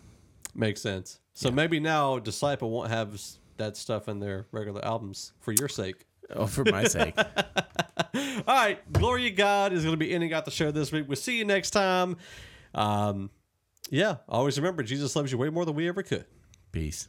Makes 0.56 0.82
sense. 0.82 1.20
So 1.34 1.50
maybe 1.50 1.80
now 1.80 2.20
Disciple 2.20 2.70
won't 2.70 2.90
have 2.90 3.20
that 3.58 3.78
stuff 3.78 4.08
in 4.08 4.20
their 4.20 4.48
regular 4.52 4.84
albums 4.84 5.34
for 5.40 5.54
your 5.54 5.70
sake. 5.70 6.06
Oh, 6.34 6.48
for 6.48 6.66
my 6.66 6.84
sake. 6.86 7.18
All 8.16 8.44
right, 8.48 8.92
Glory 8.92 9.24
to 9.24 9.32
God 9.32 9.74
is 9.74 9.84
going 9.84 9.94
to 9.94 9.98
be 9.98 10.12
ending 10.14 10.34
out 10.34 10.46
the 10.46 10.52
show 10.52 10.72
this 10.72 10.92
week. 10.92 11.08
We'll 11.08 11.16
see 11.16 11.38
you 11.38 11.46
next 11.46 11.72
time. 11.72 12.18
Um, 12.74 13.30
yeah, 13.90 14.18
always 14.28 14.58
remember 14.58 14.84
Jesus 14.84 15.16
loves 15.16 15.32
you 15.32 15.38
way 15.38 15.50
more 15.50 15.66
than 15.66 15.76
we 15.76 15.88
ever 15.88 16.04
could. 16.04 16.26
Peace. 16.72 17.08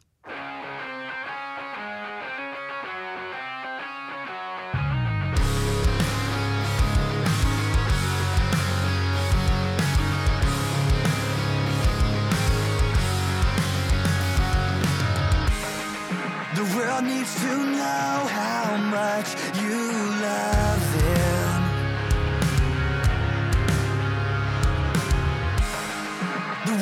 The 16.55 16.77
world 16.77 17.05
needs 17.05 17.35
to 17.41 17.57
know 17.67 18.29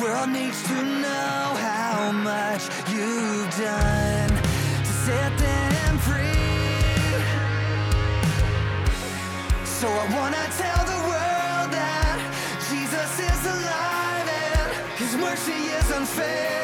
world 0.00 0.30
needs 0.30 0.62
to 0.62 0.74
know 0.74 1.54
how 1.58 2.10
much 2.12 2.62
you've 2.88 3.50
done 3.58 4.30
to 4.86 4.92
set 5.04 5.36
them 5.36 5.98
free. 5.98 7.20
So 9.64 9.88
I 9.88 10.06
wanna 10.16 10.44
tell 10.56 10.82
the 10.94 11.00
world 11.10 11.68
that 11.80 12.18
Jesus 12.70 13.12
is 13.30 13.40
alive 13.56 14.28
and 14.48 14.68
His 14.96 15.16
mercy 15.16 15.60
is 15.78 15.90
unfailing, 15.90 16.59